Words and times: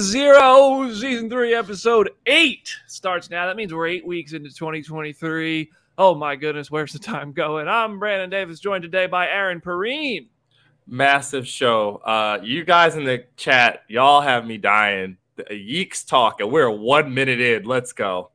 Zero, 0.00 0.92
Season 0.92 1.28
3, 1.30 1.54
Episode 1.54 2.10
8 2.26 2.76
starts 2.86 3.30
now. 3.30 3.46
That 3.46 3.56
means 3.56 3.72
we're 3.72 3.86
eight 3.86 4.06
weeks 4.06 4.32
into 4.32 4.48
2023. 4.50 5.70
Oh 5.98 6.14
my 6.14 6.36
goodness, 6.36 6.70
where's 6.70 6.92
the 6.92 6.98
time 6.98 7.32
going? 7.32 7.68
I'm 7.68 7.98
Brandon 7.98 8.30
Davis, 8.30 8.60
joined 8.60 8.82
today 8.82 9.06
by 9.06 9.28
Aaron 9.28 9.60
Perine. 9.60 10.26
massive 10.86 11.46
show. 11.48 11.96
Uh, 12.04 12.38
you 12.42 12.64
guys 12.64 12.96
in 12.96 13.04
the 13.04 13.24
chat, 13.36 13.82
y'all 13.88 14.20
have 14.20 14.46
me 14.46 14.58
dying. 14.58 15.16
The 15.36 15.44
Yeeks 15.44 16.06
talk, 16.06 16.40
and 16.40 16.52
we're 16.52 16.70
one 16.70 17.12
minute 17.12 17.40
in. 17.40 17.64
Let's 17.64 17.92
go. 17.92 18.30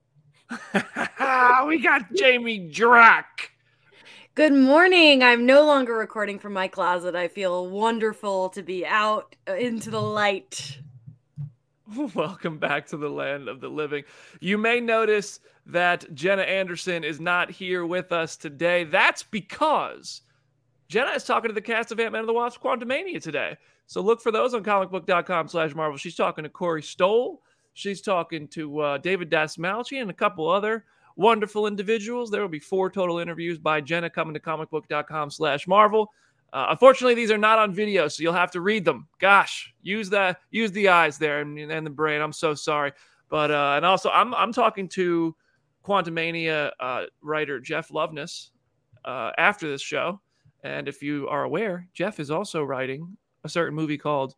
we 1.67 1.80
got 1.80 2.12
Jamie 2.16 2.70
Jirak. 2.71 3.23
Good 4.35 4.53
morning. 4.53 5.22
I'm 5.22 5.45
no 5.45 5.66
longer 5.66 5.94
recording 5.94 6.39
from 6.39 6.53
my 6.53 6.67
closet. 6.67 7.16
I 7.16 7.28
feel 7.28 7.67
wonderful 7.67 8.50
to 8.50 8.64
be 8.64 8.86
out 8.86 9.36
uh, 9.47 9.53
into 9.53 9.92
the 9.92 10.02
light. 10.02 10.80
Welcome 12.16 12.58
back 12.58 12.88
to 12.88 12.97
the 12.97 13.09
land 13.09 13.47
of 13.47 13.61
the 13.61 13.70
living. 13.70 14.03
You 14.39 14.58
may 14.58 14.80
notice 14.80 15.39
that 15.67 16.14
Jenna 16.16 16.44
Anderson 16.44 17.03
is 17.03 17.20
not 17.20 17.52
here 17.52 17.86
with 17.86 18.11
us 18.11 18.38
today. 18.38 18.86
That's 18.86 19.23
because 19.23 20.22
Jenna 20.88 21.11
is 21.11 21.25
talking 21.25 21.50
to 21.50 21.53
the 21.53 21.61
cast 21.61 21.92
of 21.92 22.00
Ant-Man 22.00 22.22
and 22.22 22.30
the 22.30 22.33
Wasp 22.33 22.61
Quantumania 22.61 23.22
today. 23.22 23.58
So 23.86 24.02
look 24.02 24.22
for 24.22 24.31
those 24.31 24.53
on 24.53 24.64
comicbook.com 24.64 25.47
slash 25.47 25.75
Marvel. 25.75 25.97
She's 25.97 26.16
talking 26.16 26.44
to 26.44 26.50
Corey 26.50 26.81
Stoll. 26.81 27.42
She's 27.80 28.02
talking 28.02 28.47
to 28.49 28.80
uh, 28.80 28.97
David 28.97 29.31
Dasmalchi 29.31 30.02
and 30.02 30.09
a 30.09 30.13
couple 30.13 30.49
other 30.49 30.83
wonderful 31.16 31.66
individuals. 31.66 32.30
There 32.30 32.41
will 32.41 32.49
be 32.49 32.59
four 32.59 32.89
total 32.89 33.19
interviews 33.19 33.58
by 33.58 33.80
Jenna 33.80 34.09
coming 34.09 34.33
to 34.33 34.39
comicbook.com 34.39 35.31
slash 35.31 35.66
Marvel. 35.66 36.11
Uh, 36.52 36.67
unfortunately, 36.71 37.13
these 37.13 37.31
are 37.31 37.38
not 37.38 37.58
on 37.58 37.73
video, 37.73 38.09
so 38.09 38.21
you'll 38.21 38.33
have 38.33 38.52
to 38.52 38.59
read 38.59 38.83
them. 38.83 39.08
Gosh, 39.19 39.73
use 39.81 40.09
the 40.09 40.36
use 40.52 40.71
the 40.73 40.89
eyes 40.89 41.17
there 41.17 41.39
and, 41.39 41.58
and 41.58 41.86
the 41.86 41.91
brain. 41.91 42.21
I'm 42.21 42.33
so 42.33 42.53
sorry, 42.53 42.91
but 43.30 43.49
uh, 43.49 43.75
and 43.77 43.86
also 43.86 44.09
I'm 44.09 44.36
I'm 44.36 44.52
talking 44.52 44.89
to 44.89 45.33
Quantumania 45.86 46.71
uh, 46.81 47.03
writer 47.21 47.61
Jeff 47.61 47.91
Loveness 47.91 48.49
uh, 49.05 49.31
after 49.38 49.69
this 49.69 49.81
show, 49.81 50.19
and 50.64 50.89
if 50.89 51.02
you 51.02 51.30
are 51.30 51.43
aware, 51.43 51.88
Jeff 51.93 52.19
is 52.19 52.30
also 52.30 52.61
writing 52.61 53.16
a 53.45 53.49
certain 53.49 53.75
movie 53.75 53.97
called 53.97 54.36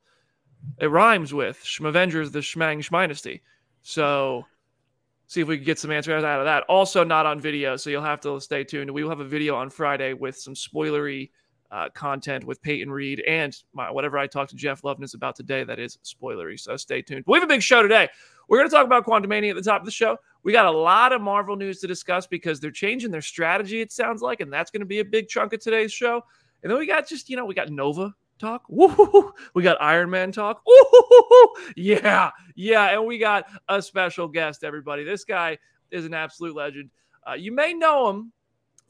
it 0.79 0.87
rhymes 0.87 1.33
with 1.33 1.61
Schmavengers 1.63 2.31
the 2.31 2.39
Schmang 2.39 2.83
Schminesty. 2.83 3.41
So 3.81 4.45
see 5.27 5.41
if 5.41 5.47
we 5.47 5.57
can 5.57 5.65
get 5.65 5.79
some 5.79 5.91
answers 5.91 6.23
out 6.23 6.39
of 6.39 6.45
that. 6.45 6.63
Also 6.63 7.03
not 7.03 7.25
on 7.25 7.39
video, 7.39 7.77
so 7.77 7.89
you'll 7.89 8.03
have 8.03 8.21
to 8.21 8.39
stay 8.41 8.63
tuned. 8.63 8.91
We 8.91 9.03
will 9.03 9.09
have 9.09 9.19
a 9.19 9.25
video 9.25 9.55
on 9.55 9.69
Friday 9.69 10.13
with 10.13 10.37
some 10.37 10.53
spoilery 10.53 11.29
uh, 11.71 11.87
content 11.93 12.43
with 12.43 12.61
Peyton 12.61 12.91
Reed 12.91 13.21
and 13.21 13.55
my, 13.73 13.89
whatever 13.89 14.17
I 14.17 14.27
talked 14.27 14.49
to 14.49 14.57
Jeff 14.57 14.81
Loveness 14.81 15.13
about 15.13 15.35
today 15.35 15.63
that 15.63 15.79
is 15.79 15.97
spoilery. 16.03 16.59
So 16.59 16.75
stay 16.75 17.01
tuned. 17.01 17.23
But 17.25 17.31
We 17.31 17.39
have 17.39 17.49
a 17.49 17.53
big 17.53 17.61
show 17.61 17.81
today. 17.81 18.09
We're 18.49 18.57
going 18.57 18.69
to 18.69 18.75
talk 18.75 18.85
about 18.85 19.05
Quantumania 19.05 19.51
at 19.51 19.55
the 19.55 19.61
top 19.61 19.81
of 19.81 19.85
the 19.85 19.91
show. 19.91 20.17
We 20.43 20.51
got 20.51 20.65
a 20.65 20.71
lot 20.71 21.13
of 21.13 21.21
Marvel 21.21 21.55
news 21.55 21.79
to 21.79 21.87
discuss 21.87 22.27
because 22.27 22.59
they're 22.59 22.71
changing 22.71 23.11
their 23.11 23.21
strategy, 23.21 23.79
it 23.79 23.93
sounds 23.93 24.21
like, 24.21 24.41
and 24.41 24.51
that's 24.51 24.69
going 24.69 24.81
to 24.81 24.85
be 24.85 24.99
a 24.99 25.05
big 25.05 25.29
chunk 25.29 25.53
of 25.53 25.61
today's 25.61 25.93
show. 25.93 26.21
And 26.61 26.69
then 26.69 26.77
we 26.77 26.85
got 26.85 27.07
just, 27.07 27.29
you 27.29 27.37
know, 27.37 27.45
we 27.45 27.53
got 27.53 27.69
Nova 27.69 28.13
talk. 28.41 28.63
Woo-hoo-hoo. 28.67 29.33
We 29.53 29.63
got 29.63 29.81
Iron 29.81 30.09
Man 30.09 30.31
talk. 30.31 30.61
Yeah, 31.75 32.31
yeah. 32.55 32.89
And 32.89 33.05
we 33.05 33.17
got 33.17 33.45
a 33.69 33.81
special 33.81 34.27
guest, 34.27 34.63
everybody. 34.63 35.03
This 35.03 35.23
guy 35.23 35.57
is 35.91 36.05
an 36.05 36.13
absolute 36.13 36.55
legend. 36.55 36.89
Uh, 37.25 37.33
you 37.33 37.53
may 37.53 37.73
know 37.73 38.09
him 38.09 38.33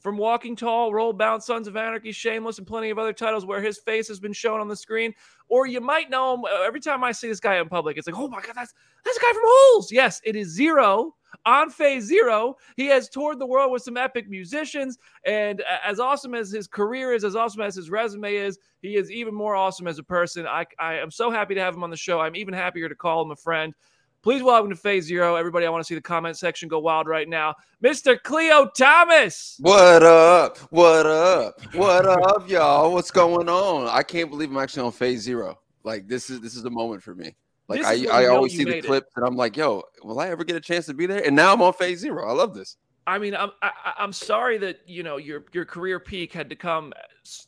from 0.00 0.16
Walking 0.16 0.56
Tall, 0.56 0.92
Roll 0.92 1.12
Bounce, 1.12 1.46
Sons 1.46 1.68
of 1.68 1.76
Anarchy, 1.76 2.10
Shameless, 2.10 2.58
and 2.58 2.66
plenty 2.66 2.90
of 2.90 2.98
other 2.98 3.12
titles 3.12 3.46
where 3.46 3.60
his 3.60 3.78
face 3.78 4.08
has 4.08 4.18
been 4.18 4.32
shown 4.32 4.60
on 4.60 4.66
the 4.66 4.74
screen. 4.74 5.14
Or 5.48 5.66
you 5.66 5.80
might 5.80 6.10
know 6.10 6.34
him 6.34 6.44
uh, 6.44 6.62
every 6.64 6.80
time 6.80 7.04
I 7.04 7.12
see 7.12 7.28
this 7.28 7.38
guy 7.38 7.60
in 7.60 7.68
public. 7.68 7.96
It's 7.96 8.08
like, 8.08 8.18
oh 8.18 8.26
my 8.26 8.40
God, 8.40 8.54
that's 8.56 8.74
that's 9.04 9.16
a 9.16 9.20
guy 9.20 9.32
from 9.32 9.42
Holes. 9.44 9.92
Yes, 9.92 10.20
it 10.24 10.34
is 10.34 10.48
Zero 10.48 11.14
on 11.44 11.70
Phase 11.70 12.04
Zero. 12.04 12.56
He 12.76 12.86
has 12.86 13.08
toured 13.08 13.38
the 13.38 13.46
world 13.46 13.72
with 13.72 13.82
some 13.82 13.96
epic 13.96 14.28
musicians. 14.28 14.98
And 15.26 15.62
as 15.84 16.00
awesome 16.00 16.34
as 16.34 16.50
his 16.50 16.66
career 16.66 17.12
is, 17.12 17.24
as 17.24 17.36
awesome 17.36 17.62
as 17.62 17.74
his 17.74 17.90
resume 17.90 18.34
is, 18.34 18.58
he 18.80 18.96
is 18.96 19.10
even 19.10 19.34
more 19.34 19.54
awesome 19.54 19.86
as 19.86 19.98
a 19.98 20.02
person. 20.02 20.46
I, 20.46 20.66
I 20.78 20.94
am 20.94 21.10
so 21.10 21.30
happy 21.30 21.54
to 21.54 21.60
have 21.60 21.74
him 21.74 21.84
on 21.84 21.90
the 21.90 21.96
show. 21.96 22.20
I'm 22.20 22.36
even 22.36 22.54
happier 22.54 22.88
to 22.88 22.94
call 22.94 23.22
him 23.22 23.30
a 23.30 23.36
friend. 23.36 23.74
Please 24.22 24.40
welcome 24.40 24.70
to 24.70 24.76
Phase 24.76 25.04
Zero. 25.04 25.34
Everybody, 25.34 25.66
I 25.66 25.68
want 25.68 25.82
to 25.82 25.84
see 25.84 25.96
the 25.96 26.00
comment 26.00 26.38
section 26.38 26.68
go 26.68 26.78
wild 26.78 27.08
right 27.08 27.28
now. 27.28 27.56
Mr. 27.82 28.16
Khleo 28.16 28.72
Thomas. 28.72 29.56
What 29.58 30.04
up? 30.04 30.58
What 30.70 31.06
up? 31.06 31.60
What 31.74 32.06
up, 32.06 32.48
y'all? 32.48 32.92
What's 32.92 33.10
going 33.10 33.48
on? 33.48 33.88
I 33.88 34.04
can't 34.04 34.30
believe 34.30 34.48
I'm 34.48 34.58
actually 34.58 34.84
on 34.84 34.92
phase 34.92 35.22
zero. 35.22 35.58
Like 35.82 36.06
this 36.06 36.30
is 36.30 36.40
this 36.40 36.54
is 36.54 36.64
a 36.64 36.70
moment 36.70 37.02
for 37.02 37.16
me. 37.16 37.34
Like 37.68 37.84
I, 37.84 38.06
I 38.10 38.26
always 38.26 38.52
see 38.52 38.64
the 38.64 38.70
made 38.70 38.84
it. 38.84 38.88
clips 38.88 39.10
and 39.16 39.24
I'm 39.24 39.36
like, 39.36 39.56
yo, 39.56 39.82
will 40.02 40.20
I 40.20 40.28
ever 40.28 40.44
get 40.44 40.56
a 40.56 40.60
chance 40.60 40.86
to 40.86 40.94
be 40.94 41.06
there? 41.06 41.24
And 41.24 41.34
now 41.34 41.52
I'm 41.52 41.62
on 41.62 41.72
phase 41.72 42.00
zero. 42.00 42.28
I 42.28 42.32
love 42.32 42.54
this. 42.54 42.76
I 43.06 43.18
mean, 43.18 43.34
I'm 43.34 43.50
I, 43.62 43.70
I- 43.84 43.94
I'm 43.98 44.12
sorry 44.12 44.58
that 44.58 44.80
you 44.86 45.02
know 45.02 45.16
your 45.16 45.44
your 45.52 45.64
career 45.64 45.98
peak 45.98 46.32
had 46.32 46.48
to 46.50 46.56
come, 46.56 46.92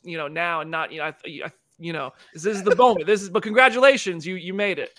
you 0.03 0.17
know, 0.17 0.27
now 0.27 0.61
and 0.61 0.71
not 0.71 0.91
you 0.91 0.99
know, 0.99 1.05
I, 1.05 1.13
I, 1.45 1.51
you 1.79 1.93
know, 1.93 2.13
this 2.33 2.45
is 2.45 2.63
the 2.63 2.75
moment. 2.75 3.05
This 3.05 3.21
is, 3.21 3.29
but 3.29 3.43
congratulations, 3.43 4.25
you 4.25 4.35
you 4.35 4.53
made 4.53 4.79
it. 4.79 4.97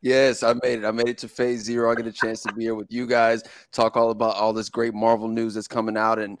Yes, 0.00 0.42
I 0.42 0.54
made 0.62 0.80
it. 0.80 0.84
I 0.84 0.90
made 0.90 1.08
it 1.08 1.18
to 1.18 1.28
phase 1.28 1.62
zero. 1.62 1.90
I 1.90 1.94
get 1.94 2.06
a 2.06 2.12
chance 2.12 2.42
to 2.42 2.52
be 2.52 2.64
here 2.64 2.74
with 2.74 2.86
you 2.90 3.06
guys, 3.06 3.42
talk 3.72 3.96
all 3.96 4.10
about 4.10 4.36
all 4.36 4.52
this 4.52 4.68
great 4.68 4.94
Marvel 4.94 5.28
news 5.28 5.54
that's 5.54 5.68
coming 5.68 5.96
out 5.96 6.18
and 6.18 6.38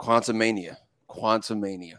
Quantumania. 0.00 0.76
Quantumania. 1.08 1.94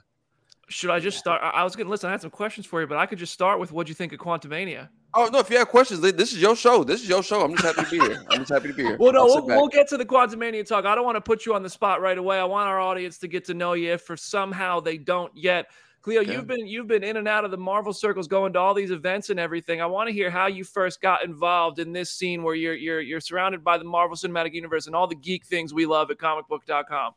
Should 0.69 0.89
I 0.89 0.99
just 0.99 1.17
start? 1.17 1.41
I 1.41 1.63
was 1.63 1.75
gonna 1.75 1.89
listen. 1.89 2.09
I 2.09 2.11
had 2.11 2.21
some 2.21 2.29
questions 2.31 2.65
for 2.65 2.81
you, 2.81 2.87
but 2.87 2.97
I 2.97 3.05
could 3.05 3.17
just 3.19 3.33
start 3.33 3.59
with 3.59 3.71
what 3.71 3.87
you 3.87 3.95
think 3.95 4.11
of 4.11 4.19
Quantumania. 4.19 4.89
Oh 5.13 5.29
no, 5.31 5.39
if 5.39 5.49
you 5.49 5.57
have 5.57 5.69
questions, 5.69 6.01
this 6.01 6.33
is 6.33 6.41
your 6.41 6.55
show. 6.57 6.83
This 6.83 7.01
is 7.01 7.07
your 7.07 7.23
show. 7.23 7.41
I'm 7.41 7.55
just 7.55 7.63
happy 7.63 7.83
to 7.85 7.89
be 7.89 8.05
here. 8.05 8.23
I'm 8.29 8.39
just 8.39 8.51
happy 8.51 8.67
to 8.67 8.73
be 8.73 8.83
here. 8.83 8.97
Well, 8.99 9.13
no, 9.13 9.25
we'll, 9.25 9.45
we'll 9.45 9.67
get 9.69 9.87
to 9.89 9.97
the 9.97 10.05
Quantumania 10.05 10.67
talk. 10.67 10.85
I 10.85 10.93
don't 10.93 11.05
want 11.05 11.15
to 11.15 11.21
put 11.21 11.45
you 11.45 11.55
on 11.55 11.63
the 11.63 11.69
spot 11.69 12.01
right 12.01 12.17
away. 12.17 12.37
I 12.37 12.43
want 12.43 12.67
our 12.67 12.79
audience 12.81 13.17
to 13.19 13.27
get 13.29 13.45
to 13.45 13.53
know 13.53 13.73
you 13.73 13.93
if 13.93 14.01
for 14.01 14.17
somehow 14.17 14.81
they 14.81 14.97
don't 14.97 15.31
yet. 15.35 15.67
Khleo, 16.05 16.21
Okay. 16.21 16.33
you've 16.33 16.47
been 16.47 16.67
you've 16.67 16.87
been 16.87 17.03
in 17.03 17.15
and 17.17 17.27
out 17.27 17.45
of 17.45 17.51
the 17.51 17.57
Marvel 17.57 17.93
circles, 17.93 18.27
going 18.27 18.53
to 18.53 18.59
all 18.59 18.73
these 18.73 18.91
events 18.91 19.29
and 19.29 19.39
everything. 19.39 19.81
I 19.81 19.85
want 19.85 20.07
to 20.09 20.13
hear 20.13 20.29
how 20.29 20.47
you 20.47 20.63
first 20.65 21.01
got 21.01 21.23
involved 21.23 21.79
in 21.79 21.93
this 21.93 22.11
scene 22.11 22.43
where 22.43 22.55
you're 22.55 22.75
you're 22.75 23.01
you're 23.01 23.19
surrounded 23.21 23.63
by 23.63 23.77
the 23.77 23.85
Marvel 23.85 24.15
Cinematic 24.17 24.53
Universe 24.53 24.87
and 24.87 24.95
all 24.95 25.07
the 25.07 25.15
geek 25.15 25.45
things 25.45 25.73
we 25.73 25.85
love 25.85 26.11
at 26.11 26.17
comicbook.com. 26.17 27.13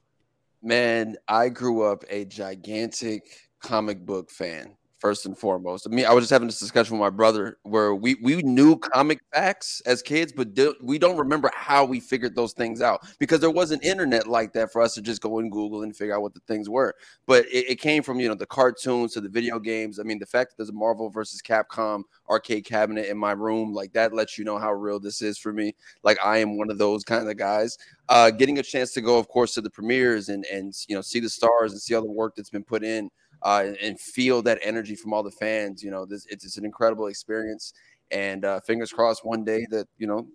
Man, 0.63 1.17
I 1.29 1.49
grew 1.51 1.83
up 1.83 2.05
a 2.09 2.25
gigantic 2.25 3.51
comic 3.61 4.05
book 4.07 4.31
fan. 4.31 4.77
First 5.01 5.25
and 5.25 5.37
foremost, 5.37 5.87
I 5.87 5.95
mean, 5.95 6.05
I 6.05 6.13
was 6.13 6.25
just 6.25 6.31
having 6.31 6.47
this 6.47 6.61
discussion 6.61 6.93
with 6.93 7.01
my 7.01 7.09
brother 7.09 7.57
where 7.63 7.95
we 7.95 8.17
we 8.17 8.43
knew 8.43 8.77
comic 8.77 9.21
facts 9.33 9.81
as 9.87 10.03
kids, 10.03 10.31
but 10.31 10.49
we 10.83 10.99
don't 10.99 11.17
remember 11.17 11.51
how 11.55 11.87
we 11.87 12.01
figured 12.01 12.35
those 12.35 12.53
things 12.53 12.83
out 12.83 13.01
because 13.19 13.41
there 13.41 13.51
wasn't 13.51 13.83
internet 13.83 14.27
like 14.27 14.53
that 14.53 14.71
for 14.71 14.83
us 14.83 14.93
to 14.95 15.01
just 15.01 15.23
go 15.23 15.39
and 15.39 15.51
Google 15.51 15.85
and 15.85 15.97
figure 15.97 16.15
out 16.15 16.21
what 16.21 16.35
the 16.35 16.41
things 16.41 16.69
were. 16.69 16.95
But 17.27 17.47
it, 17.47 17.71
it 17.71 17.81
came 17.81 18.03
from 18.03 18.21
you 18.21 18.29
know 18.29 18.35
the 18.35 18.45
cartoons 18.45 19.15
to 19.15 19.23
the 19.23 19.29
video 19.31 19.59
games. 19.59 19.99
I 19.99 20.03
mean, 20.03 20.19
the 20.19 20.27
fact 20.27 20.51
that 20.51 20.57
there's 20.59 20.69
a 20.69 20.75
Marvel 20.75 21.09
versus 21.09 21.41
Capcom 21.41 22.03
arcade 22.29 22.67
cabinet 22.67 23.07
in 23.07 23.17
my 23.17 23.33
room, 23.33 23.73
like 23.73 23.95
that, 23.95 24.13
lets 24.13 24.37
you 24.37 24.45
know 24.45 24.59
how 24.59 24.71
real 24.71 25.01
this 25.01 25.23
is 25.23 25.39
for 25.39 25.55
me. 25.55 25.75
Like 26.03 26.19
I 26.23 26.39
am 26.39 26.59
one 26.59 26.71
of 26.71 26.77
those 26.77 27.05
kind 27.05 27.27
of 27.27 27.39
guys 27.39 27.79
uh, 28.11 28.29
getting 28.29 28.59
a 28.59 28.63
chance 28.63 28.93
to 28.93 29.01
go, 29.01 29.19
of 29.19 29.29
course, 29.29 29.55
to 29.55 29.61
the 29.61 29.71
premieres 29.71 30.29
and 30.29 30.45
and 30.47 30.75
you 30.89 30.97
know 30.97 31.01
see 31.01 31.21
the 31.21 31.31
stars 31.31 31.73
and 31.73 31.81
see 31.81 31.95
all 31.95 32.03
the 32.03 32.11
work 32.11 32.35
that's 32.35 32.51
been 32.51 32.65
put 32.65 32.83
in, 32.83 33.09
uh, 33.43 33.63
and, 33.67 33.77
and 33.79 34.01
feel 34.01 34.43
that 34.43 34.59
energy 34.63 34.95
from 34.95 35.13
all 35.13 35.23
the 35.23 35.31
fans. 35.31 35.83
You 35.83 35.91
know, 35.91 36.05
this 36.05 36.27
it's, 36.29 36.45
it's 36.45 36.57
an 36.57 36.65
incredible 36.65 37.07
experience, 37.07 37.73
and 38.11 38.45
uh, 38.45 38.61
fingers 38.61 38.93
crossed 38.93 39.25
one 39.25 39.45
day 39.45 39.67
that 39.71 39.89
you 39.99 40.07
know 40.07 40.27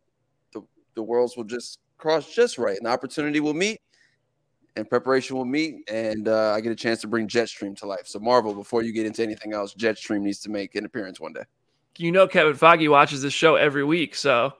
the 0.53 0.61
the 0.95 1.03
worlds 1.03 1.37
will 1.37 1.43
just 1.43 1.79
cross 1.97 2.33
just 2.33 2.57
right, 2.57 2.77
and 2.77 2.85
the 2.85 2.89
opportunity 2.89 3.39
will 3.39 3.53
meet, 3.53 3.79
and 4.75 4.89
preparation 4.89 5.37
will 5.37 5.45
meet, 5.45 5.89
and 5.89 6.27
uh, 6.27 6.51
I 6.51 6.61
get 6.61 6.71
a 6.71 6.75
chance 6.75 7.01
to 7.01 7.07
bring 7.07 7.27
Jetstream 7.27 7.75
to 7.77 7.87
life. 7.87 8.05
So 8.07 8.19
Marvel, 8.19 8.53
before 8.53 8.83
you 8.83 8.91
get 8.91 9.05
into 9.05 9.23
anything 9.23 9.53
else, 9.53 9.73
Jetstream 9.73 10.21
needs 10.21 10.39
to 10.39 10.49
make 10.49 10.75
an 10.75 10.85
appearance 10.85 11.19
one 11.19 11.33
day. 11.33 11.43
You 11.97 12.11
know, 12.11 12.27
Kevin 12.27 12.53
Feige 12.53 12.89
watches 12.89 13.21
this 13.21 13.33
show 13.33 13.55
every 13.55 13.85
week, 13.85 14.15
so 14.15 14.53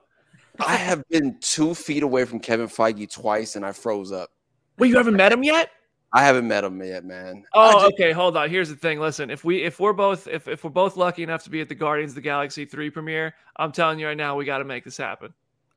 I 0.60 0.76
have 0.78 1.04
been 1.10 1.38
two 1.42 1.76
feet 1.76 2.04
away 2.04 2.26
from 2.26 2.40
Kevin 2.40 2.68
Feige 2.68 3.12
twice, 3.12 3.56
and 3.56 3.66
I 3.66 3.74
froze 3.74 4.12
up. 4.12 4.30
Well, 4.78 4.90
you 4.90 4.98
haven't 4.98 5.16
met 5.16 5.32
him 5.32 5.44
yet. 5.44 5.70
I 6.16 6.24
haven't 6.24 6.48
met 6.48 6.64
him 6.64 6.82
yet, 6.82 7.04
man. 7.04 7.44
Oh, 7.54 7.74
just- 7.74 7.94
okay. 7.94 8.12
Hold 8.14 8.38
on. 8.38 8.50
Here's 8.50 8.70
the 8.70 8.76
thing. 8.76 9.00
Listen, 9.02 9.30
if 9.30 9.44
we 9.44 9.62
if 9.64 9.80
we're 9.82 9.94
both 9.94 10.28
if, 10.28 10.48
if 10.48 10.64
we're 10.64 10.70
both 10.70 10.96
lucky 10.96 11.24
enough 11.24 11.44
to 11.44 11.50
be 11.50 11.60
at 11.60 11.68
the 11.68 11.76
Guardians 11.76 12.12
of 12.12 12.16
the 12.16 12.22
Galaxy 12.22 12.64
three 12.66 12.90
premiere, 12.90 13.36
I'm 13.58 13.72
telling 13.74 14.00
you 14.00 14.08
right 14.08 14.16
now, 14.18 14.36
we 14.38 14.46
got 14.46 14.60
to 14.60 14.64
make 14.64 14.86
this 14.86 14.96
happen. 14.96 15.34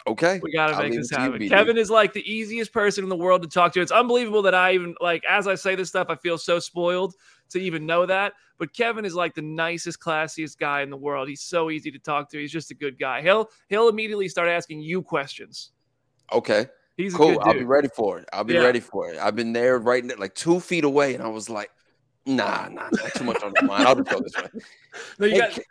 okay. 0.07 0.39
We 0.43 0.53
got 0.53 0.69
to 0.69 0.79
make 0.79 0.93
this 0.93 1.09
to 1.09 1.17
you, 1.17 1.33
happen. 1.33 1.49
Kevin 1.49 1.77
is 1.77 1.91
like 1.91 2.13
the 2.13 2.23
easiest 2.31 2.73
person 2.73 3.03
in 3.03 3.11
the 3.11 3.17
world 3.17 3.43
to 3.43 3.49
talk 3.49 3.73
to. 3.73 3.81
It's 3.81 3.91
unbelievable 3.91 4.43
that 4.43 4.55
I 4.55 4.73
even 4.75 4.95
like 5.01 5.25
as 5.29 5.49
I 5.49 5.57
say 5.57 5.75
this 5.75 5.89
stuff, 5.89 6.07
I 6.09 6.15
feel 6.15 6.39
so 6.39 6.61
spoiled 6.61 7.15
to 7.51 7.59
even 7.59 7.85
know 7.85 8.07
that. 8.07 8.35
But 8.59 8.73
Kevin 8.73 9.05
is 9.05 9.15
like 9.15 9.35
the 9.35 9.43
nicest, 9.43 9.99
classiest 10.01 10.57
guy 10.59 10.83
in 10.83 10.91
the 10.91 10.97
world. 10.97 11.29
He's 11.29 11.43
so 11.43 11.71
easy 11.71 11.91
to 11.91 11.99
talk 11.99 12.31
to. 12.31 12.39
He's 12.39 12.53
just 12.53 12.71
a 12.71 12.75
good 12.75 12.97
guy. 12.97 13.23
He'll 13.23 13.49
he'll 13.69 13.89
immediately 13.89 14.29
start 14.29 14.49
asking 14.49 14.83
you 14.83 15.03
questions. 15.03 15.73
Okay. 16.33 16.67
He's 16.99 17.15
a 17.15 17.17
Cool. 17.17 17.29
good 17.39 17.39
I'll 17.45 17.55
be 17.55 17.65
ready 17.65 17.89
for 17.95 18.19
it. 18.19 18.29
I'll 18.33 18.43
be 18.45 18.55
Yeah. 18.55 18.65
ready 18.65 18.81
for 18.81 19.09
it. 19.09 19.19
I've 19.19 19.37
been 19.37 19.53
there 19.53 19.79
right 19.79 20.05
ne- 20.05 20.17
like 20.17 20.35
two 20.35 20.59
feet 20.59 20.83
away, 20.83 21.15
and 21.15 21.23
I 21.23 21.29
was 21.29 21.49
like, 21.49 21.71
nah, 22.27 22.69
nah, 22.69 22.89
nah 22.91 23.09
too 23.15 23.23
much 23.25 23.41
on 23.43 23.55
the 23.55 23.63
mind. 23.63 23.87
I'll 23.87 23.95
just 23.95 24.11
go 24.11 24.19
this 24.21 24.35
way. 24.37 24.61
No, 25.21 25.27
you 25.27 25.35
Hey, 25.35 25.39
got, 25.39 25.53
Ke- 25.53 25.67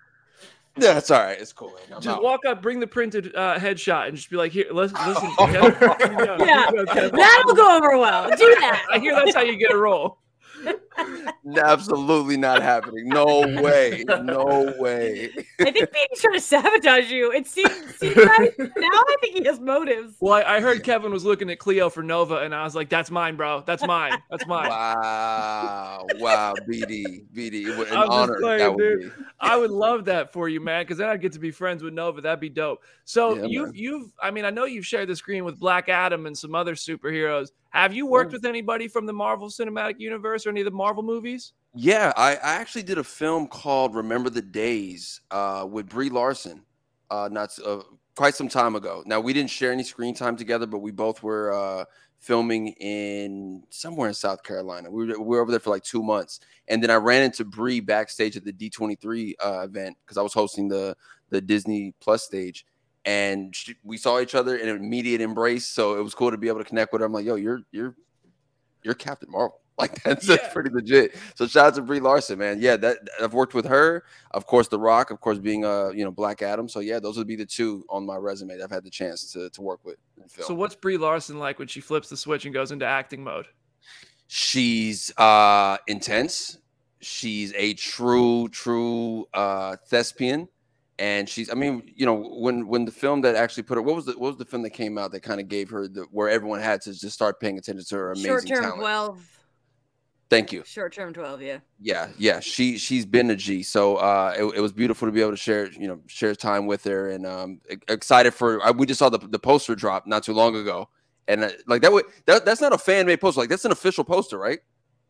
yeah, 0.77 0.93
that's 0.93 1.11
all 1.11 1.21
right. 1.21 1.37
It's 1.39 1.51
cool. 1.51 1.67
man. 1.73 1.81
I'm 1.97 2.01
just 2.01 2.07
out. 2.15 2.23
walk 2.23 2.45
up, 2.45 2.61
bring 2.61 2.79
the 2.79 2.87
printed 2.87 3.35
uh, 3.35 3.59
headshot, 3.59 4.07
and 4.07 4.15
just 4.15 4.29
be 4.29 4.37
like, 4.37 4.53
"Here, 4.53 4.67
listen, 4.71 4.97
listen." 5.05 5.29
Kevin. 5.37 5.63
You 6.17 6.25
go. 6.25 6.37
Yeah, 6.45 6.69
you 6.71 6.85
go, 6.85 7.09
That'll 7.09 7.55
go 7.55 7.77
over 7.77 7.97
well. 7.97 8.29
Do 8.29 8.55
that. 8.61 8.85
I 8.93 8.99
hear 8.99 9.13
that's 9.13 9.35
how 9.35 9.41
you 9.41 9.57
get 9.57 9.73
a 9.73 9.77
roll. 9.77 10.19
Absolutely 11.63 12.37
not 12.37 12.61
happening. 12.61 13.07
No 13.07 13.25
way. 13.61 14.03
No 14.23 14.73
way. 14.79 15.29
I 15.59 15.71
think 15.71 15.91
Beatty's 15.91 16.21
trying 16.21 16.33
to 16.35 16.39
sabotage 16.41 17.11
you. 17.11 17.31
It 17.31 17.47
seems, 17.47 17.71
seems 17.95 18.15
like 18.15 18.57
now 18.57 18.67
I 18.77 19.15
think 19.21 19.37
he 19.37 19.43
has 19.45 19.59
motives. 19.59 20.15
Well, 20.19 20.33
I, 20.33 20.57
I 20.57 20.59
heard 20.61 20.83
Kevin 20.83 21.11
was 21.11 21.23
looking 21.25 21.49
at 21.49 21.59
Khleo 21.59 21.91
for 21.91 22.03
Nova, 22.03 22.37
and 22.37 22.53
I 22.53 22.63
was 22.63 22.75
like, 22.75 22.89
"That's 22.89 23.11
mine, 23.11 23.35
bro. 23.35 23.63
That's 23.65 23.85
mine. 23.85 24.17
That's 24.29 24.45
mine." 24.47 24.69
Wow. 24.69 26.05
Wow. 26.15 26.53
BD. 26.69 27.25
BD. 27.33 27.67
It 27.67 27.91
An 27.91 27.97
I'm 27.97 28.07
just 28.07 28.11
honor 28.11 28.37
saying, 28.41 28.57
that 28.59 28.75
would 28.75 28.77
dude. 28.77 29.01
be. 29.01 29.23
I 29.39 29.55
would 29.57 29.71
love 29.71 30.05
that 30.05 30.33
for 30.33 30.49
you, 30.49 30.59
man, 30.61 30.83
because 30.83 30.97
then 30.97 31.09
I'd 31.09 31.21
get 31.21 31.31
to 31.33 31.39
be 31.39 31.51
friends 31.51 31.83
with 31.83 31.93
Nova. 31.93 32.21
That'd 32.21 32.39
be 32.39 32.49
dope. 32.49 32.81
So 33.05 33.35
Yeah, 33.35 33.45
you've 33.45 33.65
man. 33.67 33.75
you've 33.75 34.11
I 34.21 34.31
mean, 34.31 34.45
I 34.45 34.49
know 34.49 34.65
you've 34.65 34.85
shared 34.85 35.09
the 35.09 35.15
screen 35.15 35.45
with 35.45 35.59
Black 35.59 35.89
Adam 35.89 36.25
and 36.25 36.37
some 36.37 36.55
other 36.55 36.75
superheroes. 36.75 37.51
Have 37.71 37.93
you 37.93 38.07
worked 38.07 38.31
Yeah. 38.31 38.37
with 38.37 38.45
anybody 38.45 38.87
from 38.87 39.05
the 39.05 39.13
Marvel 39.13 39.49
Cinematic 39.49 39.99
Universe 39.99 40.45
or 40.47 40.49
any 40.49 40.61
of 40.61 40.65
the 40.65 40.71
Marvel 40.71 40.86
movies? 40.95 41.53
Yeah, 41.73 42.11
I, 42.17 42.31
I 42.35 42.55
actually 42.55 42.83
did 42.83 42.97
a 42.97 43.03
film 43.03 43.47
called 43.47 43.93
Remember 43.93 44.29
the 44.29 44.41
Daze 44.41 45.21
uh, 45.29 45.67
with 45.69 45.87
Brie 45.89 46.09
Larson, 46.09 46.63
uh, 47.11 47.29
not 47.31 47.57
uh, 47.63 47.81
quite 48.15 48.33
some 48.33 48.49
time 48.49 48.75
ago. 48.75 49.03
Now 49.05 49.19
we 49.19 49.31
didn't 49.31 49.51
share 49.51 49.71
any 49.71 49.83
screen 49.83 50.15
time 50.15 50.35
together, 50.35 50.65
but 50.65 50.79
we 50.79 50.91
both 50.91 51.21
were 51.21 51.53
uh, 51.53 51.85
filming 52.19 52.69
in 52.79 53.63
somewhere 53.69 54.07
in 54.07 54.15
South 54.15 54.41
Carolina. 54.43 54.89
We 54.89 55.05
were, 55.05 55.19
we 55.19 55.25
were 55.37 55.41
over 55.41 55.51
there 55.51 55.59
for 55.59 55.69
like 55.69 55.83
two 55.83 56.01
months, 56.01 56.39
and 56.67 56.81
then 56.81 56.89
I 56.89 56.95
ran 56.95 57.23
into 57.23 57.45
Brie 57.45 57.79
backstage 57.79 58.35
at 58.35 58.43
the 58.43 58.53
D23 58.53 59.33
uh, 59.45 59.59
event 59.59 59.97
because 60.03 60.17
I 60.17 60.23
was 60.23 60.33
hosting 60.33 60.67
the 60.67 60.95
the 61.29 61.41
Disney 61.41 61.93
Plus 61.99 62.23
stage. 62.23 62.65
And 63.05 63.55
she, 63.55 63.75
we 63.83 63.97
saw 63.97 64.19
each 64.19 64.35
other 64.35 64.57
in 64.57 64.67
an 64.67 64.75
immediate 64.75 65.21
embrace, 65.21 65.65
so 65.65 65.97
it 65.97 66.03
was 66.03 66.13
cool 66.13 66.31
to 66.31 66.37
be 66.37 66.49
able 66.49 66.59
to 66.59 66.65
connect 66.65 66.91
with 66.91 67.01
her. 67.01 67.05
I'm 67.05 67.13
like, 67.13 67.25
"Yo, 67.25 67.35
you're 67.35 67.61
you're 67.71 67.95
you're 68.83 68.95
Captain 68.95 69.31
Marvel." 69.31 69.61
Like 69.81 70.01
that's, 70.01 70.27
Yeah. 70.27 70.37
that's 70.37 70.53
pretty 70.53 70.71
legit. 70.71 71.15
So 71.35 71.45
shout 71.45 71.67
out 71.67 71.75
to 71.75 71.83
Brie 71.83 71.99
Larson, 71.99 72.39
man. 72.39 72.59
Yeah, 72.59 72.77
that 72.77 72.97
I've 73.21 73.33
worked 73.35 73.53
with 73.53 73.65
her. 73.67 74.03
Of 74.31 74.47
course, 74.47 74.67
The 74.67 74.79
Rock, 74.79 75.11
of 75.11 75.21
course, 75.21 75.37
being 75.37 75.65
uh 75.65 75.89
you 75.89 76.03
know 76.03 76.09
Black 76.09 76.41
Adam. 76.41 76.67
So 76.67 76.79
yeah, 76.79 76.99
those 76.99 77.15
would 77.15 77.27
be 77.27 77.35
the 77.35 77.45
two 77.45 77.85
on 77.87 78.03
my 78.03 78.15
resume 78.15 78.57
that 78.57 78.63
I've 78.63 78.71
had 78.71 78.83
the 78.83 78.89
chance 78.89 79.31
to 79.33 79.51
to 79.51 79.61
work 79.61 79.79
with. 79.83 79.97
In 80.19 80.27
film. 80.29 80.47
So 80.47 80.55
what's 80.55 80.73
Brie 80.73 80.97
Larson 80.97 81.37
like 81.37 81.59
when 81.59 81.67
she 81.67 81.79
flips 81.79 82.09
the 82.09 82.17
switch 82.17 82.45
and 82.45 82.53
goes 82.55 82.71
into 82.71 82.85
acting 82.87 83.23
mode? 83.23 83.45
She's 84.27 85.15
uh 85.17 85.77
intense. 85.87 86.57
She's 86.99 87.53
a 87.55 87.73
true, 87.75 88.49
true 88.49 89.27
uh 89.33 89.75
thespian. 89.87 90.49
And 90.99 91.29
she's 91.29 91.51
I 91.51 91.53
mean, 91.53 91.91
you 91.95 92.07
know, 92.07 92.15
when 92.15 92.67
when 92.67 92.85
the 92.85 92.91
film 92.91 93.21
that 93.21 93.35
actually 93.35 93.63
put 93.63 93.75
her 93.75 93.83
what 93.83 93.95
was 93.95 94.05
the 94.05 94.13
what 94.13 94.29
was 94.29 94.37
the 94.37 94.45
film 94.45 94.63
that 94.63 94.71
came 94.71 94.97
out 94.97 95.11
that 95.11 95.21
kind 95.21 95.39
of 95.39 95.47
gave 95.47 95.69
her 95.69 95.87
the 95.87 96.07
where 96.11 96.29
everyone 96.29 96.59
had 96.61 96.81
to 96.81 96.93
just 96.93 97.13
start 97.13 97.39
paying 97.39 97.59
attention 97.59 97.85
to 97.85 97.95
her 97.95 98.11
amazing 98.13 98.27
Short 98.31 98.47
term 98.47 98.63
talent. 98.63 98.79
12. 98.79 99.33
Thank 100.29 100.51
you. 100.51 100.63
Short 100.65 100.93
term 100.93 101.13
12, 101.13 101.41
yeah. 101.41 101.59
yeah 101.79 102.09
yeah 102.17 102.39
she 102.41 102.77
she's 102.77 103.05
been 103.05 103.29
a 103.31 103.35
g 103.35 103.63
so 103.63 103.95
uh 103.97 104.33
it, 104.37 104.43
it 104.57 104.61
was 104.61 104.73
beautiful 104.73 105.07
to 105.07 105.11
be 105.11 105.21
able 105.21 105.31
to 105.31 105.37
share 105.37 105.71
you 105.71 105.87
know 105.87 105.99
share 106.07 106.35
time 106.35 106.65
with 106.65 106.83
her 106.83 107.09
and 107.11 107.25
um 107.25 107.61
excited 107.87 108.33
for 108.33 108.61
I, 108.65 108.71
we 108.71 108.85
just 108.85 108.99
saw 108.99 109.09
the, 109.09 109.19
the 109.19 109.39
poster 109.39 109.75
drop 109.75 110.05
not 110.05 110.23
too 110.23 110.33
long 110.33 110.55
ago 110.55 110.89
and 111.27 111.43
uh, 111.45 111.49
like 111.67 111.81
that 111.83 111.91
would 111.93 112.05
that, 112.25 112.45
that's 112.45 112.59
not 112.61 112.73
a 112.73 112.77
fan 112.77 113.05
made 113.05 113.21
poster 113.21 113.39
like 113.41 113.49
that's 113.49 113.65
an 113.65 113.71
official 113.71 114.03
poster 114.03 114.37
right 114.37 114.59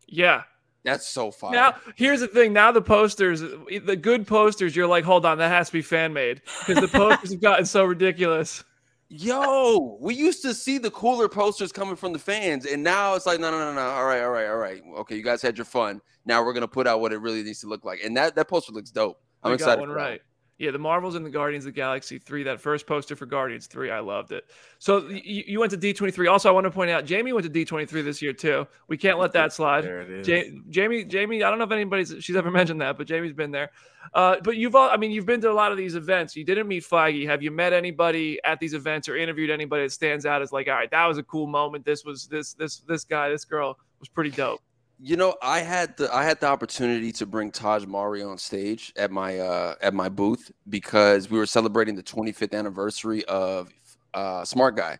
Yeah. 0.07 0.43
that's 0.83 1.07
so 1.07 1.31
fire 1.31 1.51
Now, 1.51 1.75
here's 1.95 2.19
the 2.21 2.27
thing. 2.27 2.53
Now 2.53 2.71
the 2.71 2.81
posters, 2.81 3.41
the 3.41 3.95
good 3.95 4.25
posters, 4.27 4.75
you're 4.75 4.87
like, 4.87 5.03
hold 5.03 5.25
on, 5.25 5.37
that 5.39 5.49
has 5.49 5.67
to 5.67 5.73
be 5.73 5.81
fan 5.81 6.13
made 6.13 6.41
because 6.65 6.81
the 6.81 6.87
posters 6.87 7.31
have 7.31 7.41
gotten 7.41 7.65
so 7.65 7.83
ridiculous. 7.83 8.63
Yo 9.09 9.97
we 10.01 10.13
used 10.13 10.41
to 10.41 10.53
see 10.53 10.77
the 10.77 10.91
cooler 10.91 11.29
posters 11.29 11.71
coming 11.71 11.95
from 11.95 12.11
the 12.11 12.19
fans 12.19 12.65
and 12.65 12.83
now 12.83 13.15
it's 13.15 13.25
like 13.25 13.39
no 13.39 13.49
no 13.51 13.57
no 13.57 13.73
no. 13.73 13.81
All 13.81 14.05
right 14.05 14.21
all 14.21 14.29
right 14.29 14.47
all 14.47 14.57
right. 14.57 14.81
Okay 14.99 15.15
you 15.15 15.23
guys 15.23 15.41
had 15.41 15.57
your 15.57 15.65
fun. 15.65 16.01
Now 16.25 16.43
we're 16.43 16.53
gonna 16.53 16.67
put 16.67 16.87
out 16.87 16.99
what 16.99 17.13
it 17.13 17.19
really 17.19 17.43
needs 17.43 17.61
to 17.61 17.67
look 17.67 17.85
like. 17.85 17.99
And 18.03 18.15
that 18.17 18.35
that 18.35 18.47
poster 18.47 18.73
looks 18.73 18.91
dope. 18.91 19.21
I'm 19.43 19.51
We 19.51 19.55
excited 19.55 19.79
got 19.79 19.87
one 19.87 19.89
that 19.89 19.95
right. 19.95 20.21
Yeah, 20.57 20.71
the 20.71 20.79
Marvels 20.79 21.13
and 21.13 21.23
the 21.23 21.29
Guardians 21.29 21.65
of 21.65 21.73
the 21.73 21.75
Galaxy 21.75 22.17
3, 22.17 22.43
that 22.43 22.59
first 22.59 22.87
poster 22.87 23.15
for 23.15 23.27
Guardians 23.27 23.67
3, 23.67 23.91
I 23.91 23.99
loved 23.99 24.31
it. 24.31 24.45
So 24.79 25.07
you, 25.07 25.43
you 25.45 25.59
went 25.59 25.71
to 25.71 25.77
D23. 25.77 26.31
Also, 26.31 26.49
I 26.49 26.51
want 26.51 26.65
to 26.65 26.71
point 26.71 26.89
out 26.89 27.05
Jamie 27.05 27.31
went 27.31 27.45
to 27.45 27.65
D23 27.65 28.03
this 28.03 28.23
year 28.23 28.33
too. 28.33 28.67
We 28.87 28.97
can't 28.97 29.19
let 29.19 29.33
that 29.33 29.53
slide. 29.53 29.83
There 29.83 30.01
it 30.01 30.09
is. 30.09 30.27
Ja- 30.27 30.59
Jamie, 30.69 31.03
Jamie, 31.03 31.43
I 31.43 31.49
don't 31.49 31.59
know 31.59 31.65
if 31.65 31.71
anybody's 31.71 32.15
she's 32.21 32.35
ever 32.35 32.49
mentioned 32.59 32.81
that, 32.81 32.97
but 32.97 33.05
Jamie's 33.05 33.33
been 33.33 33.51
there. 33.51 33.69
Uh, 34.13 34.37
but 34.43 34.57
you've 34.57 34.73
all, 34.73 34.89
I 34.89 34.97
mean, 34.97 35.11
you've 35.11 35.25
been 35.27 35.41
to 35.41 35.51
a 35.51 35.53
lot 35.53 35.71
of 35.71 35.77
these 35.77 35.93
events. 35.93 36.35
You 36.35 36.43
didn't 36.43 36.67
meet 36.67 36.83
Feige. 36.83 37.27
Have 37.27 37.43
you 37.43 37.51
met 37.51 37.71
anybody 37.73 38.39
at 38.43 38.59
these 38.59 38.73
events 38.73 39.07
or 39.07 39.15
interviewed 39.15 39.51
anybody 39.51 39.83
that 39.83 39.91
stands 39.91 40.25
out 40.25 40.41
as 40.41 40.51
like, 40.51 40.67
all 40.67 40.73
right, 40.73 40.89
that 40.89 41.05
was 41.05 41.19
a 41.19 41.23
cool 41.23 41.45
moment. 41.45 41.85
This 41.85 42.03
was 42.03 42.25
this 42.27 42.53
this 42.53 42.79
this 42.79 43.03
guy, 43.03 43.29
this 43.29 43.45
girl 43.45 43.77
was 43.99 44.09
pretty 44.09 44.31
dope. 44.31 44.61
You 44.99 45.15
know, 45.15 45.35
I 45.43 45.59
had 45.59 45.95
the 45.97 46.13
I 46.13 46.23
had 46.23 46.39
the 46.39 46.47
opportunity 46.47 47.11
to 47.13 47.25
bring 47.27 47.51
Tahj 47.51 47.85
Mowry 47.85 48.23
on 48.23 48.37
stage 48.39 48.91
at 48.97 49.11
my 49.11 49.37
uh 49.37 49.75
at 49.79 49.93
my 49.93 50.09
booth 50.09 50.51
because 50.69 51.29
we 51.29 51.37
were 51.37 51.45
celebrating 51.45 51.95
the 51.95 52.01
25th 52.03 52.57
anniversary 52.57 53.23
of 53.25 53.69
uh 54.15 54.43
Smart 54.43 54.75
Guy. 54.75 54.97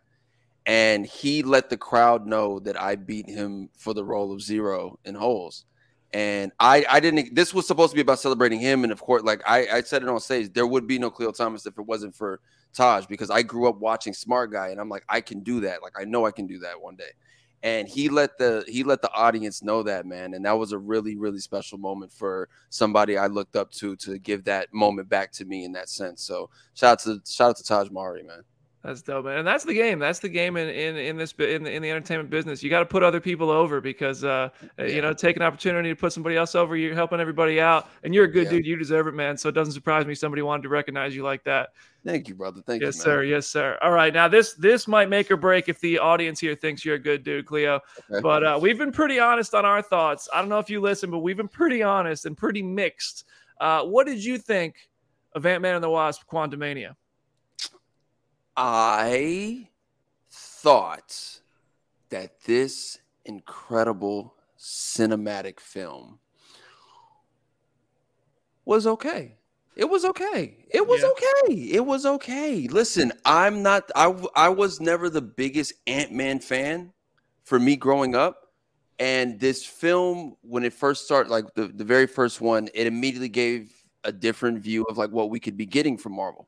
And 0.67 1.05
he 1.05 1.43
let 1.43 1.69
the 1.69 1.77
crowd 1.77 2.27
know 2.27 2.59
that 2.59 2.79
I 2.79 2.95
beat 2.95 3.27
him 3.27 3.69
for 3.77 3.93
the 3.93 4.03
role 4.03 4.31
of 4.33 4.41
Zero 4.41 4.99
in 5.05 5.15
Holes. 5.15 5.65
And 6.13 6.51
I 6.59 6.85
I 6.89 6.99
didn't 6.99 7.33
this 7.33 7.53
was 7.53 7.65
supposed 7.65 7.91
to 7.91 7.95
be 7.95 8.01
about 8.01 8.19
celebrating 8.19 8.59
him 8.59 8.83
and 8.83 8.91
of 8.93 9.01
course 9.01 9.23
like 9.23 9.41
I 9.47 9.67
I 9.67 9.81
said 9.81 10.03
it 10.03 10.09
on 10.09 10.19
stage 10.19 10.53
there 10.53 10.67
would 10.67 10.85
be 10.85 10.99
no 10.99 11.09
Khleo 11.09 11.35
Thomas 11.35 11.65
if 11.65 11.77
it 11.79 11.85
wasn't 11.87 12.15
for 12.15 12.39
Tahj 12.75 13.07
because 13.07 13.31
I 13.31 13.41
grew 13.41 13.67
up 13.67 13.79
watching 13.79 14.13
Smart 14.13 14.51
Guy 14.51 14.69
and 14.69 14.79
I'm 14.79 14.89
like 14.89 15.05
I 15.09 15.21
can 15.21 15.39
do 15.41 15.61
that. 15.61 15.81
Like 15.81 15.93
I 15.99 16.03
know 16.03 16.25
I 16.27 16.31
can 16.31 16.45
do 16.45 16.59
that 16.59 16.79
one 16.79 16.95
day 16.97 17.11
and 17.63 17.87
he 17.87 18.07
let 18.09 18.37
the 18.37 18.63
he 18.67 18.83
let 18.83 19.01
the 19.01 19.11
audience 19.13 19.63
know 19.63 19.81
that 19.83 20.05
man 20.05 20.33
and 20.33 20.45
that 20.45 20.57
was 20.57 20.71
a 20.71 20.77
really 20.77 21.15
really 21.15 21.39
special 21.39 21.77
moment 21.77 22.11
for 22.11 22.47
somebody 22.69 23.17
i 23.17 23.27
looked 23.27 23.55
up 23.55 23.71
to 23.71 23.95
to 23.95 24.19
give 24.19 24.43
that 24.43 24.71
moment 24.73 25.09
back 25.09 25.31
to 25.31 25.45
me 25.45 25.65
in 25.65 25.71
that 25.71 25.89
sense. 25.89 26.23
So 26.23 26.49
shout 26.75 26.93
out 26.93 26.99
to 26.99 27.21
shout 27.29 27.49
out 27.49 27.57
to 27.57 27.63
tahj 27.63 27.91
mowry 27.91 28.23
man 28.23 28.43
That's 28.83 29.01
dope, 29.01 29.25
man. 29.25 29.39
And 29.39 29.47
that's 29.47 29.65
the 29.65 29.73
game. 29.73 29.99
That's 29.99 30.19
the 30.19 30.29
game 30.29 30.55
in 30.55 30.69
in, 30.69 30.95
in 30.95 31.17
this 31.17 31.33
in 31.39 31.63
the, 31.63 31.71
in 31.71 31.81
the 31.81 31.89
entertainment 31.89 32.29
business. 32.29 32.61
You 32.61 32.69
got 32.69 32.79
to 32.79 32.85
put 32.85 33.03
other 33.03 33.19
people 33.19 33.49
over 33.49 33.81
because 33.81 34.23
uh 34.23 34.49
you 34.77 35.01
know 35.01 35.13
take 35.13 35.35
an 35.35 35.41
opportunity 35.41 35.89
to 35.89 35.95
put 35.95 36.13
somebody 36.13 36.37
else 36.37 36.55
over. 36.55 36.77
You're 36.77 36.93
helping 36.93 37.19
everybody 37.19 37.59
out, 37.59 37.89
and 38.03 38.13
you're 38.13 38.25
a 38.25 38.31
good 38.31 38.45
Yeah. 38.45 38.51
dude. 38.51 38.65
You 38.67 38.75
deserve 38.77 39.07
it, 39.07 39.13
man. 39.13 39.35
So 39.35 39.49
it 39.49 39.53
doesn't 39.53 39.73
surprise 39.73 40.05
me 40.05 40.13
somebody 40.15 40.41
wanted 40.41 40.63
to 40.63 40.69
recognize 40.69 41.15
you 41.15 41.23
like 41.23 41.43
that. 41.45 41.69
thank 42.05 42.29
you 42.29 42.35
brother 42.35 42.61
thank 42.65 42.81
yes, 42.81 42.95
you 42.95 42.99
Yes, 42.99 43.03
sir. 43.03 43.23
Yes, 43.23 43.47
sir. 43.47 43.77
All 43.81 43.91
right, 43.91 44.13
now 44.13 44.27
this 44.27 44.53
this 44.53 44.87
might 44.87 45.09
make 45.09 45.29
or 45.31 45.37
break 45.37 45.67
if 45.67 45.79
the 45.81 45.97
audience 45.99 46.39
here 46.39 46.55
thinks 46.55 46.85
you're 46.85 46.95
a 46.95 46.99
good 46.99 47.23
dude, 47.23 47.45
Khleo. 47.45 47.81
Okay. 48.11 48.21
But 48.21 48.43
uh, 48.45 48.59
we've 48.61 48.77
been 48.77 48.91
pretty 48.93 49.19
honest 49.19 49.53
on 49.55 49.65
our 49.65 49.81
thoughts. 49.81 50.29
I 50.33 50.39
don't 50.39 50.49
know 50.49 50.59
if 50.59 50.69
you 50.69 50.79
listen, 50.79 51.09
but 51.11 51.19
we've 51.19 51.35
been 51.35 51.47
pretty 51.49 51.81
honest 51.83 52.25
and 52.25 52.37
pretty 52.37 52.61
mixed. 52.61 53.25
Uh, 53.59 53.83
what 53.83 54.05
did 54.05 54.23
you 54.23 54.37
think 54.37 54.75
of 55.33 55.45
Ant 55.45 55.63
Man 55.63 55.75
and 55.75 55.83
the 55.83 55.89
Wasp: 55.89 56.21
Quantumania? 56.31 56.95
I 58.57 59.69
thought 60.29 61.39
that 62.09 62.41
this 62.43 62.97
incredible 63.25 64.33
cinematic 64.57 65.59
film 65.59 66.19
was 68.65 68.85
okay 68.85 69.37
it 69.77 69.87
was 69.87 70.03
okay. 70.05 70.65
It 70.71 70.87
was 70.87 71.01
Yeah. 71.03 71.09
okay. 71.09 71.53
It 71.53 71.85
was 71.85 72.03
okay. 72.05 72.67
Listen, 72.67 73.13
I'm 73.25 73.61
not 73.61 73.91
I 73.95 74.07
I 74.35 74.49
was 74.49 74.81
never 74.81 75.07
the 75.07 75.21
biggest 75.21 75.73
Ant-Man 75.85 76.39
fan 76.39 76.91
for 77.43 77.59
me 77.59 77.75
growing 77.75 78.15
up. 78.15 78.47
And 78.99 79.39
this 79.39 79.63
film, 79.63 80.35
when 80.41 80.63
it 80.63 80.73
first 80.73 81.05
started, 81.05 81.29
like 81.29 81.45
the, 81.53 81.67
the 81.67 81.83
very 81.83 82.07
first 82.07 82.41
one, 82.41 82.69
it 82.73 82.87
immediately 82.87 83.29
gave 83.29 83.71
a 84.03 84.11
different 84.11 84.57
view 84.57 84.83
of 84.89 84.97
like 84.97 85.11
what 85.11 85.29
we 85.29 85.39
could 85.39 85.55
be 85.55 85.67
getting 85.67 85.95
from 85.95 86.13
Marvel. 86.13 86.47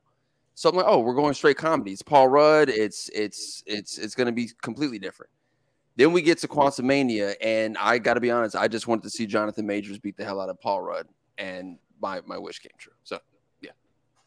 So 0.60 0.68
I'm 0.68 0.76
like, 0.76 0.84
oh, 0.86 0.98
we're 0.98 1.14
going 1.14 1.32
straight 1.32 1.56
comedy. 1.56 1.92
It's 1.92 2.02
Paul 2.02 2.28
Rudd. 2.28 2.68
It's 2.68 3.08
it's 3.14 3.64
it's 3.64 3.96
it's 3.96 4.14
going 4.14 4.26
to 4.26 4.32
be 4.32 4.50
completely 4.60 4.98
different. 4.98 5.30
Then 5.96 6.12
we 6.12 6.20
get 6.20 6.36
to 6.40 6.48
Quantumania, 6.48 7.34
and 7.40 7.78
I 7.78 7.96
got 7.96 8.14
to 8.14 8.20
be 8.20 8.30
honest, 8.30 8.54
I 8.54 8.68
just 8.68 8.86
wanted 8.86 9.04
to 9.04 9.08
see 9.10 9.24
Jonathan 9.24 9.66
Majors 9.66 9.98
beat 9.98 10.18
the 10.18 10.24
hell 10.26 10.38
out 10.38 10.50
of 10.50 10.60
Paul 10.60 10.82
Rudd, 10.82 11.08
and 11.38 11.78
my 11.98 12.20
my 12.26 12.36
wish 12.36 12.58
came 12.58 12.72
true. 12.76 12.92
So 13.04 13.20
yeah. 13.62 13.70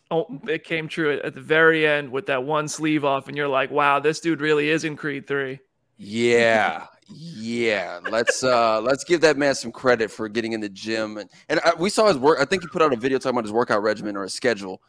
Oh, 0.10 0.26
it 0.48 0.64
came 0.64 0.88
true 0.88 1.22
at 1.24 1.36
the 1.36 1.40
very 1.40 1.86
end 1.86 2.12
with 2.12 2.26
that 2.26 2.44
one 2.44 2.68
sleeve 2.68 3.06
off, 3.06 3.28
and 3.28 3.38
you're 3.38 3.48
like, 3.48 3.70
wow, 3.70 4.00
this 4.00 4.20
dude 4.20 4.42
really 4.42 4.70
is 4.70 4.86
in 4.86 4.96
Creed 4.96 5.28
three. 5.28 5.60
Yeah, 5.98 6.88
yeah. 7.14 8.00
Let's 8.10 8.44
uh 8.44 8.82
let's 8.82 9.04
give 9.04 9.22
that 9.22 9.38
man 9.38 9.54
some 9.54 9.72
credit 9.72 10.10
for 10.10 10.28
getting 10.28 10.54
in 10.54 10.62
the 10.62 10.70
gym 10.70 11.18
and 11.18 11.30
and 11.48 11.60
I, 11.64 11.74
we 11.78 11.92
saw 11.92 12.08
his 12.08 12.18
work. 12.18 12.40
I 12.42 12.46
think 12.46 12.64
he 12.64 12.70
put 12.70 12.82
out 12.82 12.92
a 12.92 12.96
video 12.96 13.20
talking 13.20 13.36
about 13.36 13.46
his 13.46 13.54
workout 13.54 13.84
regimen 13.84 14.18
or 14.18 14.24
his 14.24 14.34
schedule, 14.34 14.82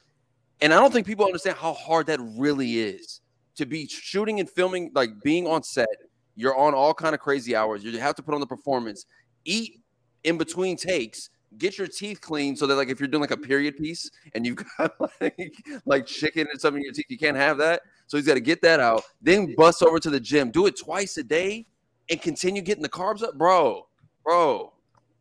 and 0.61 0.73
I 0.73 0.81
don't 0.81 0.93
think 0.93 1.07
people 1.07 1.25
understand 1.25 1.57
how 1.57 1.73
hard 1.73 2.07
that 2.07 2.21
really 2.37 2.79
is 2.79 3.21
to 3.57 3.67
be 3.67 3.87
shooting 3.87 4.41
and 4.41 4.49
filming, 4.49 4.91
like 4.95 5.11
being 5.23 5.47
on 5.47 5.63
set. 5.63 5.89
You're 6.37 6.57
on 6.57 6.75
all 6.75 6.95
kind 6.95 7.15
of 7.15 7.21
crazy 7.21 7.55
hours. 7.55 7.85
You 7.85 7.97
have 7.99 8.17
to 8.17 8.23
put 8.23 8.35
on 8.35 8.41
the 8.41 8.47
performance, 8.47 9.07
eat 9.45 9.81
in 10.25 10.37
between 10.39 10.77
takes, 10.77 11.31
get 11.59 11.79
your 11.79 11.87
teeth 11.87 12.21
clean 12.21 12.57
so 12.57 12.67
that 12.67 12.75
like 12.75 12.89
if 12.89 12.99
you're 12.99 13.09
doing 13.09 13.21
like 13.21 13.31
a 13.31 13.37
period 13.37 13.77
piece 13.77 14.11
and 14.35 14.45
you've 14.45 14.59
got 14.79 14.93
like 15.21 15.55
like 15.85 16.07
chicken 16.07 16.47
and 16.51 16.61
something 16.61 16.81
in 16.81 16.85
your 16.85 16.93
teeth, 16.93 17.07
you 17.09 17.19
can't 17.19 17.37
have 17.37 17.59
that. 17.59 17.83
So 18.07 18.17
he's 18.17 18.27
got 18.27 18.35
to 18.35 18.41
get 18.41 18.61
that 18.63 18.81
out, 18.81 19.03
then 19.23 19.55
bust 19.57 19.83
over 19.83 19.99
to 19.99 20.11
the 20.11 20.21
gym, 20.21 20.51
do 20.51 20.67
it 20.67 20.77
twice 20.79 21.17
a 21.17 21.23
day, 21.23 21.67
and 22.11 22.21
continue 22.21 22.63
getting 22.63 22.83
the 22.83 22.89
carbs 22.89 23.23
up, 23.23 23.39
bro. 23.39 23.87
Bro, 24.25 24.73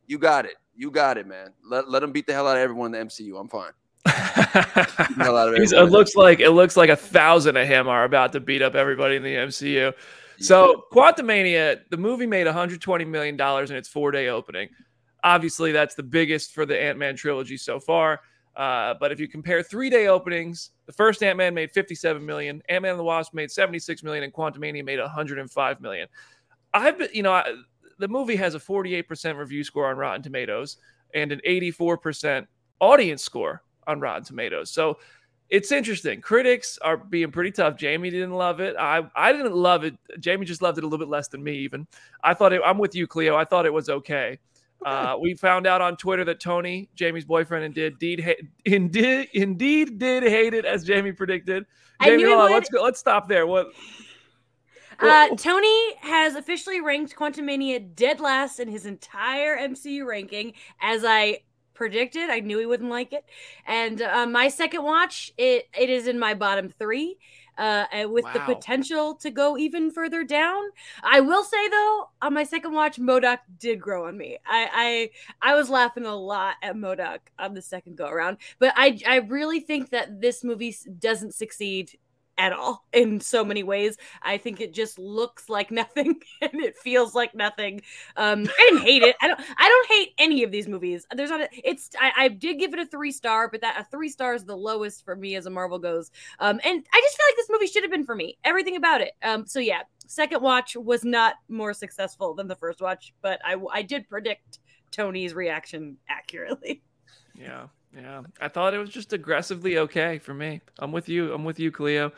you 0.08 0.18
got 0.18 0.46
it. 0.46 0.56
You 0.76 0.90
got 0.90 1.18
it, 1.18 1.28
man. 1.28 1.54
Let 1.64 1.90
let 1.90 2.04
him 2.04 2.12
beat 2.12 2.26
the 2.26 2.34
hell 2.34 2.48
out 2.48 2.58
of 2.58 2.64
everyone 2.64 2.94
in 2.94 3.08
the 3.08 3.14
MCU. 3.14 3.40
I'm 3.40 3.48
fine. 3.48 3.72
it 5.74 5.92
looks 5.92 6.16
like 6.16 6.40
it 6.40 6.52
looks 6.52 6.78
like 6.78 6.90
a 6.90 6.96
thousand 6.96 7.58
of 7.58 7.68
him 7.68 7.88
are 7.88 8.04
about 8.04 8.32
to 8.34 8.40
beat 8.40 8.62
up 8.62 8.76
everybody 8.76 9.16
in 9.16 9.24
the 9.24 9.36
MCU. 9.36 9.94
So 10.40 10.86
Quantumania, 10.92 11.82
the 11.90 11.98
movie 11.98 12.26
made 12.26 12.46
120 12.46 13.06
million 13.06 13.38
dollars 13.38 13.72
in 13.72 13.78
its 13.78 13.88
four 13.88 14.12
day 14.12 14.28
opening. 14.28 14.70
Obviously, 15.24 15.72
that's 15.72 15.96
the 15.96 16.04
biggest 16.04 16.54
for 16.54 16.66
the 16.66 16.80
Ant 16.80 16.98
Man 16.98 17.16
trilogy 17.16 17.58
so 17.58 17.80
far. 17.80 18.22
Uh, 18.56 18.94
but 19.00 19.12
if 19.12 19.20
you 19.20 19.28
compare 19.28 19.64
three 19.64 19.90
day 19.90 20.08
openings, 20.08 20.72
the 20.86 20.94
first 20.94 21.24
Ant 21.24 21.38
Man 21.38 21.54
made 21.54 21.72
57 21.72 22.24
million, 22.24 22.62
Ant 22.70 22.84
Man 22.84 22.92
and 22.92 23.00
the 23.00 23.04
Wasp 23.04 23.34
made 23.34 23.50
76 23.50 24.04
million, 24.04 24.24
and 24.24 24.34
Quantumania 24.34 24.84
made 24.84 25.00
105 25.00 25.82
million. 25.82 26.08
I've 26.74 26.98
been, 26.98 27.10
you 27.14 27.24
know, 27.24 27.34
I, 27.34 27.54
the 28.00 28.08
movie 28.08 28.36
has 28.36 28.56
a 28.56 28.60
48% 28.60 29.38
review 29.38 29.64
score 29.64 29.90
on 29.90 29.98
Rotten 29.98 30.22
Tomatoes 30.22 30.78
and 31.14 31.32
an 31.32 31.42
84% 31.48 32.48
audience 32.80 33.24
score 33.24 33.64
on 33.88 34.00
Rotten 34.00 34.24
Tomatoes. 34.24 34.72
So 34.72 35.00
it's 35.50 35.72
interesting. 35.72 36.22
Critics 36.22 36.80
are 36.82 36.98
being 36.98 37.32
pretty 37.32 37.52
tough. 37.52 37.76
Jamie 37.78 38.10
didn't 38.10 38.34
love 38.34 38.60
it. 38.60 38.76
I 38.78 39.04
I 39.16 39.32
didn't 39.32 39.54
love 39.54 39.84
it. 39.84 39.96
Jamie 40.20 40.46
just 40.46 40.62
loved 40.62 40.78
it 40.78 40.84
a 40.84 40.88
little 40.88 41.06
bit 41.06 41.12
less 41.12 41.28
than 41.28 41.44
me. 41.44 41.58
Even 41.58 41.88
I 42.24 42.34
thought 42.34 42.54
it, 42.54 42.62
I'm 42.66 42.78
with 42.78 42.96
you, 42.96 43.08
Khleo. 43.08 43.36
I 43.36 43.46
thought 43.46 43.66
it 43.66 43.74
was 43.74 43.90
okay. 43.90 44.40
Uh, 44.86 45.16
we 45.20 45.34
found 45.34 45.66
out 45.66 45.82
on 45.82 45.96
Twitter 45.96 46.26
that 46.26 46.40
Tony, 46.40 46.90
Jamie's 46.96 47.24
boyfriend, 47.24 47.78
indeed 47.78 48.20
ha- 48.20 48.48
indeed 48.66 49.30
indeed 49.34 50.00
did 50.00 50.24
hate 50.24 50.54
it 50.54 50.66
as 50.66 50.84
Jamie 50.84 51.12
predicted. 51.12 51.66
Jamie, 52.02 52.24
hold 52.24 52.42
on, 52.42 52.52
let's 52.52 52.70
go. 52.70 52.84
Let's 52.84 53.00
stop 53.00 53.28
there. 53.28 53.48
What? 53.48 53.68
Uh, 55.00 55.30
Tony 55.36 55.96
has 56.02 56.36
officially 56.36 56.82
ranked 56.82 57.16
Quantumania 57.16 57.96
dead 57.96 58.20
last 58.20 58.60
in 58.60 58.68
his 58.68 58.86
entire 58.86 59.58
MCU 59.58 60.06
ranking, 60.06 60.54
as 60.82 61.04
I 61.06 61.40
predicted. 61.74 62.30
I 62.30 62.40
knew 62.40 62.60
he 62.60 62.66
wouldn't 62.66 62.90
like 62.90 63.14
it. 63.14 63.26
And 63.66 64.02
uh, 64.02 64.26
my 64.28 64.48
second 64.48 64.84
watch, 64.84 65.34
it 65.38 65.68
it 65.78 65.90
is 65.90 66.08
in 66.08 66.20
my 66.20 66.34
bottom 66.34 66.70
three 66.70 67.18
uh, 67.58 67.86
with 68.10 68.26
wow. 68.26 68.34
the 68.34 68.40
potential 68.40 69.16
to 69.16 69.30
go 69.30 69.58
even 69.58 69.92
further 69.92 70.24
down. 70.24 70.64
I 71.04 71.20
will 71.20 71.44
say 71.44 71.70
though, 71.70 72.10
on 72.22 72.34
my 72.34 72.44
second 72.44 72.74
watch, 72.74 72.98
MODOK 72.98 73.40
did 73.60 73.80
grow 73.80 74.08
on 74.08 74.18
me. 74.18 74.38
I 74.46 75.10
I, 75.42 75.52
I 75.52 75.56
was 75.56 75.70
laughing 75.70 76.06
a 76.06 76.16
lot 76.16 76.56
at 76.62 76.76
MODOK 76.76 77.20
on 77.40 77.54
the 77.54 77.62
second 77.62 77.98
go 77.98 78.08
around, 78.08 78.38
but 78.60 78.74
I 78.76 79.00
I 79.08 79.18
really 79.18 79.60
think 79.60 79.90
that 79.92 80.22
this 80.22 80.44
movie 80.44 80.76
doesn't 81.00 81.34
succeed 81.34 81.98
at 82.38 82.54
all 82.54 82.86
in 82.94 83.20
so 83.20 83.44
many 83.44 83.64
ways. 83.64 83.98
I 84.22 84.38
think 84.38 84.60
it 84.60 84.74
just 84.74 84.98
looks 84.98 85.50
like 85.50 85.72
nothing 85.72 86.20
and 86.42 86.56
it 86.56 86.76
feels 86.78 87.16
like 87.16 87.36
nothing. 87.36 87.82
Um, 88.16 88.48
I 88.48 88.70
didn't 88.70 88.84
hate 88.84 89.04
it. 89.04 89.16
I 89.22 89.28
don't. 89.28 89.40
I 89.58 89.68
don't 89.68 89.88
hate 89.88 90.14
any 90.18 90.44
of 90.44 90.52
these 90.52 90.68
movies. 90.68 91.06
There's 91.16 91.30
not. 91.30 91.42
A, 91.42 91.50
it's. 91.52 91.90
I, 92.00 92.12
I 92.18 92.28
did 92.28 92.60
give 92.60 92.74
it 92.74 92.80
a 92.80 92.86
three 92.86 93.12
star, 93.12 93.50
but 93.50 93.62
that 93.62 93.80
a 93.80 93.84
three 93.86 94.10
star 94.10 94.34
is 94.34 94.46
the 94.46 94.58
lowest 94.58 95.06
for 95.06 95.16
me 95.16 95.36
as 95.36 95.46
a 95.46 95.50
Marvel 95.50 95.80
goes. 95.80 96.12
Um, 96.40 96.60
and 96.64 96.86
I 96.94 97.02
just 97.02 97.18
feel 97.18 97.26
like 97.28 97.36
this 97.36 97.50
movie 97.50 97.68
should 97.68 97.84
have 97.84 97.92
been 97.92 98.06
for 98.06 98.16
me. 98.16 98.38
Everything 98.44 98.76
about 98.76 99.02
it. 99.02 99.14
Um, 99.22 99.46
so 99.46 99.60
yeah, 99.60 99.82
second 100.08 100.42
watch 100.42 100.76
was 100.76 101.04
not 101.04 101.36
more 101.50 101.74
successful 101.74 102.34
than 102.34 102.48
the 102.48 102.56
first 102.56 102.82
watch, 102.82 103.14
but 103.22 103.40
I 103.46 103.58
I 103.72 103.82
did 103.82 104.10
predict 104.10 104.60
Tony's 104.92 105.34
reaction 105.34 105.98
accurately. 106.10 106.84
Yeah. 107.36 107.68
Yeah, 107.96 108.24
I 108.42 108.48
thought 108.48 108.74
it 108.74 108.80
was 108.80 108.90
just 108.90 109.14
aggressively 109.14 109.78
okay 109.78 110.18
for 110.18 110.34
me. 110.34 110.62
I'm 110.80 110.92
with 110.92 111.10
you. 111.10 111.34
I'm 111.34 111.46
with 111.46 111.60
you, 111.60 111.72
Khleo. 111.72 112.12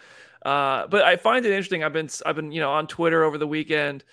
Uh, 0.46 0.88
but 0.88 1.04
I 1.04 1.18
find 1.18 1.46
it 1.46 1.52
interesting. 1.52 1.84
I've 1.84 1.94
been 1.94 2.10
I've 2.26 2.36
been 2.36 2.52
you 2.52 2.62
know 2.62 2.72
on 2.72 2.88
Twitter 2.88 3.24
over 3.24 3.38
the 3.38 3.48
weekend, 3.48 4.04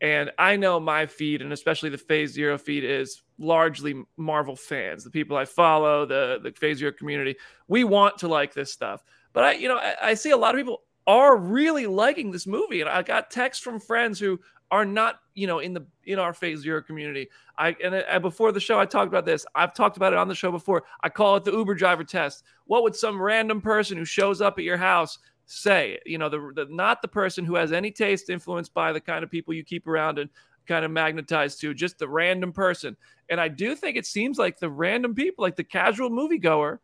and 0.00 0.30
I 0.38 0.56
know 0.56 0.78
my 0.78 1.06
feed 1.06 1.42
and 1.42 1.52
especially 1.52 1.90
the 1.90 1.98
Phase 1.98 2.32
Zero 2.32 2.56
feed 2.56 2.84
is 2.84 3.22
largely 3.38 4.04
Marvel 4.16 4.54
fans. 4.54 5.02
The 5.02 5.10
people 5.10 5.36
I 5.36 5.44
follow, 5.44 6.06
the 6.06 6.38
the 6.42 6.52
Phase 6.52 6.78
Zero 6.78 6.92
community, 6.92 7.36
we 7.66 7.84
want 7.84 8.18
to 8.18 8.28
like 8.28 8.54
this 8.54 8.72
stuff. 8.72 9.02
But 9.32 9.44
I 9.44 9.52
you 9.52 9.68
know 9.68 9.78
I, 9.78 9.94
I 10.02 10.14
see 10.14 10.30
a 10.30 10.36
lot 10.36 10.54
of 10.54 10.60
people 10.60 10.82
are 11.06 11.36
really 11.36 11.86
liking 11.86 12.30
this 12.30 12.46
movie, 12.46 12.80
and 12.80 12.90
I 12.90 13.02
got 13.02 13.30
texts 13.30 13.64
from 13.64 13.80
friends 13.80 14.20
who 14.20 14.38
are 14.70 14.84
not 14.84 15.20
you 15.34 15.46
know 15.46 15.58
in 15.60 15.72
the 15.72 15.86
in 16.04 16.18
our 16.18 16.32
phase 16.32 16.60
zero 16.60 16.82
community. 16.82 17.28
I 17.56 17.76
and, 17.82 17.94
uh, 17.94 18.02
and 18.08 18.22
before 18.22 18.52
the 18.52 18.60
show 18.60 18.78
i 18.78 18.86
talked 18.86 19.08
about 19.08 19.24
this. 19.24 19.46
I've 19.54 19.74
talked 19.74 19.96
about 19.96 20.12
it 20.12 20.18
on 20.18 20.28
the 20.28 20.34
show 20.34 20.50
before. 20.50 20.84
I 21.02 21.08
call 21.08 21.36
it 21.36 21.44
the 21.44 21.52
uber 21.52 21.74
driver 21.74 22.04
test. 22.04 22.44
What 22.66 22.82
would 22.82 22.94
some 22.94 23.20
random 23.20 23.60
person 23.60 23.96
who 23.96 24.04
shows 24.04 24.40
up 24.40 24.58
at 24.58 24.64
your 24.64 24.76
house 24.76 25.18
say? 25.46 25.98
You 26.06 26.18
know 26.18 26.28
the, 26.28 26.52
the 26.54 26.66
not 26.70 27.02
the 27.02 27.08
person 27.08 27.44
who 27.44 27.54
has 27.54 27.72
any 27.72 27.90
taste 27.90 28.30
influenced 28.30 28.74
by 28.74 28.92
the 28.92 29.00
kind 29.00 29.24
of 29.24 29.30
people 29.30 29.54
you 29.54 29.64
keep 29.64 29.86
around 29.86 30.18
and 30.18 30.30
kind 30.66 30.84
of 30.84 30.90
magnetized 30.90 31.60
to 31.60 31.72
just 31.72 31.98
the 31.98 32.08
random 32.08 32.52
person. 32.52 32.96
And 33.30 33.40
i 33.40 33.48
do 33.48 33.74
think 33.74 33.96
it 33.96 34.06
seems 34.06 34.38
like 34.38 34.58
the 34.58 34.70
random 34.70 35.14
people 35.14 35.42
like 35.42 35.56
the 35.56 35.64
casual 35.64 36.10
moviegoer 36.10 36.78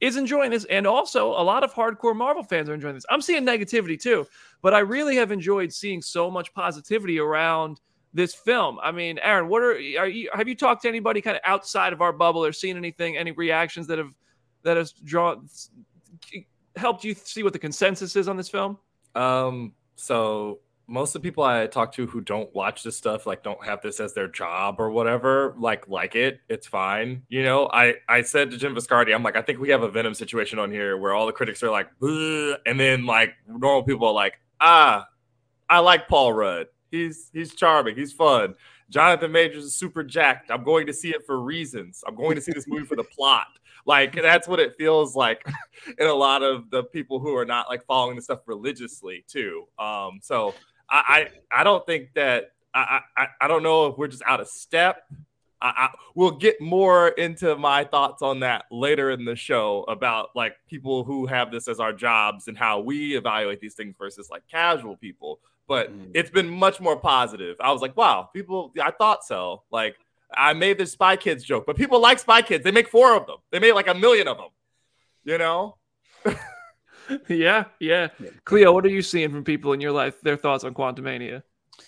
is 0.00 0.16
enjoying 0.16 0.50
this. 0.50 0.64
And 0.66 0.86
also, 0.86 1.28
a 1.28 1.42
lot 1.42 1.62
of 1.62 1.72
hardcore 1.72 2.16
Marvel 2.16 2.42
fans 2.42 2.68
are 2.68 2.74
enjoying 2.74 2.94
this. 2.94 3.06
I'm 3.10 3.20
seeing 3.20 3.44
negativity 3.44 4.00
too, 4.00 4.26
but 4.62 4.74
I 4.74 4.80
really 4.80 5.16
have 5.16 5.32
enjoyed 5.32 5.72
seeing 5.72 6.02
so 6.02 6.30
much 6.30 6.52
positivity 6.54 7.18
around 7.18 7.80
this 8.12 8.34
film. 8.34 8.78
I 8.82 8.90
mean, 8.92 9.18
Aaron, 9.22 9.48
what 9.48 9.62
are, 9.62 9.72
are 9.72 10.08
you, 10.08 10.30
have 10.34 10.48
you 10.48 10.56
talked 10.56 10.82
to 10.82 10.88
anybody 10.88 11.20
kind 11.20 11.36
of 11.36 11.42
outside 11.44 11.92
of 11.92 12.00
our 12.00 12.12
bubble 12.12 12.44
or 12.44 12.52
seen 12.52 12.76
anything, 12.76 13.16
any 13.16 13.32
reactions 13.32 13.86
that 13.86 13.98
have, 13.98 14.12
that 14.62 14.76
has 14.76 14.92
drawn, 14.92 15.48
helped 16.76 17.04
you 17.04 17.14
see 17.14 17.42
what 17.42 17.52
the 17.52 17.58
consensus 17.58 18.16
is 18.16 18.28
on 18.28 18.36
this 18.36 18.48
film? 18.48 18.78
Um, 19.14 19.74
so 19.96 20.60
most 20.90 21.14
of 21.14 21.22
the 21.22 21.26
people 21.26 21.44
I 21.44 21.68
talk 21.68 21.92
to 21.92 22.06
who 22.08 22.20
don't 22.20 22.52
watch 22.52 22.82
this 22.82 22.96
stuff, 22.96 23.24
like 23.24 23.44
don't 23.44 23.64
have 23.64 23.80
this 23.80 24.00
as 24.00 24.12
their 24.12 24.26
job 24.26 24.76
or 24.80 24.90
whatever, 24.90 25.54
like 25.56 25.86
like 25.86 26.16
it. 26.16 26.40
It's 26.48 26.66
fine. 26.66 27.22
You 27.28 27.44
know, 27.44 27.70
I 27.72 27.94
I 28.08 28.22
said 28.22 28.50
to 28.50 28.58
Jim 28.58 28.74
Viscardi, 28.74 29.14
I'm 29.14 29.22
like, 29.22 29.36
I 29.36 29.42
think 29.42 29.60
we 29.60 29.70
have 29.70 29.82
a 29.82 29.90
Venom 29.90 30.14
situation 30.14 30.58
on 30.58 30.72
here 30.72 30.96
where 30.96 31.14
all 31.14 31.26
the 31.26 31.32
critics 31.32 31.62
are 31.62 31.70
like, 31.70 31.88
and 32.02 32.80
then 32.80 33.06
like 33.06 33.34
normal 33.46 33.84
people 33.84 34.08
are 34.08 34.12
like, 34.12 34.40
ah, 34.60 35.06
I 35.68 35.78
like 35.78 36.08
Paul 36.08 36.32
Rudd. 36.32 36.66
He's 36.90 37.30
he's 37.32 37.54
charming. 37.54 37.94
He's 37.94 38.12
fun. 38.12 38.56
Jonathan 38.90 39.30
Majors 39.30 39.64
is 39.64 39.76
super 39.76 40.02
jacked. 40.02 40.50
I'm 40.50 40.64
going 40.64 40.88
to 40.88 40.92
see 40.92 41.10
it 41.10 41.24
for 41.24 41.40
reasons. 41.40 42.02
I'm 42.04 42.16
going 42.16 42.34
to 42.34 42.42
see 42.42 42.50
this 42.52 42.66
movie 42.66 42.84
for 42.84 42.96
the 42.96 43.04
plot. 43.04 43.46
Like 43.86 44.14
that's 44.14 44.48
what 44.48 44.58
it 44.58 44.74
feels 44.76 45.14
like 45.14 45.46
in 45.98 46.08
a 46.08 46.12
lot 46.12 46.42
of 46.42 46.68
the 46.70 46.82
people 46.82 47.20
who 47.20 47.36
are 47.36 47.46
not 47.46 47.68
like 47.68 47.84
following 47.86 48.16
the 48.16 48.22
stuff 48.22 48.40
religiously 48.46 49.24
too. 49.28 49.68
Um, 49.78 50.18
so 50.20 50.54
I, 50.90 51.28
I, 51.52 51.60
I 51.60 51.64
don't 51.64 51.84
think 51.86 52.14
that 52.14 52.52
I, 52.74 53.00
I, 53.16 53.26
I 53.42 53.48
don't 53.48 53.62
know 53.62 53.86
if 53.86 53.98
we're 53.98 54.08
just 54.08 54.22
out 54.26 54.40
of 54.40 54.48
step. 54.48 55.02
I, 55.62 55.68
I, 55.68 55.88
we'll 56.14 56.32
get 56.32 56.60
more 56.60 57.08
into 57.08 57.56
my 57.56 57.84
thoughts 57.84 58.22
on 58.22 58.40
that 58.40 58.64
later 58.70 59.10
in 59.10 59.24
the 59.24 59.36
show 59.36 59.84
about 59.88 60.30
like 60.34 60.54
people 60.68 61.04
who 61.04 61.26
have 61.26 61.50
this 61.50 61.68
as 61.68 61.80
our 61.80 61.92
jobs 61.92 62.48
and 62.48 62.56
how 62.56 62.80
we 62.80 63.16
evaluate 63.16 63.60
these 63.60 63.74
things 63.74 63.94
versus 63.98 64.30
like 64.30 64.42
casual 64.50 64.96
people. 64.96 65.40
But 65.68 65.92
mm. 65.92 66.10
it's 66.14 66.30
been 66.30 66.48
much 66.48 66.80
more 66.80 66.96
positive. 66.96 67.56
I 67.60 67.72
was 67.72 67.82
like, 67.82 67.96
wow, 67.96 68.28
people, 68.32 68.72
I 68.82 68.90
thought 68.90 69.24
so. 69.24 69.62
Like, 69.70 69.96
I 70.32 70.52
made 70.52 70.78
this 70.78 70.92
Spy 70.92 71.16
Kids 71.16 71.44
joke, 71.44 71.64
but 71.66 71.76
people 71.76 72.00
like 72.00 72.18
Spy 72.18 72.42
Kids. 72.42 72.64
They 72.64 72.70
make 72.70 72.88
four 72.88 73.14
of 73.14 73.26
them, 73.26 73.36
they 73.50 73.58
made 73.58 73.72
like 73.72 73.88
a 73.88 73.94
million 73.94 74.28
of 74.28 74.38
them, 74.38 74.48
you 75.24 75.38
know? 75.38 75.76
yeah, 77.28 77.64
yeah. 77.78 78.08
Khleo, 78.44 78.72
what 78.72 78.84
are 78.84 78.90
you 78.90 79.02
seeing 79.02 79.30
from 79.30 79.44
people 79.44 79.72
in 79.72 79.80
your 79.80 79.92
life? 79.92 80.20
Their 80.20 80.36
thoughts 80.36 80.64
on 80.64 80.74
Quantumania? 80.74 81.42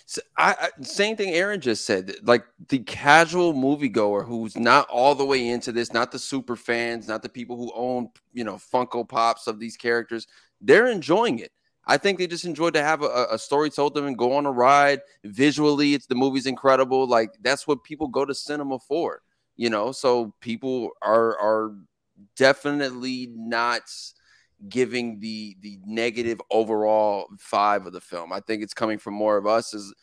So 0.05 0.21
I, 0.37 0.55
I, 0.59 0.83
same 0.83 1.15
thing 1.15 1.33
Aaron 1.33 1.61
just 1.61 1.85
said. 1.85 2.15
Like 2.23 2.45
the 2.69 2.79
casual 2.79 3.53
moviegoer 3.53 4.25
who's 4.25 4.57
not 4.57 4.89
all 4.89 5.15
the 5.15 5.25
way 5.25 5.47
into 5.47 5.71
this, 5.71 5.93
not 5.93 6.11
the 6.11 6.19
super 6.19 6.55
fans, 6.55 7.07
not 7.07 7.21
the 7.21 7.29
people 7.29 7.57
who 7.57 7.71
own 7.75 8.09
you 8.33 8.43
know 8.43 8.55
Funko 8.55 9.07
Pops 9.07 9.47
of 9.47 9.59
these 9.59 9.77
characters, 9.77 10.27
they're 10.61 10.87
enjoying 10.87 11.39
it. 11.39 11.51
I 11.85 11.97
think 11.97 12.17
they 12.17 12.27
just 12.27 12.45
enjoyed 12.45 12.73
to 12.75 12.83
have 12.83 13.01
a, 13.01 13.27
a 13.31 13.37
story 13.37 13.69
told 13.69 13.93
them 13.93 14.05
and 14.05 14.17
go 14.17 14.33
on 14.33 14.45
a 14.45 14.51
ride. 14.51 15.01
Visually, 15.25 15.93
it's 15.93 16.05
the 16.05 16.15
movie's 16.15 16.45
incredible. 16.45 17.07
Like 17.07 17.31
that's 17.41 17.67
what 17.67 17.83
people 17.83 18.07
go 18.07 18.25
to 18.25 18.33
cinema 18.33 18.79
for, 18.79 19.21
you 19.55 19.69
know. 19.69 19.91
So 19.91 20.33
people 20.39 20.91
are 21.01 21.37
are 21.37 21.75
definitely 22.35 23.29
not 23.35 23.81
giving 24.69 25.19
the 25.19 25.57
the 25.61 25.79
negative 25.85 26.41
overall 26.51 27.27
five 27.39 27.85
of 27.85 27.93
the 27.93 28.01
film. 28.01 28.31
I 28.31 28.39
think 28.39 28.63
it's 28.63 28.73
coming 28.73 28.97
from 28.97 29.13
more 29.13 29.37
of 29.37 29.45
us 29.45 29.73
as 29.73 29.93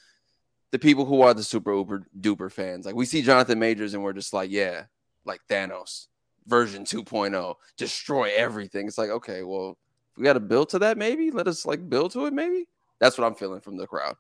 the 0.71 0.79
people 0.79 1.05
who 1.05 1.23
are 1.23 1.35
the 1.35 1.43
super 1.43 1.75
uber 1.75 2.07
duper 2.21 2.50
fans. 2.50 2.87
Like 2.87 2.95
we 2.95 3.07
see 3.07 3.23
Jonathan 3.23 3.59
Majors 3.59 3.95
and 3.95 4.02
we're 4.02 4.12
just 4.12 4.33
like, 4.33 4.50
yeah, 4.50 4.85
like 5.25 5.40
Thanos 5.49 6.07
version 6.47 6.85
2.0, 6.85 7.55
destroy 7.76 8.31
everything. 8.37 8.87
It's 8.87 8.99
like, 8.99 9.11
okay, 9.11 9.43
well, 9.43 9.79
we 10.17 10.25
got 10.25 10.35
to 10.35 10.40
build 10.40 10.69
to 10.71 10.79
that 10.81 10.99
maybe. 10.99 11.31
Let 11.31 11.49
us 11.49 11.64
like 11.64 11.88
build 11.88 12.12
to 12.12 12.26
it 12.26 12.33
maybe. 12.33 12.67
That's 12.99 13.17
what 13.17 13.26
I'm 13.26 13.35
feeling 13.35 13.61
from 13.61 13.76
the 13.76 13.87
crowd. 13.87 14.17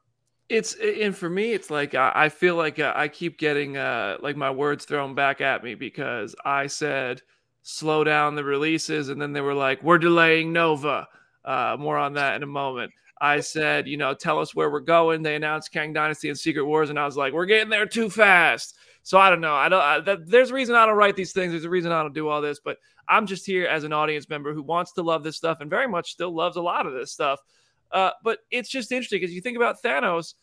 It's 0.48 0.74
and 0.74 1.16
for 1.16 1.30
me, 1.30 1.52
it's 1.52 1.70
like 1.70 1.94
I, 1.94 2.28
feel 2.28 2.56
like 2.56 2.80
uh, 2.80 2.92
I 2.96 3.06
keep 3.06 3.38
getting 3.38 3.76
uh, 3.76 4.16
like 4.20 4.36
my 4.36 4.50
words 4.50 4.84
thrown 4.84 5.14
back 5.14 5.40
at 5.40 5.62
me 5.62 5.76
because 5.76 6.34
I 6.44 6.66
said 6.66 7.22
slow 7.62 8.04
down 8.04 8.34
the 8.34 8.44
releases, 8.44 9.08
and 9.08 9.20
then 9.20 9.32
they 9.32 9.40
were 9.40 9.54
like, 9.54 9.82
"We're 9.82 9.98
delaying 9.98 10.52
Nova." 10.52 11.06
Uh, 11.44 11.76
more 11.78 11.96
on 11.96 12.12
that 12.14 12.36
in 12.36 12.42
a 12.42 12.46
moment. 12.46 12.92
I 13.20 13.40
said, 13.40 13.86
you 13.86 13.96
know, 13.96 14.14
tell 14.14 14.38
us 14.38 14.54
where 14.54 14.70
we're 14.70 14.80
going. 14.80 15.22
They 15.22 15.36
announced 15.36 15.72
Kang 15.72 15.92
Dynasty 15.92 16.28
and 16.28 16.38
Secret 16.38 16.64
Wars, 16.64 16.90
and 16.90 16.98
I 16.98 17.04
was 17.04 17.16
like, 17.16 17.32
we're 17.32 17.46
getting 17.46 17.68
there 17.68 17.86
too 17.86 18.08
fast. 18.08 18.76
So 19.02 19.18
I 19.18 19.30
don't 19.30 19.40
know. 19.40 19.54
I 19.54 19.68
don't. 19.68 19.82
I, 19.82 20.00
that, 20.00 20.26
there's 20.26 20.50
a 20.50 20.54
reason 20.54 20.74
I 20.74 20.86
don't 20.86 20.96
write 20.96 21.16
these 21.16 21.32
things. 21.32 21.52
There's 21.52 21.64
a 21.64 21.70
reason 21.70 21.92
I 21.92 22.02
don't 22.02 22.14
do 22.14 22.28
all 22.28 22.40
this. 22.40 22.60
But 22.62 22.78
I'm 23.08 23.26
just 23.26 23.46
here 23.46 23.66
as 23.66 23.84
an 23.84 23.92
audience 23.92 24.28
member 24.28 24.54
who 24.54 24.62
wants 24.62 24.92
to 24.92 25.02
love 25.02 25.24
this 25.24 25.36
stuff 25.36 25.58
and 25.60 25.70
very 25.70 25.88
much 25.88 26.12
still 26.12 26.34
loves 26.34 26.56
a 26.56 26.62
lot 26.62 26.86
of 26.86 26.92
this 26.92 27.12
stuff. 27.12 27.40
Uh, 27.90 28.10
but 28.22 28.38
it's 28.50 28.68
just 28.68 28.92
interesting 28.92 29.20
because 29.20 29.34
you 29.34 29.40
think 29.40 29.56
about 29.56 29.82
Thanos 29.82 30.34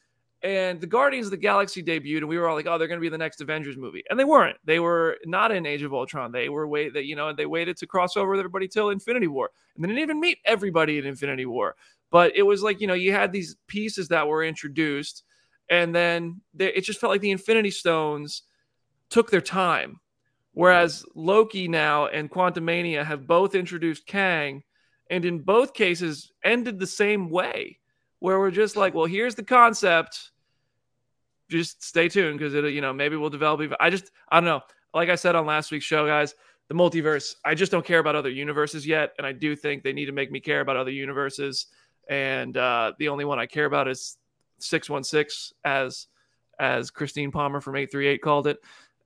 and 0.43 0.79
the 0.79 0.87
Guardians 0.87 1.27
of 1.27 1.31
the 1.31 1.37
Galaxy 1.37 1.81
debuted, 1.81 2.17
and 2.17 2.27
we 2.27 2.37
were 2.37 2.47
all 2.47 2.55
like, 2.55 2.67
"Oh, 2.67 2.77
they're 2.77 2.87
going 2.87 2.99
to 2.99 3.01
be 3.01 3.09
the 3.09 3.17
next 3.17 3.41
Avengers 3.41 3.75
movie," 3.75 4.03
and 4.09 4.19
they 4.19 4.23
weren't. 4.23 4.57
They 4.65 4.79
were 4.79 5.17
not 5.25 5.51
in 5.51 5.65
Age 5.65 5.81
of 5.81 5.93
Ultron. 5.93 6.31
They 6.31 6.49
were 6.49 6.67
wait 6.67 6.93
that 6.93 7.05
you 7.05 7.15
know 7.15 7.33
they 7.33 7.47
waited 7.47 7.77
to 7.77 7.87
cross 7.87 8.15
over 8.15 8.31
with 8.31 8.39
everybody 8.39 8.67
till 8.67 8.89
Infinity 8.89 9.27
War, 9.27 9.49
and 9.75 9.83
they 9.83 9.87
didn't 9.87 10.03
even 10.03 10.19
meet 10.19 10.37
everybody 10.45 10.99
in 10.99 11.05
Infinity 11.05 11.47
War. 11.47 11.75
But 12.11 12.35
it 12.35 12.43
was 12.43 12.61
like 12.61 12.79
you 12.79 12.87
know 12.87 12.93
you 12.93 13.13
had 13.13 13.31
these 13.31 13.55
pieces 13.67 14.09
that 14.09 14.27
were 14.27 14.43
introduced, 14.43 15.23
and 15.69 15.93
then 15.93 16.41
they, 16.53 16.71
it 16.73 16.81
just 16.81 16.99
felt 16.99 17.11
like 17.11 17.21
the 17.21 17.31
Infinity 17.31 17.71
Stones 17.71 18.43
took 19.09 19.31
their 19.31 19.41
time, 19.41 19.99
whereas 20.53 21.03
Loki 21.15 21.67
now 21.67 22.07
and 22.07 22.29
Quantumania 22.29 23.03
have 23.03 23.25
both 23.25 23.55
introduced 23.55 24.05
Kang, 24.05 24.61
and 25.09 25.25
in 25.25 25.39
both 25.39 25.73
cases 25.73 26.31
ended 26.43 26.77
the 26.77 26.85
same 26.85 27.31
way 27.31 27.79
where 28.19 28.39
we're 28.39 28.51
just 28.51 28.75
like, 28.75 28.93
well, 28.93 29.05
here's 29.05 29.35
the 29.35 29.43
concept. 29.43 30.31
Just 31.49 31.83
stay 31.83 32.09
tuned 32.09 32.39
because 32.39 32.53
it, 32.53 32.65
you 32.65 32.81
know, 32.81 32.93
maybe 32.93 33.15
we'll 33.15 33.29
develop. 33.29 33.71
I 33.79 33.89
just, 33.89 34.11
I 34.29 34.39
don't 34.39 34.45
know. 34.45 34.61
Like 34.93 35.09
I 35.09 35.15
said 35.15 35.35
on 35.35 35.45
last 35.45 35.71
week's 35.71 35.85
show, 35.85 36.05
guys, 36.05 36.35
the 36.67 36.75
multiverse. 36.75 37.35
I 37.45 37.55
just 37.55 37.71
don't 37.71 37.85
care 37.85 37.99
about 37.99 38.15
other 38.15 38.29
universes 38.29 38.85
yet, 38.85 39.13
and 39.17 39.25
I 39.25 39.31
do 39.31 39.55
think 39.55 39.83
they 39.83 39.93
need 39.93 40.07
to 40.07 40.11
make 40.11 40.31
me 40.31 40.39
care 40.39 40.59
about 40.59 40.75
other 40.75 40.91
universes. 40.91 41.67
And 42.09 42.57
uh, 42.57 42.93
the 42.99 43.09
only 43.09 43.25
one 43.25 43.39
I 43.39 43.45
care 43.45 43.65
about 43.65 43.87
is 43.87 44.17
six 44.59 44.89
one 44.89 45.03
six, 45.03 45.53
as 45.63 46.07
as 46.59 46.89
Christine 46.89 47.31
Palmer 47.31 47.61
from 47.61 47.75
eight 47.75 47.91
three 47.91 48.07
eight 48.07 48.21
called 48.21 48.47
it. 48.47 48.57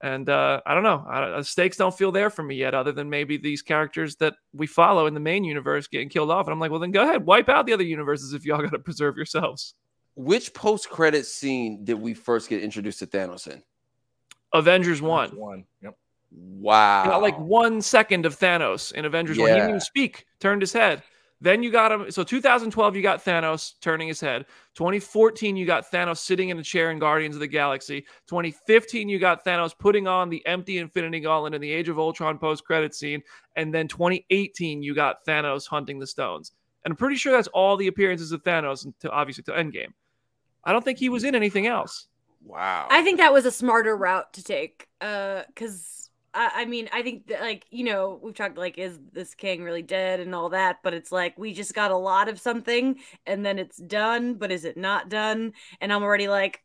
And 0.03 0.29
uh, 0.29 0.61
I 0.65 0.73
don't 0.73 0.83
know. 0.83 1.05
I, 1.07 1.37
the 1.37 1.43
stakes 1.43 1.77
don't 1.77 1.95
feel 1.95 2.11
there 2.11 2.29
for 2.29 2.41
me 2.41 2.55
yet, 2.55 2.73
other 2.73 2.91
than 2.91 3.09
maybe 3.09 3.37
these 3.37 3.61
characters 3.61 4.15
that 4.15 4.33
we 4.53 4.65
follow 4.65 5.05
in 5.05 5.13
the 5.13 5.19
main 5.19 5.43
universe 5.43 5.87
getting 5.87 6.09
killed 6.09 6.31
off. 6.31 6.47
And 6.47 6.53
I'm 6.53 6.59
like, 6.59 6.71
well, 6.71 6.79
then 6.79 6.91
go 6.91 7.03
ahead, 7.03 7.25
wipe 7.25 7.49
out 7.49 7.67
the 7.67 7.73
other 7.73 7.83
universes 7.83 8.33
if 8.33 8.43
y'all 8.43 8.61
got 8.61 8.71
to 8.71 8.79
preserve 8.79 9.15
yourselves. 9.15 9.75
Which 10.15 10.53
post 10.53 10.89
credit 10.89 11.25
scene 11.25 11.85
did 11.85 11.95
we 11.95 12.13
first 12.13 12.49
get 12.49 12.63
introduced 12.63 12.99
to 12.99 13.07
Thanos 13.07 13.47
in? 13.47 13.61
Avengers 14.53 15.01
1. 15.01 15.29
One. 15.29 15.65
Yep. 15.81 15.95
Wow. 16.31 17.05
Got 17.05 17.21
like 17.21 17.39
one 17.39 17.81
second 17.81 18.25
of 18.25 18.37
Thanos 18.37 18.91
in 18.91 19.05
Avengers 19.05 19.37
yeah. 19.37 19.43
1. 19.43 19.49
He 19.49 19.55
didn't 19.55 19.69
even 19.69 19.79
speak, 19.81 20.25
turned 20.39 20.61
his 20.61 20.73
head. 20.73 21.03
Then 21.41 21.63
you 21.63 21.71
got 21.71 21.91
him. 21.91 22.11
So 22.11 22.23
2012, 22.23 22.95
you 22.95 23.01
got 23.01 23.25
Thanos 23.25 23.73
turning 23.81 24.07
his 24.07 24.21
head. 24.21 24.45
2014, 24.75 25.57
you 25.57 25.65
got 25.65 25.91
Thanos 25.91 26.17
sitting 26.17 26.49
in 26.49 26.59
a 26.59 26.63
chair 26.63 26.91
in 26.91 26.99
Guardians 26.99 27.35
of 27.35 27.39
the 27.39 27.47
Galaxy. 27.47 28.01
2015, 28.27 29.09
you 29.09 29.17
got 29.17 29.43
Thanos 29.43 29.77
putting 29.77 30.07
on 30.07 30.29
the 30.29 30.45
empty 30.45 30.77
Infinity 30.77 31.19
Gauntlet 31.19 31.55
in 31.55 31.61
the 31.61 31.71
Age 31.71 31.89
of 31.89 31.97
Ultron 31.97 32.37
post 32.37 32.63
credit 32.63 32.93
scene. 32.93 33.23
And 33.55 33.73
then 33.73 33.87
2018, 33.87 34.83
you 34.83 34.93
got 34.93 35.25
Thanos 35.25 35.67
hunting 35.67 35.97
the 35.97 36.07
stones. 36.07 36.51
And 36.85 36.91
I'm 36.91 36.97
pretty 36.97 37.15
sure 37.15 37.33
that's 37.33 37.47
all 37.49 37.75
the 37.75 37.87
appearances 37.87 38.31
of 38.31 38.43
Thanos 38.43 38.85
until 38.85 39.11
obviously 39.11 39.43
to 39.45 39.51
Endgame. 39.51 39.93
I 40.63 40.71
don't 40.71 40.85
think 40.85 40.99
he 40.99 41.09
was 41.09 41.23
in 41.23 41.33
anything 41.33 41.65
else. 41.65 42.07
Wow. 42.45 42.87
I 42.91 43.01
think 43.03 43.17
that 43.17 43.33
was 43.33 43.45
a 43.45 43.51
smarter 43.51 43.97
route 43.97 44.31
to 44.33 44.43
take. 44.43 44.87
Uh, 44.99 45.41
because 45.47 46.10
I, 46.33 46.51
I 46.55 46.65
mean, 46.65 46.89
I 46.93 47.01
think 47.01 47.27
that, 47.27 47.41
like, 47.41 47.65
you 47.69 47.83
know, 47.83 48.19
we've 48.21 48.35
talked 48.35 48.57
like, 48.57 48.77
is 48.77 48.99
this 49.11 49.35
king 49.35 49.63
really 49.63 49.81
dead 49.81 50.19
and 50.19 50.33
all 50.33 50.49
that, 50.49 50.77
but 50.83 50.93
it's 50.93 51.11
like 51.11 51.37
we 51.37 51.53
just 51.53 51.73
got 51.73 51.91
a 51.91 51.97
lot 51.97 52.29
of 52.29 52.39
something 52.39 52.99
and 53.25 53.45
then 53.45 53.59
it's 53.59 53.77
done, 53.77 54.35
but 54.35 54.51
is 54.51 54.65
it 54.65 54.77
not 54.77 55.09
done? 55.09 55.53
And 55.79 55.91
I'm 55.91 56.03
already 56.03 56.27
like, 56.27 56.63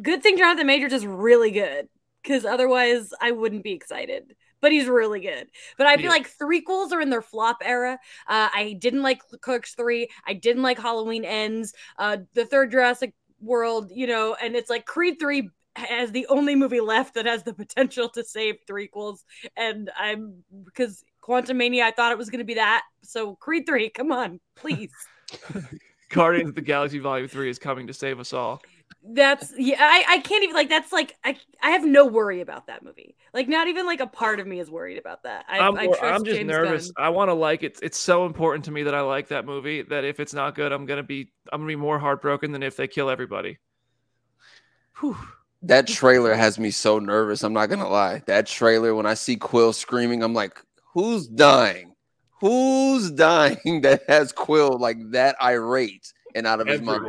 good 0.00 0.22
thing 0.22 0.38
Jonathan 0.38 0.66
Majors 0.66 0.92
is 0.92 1.06
really 1.06 1.50
good 1.50 1.88
because 2.22 2.44
otherwise 2.44 3.12
I 3.20 3.32
wouldn't 3.32 3.64
be 3.64 3.72
excited. 3.72 4.36
But 4.60 4.70
he's 4.70 4.86
really 4.86 5.18
good. 5.18 5.48
But 5.76 5.88
I 5.88 5.96
feel 5.96 6.04
yeah. 6.04 6.10
like 6.10 6.30
threequels 6.38 6.92
are 6.92 7.00
in 7.00 7.10
their 7.10 7.20
flop 7.20 7.62
era. 7.64 7.98
Uh, 8.28 8.48
I 8.54 8.76
didn't 8.78 9.02
like 9.02 9.20
Clerks 9.40 9.74
3. 9.74 10.08
I 10.24 10.34
didn't 10.34 10.62
like 10.62 10.78
Halloween 10.78 11.24
Ends. 11.24 11.74
Uh, 11.98 12.18
the 12.34 12.46
third 12.46 12.70
Jurassic 12.70 13.12
World, 13.40 13.90
you 13.92 14.06
know, 14.06 14.36
and 14.40 14.54
it's 14.54 14.70
like 14.70 14.86
Creed 14.86 15.16
3 15.18 15.50
as 15.76 16.12
the 16.12 16.26
only 16.28 16.54
movie 16.54 16.80
left 16.80 17.14
that 17.14 17.26
has 17.26 17.42
the 17.42 17.54
potential 17.54 18.08
to 18.10 18.24
save 18.24 18.56
threequels. 18.68 19.24
And 19.56 19.90
I'm 19.98 20.44
because 20.64 21.04
Quantumania, 21.22 21.82
I 21.82 21.90
thought 21.90 22.12
it 22.12 22.18
was 22.18 22.30
going 22.30 22.40
to 22.40 22.44
be 22.44 22.54
that. 22.54 22.82
So 23.02 23.36
Creed 23.36 23.64
3, 23.66 23.90
come 23.90 24.12
on, 24.12 24.40
please. 24.56 24.92
Guardians 26.10 26.50
of 26.50 26.54
the 26.54 26.62
Galaxy 26.62 26.98
Volume 26.98 27.28
3 27.28 27.48
is 27.48 27.58
coming 27.58 27.86
to 27.86 27.94
save 27.94 28.20
us 28.20 28.32
all. 28.32 28.60
That's 29.04 29.52
yeah, 29.56 29.78
I, 29.80 30.04
I 30.06 30.18
can't 30.18 30.44
even 30.44 30.54
like 30.54 30.68
that's 30.68 30.92
like 30.92 31.16
I 31.24 31.36
I 31.60 31.70
have 31.70 31.84
no 31.84 32.06
worry 32.06 32.40
about 32.40 32.66
that 32.66 32.84
movie. 32.84 33.16
Like 33.32 33.48
not 33.48 33.66
even 33.66 33.84
like 33.86 34.00
a 34.00 34.06
part 34.06 34.38
of 34.38 34.46
me 34.46 34.60
is 34.60 34.70
worried 34.70 34.98
about 34.98 35.24
that. 35.24 35.44
I, 35.48 35.58
I'm, 35.58 35.76
I 35.76 35.84
am 35.84 36.24
just 36.24 36.36
James 36.36 36.48
nervous. 36.48 36.90
Gunn. 36.92 37.06
I 37.06 37.08
want 37.08 37.28
to 37.30 37.34
like 37.34 37.62
it. 37.64 37.80
It's 37.82 37.98
so 37.98 38.26
important 38.26 38.66
to 38.66 38.70
me 38.70 38.84
that 38.84 38.94
I 38.94 39.00
like 39.00 39.28
that 39.28 39.44
movie 39.44 39.82
that 39.82 40.04
if 40.04 40.20
it's 40.20 40.34
not 40.34 40.54
good, 40.54 40.70
I'm 40.70 40.84
gonna 40.84 41.02
be 41.02 41.32
I'm 41.52 41.60
gonna 41.60 41.68
be 41.68 41.74
more 41.74 41.98
heartbroken 41.98 42.52
than 42.52 42.62
if 42.62 42.76
they 42.76 42.86
kill 42.86 43.10
everybody. 43.10 43.58
Whew 45.00 45.16
that 45.62 45.86
trailer 45.86 46.34
has 46.34 46.58
me 46.58 46.70
so 46.70 46.98
nervous. 46.98 47.42
I'm 47.42 47.52
not 47.52 47.66
gonna 47.66 47.88
lie. 47.88 48.22
That 48.26 48.46
trailer, 48.46 48.94
when 48.94 49.06
I 49.06 49.14
see 49.14 49.36
Quill 49.36 49.72
screaming, 49.72 50.22
I'm 50.22 50.34
like, 50.34 50.60
who's 50.94 51.26
dying? 51.26 51.94
Who's 52.40 53.10
dying 53.10 53.80
that 53.82 54.02
has 54.08 54.32
Quill 54.32 54.78
like 54.78 54.98
that 55.12 55.36
irate 55.40 56.12
and 56.34 56.46
out 56.46 56.60
of 56.60 56.68
Everyone. 56.68 56.94
his 56.94 57.02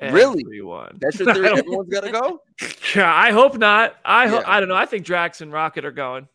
mind? 0.00 0.14
Really? 0.14 0.44
Everyone. 0.46 0.98
That's 1.00 1.18
your 1.18 1.32
theory. 1.34 1.48
Everyone's 1.48 1.88
gotta 1.88 2.10
go. 2.12 2.40
Yeah, 2.96 3.14
I 3.14 3.30
hope 3.30 3.56
not. 3.58 3.96
I 4.04 4.26
hope. 4.26 4.42
Yeah. 4.42 4.50
I 4.50 4.60
don't 4.60 4.68
know. 4.68 4.74
I 4.74 4.86
think 4.86 5.04
Drax 5.04 5.42
and 5.42 5.52
Rocket 5.52 5.84
are 5.84 5.92
going. 5.92 6.26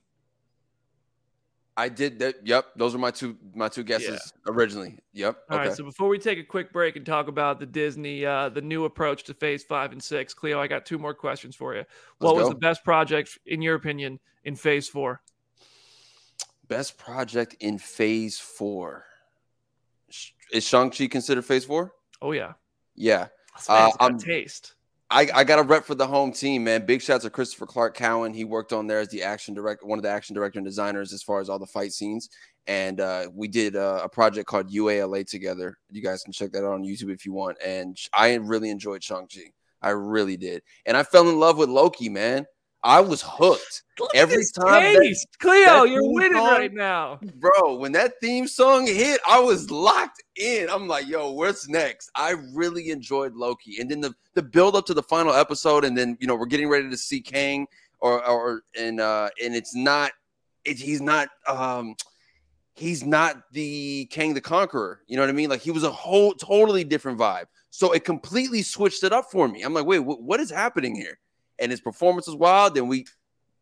I 1.75 1.89
did 1.89 2.19
that. 2.19 2.45
Yep, 2.45 2.65
those 2.75 2.93
are 2.93 2.99
my 2.99 3.11
two 3.11 3.35
my 3.55 3.67
two 3.67 3.83
guesses 3.83 4.33
yeah. 4.35 4.53
originally. 4.53 4.99
Yep. 5.13 5.37
All 5.49 5.57
okay. 5.57 5.67
right. 5.69 5.77
So 5.77 5.83
before 5.83 6.07
we 6.07 6.19
take 6.19 6.37
a 6.37 6.43
quick 6.43 6.71
break 6.71 6.95
and 6.95 7.05
talk 7.05 7.27
about 7.27 7.59
the 7.59 7.65
Disney, 7.65 8.25
uh, 8.25 8.49
the 8.49 8.61
new 8.61 8.85
approach 8.85 9.23
to 9.25 9.33
Phase 9.33 9.63
Five 9.63 9.91
and 9.91 10.01
Six, 10.01 10.33
Khleo, 10.33 10.59
I 10.59 10.67
got 10.67 10.85
two 10.85 10.99
more 10.99 11.13
questions 11.13 11.55
for 11.55 11.73
you. 11.73 11.79
Let's 11.79 11.87
what 12.19 12.35
was 12.35 12.49
the 12.49 12.55
best 12.55 12.83
project 12.83 13.39
in 13.45 13.61
your 13.61 13.75
opinion 13.75 14.19
in 14.43 14.55
Phase 14.55 14.87
Four? 14.87 15.21
Best 16.67 16.97
project 16.97 17.55
in 17.59 17.77
Phase 17.79 18.39
Four 18.39 19.05
is 20.51 20.63
Shang 20.63 20.91
Chi 20.91 21.07
considered 21.07 21.43
Phase 21.43 21.65
Four? 21.65 21.93
Oh 22.21 22.31
yeah. 22.31 22.53
Yeah. 22.95 23.27
Uh, 23.67 23.91
I'm 23.99 24.17
taste. 24.17 24.75
I, 25.13 25.29
I 25.31 25.43
got 25.43 25.59
a 25.59 25.63
rep 25.63 25.85
for 25.85 25.93
the 25.93 26.07
home 26.07 26.31
team, 26.31 26.63
man. 26.63 26.87
Big 26.87 26.99
shots 26.99 27.23
to 27.23 27.29
Christopher 27.29 27.67
Clark 27.67 27.95
Cowan. 27.95 28.33
He 28.33 28.45
worked 28.45 28.73
on 28.73 28.87
there 28.87 28.99
as 28.99 29.09
the 29.09 29.21
action 29.21 29.53
director, 29.53 29.85
one 29.85 29.99
of 29.99 30.03
the 30.03 30.09
action 30.09 30.33
director 30.33 30.57
and 30.57 30.65
designers 30.65 31.13
as 31.13 31.21
far 31.21 31.39
as 31.39 31.49
all 31.49 31.59
the 31.59 31.67
fight 31.67 31.93
scenes. 31.93 32.29
And 32.65 32.99
uh, 32.99 33.27
we 33.31 33.47
did 33.47 33.75
uh, 33.75 34.01
a 34.03 34.09
project 34.09 34.47
called 34.47 34.71
UALA 34.71 35.29
together. 35.29 35.77
You 35.91 36.01
guys 36.01 36.23
can 36.23 36.33
check 36.33 36.51
that 36.53 36.65
out 36.65 36.73
on 36.73 36.83
YouTube 36.83 37.13
if 37.13 37.27
you 37.27 37.31
want. 37.33 37.57
And 37.63 37.95
I 38.11 38.33
really 38.35 38.71
enjoyed 38.71 39.03
Shang-Chi. 39.03 39.51
I 39.83 39.89
really 39.91 40.35
did. 40.35 40.63
And 40.87 40.97
I 40.97 41.03
fell 41.03 41.29
in 41.29 41.39
love 41.39 41.57
with 41.57 41.69
Loki, 41.69 42.09
man. 42.09 42.47
I 42.83 42.99
was 42.99 43.21
hooked. 43.25 43.83
Look 43.99 44.11
Every 44.15 44.43
time 44.59 44.93
that-. 44.93 45.25
Khleo, 45.39 45.65
that 45.65 45.89
you're 45.89 46.09
winning 46.11 46.33
song- 46.33 46.47
right 46.51 46.73
now. 46.73 47.19
Bro, 47.35 47.75
when 47.77 47.91
that 47.93 48.19
theme 48.19 48.47
song 48.47 48.87
hit, 48.87 49.21
I 49.27 49.39
was 49.39 49.69
locked 49.71 50.21
in. 50.35 50.67
I'm 50.69 50.87
like, 50.87 51.07
yo, 51.07 51.31
what's 51.31 51.69
next? 51.69 52.09
I 52.15 52.31
really 52.53 52.89
enjoyed 52.89 53.35
Loki. 53.35 53.79
And 53.79 53.89
then 53.89 54.01
the, 54.01 54.13
the 54.33 54.41
build 54.41 54.75
up 54.75 54.85
to 54.87 54.93
the 54.93 55.03
final 55.03 55.33
episode, 55.33 55.85
and 55.85 55.97
then 55.97 56.17
you 56.19 56.27
know, 56.27 56.35
we're 56.35 56.45
getting 56.47 56.69
ready 56.69 56.89
to 56.89 56.97
see 56.97 57.21
Kang 57.21 57.67
or 57.99 58.25
or 58.27 58.63
and 58.77 58.99
uh 58.99 59.29
and 59.41 59.55
it's 59.55 59.75
not 59.75 60.11
it, 60.65 60.77
he's 60.77 60.99
not 61.01 61.29
um 61.47 61.95
he's 62.73 63.05
not 63.05 63.43
the 63.53 64.07
Kang 64.11 64.33
the 64.33 64.41
Conqueror. 64.41 65.01
You 65.07 65.15
know 65.15 65.23
what 65.23 65.29
I 65.29 65.33
mean? 65.33 65.49
Like 65.49 65.61
he 65.61 65.71
was 65.71 65.83
a 65.83 65.91
whole 65.91 66.33
totally 66.33 66.83
different 66.83 67.17
vibe. 67.19 67.45
So 67.69 67.91
it 67.91 68.03
completely 68.03 68.61
switched 68.61 69.03
it 69.03 69.13
up 69.13 69.31
for 69.31 69.47
me. 69.47 69.61
I'm 69.61 69.73
like, 69.73 69.85
wait, 69.85 69.99
wh- 69.99 70.19
what 70.19 70.39
is 70.39 70.49
happening 70.51 70.95
here? 70.95 71.17
And 71.63 71.71
his 71.71 71.81
performance 71.81 72.27
was 72.27 72.35
wild. 72.35 72.75
Then 72.75 72.87
we 72.87 73.05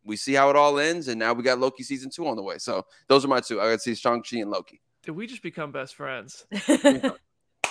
we 0.03 0.17
see 0.17 0.33
how 0.33 0.49
it 0.49 0.55
all 0.55 0.79
ends, 0.79 1.07
and 1.07 1.19
now 1.19 1.33
we 1.33 1.43
got 1.43 1.59
Loki 1.59 1.83
season 1.83 2.09
two 2.09 2.27
on 2.27 2.35
the 2.35 2.43
way. 2.43 2.57
So 2.57 2.85
those 3.07 3.23
are 3.23 3.27
my 3.27 3.39
two. 3.39 3.61
I 3.61 3.65
got 3.69 3.73
to 3.73 3.79
see 3.79 3.95
Shang 3.95 4.23
Chi 4.23 4.37
and 4.37 4.49
Loki. 4.49 4.81
Did 5.03 5.11
we 5.11 5.27
just 5.27 5.43
become 5.43 5.71
best 5.71 5.95
friends? 5.95 6.45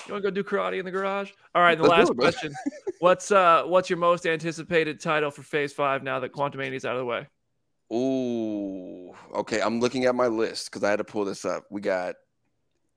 You 0.07 0.15
want 0.15 0.25
to 0.25 0.31
go 0.31 0.35
do 0.35 0.43
karate 0.43 0.79
in 0.79 0.85
the 0.85 0.91
garage? 0.91 1.31
All 1.55 1.63
right, 1.63 1.77
and 1.77 1.85
the 1.85 1.89
Let's 1.89 2.09
last 2.09 2.11
it, 2.11 2.17
question. 2.17 2.53
What's 3.01 3.31
uh 3.31 3.63
what's 3.65 3.89
your 3.89 3.99
most 3.99 4.27
anticipated 4.27 5.01
title 5.01 5.31
for 5.31 5.43
phase 5.43 5.73
five 5.73 6.03
now 6.03 6.21
that 6.21 6.33
Quantum 6.33 6.61
is 6.61 6.85
out 6.85 6.97
of 6.97 6.99
the 6.99 7.05
way? 7.05 7.27
Ooh, 7.93 9.15
okay. 9.35 9.61
I'm 9.61 9.81
looking 9.81 10.05
at 10.05 10.15
my 10.15 10.27
list 10.27 10.71
because 10.71 10.85
I 10.85 10.91
had 10.91 10.97
to 10.97 11.05
pull 11.05 11.25
this 11.25 11.45
up. 11.45 11.65
We 11.71 11.81
got 11.81 12.17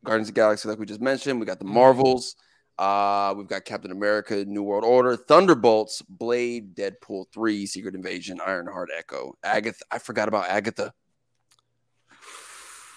Guardians 0.03 0.29
of 0.29 0.35
the 0.35 0.39
Galaxy, 0.39 0.67
like 0.67 0.79
we 0.79 0.85
just 0.85 1.01
mentioned. 1.01 1.39
We 1.39 1.45
got 1.45 1.59
the 1.59 1.65
Marvels. 1.65 2.35
Uh, 2.77 3.33
we've 3.37 3.47
got 3.47 3.65
Captain 3.65 3.91
America, 3.91 4.43
New 4.45 4.63
World 4.63 4.83
Order, 4.83 5.15
Thunderbolts, 5.15 6.01
Blade, 6.03 6.75
Deadpool 6.75 7.25
3, 7.31 7.65
Secret 7.67 7.93
Invasion, 7.95 8.39
Ironheart 8.45 8.89
Echo, 8.97 9.35
Agatha. 9.43 9.83
I 9.91 9.99
forgot 9.99 10.27
about 10.27 10.47
Agatha. 10.47 10.93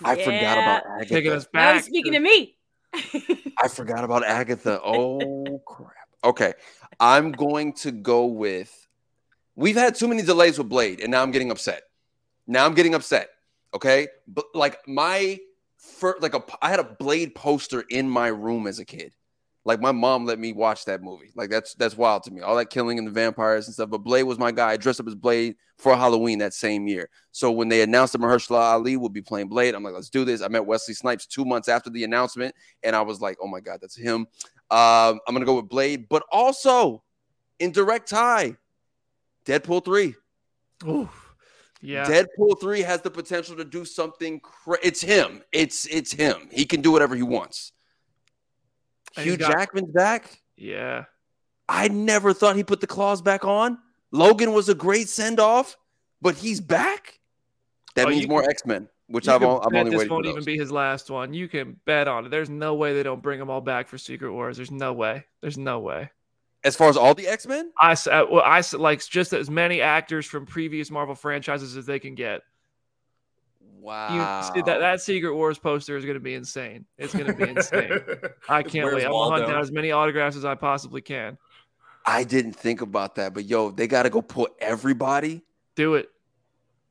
I 0.05 0.15
forgot 0.17 0.33
Yeah. 0.33 0.79
about 0.81 1.03
Taking 1.03 1.17
Agatha. 1.19 1.37
us 1.37 1.47
Now 1.55 1.61
back. 1.61 1.75
he's 1.77 1.85
speaking 1.87 2.13
to 2.13 2.21
me. 2.21 2.57
I 3.63 3.69
forgot 3.69 4.05
about 4.05 4.25
Agatha. 4.25 4.81
Oh 4.85 5.61
crap. 5.67 5.93
Okay. 6.25 6.55
I'm 6.99 7.33
going 7.33 7.73
to 7.75 7.93
go 7.93 8.27
with 8.27 8.89
we've 9.55 9.77
had 9.77 9.95
too 9.95 10.09
many 10.09 10.23
delays 10.23 10.59
with 10.59 10.69
Blade, 10.69 11.01
and 11.01 11.11
now 11.11 11.23
I'm 11.23 11.31
getting 11.31 11.51
upset. 11.51 11.83
Now 12.47 12.65
I'm 12.67 12.75
getting 12.75 12.95
upset. 12.95 13.29
Okay. 13.75 14.09
But 14.29 14.47
like 14.55 14.79
my 14.87 15.39
first 15.77 16.23
like 16.23 16.35
a 16.35 16.43
I 16.63 16.71
had 16.71 16.81
a 16.81 16.85
Blade 16.99 17.35
poster 17.35 17.85
in 17.89 18.09
my 18.09 18.29
room 18.29 18.67
as 18.67 18.79
a 18.79 18.85
kid. 18.85 19.15
Like 19.67 19.81
my 19.81 19.91
mom 19.91 20.27
let 20.27 20.39
me 20.39 20.53
watch 20.53 20.85
that 20.85 21.03
movie. 21.03 21.33
Like 21.35 21.51
that's 21.51 21.75
that's 21.75 21.97
wild 21.97 22.23
to 22.23 22.31
me. 22.31 22.41
All 22.41 22.55
that 22.55 22.71
killing 22.71 22.99
and 22.99 23.07
the 23.07 23.11
vampires 23.11 23.67
and 23.67 23.75
stuff. 23.75 23.91
But 23.91 24.05
Blade 24.05 24.23
was 24.23 24.39
my 24.39 24.53
guy. 24.53 24.71
I 24.71 24.77
dressed 24.77 25.01
up 25.01 25.09
as 25.09 25.17
Blade 25.17 25.57
for 25.77 25.97
Halloween 25.97 26.39
that 26.39 26.55
same 26.55 26.87
year. 26.87 27.11
So 27.33 27.51
when 27.51 27.69
they 27.69 27.83
announced 27.83 28.13
that 28.13 28.21
Mahershala 28.21 28.61
Ali 28.61 28.97
would 28.97 29.13
be 29.13 29.23
playing 29.23 29.49
Blade, 29.49 29.75
I'm 29.75 29.83
like, 29.83 29.93
let's 29.93 30.09
do 30.09 30.25
this. 30.25 30.41
I 30.41 30.47
met 30.47 30.65
Wesley 30.65 30.95
Snipes 30.95 31.27
two 31.27 31.45
months 31.45 31.69
after 31.69 31.91
the 31.91 32.05
announcement, 32.05 32.55
and 32.85 32.95
I 32.95 33.03
was 33.03 33.21
like, 33.21 33.39
oh 33.43 33.49
my 33.49 33.59
god, 33.59 33.81
that's 33.83 33.97
him. 33.97 34.29
Um, 34.71 35.19
I'm 35.27 35.35
gonna 35.35 35.45
go 35.45 35.57
with 35.57 35.69
Blade, 35.69 36.09
but 36.09 36.23
also 36.31 37.03
in 37.59 37.73
direct 37.73 38.09
tie, 38.09 38.57
Deadpool 39.47 39.85
three. 39.85 40.15
Oof. 40.87 41.35
Yeah. 41.83 42.07
Deadpool 42.07 42.61
three 42.61 42.83
has 42.83 43.03
the 43.03 43.11
potential 43.11 43.57
to 43.57 43.65
do 43.65 43.85
something. 43.85 44.39
Cra- 44.39 44.79
it's 44.81 45.01
him. 45.01 45.43
It's 45.51 45.87
it's 45.87 46.13
him. 46.13 46.49
He 46.53 46.65
can 46.65 46.83
do 46.83 46.93
whatever 46.93 47.17
he 47.17 47.25
wants. 47.25 47.73
Hugh 49.25 49.37
got- 49.37 49.53
Jackman's 49.53 49.91
back. 49.93 50.41
yeah. 50.57 51.05
I 51.69 51.89
never 51.89 52.33
thought 52.33 52.55
he 52.55 52.63
put 52.63 52.81
the 52.81 52.87
claws 52.87 53.21
back 53.21 53.45
on. 53.45 53.79
Logan 54.13 54.53
was 54.53 54.69
a 54.69 54.75
great 54.75 55.09
send 55.09 55.41
off, 55.41 55.77
but 56.23 56.37
he's 56.37 56.61
back. 56.61 57.19
That 57.97 58.07
Oh, 58.07 58.11
means 58.11 58.29
more 58.29 58.49
X 58.49 58.65
Men, 58.65 58.89
which 59.09 59.27
I've, 59.27 59.41
can 59.41 59.49
al- 59.51 59.63
I'm 59.63 59.75
only 59.75 59.91
waiting 59.97 60.09
for. 60.09 60.15
won't 60.15 60.27
even 60.27 60.45
be 60.45 60.57
his 60.57 60.71
last 60.71 61.11
one. 61.11 61.35
You 61.35 61.49
can 61.49 61.81
bet 61.85 62.07
on 62.07 62.25
it. 62.27 62.29
There's 62.29 62.49
no 62.49 62.75
way 62.77 62.95
they 62.95 63.03
don't 63.03 63.21
bring 63.21 63.41
them 63.41 63.51
all 63.51 63.61
back 63.61 63.89
for 63.89 63.99
Secret 63.99 64.33
Wars. 64.33 64.57
There's 64.57 64.71
no 64.71 64.93
way. 64.93 65.25
There's 65.41 65.59
no 65.59 65.81
way. 65.81 66.11
As 66.63 66.77
far 66.77 66.89
as 66.89 66.97
all 66.97 67.15
the 67.15 67.27
X 67.27 67.47
Men, 67.49 67.73
I 67.81 67.93
uh, 67.93 68.27
well, 68.31 68.43
I 68.45 68.63
like 68.75 69.05
just 69.05 69.33
as 69.33 69.51
many 69.51 69.81
actors 69.81 70.25
from 70.27 70.47
previous 70.47 70.89
Marvel 70.91 71.15
franchises 71.17 71.77
as 71.77 71.85
they 71.87 71.99
can 71.99 72.15
get. 72.15 72.43
You 73.87 73.93
wow. 73.93 74.51
see 74.53 74.63
that 74.63 74.81
that 74.81 75.01
Secret 75.01 75.33
Wars 75.33 75.61
poster 75.61 75.97
is 75.97 76.05
going 76.05 76.17
to 76.17 76.21
be 76.21 76.35
insane. 76.35 76.87
It's 76.99 77.15
going 77.15 77.27
to 77.27 77.33
be 77.33 77.49
insane. 77.49 77.93
I 78.49 78.65
can't 78.65 78.85
Where's 78.85 78.97
wait. 78.97 79.05
I'm 79.07 79.13
gonna 79.13 79.37
hunt 79.37 79.47
down 79.47 79.61
as 79.61 79.71
many 79.71 79.93
autographs 79.93 80.37
as 80.37 80.45
I 80.45 80.57
possibly 80.57 81.01
can. 81.01 81.39
I 82.05 82.25
didn't 82.25 82.55
think 82.55 82.81
about 82.81 83.15
that, 83.15 83.33
but 83.33 83.45
yo, 83.45 83.71
they 83.71 83.87
got 83.87 84.03
to 84.03 84.11
go 84.11 84.23
pull 84.23 84.49
everybody. 84.59 85.45
Do 85.77 85.95
it. 85.95 86.09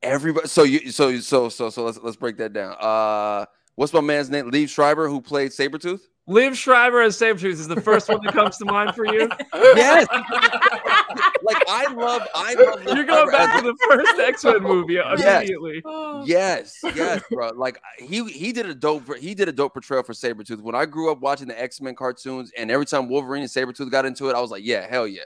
Everybody. 0.02 0.48
So 0.48 0.62
you. 0.62 0.90
So 0.90 1.18
so 1.20 1.50
so 1.50 1.68
so 1.68 1.84
let's 1.84 1.98
let's 2.02 2.16
break 2.16 2.38
that 2.38 2.54
down. 2.54 2.74
Uh, 2.80 3.44
what's 3.74 3.92
my 3.92 4.00
man's 4.00 4.30
name? 4.30 4.50
Liev 4.50 4.70
Schreiber, 4.70 5.06
who 5.06 5.20
played 5.20 5.50
Sabretooth? 5.50 6.00
Liev 6.28 6.56
Schreiber 6.56 7.02
as 7.02 7.16
Sabretooth 7.16 7.44
is 7.52 7.68
the 7.68 7.80
first 7.80 8.08
one 8.08 8.18
that 8.24 8.32
comes 8.34 8.56
to 8.58 8.64
mind 8.64 8.94
for 8.96 9.06
you. 9.06 9.28
Yes. 9.54 10.06
like 10.10 11.62
I 11.68 11.92
love. 11.92 12.22
I 12.34 12.54
love. 12.54 12.80
Liev 12.80 12.86
You're 12.96 13.04
going 13.04 13.28
Schreiber 13.28 13.30
back 13.30 13.62
to 13.62 13.66
the 13.66 13.76
first 13.88 14.18
X 14.20 14.44
Men 14.44 14.62
movie 14.62 14.94
Yes. 14.94 15.20
immediately. 15.38 15.82
Oh. 15.84 16.24
Yes, 16.26 16.78
yes, 16.94 17.22
bro. 17.30 17.50
Like 17.54 17.80
he 17.98 18.24
he 18.24 18.52
did 18.52 18.66
a 18.66 18.74
dope 18.74 19.16
he 19.18 19.34
did 19.34 19.48
a 19.48 19.52
dope 19.52 19.74
portrayal 19.74 20.02
for 20.02 20.12
Sabretooth. 20.14 20.60
When 20.60 20.74
I 20.74 20.84
grew 20.86 21.10
up 21.12 21.20
watching 21.20 21.46
the 21.48 21.60
X-Men 21.60 21.94
cartoons 21.94 22.50
and 22.58 22.70
every 22.70 22.86
time 22.86 23.08
Wolverine 23.08 23.42
and 23.42 23.50
Sabretooth 23.50 23.90
got 23.90 24.04
into 24.04 24.28
it, 24.28 24.34
I 24.34 24.40
was 24.40 24.50
like, 24.50 24.64
yeah, 24.64 24.86
hell 24.88 25.06
yeah. 25.06 25.22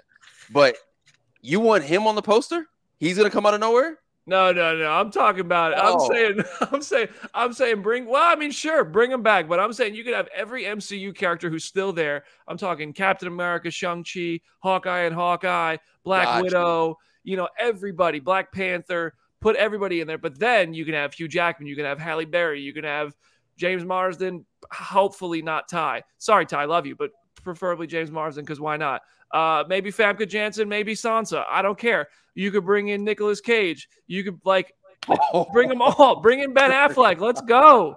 But 0.53 0.77
you 1.41 1.61
want 1.61 1.85
him 1.85 2.07
on 2.07 2.15
the 2.15 2.23
poster? 2.23 2.67
He's 2.99 3.17
gonna 3.17 3.31
come 3.31 3.47
out 3.47 3.55
of 3.55 3.61
nowhere? 3.61 3.99
No, 4.27 4.53
no, 4.53 4.77
no. 4.77 4.91
I'm 4.91 5.11
talking 5.11 5.41
about. 5.41 5.73
it. 5.73 5.79
I'm 5.79 5.97
Oh. 5.97 6.09
saying. 6.09 6.41
I'm 6.73 6.83
saying. 6.83 7.09
I'm 7.35 7.53
saying. 7.53 7.83
Bring. 7.83 8.07
Well, 8.07 8.23
I 8.23 8.37
mean, 8.37 8.51
sure, 8.51 8.85
bring 8.85 9.11
him 9.11 9.23
back. 9.23 9.49
But 9.49 9.59
I'm 9.61 9.73
saying 9.73 9.95
you 9.95 10.05
could 10.05 10.15
have 10.15 10.29
every 10.35 10.65
MCU 10.65 11.15
character 11.15 11.49
who's 11.51 11.65
still 11.65 11.93
there. 11.93 12.25
I'm 12.47 12.57
talking 12.59 12.93
Captain 12.93 13.29
America, 13.29 13.71
Shang 13.71 14.05
Chi, 14.05 14.41
Hawkeye 14.61 15.01
and 15.03 15.15
Hawkeye, 15.15 15.79
Black 16.05 16.27
Gotcha. 16.27 16.43
Widow. 16.43 16.99
You 17.25 17.37
know, 17.37 17.49
everybody. 17.59 18.21
Black 18.21 18.53
Panther. 18.53 19.15
Put 19.41 19.57
everybody 19.57 20.01
in 20.01 20.07
there. 20.07 20.19
But 20.19 20.39
then 20.39 20.75
you 20.75 20.85
can 20.85 20.95
have 20.95 21.15
Hugh 21.15 21.27
Jackman. 21.29 21.67
You 21.67 21.75
can 21.75 21.87
have 21.87 21.99
Halle 21.99 22.27
Berry. 22.27 22.61
You 22.61 22.75
can 22.75 22.85
have 22.85 23.15
James 23.57 23.85
Marsden. 23.85 24.45
Hopefully 24.71 25.41
not 25.43 25.67
Ty. 25.69 26.03
Sorry, 26.19 26.45
Ty. 26.47 26.67
Love 26.67 26.87
you, 26.87 26.95
but 26.95 27.11
preferably 27.43 27.87
James 27.87 28.11
Marsden 28.11 28.45
because 28.45 28.61
why 28.61 28.77
not? 28.77 29.01
Uh, 29.33 29.65
maybe 29.69 29.91
Famke 29.93 30.29
Janssen, 30.29 30.69
maybe 30.69 30.95
Sansa. 30.95 31.45
I 31.49 31.63
don't 31.63 31.79
care. 31.79 32.09
You 32.35 32.51
could 32.51 32.65
bring 32.65 32.89
in 32.89 33.05
Nicolas 33.05 33.41
Cage. 33.41 33.89
You 34.07 34.25
could 34.25 34.41
like 34.45 34.73
bring 35.53 35.69
them 35.69 35.83
all. 35.83 36.21
Bring 36.21 36.41
in 36.41 36.53
Ben 36.53 36.71
Affleck. 36.71 37.21
Let's 37.21 37.41
go. 37.41 37.97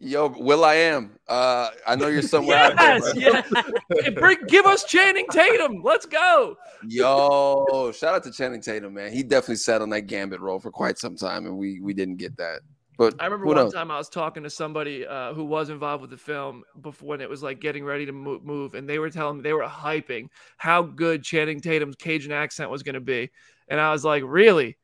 Yo, 0.00 0.28
Will 0.28 0.64
I 0.64 0.74
am. 0.74 1.18
Uh, 1.26 1.70
I 1.86 1.96
know 1.96 2.08
you're 2.08 2.20
somewhere 2.20 2.58
out 2.58 2.76
there. 2.76 2.98
Yes, 3.18 3.46
yes. 3.54 3.72
Hey, 4.02 4.10
bring, 4.10 4.38
give 4.46 4.66
us 4.66 4.84
Channing 4.84 5.26
Tatum. 5.30 5.80
Let's 5.82 6.04
go. 6.04 6.56
Yo, 6.86 7.90
shout 7.94 8.14
out 8.14 8.22
to 8.24 8.30
Channing 8.30 8.60
Tatum, 8.60 8.92
man. 8.92 9.10
He 9.12 9.22
definitely 9.22 9.56
sat 9.56 9.80
on 9.80 9.88
that 9.90 10.02
gambit 10.02 10.40
role 10.40 10.60
for 10.60 10.70
quite 10.70 10.98
some 10.98 11.16
time, 11.16 11.46
and 11.46 11.56
we 11.56 11.80
we 11.80 11.94
didn't 11.94 12.16
get 12.16 12.36
that. 12.36 12.60
But 12.96 13.14
I 13.18 13.24
remember 13.24 13.46
one 13.46 13.56
knows? 13.56 13.72
time 13.72 13.90
I 13.90 13.98
was 13.98 14.08
talking 14.08 14.44
to 14.44 14.50
somebody 14.50 15.06
uh, 15.06 15.34
who 15.34 15.44
was 15.44 15.68
involved 15.68 16.02
with 16.02 16.10
the 16.10 16.16
film 16.16 16.62
before 16.80 17.08
when 17.08 17.20
it 17.20 17.28
was 17.28 17.42
like 17.42 17.60
getting 17.60 17.84
ready 17.84 18.06
to 18.06 18.12
mo- 18.12 18.40
move, 18.42 18.74
and 18.74 18.88
they 18.88 18.98
were 18.98 19.10
telling 19.10 19.38
me 19.38 19.42
they 19.42 19.52
were 19.52 19.66
hyping 19.66 20.28
how 20.56 20.82
good 20.82 21.22
Channing 21.24 21.60
Tatum's 21.60 21.96
Cajun 21.96 22.32
accent 22.32 22.70
was 22.70 22.82
going 22.82 22.94
to 22.94 23.00
be, 23.00 23.30
and 23.68 23.80
I 23.80 23.90
was 23.90 24.04
like, 24.04 24.22
really? 24.24 24.76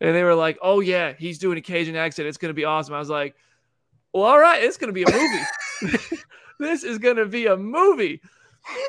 And 0.00 0.14
they 0.14 0.22
were 0.22 0.34
like, 0.34 0.58
oh 0.62 0.80
yeah, 0.80 1.14
he's 1.18 1.38
doing 1.38 1.58
a 1.58 1.62
Cajun 1.62 1.96
accent. 1.96 2.28
It's 2.28 2.38
going 2.38 2.50
to 2.50 2.54
be 2.54 2.64
awesome. 2.64 2.94
I 2.94 2.98
was 2.98 3.10
like, 3.10 3.34
well, 4.12 4.24
all 4.24 4.38
right, 4.38 4.62
it's 4.62 4.76
going 4.76 4.88
to 4.88 4.94
be 4.94 5.02
a 5.02 5.10
movie. 5.10 6.06
this 6.60 6.84
is 6.84 6.98
going 6.98 7.16
to 7.16 7.26
be 7.26 7.46
a 7.46 7.56
movie. 7.56 8.20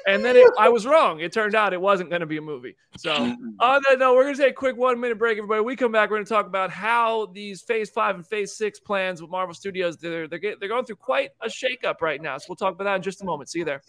And 0.07 0.23
then 0.23 0.35
it, 0.35 0.47
I 0.57 0.69
was 0.69 0.85
wrong. 0.85 1.19
It 1.19 1.31
turned 1.31 1.55
out 1.55 1.73
it 1.73 1.81
wasn't 1.81 2.09
going 2.09 2.21
to 2.21 2.25
be 2.25 2.37
a 2.37 2.41
movie. 2.41 2.75
So 2.97 3.13
on 3.13 3.81
that 3.89 3.99
note, 3.99 4.15
we're 4.15 4.23
going 4.23 4.35
to 4.35 4.41
take 4.41 4.51
a 4.51 4.55
quick 4.55 4.77
one 4.77 4.99
minute 4.99 5.17
break, 5.17 5.37
everybody. 5.37 5.61
We 5.61 5.75
come 5.75 5.91
back. 5.91 6.09
We're 6.09 6.17
going 6.17 6.25
to 6.25 6.33
talk 6.33 6.47
about 6.47 6.71
how 6.71 7.27
these 7.33 7.61
phase 7.61 7.89
five 7.89 8.15
and 8.15 8.25
phase 8.25 8.55
six 8.55 8.79
plans 8.79 9.21
with 9.21 9.29
Marvel 9.29 9.53
Studios, 9.53 9.97
they're, 9.97 10.27
they're, 10.27 10.39
get, 10.39 10.59
they're 10.59 10.69
going 10.69 10.85
through 10.85 10.95
quite 10.95 11.31
a 11.41 11.47
shakeup 11.47 12.01
right 12.01 12.21
now. 12.21 12.37
So 12.37 12.45
we'll 12.49 12.55
talk 12.55 12.73
about 12.73 12.85
that 12.85 12.95
in 12.95 13.01
just 13.01 13.21
a 13.21 13.25
moment. 13.25 13.49
See 13.49 13.59
you 13.59 13.65
there. 13.65 13.81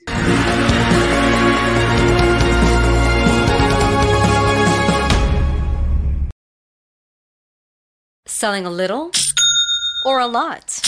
Selling 8.27 8.67
a 8.67 8.71
little 8.71 9.11
or 10.05 10.21
a 10.21 10.27
lot? 10.27 10.88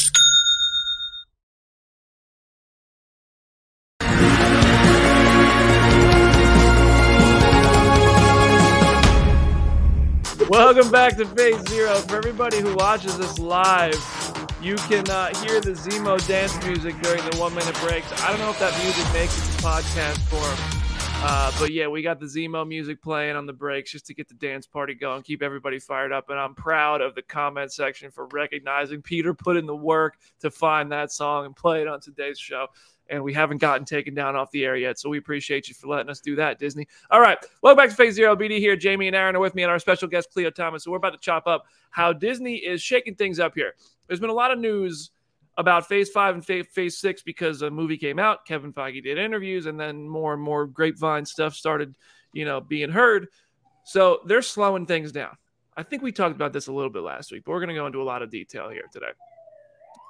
Welcome 10.59 10.91
back 10.91 11.15
to 11.15 11.25
Phase 11.25 11.65
Zero. 11.69 11.95
For 11.95 12.17
everybody 12.17 12.59
who 12.59 12.75
watches 12.75 13.17
this 13.17 13.39
live, 13.39 13.95
you 14.61 14.75
can 14.75 15.09
uh, 15.09 15.33
hear 15.39 15.61
the 15.61 15.71
Zemo 15.71 16.27
dance 16.27 16.61
music 16.65 16.93
during 17.01 17.23
the 17.29 17.37
one 17.37 17.55
minute 17.55 17.73
breaks. 17.79 18.11
I 18.21 18.31
don't 18.31 18.39
know 18.41 18.49
if 18.49 18.59
that 18.59 18.77
music 18.83 19.13
makes 19.13 19.37
it 19.37 19.49
to 19.49 19.63
podcast 19.63 20.17
form. 20.27 20.81
Uh, 21.23 21.53
but 21.57 21.71
yeah, 21.71 21.87
we 21.87 22.01
got 22.01 22.19
the 22.19 22.25
Zemo 22.25 22.67
music 22.67 23.01
playing 23.01 23.37
on 23.37 23.45
the 23.45 23.53
breaks 23.53 23.91
just 23.93 24.05
to 24.07 24.13
get 24.13 24.27
the 24.27 24.33
dance 24.33 24.67
party 24.67 24.93
going, 24.93 25.21
keep 25.21 25.41
everybody 25.41 25.79
fired 25.79 26.11
up. 26.11 26.29
And 26.29 26.37
I'm 26.37 26.53
proud 26.53 26.99
of 26.99 27.15
the 27.15 27.21
comment 27.21 27.71
section 27.71 28.11
for 28.11 28.27
recognizing 28.33 29.01
Peter 29.01 29.33
put 29.33 29.55
in 29.55 29.65
the 29.65 29.73
work 29.73 30.17
to 30.41 30.51
find 30.51 30.91
that 30.91 31.13
song 31.13 31.45
and 31.45 31.55
play 31.55 31.81
it 31.81 31.87
on 31.87 32.01
today's 32.01 32.37
show 32.37 32.67
and 33.11 33.21
we 33.23 33.33
haven't 33.33 33.57
gotten 33.57 33.85
taken 33.85 34.15
down 34.15 34.35
off 34.35 34.49
the 34.51 34.65
air 34.65 34.77
yet. 34.77 34.97
So 34.97 35.09
we 35.09 35.17
appreciate 35.17 35.67
you 35.67 35.75
for 35.75 35.87
letting 35.87 36.09
us 36.09 36.21
do 36.21 36.35
that, 36.37 36.57
Disney. 36.57 36.87
All 37.11 37.19
right. 37.19 37.37
Welcome 37.61 37.77
back 37.77 37.89
to 37.89 37.95
Phase 37.95 38.15
Zero. 38.15 38.35
BD 38.35 38.57
here. 38.57 38.75
Jamie 38.75 39.07
and 39.07 39.15
Aaron 39.15 39.35
are 39.35 39.39
with 39.39 39.53
me 39.53 39.63
and 39.63 39.71
our 39.71 39.79
special 39.79 40.07
guest, 40.07 40.29
Khleo 40.35 40.53
Thomas. 40.53 40.85
So 40.85 40.91
we're 40.91 40.97
about 40.97 41.11
to 41.11 41.19
chop 41.19 41.45
up 41.45 41.65
how 41.91 42.13
Disney 42.13 42.55
is 42.55 42.81
shaking 42.81 43.15
things 43.15 43.39
up 43.39 43.53
here. 43.53 43.73
There's 44.07 44.21
been 44.21 44.29
a 44.29 44.33
lot 44.33 44.51
of 44.51 44.59
news 44.59 45.11
about 45.57 45.87
Phase 45.87 46.09
Five 46.09 46.35
and 46.35 46.45
Phase 46.45 46.97
Six 46.97 47.21
because 47.21 47.61
a 47.61 47.69
movie 47.69 47.97
came 47.97 48.17
out. 48.17 48.45
Kevin 48.45 48.71
Feige 48.71 49.03
did 49.03 49.17
interviews, 49.17 49.65
and 49.65 49.79
then 49.79 50.07
more 50.07 50.33
and 50.33 50.41
more 50.41 50.65
grapevine 50.65 51.25
stuff 51.25 51.53
started, 51.53 51.93
you 52.33 52.45
know, 52.45 52.61
being 52.61 52.89
heard. 52.89 53.27
So 53.83 54.21
they're 54.25 54.41
slowing 54.41 54.85
things 54.85 55.11
down. 55.11 55.35
I 55.75 55.83
think 55.83 56.01
we 56.01 56.11
talked 56.11 56.35
about 56.35 56.53
this 56.53 56.67
a 56.67 56.71
little 56.71 56.89
bit 56.89 57.03
last 57.03 57.31
week, 57.31 57.43
but 57.45 57.51
we're 57.51 57.59
going 57.59 57.69
to 57.69 57.75
go 57.75 57.85
into 57.87 58.01
a 58.01 58.03
lot 58.03 58.21
of 58.21 58.29
detail 58.29 58.69
here 58.69 58.85
today. 58.91 59.11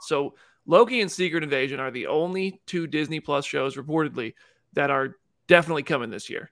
So 0.01 0.35
Loki 0.65 1.01
and 1.01 1.11
Secret 1.11 1.43
Invasion 1.43 1.79
are 1.79 1.91
the 1.91 2.07
only 2.07 2.61
two 2.65 2.87
Disney 2.87 3.19
Plus 3.19 3.45
shows 3.45 3.75
reportedly 3.75 4.33
that 4.73 4.89
are 4.89 5.17
definitely 5.47 5.83
coming 5.83 6.09
this 6.09 6.29
year. 6.29 6.51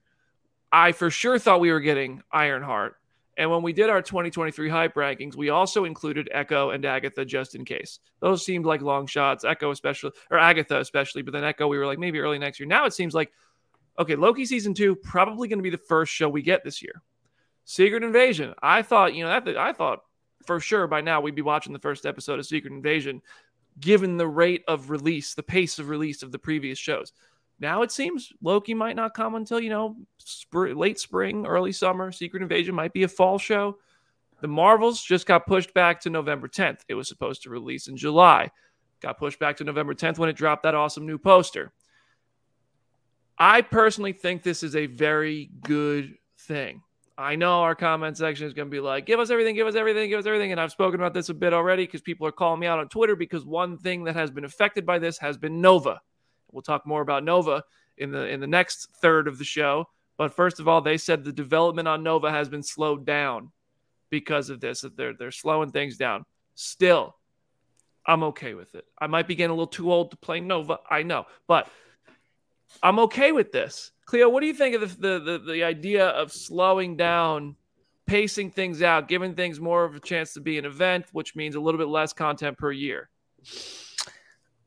I 0.71 0.91
for 0.91 1.09
sure 1.09 1.39
thought 1.39 1.61
we 1.61 1.71
were 1.71 1.79
getting 1.79 2.21
Ironheart. 2.31 2.95
And 3.37 3.49
when 3.49 3.61
we 3.61 3.71
did 3.71 3.89
our 3.89 4.01
2023 4.01 4.67
hype 4.67 4.95
rankings, 4.95 5.35
we 5.35 5.49
also 5.49 5.85
included 5.85 6.27
Echo 6.31 6.71
and 6.71 6.83
Agatha 6.83 7.23
just 7.23 7.55
in 7.55 7.63
case. 7.63 7.99
Those 8.19 8.43
seemed 8.43 8.65
like 8.65 8.81
long 8.81 9.07
shots, 9.07 9.45
Echo 9.45 9.71
especially, 9.71 10.11
or 10.29 10.37
Agatha 10.37 10.79
especially, 10.79 11.21
but 11.21 11.31
then 11.31 11.45
Echo, 11.45 11.67
we 11.67 11.77
were 11.77 11.85
like 11.85 11.99
maybe 11.99 12.19
early 12.19 12.37
next 12.37 12.59
year. 12.59 12.67
Now 12.67 12.85
it 12.85 12.93
seems 12.93 13.13
like, 13.13 13.31
okay, 13.97 14.15
Loki 14.15 14.45
season 14.45 14.73
two, 14.73 14.93
probably 14.93 15.47
going 15.47 15.59
to 15.59 15.63
be 15.63 15.69
the 15.69 15.77
first 15.77 16.11
show 16.11 16.27
we 16.27 16.41
get 16.41 16.65
this 16.65 16.81
year. 16.81 17.01
Secret 17.63 18.03
Invasion, 18.03 18.53
I 18.61 18.81
thought, 18.81 19.13
you 19.13 19.23
know, 19.23 19.39
that 19.39 19.55
I 19.55 19.71
thought 19.71 20.01
for 20.45 20.59
sure 20.59 20.87
by 20.87 20.99
now 20.99 21.21
we'd 21.21 21.35
be 21.35 21.41
watching 21.41 21.71
the 21.71 21.79
first 21.79 22.05
episode 22.05 22.39
of 22.39 22.45
Secret 22.45 22.73
Invasion 22.73 23.21
given 23.79 24.17
the 24.17 24.27
rate 24.27 24.63
of 24.67 24.89
release, 24.89 25.33
the 25.33 25.43
pace 25.43 25.79
of 25.79 25.89
release 25.89 26.23
of 26.23 26.31
the 26.31 26.39
previous 26.39 26.77
shows. 26.77 27.13
Now 27.59 27.81
it 27.81 27.91
seems 27.91 28.31
Loki 28.41 28.73
might 28.73 28.95
not 28.95 29.13
come 29.13 29.35
until, 29.35 29.59
you 29.59 29.69
know, 29.69 29.97
sp- 30.19 30.75
late 30.75 30.99
spring, 30.99 31.45
early 31.45 31.71
summer. 31.71 32.11
Secret 32.11 32.41
Invasion 32.41 32.73
might 32.73 32.93
be 32.93 33.03
a 33.03 33.07
fall 33.07 33.37
show. 33.37 33.77
The 34.41 34.47
Marvels 34.47 35.01
just 35.01 35.27
got 35.27 35.45
pushed 35.45 35.73
back 35.73 35.99
to 36.01 36.09
November 36.09 36.47
10th. 36.47 36.79
It 36.87 36.93
was 36.93 37.09
supposed 37.09 37.43
to 37.43 37.49
release 37.49 37.87
in 37.87 37.97
July. 37.97 38.49
Got 39.01 39.17
pushed 39.17 39.39
back 39.39 39.57
to 39.57 39.65
November 39.65 39.93
10th 39.93 40.17
when 40.17 40.29
it 40.29 40.37
dropped 40.37 40.63
that 40.63 40.75
awesome 40.75 41.05
new 41.05 41.17
poster. 41.17 41.73
I 43.37 43.61
personally 43.61 44.13
think 44.13 44.43
this 44.43 44.63
is 44.63 44.75
a 44.75 44.85
very 44.85 45.49
good 45.61 46.15
thing. 46.37 46.81
I 47.19 47.35
know 47.35 47.63
our 47.63 47.75
comment 47.75 48.15
section 48.15 48.47
is 48.47 48.53
going 48.53 48.69
to 48.69 48.71
be 48.71 48.79
like, 48.79 49.05
give 49.05 49.19
us 49.19 49.29
everything, 49.29 49.53
give 49.53 49.67
us 49.67 49.75
everything, 49.75 50.09
give 50.09 50.19
us 50.19 50.25
everything. 50.25 50.53
And 50.53 50.61
I've 50.61 50.71
spoken 50.71 51.01
about 51.01 51.13
this 51.13 51.27
a 51.27 51.33
bit 51.33 51.53
already 51.53 51.85
because 51.85 51.99
people 51.99 52.25
are 52.25 52.31
calling 52.31 52.61
me 52.61 52.67
out 52.67 52.79
on 52.79 52.87
Twitter 52.87 53.17
because 53.17 53.43
one 53.43 53.77
thing 53.77 54.05
that 54.05 54.15
has 54.15 54.31
been 54.31 54.45
affected 54.45 54.85
by 54.85 54.99
this 54.99 55.17
has 55.17 55.37
been 55.37 55.59
Nova. 55.59 55.99
We'll 56.49 56.61
talk 56.61 56.87
more 56.87 57.01
about 57.01 57.25
Nova 57.25 57.65
in 57.97 58.11
the 58.11 58.25
in 58.25 58.39
the 58.39 58.47
next 58.47 58.87
third 59.01 59.27
of 59.27 59.37
the 59.37 59.43
show. 59.43 59.89
But 60.15 60.33
first 60.33 60.61
of 60.61 60.69
all, 60.69 60.79
they 60.79 60.95
said 60.95 61.25
the 61.25 61.33
development 61.33 61.89
on 61.89 62.03
Nova 62.03 62.31
has 62.31 62.47
been 62.47 62.63
slowed 62.63 63.05
down 63.05 63.51
because 64.09 64.49
of 64.49 64.61
this. 64.61 64.81
That 64.81 64.95
they're 64.95 65.13
they're 65.13 65.31
slowing 65.31 65.71
things 65.71 65.97
down. 65.97 66.23
Still, 66.55 67.17
I'm 68.05 68.23
okay 68.23 68.53
with 68.53 68.75
it. 68.75 68.85
I 68.97 69.07
might 69.07 69.27
be 69.27 69.35
getting 69.35 69.51
a 69.51 69.55
little 69.55 69.67
too 69.67 69.91
old 69.91 70.11
to 70.11 70.17
play 70.17 70.39
Nova. 70.39 70.79
I 70.89 71.03
know, 71.03 71.25
but 71.47 71.69
I'm 72.81 72.99
okay 72.99 73.33
with 73.33 73.51
this 73.51 73.91
Khleo, 74.09 74.31
what 74.31 74.41
do 74.41 74.47
you 74.47 74.55
think 74.55 74.75
of 74.75 74.99
the, 74.99 75.19
the, 75.19 75.37
the, 75.37 75.63
idea 75.63 76.07
of 76.07 76.31
slowing 76.31 76.97
down, 76.97 77.55
pacing 78.07 78.49
things 78.49 78.81
out, 78.81 79.07
giving 79.07 79.35
things 79.35 79.59
more 79.59 79.83
of 79.83 79.93
a 79.93 79.99
chance 79.99 80.33
to 80.33 80.41
be 80.41 80.57
an 80.57 80.65
event, 80.65 81.05
which 81.11 81.35
means 81.35 81.53
a 81.53 81.59
little 81.59 81.77
bit 81.77 81.89
less 81.89 82.11
content 82.11 82.57
per 82.57 82.71
year? 82.71 83.09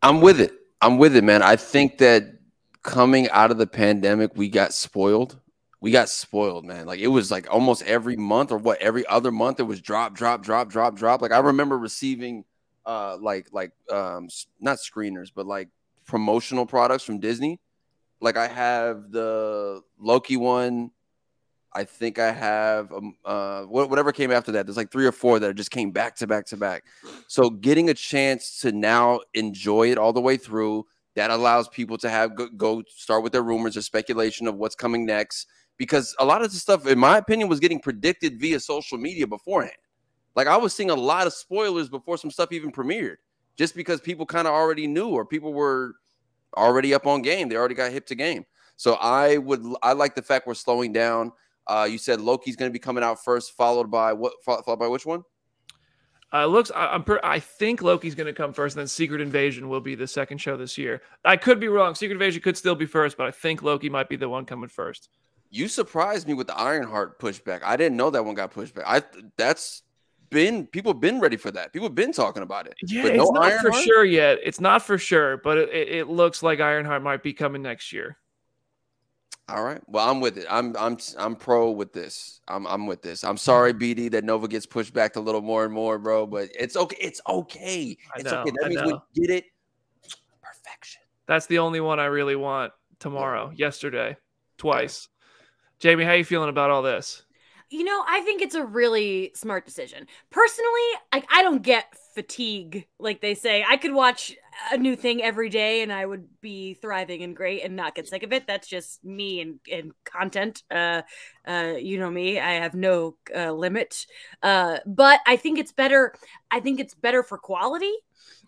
I'm 0.01 0.21
with 0.21 0.41
it. 0.41 0.53
I'm 0.81 0.97
with 0.97 1.17
it, 1.17 1.25
man. 1.25 1.43
I 1.43 1.57
think 1.57 1.99
that 1.99 2.39
coming 2.85 3.29
out 3.31 3.51
of 3.51 3.59
the 3.59 3.67
pandemic, 3.67 4.31
we 4.37 4.49
got 4.49 4.73
spoiled. 4.73 5.41
We 5.81 5.91
got 5.91 6.09
spoiled, 6.09 6.65
man. 6.65 6.87
Like 6.87 7.01
it 7.01 7.09
was 7.09 7.33
like 7.33 7.53
almost 7.53 7.83
every 7.83 8.15
month 8.15 8.53
or 8.53 8.59
what 8.59 8.81
every 8.81 9.05
other 9.09 9.33
month 9.33 9.59
it 9.59 9.65
was 9.65 9.81
drop, 9.81 10.15
drop, 10.15 10.43
drop, 10.45 10.69
drop, 10.69 10.95
drop. 10.95 11.21
Like 11.21 11.33
I 11.33 11.41
remember 11.41 11.77
receiving 11.77 12.45
uh 12.87 13.17
like 13.21 13.49
like 13.53 13.73
um 13.91 14.29
not 14.61 14.79
screeners, 14.79 15.33
but 15.35 15.47
like 15.47 15.69
promotional 16.07 16.65
products 16.65 17.03
from 17.03 17.19
Disney 17.19 17.59
like 18.23 18.37
I 18.37 18.47
have 18.47 19.11
the 19.11 19.83
Loki 19.99 20.37
one. 20.37 20.93
I 21.75 21.85
think 21.85 22.19
I 22.19 22.31
have 22.33 22.93
um, 22.93 23.17
uh, 23.25 23.63
whatever 23.63 24.13
came 24.13 24.31
after 24.31 24.53
that. 24.53 24.67
There's 24.67 24.77
like 24.77 24.93
three 24.93 25.07
or 25.07 25.13
four 25.13 25.39
that 25.39 25.55
just 25.55 25.71
came 25.71 25.91
back 25.91 26.17
to 26.17 26.27
back 26.27 26.47
to 26.47 26.57
back. 26.57 26.85
So 27.29 27.51
getting 27.51 27.91
a 27.91 27.95
chance 27.95 28.61
to 28.61 28.73
now 28.73 29.21
enjoy 29.35 29.91
it 29.91 29.99
all 29.99 30.13
the 30.13 30.21
way 30.21 30.37
through 30.37 30.87
that 31.15 31.31
allows 31.31 31.69
people 31.69 31.99
to 31.99 32.11
have 32.11 32.35
go, 32.37 32.49
go 32.49 32.83
start 32.89 33.23
with 33.23 33.33
their 33.33 33.43
rumors 33.43 33.77
or 33.77 33.83
speculation 33.83 34.47
of 34.47 34.57
what's 34.57 34.75
coming 34.75 35.05
next. 35.05 35.49
Because 35.79 36.15
a 36.19 36.25
lot 36.25 36.43
of 36.43 36.53
the 36.53 36.59
stuff, 36.59 36.87
in 36.87 36.99
my 36.99 37.19
opinion, 37.19 37.49
was 37.49 37.59
getting 37.59 37.81
predicted 37.81 38.39
via 38.39 38.61
social 38.61 38.99
media 38.99 39.27
beforehand. 39.27 39.77
Like 40.37 40.47
I 40.47 40.57
was 40.59 40.75
seeing 40.75 40.91
a 40.91 40.95
lot 40.95 41.27
of 41.27 41.33
spoilers 41.33 41.89
before 41.89 42.19
some 42.19 42.31
stuff 42.31 42.53
even 42.53 42.71
premiered, 42.71 43.17
just 43.57 43.75
because 43.75 44.01
people 44.01 44.27
kind 44.27 44.47
of 44.47 44.55
already 44.55 44.87
knew 44.87 45.09
or 45.09 45.25
people 45.25 45.53
were 45.55 45.95
already 46.57 46.95
up 46.95 47.07
on 47.07 47.23
game. 47.23 47.49
They 47.49 47.57
already 47.57 47.75
got 47.75 47.93
hip 47.93 48.07
to 48.07 48.15
game. 48.15 48.45
So 48.77 48.95
I 48.95 49.39
would 49.39 49.65
I 49.83 49.93
like 49.93 50.15
the 50.15 50.23
fact 50.23 50.47
we're 50.47 50.55
slowing 50.55 50.93
down. 50.93 51.33
Uh, 51.67 51.87
you 51.89 51.99
said 51.99 52.21
Loki's 52.21 52.57
going 52.57 52.71
to 52.71 52.73
be 52.73 52.79
coming 52.79 53.05
out 53.05 53.23
first, 53.23 53.57
followed 53.57 53.91
by 53.91 54.13
what? 54.13 54.33
Followed 54.45 54.79
by 54.79 54.89
which 54.89 55.07
one? 55.07 55.23
Uh, 56.35 56.47
looks, 56.47 56.71
I, 56.75 56.95
am 56.95 57.05
per, 57.05 57.21
I 57.23 57.39
think 57.39 57.83
Loki's 57.83 58.15
going 58.15 58.27
to 58.27 58.33
come 58.33 58.55
first, 58.55 58.75
and 58.75 58.81
then 58.81 58.89
Secret 58.89 59.21
Invasion 59.21 59.69
will 59.69 59.83
be 59.83 59.95
the 59.95 60.07
second 60.07 60.39
show 60.39 60.57
this 60.57 60.79
year. 60.79 61.03
I 61.27 61.37
could 61.37 61.61
be 61.61 61.69
wrong. 61.69 61.95
Secret 61.95 62.15
Invasion 62.15 62.41
could 62.41 62.57
still 62.57 62.75
be 62.75 62.87
first, 62.87 63.19
but 63.19 63.27
I 63.27 63.31
think 63.31 63.63
Loki 63.63 63.91
might 63.91 64.09
be 64.09 64.17
the 64.17 64.31
one 64.31 64.47
coming 64.47 64.71
first. 64.71 65.11
You 65.51 65.69
surprised 65.69 66.27
me 66.27 66.33
with 66.33 66.47
the 66.47 66.59
Ironheart 66.59 67.21
pushback. 67.21 67.61
I 67.63 67.77
didn't 67.77 67.99
know 67.99 68.09
that 68.09 68.25
one 68.25 68.35
got 68.35 68.51
pushed 68.51 68.75
back. 68.75 68.87
I 68.87 69.03
that's 69.37 69.83
been 70.33 70.67
people 70.67 70.95
been 70.95 71.21
ready 71.21 71.37
for 71.37 71.51
that. 71.51 71.73
People 71.73 71.87
have 71.89 71.95
been 71.95 72.13
talking 72.13 72.43
about 72.43 72.67
it. 72.67 72.75
Yeah, 72.83 73.03
But 73.03 73.13
it's 73.13 73.31
no 73.31 73.31
not 73.31 73.53
for 73.61 73.73
sure 73.73 74.05
yet. 74.05 74.39
It's 74.43 74.61
not 74.61 74.83
for 74.83 74.99
sure, 74.99 75.37
but 75.37 75.59
it, 75.59 75.71
it 75.73 76.09
looks 76.09 76.43
like 76.43 76.61
Ironheart 76.61 77.03
might 77.03 77.23
be 77.23 77.33
coming 77.33 77.63
next 77.63 77.93
year. 77.93 78.17
All 79.49 79.63
right. 79.63 79.81
Well, 79.87 80.09
I'm 80.09 80.21
with 80.21 80.39
it. 80.39 80.47
I'm 80.49 80.75
I'm 80.79 80.97
I'm 81.19 81.37
pro 81.37 81.71
with 81.71 81.93
this. 81.93 82.41
I'm 82.49 82.67
I'm 82.67 82.87
with 82.87 83.03
this. 83.03 83.25
I'm 83.25 83.37
sorry, 83.37 83.75
BD, 83.75 84.11
that 84.13 84.25
Nova 84.25 84.49
gets 84.49 84.67
pushed 84.67 84.95
back 84.95 85.17
a 85.17 85.21
little 85.21 85.43
more 85.43 85.65
and 85.65 85.73
more, 85.75 85.99
bro. 85.99 86.27
But 86.27 86.49
it's 86.59 86.77
okay. 86.77 86.97
It's 87.01 87.21
okay. 87.29 87.97
It's 88.17 88.31
know, 88.31 88.41
okay. 88.41 88.51
That 88.51 88.65
I 88.65 88.69
means 88.69 88.83
know. 88.83 89.03
we 89.15 89.27
get 89.27 89.37
it. 89.37 89.45
Perfection. 90.43 91.03
That's 91.27 91.47
the 91.47 91.59
only 91.59 91.81
one 91.81 92.01
I 92.01 92.07
really 92.07 92.37
want 92.37 92.73
tomorrow. 92.99 93.53
Yesterday, 93.55 94.17
twice. 94.59 95.09
Jamie, 95.81 96.05
how 96.05 96.13
you 96.13 96.25
feeling 96.25 96.49
about 96.49 96.71
all 96.71 96.83
this? 96.83 97.25
You 97.73 97.85
know, 97.85 98.05
I 98.07 98.21
think 98.21 98.43
it's 98.43 98.55
a 98.55 98.63
really 98.67 99.33
smart 99.35 99.65
decision. 99.65 100.07
Personally, 100.29 100.91
like 101.11 101.27
I 101.33 101.41
don't 101.41 101.63
get 101.63 101.87
fatigue 102.15 102.87
like 102.99 103.23
they 103.23 103.35
say. 103.35 103.65
I 103.67 103.79
could 103.79 103.95
watch 103.95 104.37
a 104.71 104.77
new 104.77 104.95
thing 104.95 105.23
every 105.23 105.49
day 105.49 105.81
and 105.83 105.91
I 105.91 106.05
would 106.05 106.29
be 106.43 106.75
thriving 106.75 107.23
and 107.23 107.35
great 107.35 107.63
and 107.65 107.75
not 107.75 107.95
get 107.95 108.07
sick 108.07 108.25
of 108.25 108.33
it. 108.35 108.47
That's 108.47 108.69
just 108.69 109.03
me 109.03 109.41
and, 109.41 109.59
and 109.73 109.93
content. 110.05 110.65
Uh 110.71 111.01
uh 111.49 111.73
you 111.79 111.99
know 111.99 112.11
me. 112.11 112.39
I 112.39 112.53
have 112.53 112.75
no 112.75 113.17
uh, 113.35 113.53
limit. 113.53 114.05
Uh 114.43 114.77
but 114.85 115.21
I 115.27 115.37
think 115.37 115.59
it's 115.59 115.73
better 115.73 116.13
I 116.51 116.61
think 116.61 116.79
it's 116.79 116.95
better 116.95 117.23
for 117.23 117.39
quality. 117.39 117.93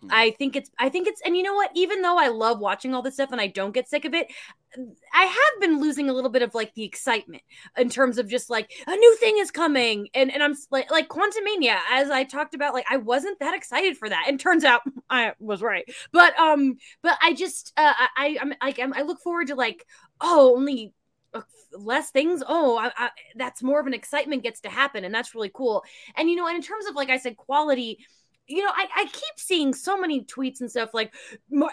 Hmm. 0.01 0.07
I 0.11 0.31
think 0.31 0.55
it's 0.55 0.69
I 0.77 0.89
think 0.89 1.07
it's 1.07 1.21
and 1.25 1.35
you 1.37 1.43
know 1.43 1.55
what? 1.55 1.71
Even 1.75 2.01
though 2.01 2.17
I 2.17 2.27
love 2.27 2.59
watching 2.59 2.93
all 2.93 3.01
this 3.01 3.15
stuff 3.15 3.31
and 3.31 3.41
I 3.41 3.47
don't 3.47 3.73
get 3.73 3.89
sick 3.89 4.05
of 4.05 4.13
it 4.13 4.27
I 5.13 5.23
have 5.23 5.61
been 5.61 5.79
losing 5.79 6.09
a 6.09 6.13
little 6.13 6.29
bit 6.29 6.41
of 6.41 6.53
like 6.53 6.73
the 6.73 6.83
excitement 6.83 7.43
in 7.77 7.89
terms 7.89 8.17
of 8.17 8.27
just 8.27 8.49
like 8.49 8.71
a 8.85 8.95
new 8.95 9.15
thing 9.17 9.37
is 9.37 9.49
coming. 9.51 10.09
And 10.13 10.31
and 10.31 10.43
I'm 10.43 10.51
s- 10.51 10.67
like 10.71 11.07
Quantumania 11.07 11.77
as 11.91 12.09
I 12.09 12.25
talked 12.25 12.53
about 12.55 12.73
like 12.73 12.85
I 12.89 12.97
wasn't 12.97 13.39
that 13.39 13.55
excited 13.55 13.97
for 13.97 14.09
that. 14.09 14.25
And 14.27 14.39
turns 14.39 14.63
out 14.65 14.81
I 15.09 15.33
was 15.39 15.61
right. 15.61 15.85
But 16.11 16.37
um 16.37 16.77
but 17.01 17.17
I 17.21 17.33
just 17.33 17.71
uh 17.77 17.93
I 18.17 18.37
I'm 18.41 18.53
like 18.61 18.79
I'm, 18.79 18.93
I 18.93 19.03
look 19.03 19.21
forward 19.21 19.47
to 19.47 19.55
like 19.55 19.85
oh 20.19 20.55
only 20.57 20.93
less 21.77 22.11
things? 22.11 22.41
Oh 22.47 22.77
I, 22.77 22.91
I, 22.95 23.09
that's 23.35 23.61
more 23.61 23.79
of 23.79 23.87
an 23.87 23.93
excitement 23.93 24.43
gets 24.43 24.61
to 24.61 24.69
happen 24.69 25.03
and 25.03 25.13
that's 25.13 25.35
really 25.35 25.51
cool. 25.53 25.83
And 26.15 26.29
you 26.29 26.35
know 26.35 26.47
and 26.47 26.55
in 26.55 26.61
terms 26.61 26.85
of 26.85 26.95
like 26.95 27.09
I 27.09 27.17
said 27.17 27.37
quality 27.37 28.05
you 28.47 28.63
know, 28.63 28.71
I, 28.73 28.87
I 28.95 29.05
keep 29.05 29.37
seeing 29.37 29.73
so 29.73 29.97
many 29.97 30.23
tweets 30.23 30.61
and 30.61 30.69
stuff 30.69 30.93
like 30.93 31.13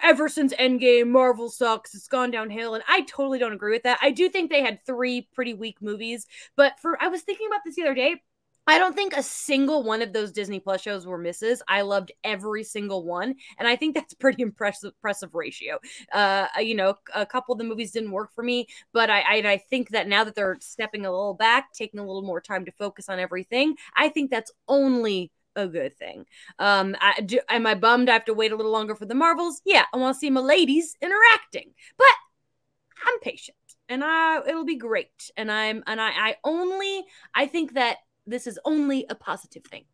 ever 0.03 0.29
since 0.29 0.55
Endgame, 0.55 1.09
Marvel 1.09 1.51
sucks. 1.51 1.95
It's 1.95 2.09
gone 2.09 2.31
downhill, 2.31 2.75
and 2.75 2.85
I 2.89 3.03
totally 3.03 3.39
don't 3.39 3.53
agree 3.53 3.73
with 3.73 3.83
that. 3.85 3.99
I 4.01 4.11
do 4.11 4.29
think 4.29 4.51
they 4.51 4.63
had 4.63 4.85
three 4.87 5.29
pretty 5.35 5.55
weak 5.55 5.77
movies, 5.81 6.27
but 6.57 6.79
for 6.81 7.03
I 7.03 7.09
was 7.09 7.23
thinking 7.23 7.47
about 7.47 7.61
this 7.65 7.77
the 7.77 7.83
other 7.83 7.95
day. 7.95 8.23
I 8.65 8.79
don't 8.79 8.95
think 8.95 9.13
a 9.17 9.25
single 9.25 9.83
one 9.83 10.03
of 10.03 10.13
those 10.13 10.31
Disney 10.31 10.61
Plus 10.61 10.81
shows 10.81 11.05
were 11.05 11.19
misses. 11.19 11.63
I 11.67 11.83
loved 11.83 12.13
every 12.23 12.63
single 12.63 13.05
one, 13.05 13.35
and 13.59 13.67
I 13.67 13.75
think 13.75 13.95
that's 13.95 14.15
pretty 14.21 14.41
impressive, 14.43 14.93
impressive 14.95 15.35
ratio. 15.35 15.79
Uh, 16.13 16.47
you 16.61 16.77
know, 16.77 16.95
a 17.13 17.27
couple 17.27 17.53
of 17.53 17.59
the 17.59 17.65
movies 17.65 17.91
didn't 17.91 18.13
work 18.13 18.33
for 18.33 18.45
me, 18.45 18.69
but 18.93 19.11
I, 19.11 19.21
I, 19.21 19.53
I 19.53 19.57
think 19.59 19.91
that 19.91 20.07
now 20.07 20.23
that 20.23 20.37
they're 20.37 20.59
stepping 20.61 21.05
a 21.05 21.11
little 21.11 21.35
back, 21.35 21.73
taking 21.73 21.99
a 21.99 22.07
little 22.07 22.23
more 22.23 22.41
time 22.41 22.65
to 22.65 22.73
focus 22.73 23.09
on 23.09 23.19
everything, 23.19 23.75
I 23.97 24.09
think 24.09 24.31
that's 24.31 24.53
only 24.69 25.33
a 25.57 25.67
good 25.67 25.97
thing. 25.97 26.27
Um, 26.59 26.97
I, 27.01 27.21
do, 27.21 27.41
am 27.49 27.67
I 27.67 27.75
bummed 27.75 28.09
I 28.09 28.15
have 28.15 28.25
to 28.27 28.35
wait 28.35 28.53
a 28.53 28.57
little 28.57 28.73
longer 28.73 28.95
for 28.95 29.07
the 29.07 29.15
Marvels? 29.15 29.61
Yeah, 29.65 29.85
I 29.93 29.97
want 29.97 30.15
to 30.15 30.19
see 30.19 30.31
my 30.31 30.41
ladies 30.41 30.97
interacting, 31.01 31.73
but 31.97 32.07
I'm 33.07 33.19
patient, 33.21 33.57
and 33.89 34.03
I 34.05 34.41
it'll 34.47 34.65
be 34.65 34.77
great. 34.77 35.31
And 35.37 35.51
I'm 35.51 35.83
and 35.87 36.01
I 36.01 36.11
I 36.11 36.37
only 36.45 37.05
I 37.35 37.47
think 37.47 37.75
that 37.75 37.99
this 38.27 38.47
is 38.47 38.59
only 38.65 39.07
a 39.09 39.15
positive 39.15 39.65
thing. 39.65 39.85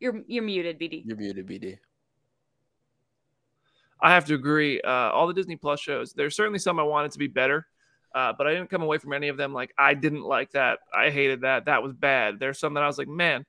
You're 0.00 0.22
you're 0.26 0.42
muted, 0.42 0.78
BD. 0.78 1.02
You're 1.04 1.16
muted, 1.16 1.46
BD. 1.46 1.78
I 4.00 4.10
have 4.10 4.24
to 4.26 4.34
agree. 4.34 4.80
Uh, 4.80 5.10
all 5.10 5.28
the 5.28 5.32
Disney 5.32 5.54
Plus 5.54 5.78
shows, 5.78 6.12
there's 6.12 6.34
certainly 6.34 6.58
some 6.58 6.80
I 6.80 6.82
wanted 6.82 7.12
to 7.12 7.20
be 7.20 7.28
better, 7.28 7.68
uh, 8.12 8.32
but 8.36 8.48
I 8.48 8.52
didn't 8.52 8.68
come 8.68 8.82
away 8.82 8.98
from 8.98 9.12
any 9.12 9.28
of 9.28 9.36
them 9.36 9.54
like 9.54 9.72
I 9.78 9.94
didn't 9.94 10.24
like 10.24 10.50
that. 10.52 10.80
I 10.92 11.10
hated 11.10 11.42
that. 11.42 11.66
That 11.66 11.84
was 11.84 11.92
bad. 11.92 12.40
There's 12.40 12.58
some 12.58 12.74
that 12.74 12.82
I 12.82 12.88
was 12.88 12.98
like, 12.98 13.06
man, 13.06 13.46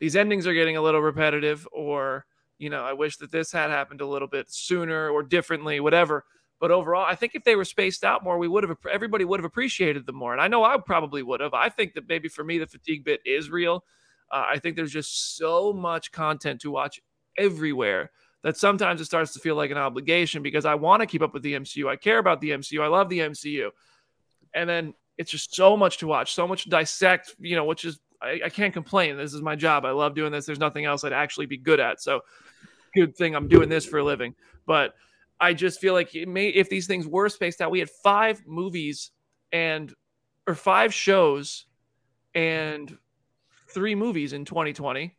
these 0.00 0.16
endings 0.16 0.46
are 0.46 0.54
getting 0.54 0.76
a 0.76 0.82
little 0.82 1.00
repetitive, 1.00 1.66
or 1.72 2.26
you 2.58 2.70
know, 2.70 2.82
I 2.84 2.92
wish 2.92 3.16
that 3.18 3.32
this 3.32 3.52
had 3.52 3.70
happened 3.70 4.00
a 4.00 4.06
little 4.06 4.28
bit 4.28 4.46
sooner 4.50 5.08
or 5.08 5.22
differently, 5.22 5.80
whatever. 5.80 6.24
But 6.60 6.70
overall, 6.70 7.04
I 7.04 7.14
think 7.14 7.34
if 7.34 7.44
they 7.44 7.56
were 7.56 7.64
spaced 7.64 8.04
out 8.04 8.24
more, 8.24 8.38
we 8.38 8.48
would 8.48 8.64
have 8.64 8.76
everybody 8.90 9.24
would 9.24 9.40
have 9.40 9.44
appreciated 9.44 10.06
them 10.06 10.16
more. 10.16 10.32
And 10.32 10.40
I 10.40 10.48
know 10.48 10.64
I 10.64 10.76
probably 10.78 11.22
would 11.22 11.40
have. 11.40 11.52
I 11.52 11.68
think 11.68 11.94
that 11.94 12.08
maybe 12.08 12.28
for 12.28 12.44
me 12.44 12.58
the 12.58 12.66
fatigue 12.66 13.04
bit 13.04 13.20
is 13.24 13.50
real. 13.50 13.84
Uh, 14.30 14.46
I 14.48 14.58
think 14.58 14.76
there's 14.76 14.92
just 14.92 15.36
so 15.36 15.72
much 15.72 16.12
content 16.12 16.60
to 16.62 16.70
watch 16.70 17.00
everywhere 17.36 18.10
that 18.42 18.56
sometimes 18.56 19.00
it 19.00 19.06
starts 19.06 19.32
to 19.32 19.40
feel 19.40 19.56
like 19.56 19.70
an 19.70 19.78
obligation 19.78 20.42
because 20.42 20.64
I 20.64 20.74
want 20.74 21.00
to 21.00 21.06
keep 21.06 21.22
up 21.22 21.34
with 21.34 21.42
the 21.42 21.54
MCU. 21.54 21.88
I 21.88 21.96
care 21.96 22.18
about 22.18 22.40
the 22.40 22.50
MCU. 22.50 22.82
I 22.82 22.88
love 22.88 23.08
the 23.08 23.20
MCU. 23.20 23.70
And 24.54 24.68
then 24.68 24.94
it's 25.16 25.30
just 25.30 25.54
so 25.54 25.76
much 25.76 25.98
to 25.98 26.06
watch, 26.06 26.34
so 26.34 26.46
much 26.46 26.64
to 26.64 26.70
dissect, 26.70 27.34
you 27.38 27.56
know, 27.56 27.64
which 27.64 27.84
is, 27.84 27.98
I, 28.24 28.40
I 28.46 28.48
can't 28.48 28.72
complain. 28.72 29.16
This 29.16 29.34
is 29.34 29.42
my 29.42 29.56
job. 29.56 29.84
I 29.84 29.90
love 29.90 30.14
doing 30.14 30.32
this. 30.32 30.46
There's 30.46 30.58
nothing 30.58 30.84
else 30.84 31.04
I'd 31.04 31.12
actually 31.12 31.46
be 31.46 31.56
good 31.56 31.80
at. 31.80 32.00
So 32.00 32.20
good 32.94 33.16
thing 33.16 33.34
I'm 33.34 33.48
doing 33.48 33.68
this 33.68 33.84
for 33.84 33.98
a 33.98 34.04
living. 34.04 34.34
But 34.66 34.94
I 35.40 35.52
just 35.52 35.80
feel 35.80 35.94
like 35.94 36.14
it 36.14 36.28
may, 36.28 36.48
if 36.48 36.68
these 36.68 36.86
things 36.86 37.06
were 37.06 37.28
spaced 37.28 37.60
out, 37.60 37.70
we 37.70 37.80
had 37.80 37.90
five 37.90 38.42
movies 38.46 39.10
and, 39.52 39.92
or 40.46 40.54
five 40.54 40.94
shows 40.94 41.66
and 42.34 42.96
three 43.68 43.94
movies 43.94 44.32
in 44.32 44.44
2020. 44.44 45.14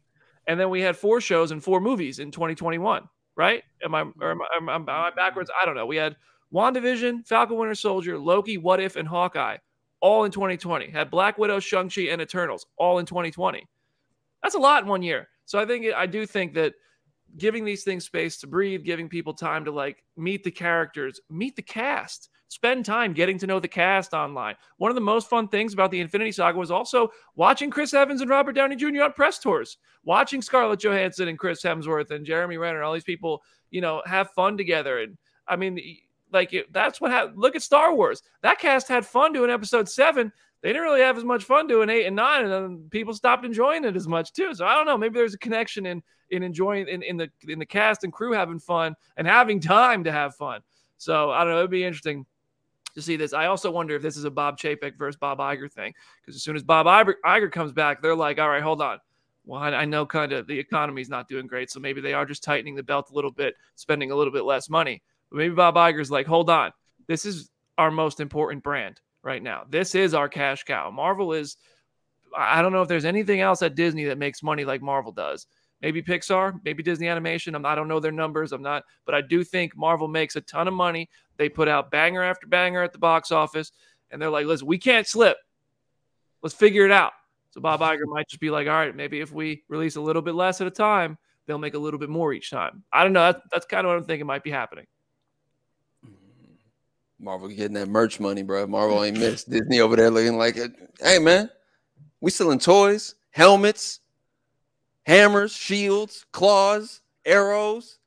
And 0.47 0.59
then 0.59 0.69
we 0.69 0.81
had 0.81 0.95
four 0.95 1.21
shows 1.21 1.51
and 1.51 1.63
four 1.63 1.79
movies 1.81 2.19
in 2.19 2.31
2021 2.31 3.07
right? 3.35 3.63
Am 3.83 3.93
I 3.93 4.01
or 4.21 4.31
am 4.31 4.41
I, 4.41 4.75
am 4.75 4.89
I, 4.89 5.11
backwards? 5.15 5.51
I 5.61 5.65
don't 5.65 5.75
know. 5.75 5.85
We 5.85 5.97
had 5.97 6.15
WandaVision, 6.53 7.27
Falcon 7.27 7.57
Winter 7.57 7.75
Soldier, 7.75 8.17
Loki, 8.17 8.57
What 8.57 8.79
If, 8.79 8.95
and 8.95 9.07
Hawkeye 9.07 9.57
all 10.01 10.23
in 10.23 10.31
2020. 10.31 10.89
Had 10.89 11.09
Black 11.09 11.37
Widow, 11.37 11.59
Shang-Chi, 11.59 12.03
and 12.03 12.21
Eternals 12.21 12.65
all 12.77 12.99
in 12.99 13.05
2020. 13.05 13.65
That's 14.43 14.55
a 14.55 14.59
lot 14.59 14.83
in 14.83 14.89
one 14.89 15.01
year. 15.01 15.27
So 15.45 15.59
I 15.59 15.65
think 15.65 15.85
I 15.93 16.05
do 16.05 16.25
think 16.25 16.53
that 16.55 16.73
giving 17.37 17.65
these 17.65 17.83
things 17.83 18.05
space 18.05 18.37
to 18.37 18.47
breathe, 18.47 18.83
giving 18.83 19.09
people 19.09 19.33
time 19.33 19.65
to 19.65 19.71
like 19.71 20.03
meet 20.17 20.43
the 20.43 20.51
characters, 20.51 21.19
meet 21.29 21.55
the 21.55 21.61
cast, 21.61 22.29
spend 22.47 22.85
time 22.85 23.13
getting 23.13 23.37
to 23.39 23.47
know 23.47 23.59
the 23.59 23.67
cast 23.67 24.13
online. 24.13 24.55
One 24.77 24.91
of 24.91 24.95
the 24.95 25.01
most 25.01 25.29
fun 25.29 25.47
things 25.47 25.73
about 25.73 25.91
the 25.91 25.99
Infinity 25.99 26.31
Saga 26.31 26.57
was 26.57 26.71
also 26.71 27.09
watching 27.35 27.69
Chris 27.69 27.93
Evans 27.93 28.21
and 28.21 28.29
Robert 28.29 28.53
Downey 28.53 28.75
Jr. 28.75 29.03
on 29.03 29.13
press 29.13 29.39
tours, 29.39 29.77
watching 30.03 30.41
Scarlett 30.41 30.79
Johansson 30.79 31.27
and 31.27 31.39
Chris 31.39 31.61
Hemsworth 31.63 32.11
and 32.11 32.25
Jeremy 32.25 32.57
Renner 32.57 32.83
all 32.83 32.93
these 32.93 33.03
people, 33.03 33.41
you 33.71 33.81
know, 33.81 34.01
have 34.05 34.31
fun 34.31 34.57
together. 34.57 34.99
And 34.99 35.17
I 35.47 35.55
mean, 35.55 35.79
like 36.35 36.53
it, 36.53 36.71
that's 36.71 37.01
what 37.01 37.11
happened. 37.11 37.37
Look 37.37 37.55
at 37.55 37.63
Star 37.63 37.95
Wars. 37.95 38.21
That 38.41 38.59
cast 38.59 38.87
had 38.87 39.05
fun 39.05 39.33
doing 39.33 39.49
episode 39.49 39.89
seven. 39.89 40.31
They 40.61 40.69
didn't 40.69 40.83
really 40.83 41.01
have 41.01 41.17
as 41.17 41.23
much 41.23 41.43
fun 41.43 41.67
doing 41.67 41.89
eight 41.89 42.05
and 42.05 42.15
nine, 42.15 42.43
and 42.43 42.51
then 42.51 42.87
people 42.89 43.13
stopped 43.13 43.45
enjoying 43.45 43.85
it 43.85 43.95
as 43.95 44.07
much 44.07 44.33
too. 44.33 44.53
So 44.53 44.65
I 44.65 44.75
don't 44.75 44.85
know. 44.85 44.97
Maybe 44.97 45.15
there's 45.15 45.33
a 45.33 45.39
connection 45.39 45.85
in 45.85 46.03
in 46.29 46.43
enjoying 46.43 46.87
in, 46.87 47.01
in 47.03 47.17
the 47.17 47.29
in 47.47 47.59
the 47.59 47.65
cast 47.65 48.03
and 48.03 48.13
crew 48.13 48.33
having 48.33 48.59
fun 48.59 48.95
and 49.17 49.27
having 49.27 49.59
time 49.61 50.03
to 50.03 50.11
have 50.11 50.35
fun. 50.35 50.61
So 50.97 51.31
I 51.31 51.43
don't 51.43 51.53
know. 51.53 51.59
It'd 51.59 51.71
be 51.71 51.83
interesting 51.83 52.25
to 52.95 53.01
see 53.01 53.15
this. 53.15 53.33
I 53.33 53.45
also 53.45 53.69
wonder 53.69 53.95
if 53.95 54.01
this 54.01 54.17
is 54.17 54.23
a 54.23 54.31
Bob 54.31 54.57
Chapek 54.57 54.97
versus 54.97 55.17
Bob 55.17 55.39
Iger 55.39 55.71
thing 55.71 55.93
because 56.21 56.35
as 56.35 56.43
soon 56.43 56.55
as 56.55 56.63
Bob 56.63 56.87
Iger, 56.87 57.51
comes 57.51 57.71
back, 57.71 58.01
they're 58.01 58.15
like, 58.15 58.39
all 58.39 58.49
right, 58.49 58.63
hold 58.63 58.81
on. 58.81 58.99
Well, 59.45 59.61
I, 59.61 59.69
I 59.69 59.85
know 59.85 60.05
kind 60.05 60.31
of 60.31 60.47
the 60.47 60.57
economy's 60.57 61.09
not 61.09 61.27
doing 61.27 61.45
great, 61.45 61.69
so 61.69 61.79
maybe 61.79 62.01
they 62.01 62.13
are 62.13 62.25
just 62.25 62.43
tightening 62.43 62.73
the 62.73 62.83
belt 62.83 63.11
a 63.11 63.13
little 63.13 63.31
bit, 63.31 63.55
spending 63.75 64.11
a 64.11 64.15
little 64.15 64.33
bit 64.33 64.45
less 64.45 64.69
money. 64.69 65.03
Maybe 65.31 65.53
Bob 65.53 65.75
Iger's 65.75 66.11
like, 66.11 66.27
hold 66.27 66.49
on, 66.49 66.71
this 67.07 67.25
is 67.25 67.49
our 67.77 67.91
most 67.91 68.19
important 68.19 68.63
brand 68.63 69.01
right 69.23 69.41
now. 69.41 69.63
This 69.69 69.95
is 69.95 70.13
our 70.13 70.29
cash 70.29 70.63
cow. 70.63 70.89
Marvel 70.91 71.33
is. 71.33 71.57
I 72.37 72.61
don't 72.61 72.73
know 72.73 72.81
if 72.81 72.89
there's 72.89 73.05
anything 73.05 73.39
else 73.39 73.61
at 73.61 73.75
Disney 73.75 74.05
that 74.05 74.17
makes 74.17 74.43
money 74.43 74.65
like 74.65 74.81
Marvel 74.81 75.13
does. 75.13 75.47
Maybe 75.81 76.01
Pixar, 76.01 76.59
maybe 76.65 76.83
Disney 76.83 77.07
Animation. 77.07 77.55
I'm, 77.55 77.65
I 77.65 77.75
don't 77.75 77.87
know 77.87 77.99
their 77.99 78.11
numbers. 78.11 78.51
I'm 78.51 78.61
not, 78.61 78.83
but 79.05 79.15
I 79.15 79.21
do 79.21 79.43
think 79.43 79.75
Marvel 79.77 80.07
makes 80.07 80.35
a 80.35 80.41
ton 80.41 80.67
of 80.67 80.73
money. 80.73 81.09
They 81.37 81.47
put 81.47 81.67
out 81.67 81.91
banger 81.91 82.23
after 82.23 82.47
banger 82.47 82.83
at 82.83 82.91
the 82.91 82.99
box 82.99 83.31
office, 83.31 83.71
and 84.11 84.21
they're 84.21 84.29
like, 84.29 84.45
listen, 84.47 84.67
we 84.67 84.77
can't 84.77 85.07
slip. 85.07 85.37
Let's 86.41 86.55
figure 86.55 86.85
it 86.85 86.91
out. 86.91 87.13
So 87.51 87.61
Bob 87.61 87.79
Iger 87.79 88.05
might 88.05 88.27
just 88.27 88.41
be 88.41 88.49
like, 88.49 88.67
all 88.67 88.73
right, 88.73 88.95
maybe 88.95 89.21
if 89.21 89.31
we 89.31 89.63
release 89.69 89.95
a 89.95 90.01
little 90.01 90.21
bit 90.21 90.35
less 90.35 90.59
at 90.59 90.67
a 90.67 90.71
time, 90.71 91.17
they'll 91.45 91.57
make 91.57 91.73
a 91.73 91.79
little 91.79 91.99
bit 91.99 92.09
more 92.09 92.33
each 92.33 92.51
time. 92.51 92.83
I 92.91 93.03
don't 93.03 93.13
know. 93.13 93.31
That's, 93.31 93.41
that's 93.51 93.65
kind 93.65 93.85
of 93.85 93.91
what 93.91 93.97
I'm 93.97 94.03
thinking 94.03 94.27
might 94.27 94.43
be 94.43 94.51
happening. 94.51 94.85
Marvel 97.19 97.47
getting 97.47 97.73
that 97.73 97.87
merch 97.87 98.19
money, 98.19 98.43
bro. 98.43 98.67
Marvel 98.67 99.03
ain't 99.03 99.17
missed. 99.17 99.49
Disney 99.49 99.79
over 99.79 99.95
there 99.95 100.09
looking 100.09 100.37
like. 100.37 100.57
Hey 101.01 101.19
man, 101.19 101.49
we 102.21 102.31
selling 102.31 102.59
toys, 102.59 103.15
helmets, 103.31 104.01
hammers, 105.03 105.55
shields, 105.55 106.25
claws, 106.31 107.01
arrows. 107.25 107.99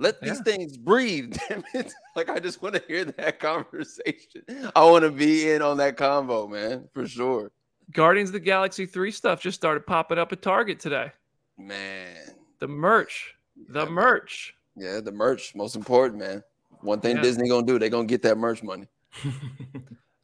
Let 0.00 0.20
these 0.20 0.36
yeah. 0.36 0.42
things 0.42 0.76
breathe. 0.76 1.36
Damn 1.48 1.64
it. 1.74 1.92
Like 2.14 2.28
I 2.28 2.38
just 2.38 2.62
want 2.62 2.76
to 2.76 2.82
hear 2.86 3.04
that 3.04 3.40
conversation. 3.40 4.42
I 4.74 4.84
want 4.84 5.04
to 5.04 5.10
be 5.10 5.50
in 5.50 5.60
on 5.60 5.76
that 5.78 5.96
convo, 5.96 6.48
man, 6.48 6.88
for 6.94 7.06
sure. 7.06 7.50
Guardians 7.92 8.28
of 8.28 8.34
the 8.34 8.40
Galaxy 8.40 8.86
3 8.86 9.10
stuff 9.10 9.40
just 9.40 9.56
started 9.56 9.86
popping 9.86 10.18
up 10.18 10.32
at 10.32 10.42
Target 10.42 10.78
today. 10.78 11.10
Man. 11.56 12.16
The 12.58 12.68
merch. 12.68 13.34
The 13.70 13.84
yeah, 13.84 13.90
merch. 13.90 14.54
Yeah, 14.76 15.00
the 15.00 15.10
merch. 15.10 15.54
Most 15.54 15.74
important, 15.74 16.20
man. 16.20 16.44
One 16.82 17.00
thing 17.00 17.16
yeah. 17.16 17.22
Disney 17.22 17.48
gonna 17.48 17.66
do, 17.66 17.78
they 17.78 17.90
gonna 17.90 18.06
get 18.06 18.22
that 18.22 18.38
merch 18.38 18.62
money. 18.62 18.86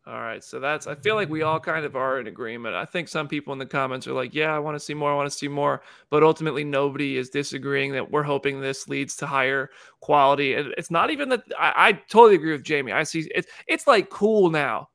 all 0.07 0.21
right. 0.21 0.43
So 0.43 0.61
that's 0.61 0.87
I 0.87 0.95
feel 0.95 1.15
like 1.15 1.29
we 1.29 1.43
all 1.43 1.61
kind 1.61 1.85
of 1.85 1.97
are 1.97 2.21
in 2.21 2.27
agreement. 2.27 2.75
I 2.75 2.85
think 2.85 3.09
some 3.09 3.29
people 3.29 3.53
in 3.53 3.59
the 3.59 3.67
comments 3.67 4.07
are 4.07 4.13
like, 4.13 4.35
yeah, 4.35 4.55
I 4.55 4.59
want 4.59 4.75
to 4.77 4.81
see 4.81 4.95
more, 4.95 5.13
I 5.13 5.17
want 5.17 5.31
to 5.31 5.37
see 5.37 5.49
more. 5.49 5.83
But 6.11 6.23
ultimately 6.23 6.65
nobody 6.65 7.17
is 7.17 7.31
disagreeing 7.31 7.93
that 7.93 8.11
we're 8.11 8.23
hoping 8.23 8.61
this 8.61 8.89
leads 8.89 9.17
to 9.17 9.27
higher 9.27 9.71
quality. 10.01 10.55
And 10.55 10.75
it's 10.79 10.91
not 10.91 11.11
even 11.11 11.29
that 11.31 11.45
I, 11.59 11.89
I 11.89 11.93
totally 11.93 12.37
agree 12.37 12.53
with 12.53 12.65
Jamie. 12.65 12.93
I 12.93 13.03
see 13.03 13.31
it's 13.35 13.49
it's 13.67 13.87
like 13.87 14.11
cool 14.11 14.51
now 14.51 14.89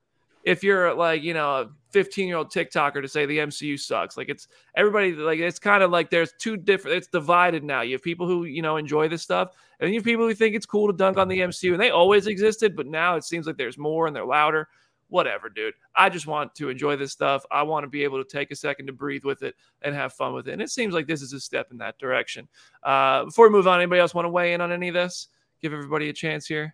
if 0.43 0.63
you're 0.63 0.93
like 0.93 1.23
you 1.23 1.33
know 1.33 1.61
a 1.61 1.69
15 1.91 2.27
year 2.27 2.37
old 2.37 2.51
TikToker 2.51 3.01
to 3.01 3.07
say 3.07 3.25
the 3.25 3.39
MCU 3.39 3.79
sucks. 3.79 4.17
Like 4.17 4.29
it's 4.29 4.47
everybody 4.75 5.13
like 5.13 5.39
it's 5.39 5.59
kind 5.59 5.83
of 5.83 5.91
like 5.91 6.09
there's 6.09 6.33
two 6.39 6.57
different. 6.57 6.97
It's 6.97 7.07
divided 7.07 7.63
now. 7.63 7.81
You 7.81 7.93
have 7.93 8.03
people 8.03 8.27
who 8.27 8.45
you 8.45 8.61
know 8.61 8.77
enjoy 8.77 9.07
this 9.07 9.21
stuff, 9.21 9.51
and 9.79 9.89
you 9.89 9.99
have 9.99 10.05
people 10.05 10.27
who 10.27 10.33
think 10.33 10.55
it's 10.55 10.65
cool 10.65 10.87
to 10.87 10.93
dunk 10.93 11.17
on 11.17 11.27
the 11.27 11.39
MCU, 11.39 11.71
and 11.71 11.81
they 11.81 11.89
always 11.89 12.27
existed, 12.27 12.75
but 12.75 12.87
now 12.87 13.15
it 13.15 13.23
seems 13.23 13.47
like 13.47 13.57
there's 13.57 13.77
more 13.77 14.07
and 14.07 14.15
they're 14.15 14.25
louder. 14.25 14.67
Whatever, 15.07 15.49
dude. 15.49 15.73
I 15.95 16.07
just 16.09 16.27
want 16.27 16.53
to 16.55 16.69
enjoy 16.69 16.95
this 16.95 17.11
stuff. 17.11 17.43
I 17.49 17.63
want 17.63 17.83
to 17.83 17.87
be 17.87 18.03
able 18.03 18.23
to 18.23 18.29
take 18.29 18.51
a 18.51 18.55
second 18.55 18.85
to 18.85 18.93
breathe 18.93 19.23
with 19.23 19.41
it 19.41 19.55
and 19.81 19.95
have 19.95 20.13
fun 20.13 20.35
with 20.35 20.47
it. 20.47 20.53
And 20.53 20.61
it 20.61 20.69
seems 20.69 20.93
like 20.93 21.07
this 21.07 21.23
is 21.23 21.33
a 21.33 21.39
step 21.39 21.71
in 21.71 21.79
that 21.79 21.97
direction. 21.97 22.47
Uh, 22.83 23.25
before 23.25 23.47
we 23.47 23.51
move 23.51 23.67
on, 23.67 23.79
anybody 23.79 24.01
else 24.01 24.13
want 24.13 24.25
to 24.25 24.29
weigh 24.29 24.53
in 24.53 24.61
on 24.61 24.71
any 24.71 24.87
of 24.87 24.93
this? 24.93 25.29
Give 25.63 25.73
everybody 25.73 26.09
a 26.09 26.13
chance 26.13 26.45
here. 26.45 26.71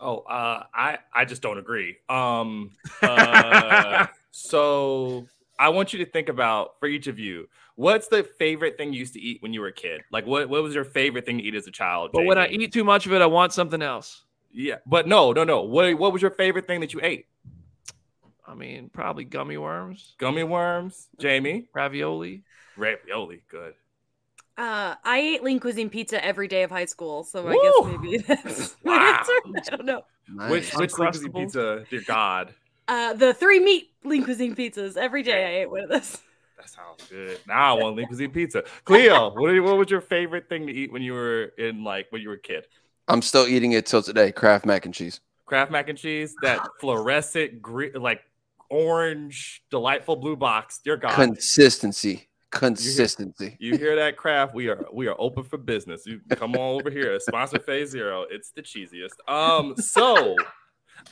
Oh, 0.00 0.18
uh, 0.18 0.64
I 0.72 0.98
I 1.12 1.24
just 1.24 1.42
don't 1.42 1.58
agree. 1.58 1.96
Um, 2.08 2.72
uh, 3.02 4.06
so 4.30 5.26
I 5.58 5.70
want 5.70 5.92
you 5.92 6.04
to 6.04 6.10
think 6.10 6.28
about 6.28 6.78
for 6.78 6.86
each 6.86 7.08
of 7.08 7.18
you, 7.18 7.48
what's 7.74 8.08
the 8.08 8.22
favorite 8.38 8.76
thing 8.76 8.92
you 8.92 9.00
used 9.00 9.14
to 9.14 9.20
eat 9.20 9.42
when 9.42 9.52
you 9.52 9.60
were 9.60 9.68
a 9.68 9.72
kid? 9.72 10.02
Like, 10.12 10.26
what 10.26 10.48
what 10.48 10.62
was 10.62 10.74
your 10.74 10.84
favorite 10.84 11.26
thing 11.26 11.38
to 11.38 11.44
eat 11.44 11.54
as 11.54 11.66
a 11.66 11.72
child? 11.72 12.10
But 12.12 12.20
Jamie? 12.20 12.28
when 12.28 12.38
I 12.38 12.48
eat 12.48 12.72
too 12.72 12.84
much 12.84 13.06
of 13.06 13.12
it, 13.12 13.20
I 13.20 13.26
want 13.26 13.52
something 13.52 13.82
else. 13.82 14.24
Yeah, 14.52 14.76
but 14.86 15.08
no, 15.08 15.32
no, 15.32 15.44
no. 15.44 15.62
What 15.62 15.92
what 15.98 16.12
was 16.12 16.22
your 16.22 16.30
favorite 16.30 16.66
thing 16.66 16.80
that 16.80 16.92
you 16.92 17.00
ate? 17.02 17.26
I 18.46 18.54
mean, 18.54 18.90
probably 18.92 19.24
gummy 19.24 19.58
worms. 19.58 20.14
Gummy 20.18 20.44
worms, 20.44 21.08
Jamie. 21.18 21.68
Ravioli. 21.74 22.44
Ravioli, 22.76 23.42
good. 23.50 23.74
Uh, 24.58 24.96
I 25.04 25.20
ate 25.20 25.44
lean 25.44 25.60
cuisine 25.60 25.88
pizza 25.88 26.22
every 26.22 26.48
day 26.48 26.64
of 26.64 26.70
high 26.70 26.86
school, 26.86 27.22
so 27.22 27.44
Woo! 27.44 27.52
I 27.52 27.62
guess 27.62 28.00
maybe 28.02 28.18
that's 28.26 28.76
wow. 28.84 28.96
my 28.96 29.18
answer. 29.18 29.72
I 29.72 29.76
don't 29.76 29.86
know. 29.86 30.02
Nice. 30.28 30.50
Which 30.50 30.74
which 30.74 30.98
lean 30.98 31.10
cuisine 31.12 31.32
pizza? 31.32 31.84
Dear 31.88 32.02
God. 32.04 32.54
Uh, 32.88 33.12
the 33.12 33.32
three 33.34 33.60
meat 33.60 33.92
lean 34.02 34.24
cuisine 34.24 34.56
pizzas 34.56 34.96
every 34.96 35.22
day. 35.22 35.44
I 35.44 35.60
ate 35.60 35.70
one 35.70 35.82
of 35.82 35.90
those. 35.90 36.18
That 36.56 36.68
sounds 36.68 37.08
good. 37.08 37.38
Now 37.46 37.76
I 37.76 37.80
want 37.80 37.94
lean 37.94 38.08
cuisine 38.08 38.32
pizza. 38.32 38.64
Khleo, 38.84 39.32
what, 39.36 39.62
what 39.62 39.78
was 39.78 39.90
your 39.90 40.00
favorite 40.00 40.48
thing 40.48 40.66
to 40.66 40.72
eat 40.72 40.92
when 40.92 41.02
you 41.02 41.12
were 41.12 41.52
in 41.56 41.84
like 41.84 42.08
when 42.10 42.20
you 42.20 42.28
were 42.28 42.34
a 42.34 42.40
kid? 42.40 42.66
I'm 43.06 43.22
still 43.22 43.46
eating 43.46 43.72
it 43.72 43.86
till 43.86 44.02
today. 44.02 44.32
Kraft 44.32 44.66
mac 44.66 44.84
and 44.86 44.92
cheese. 44.92 45.20
Kraft 45.46 45.70
mac 45.70 45.88
and 45.88 45.96
cheese, 45.96 46.34
that 46.42 46.66
fluorescent 46.80 47.62
green, 47.62 47.92
like 47.94 48.22
orange, 48.70 49.62
delightful 49.70 50.16
blue 50.16 50.34
box. 50.34 50.80
Dear 50.82 50.96
God, 50.96 51.14
consistency 51.14 52.27
consistency. 52.50 53.56
You 53.58 53.72
hear, 53.72 53.80
you 53.80 53.86
hear, 53.86 53.96
that 53.96 54.16
Kraft? 54.16 54.54
We 54.54 54.68
are 54.68 54.86
we 54.92 55.06
are 55.08 55.16
open 55.18 55.44
for 55.44 55.58
business. 55.58 56.06
You 56.06 56.20
come 56.30 56.54
on 56.54 56.80
over 56.80 56.90
here. 56.90 57.18
Sponsor 57.20 57.58
phase 57.58 57.90
zero. 57.90 58.24
It's 58.30 58.50
the 58.50 58.62
cheesiest. 58.62 59.16
Um, 59.28 59.76
so 59.76 60.36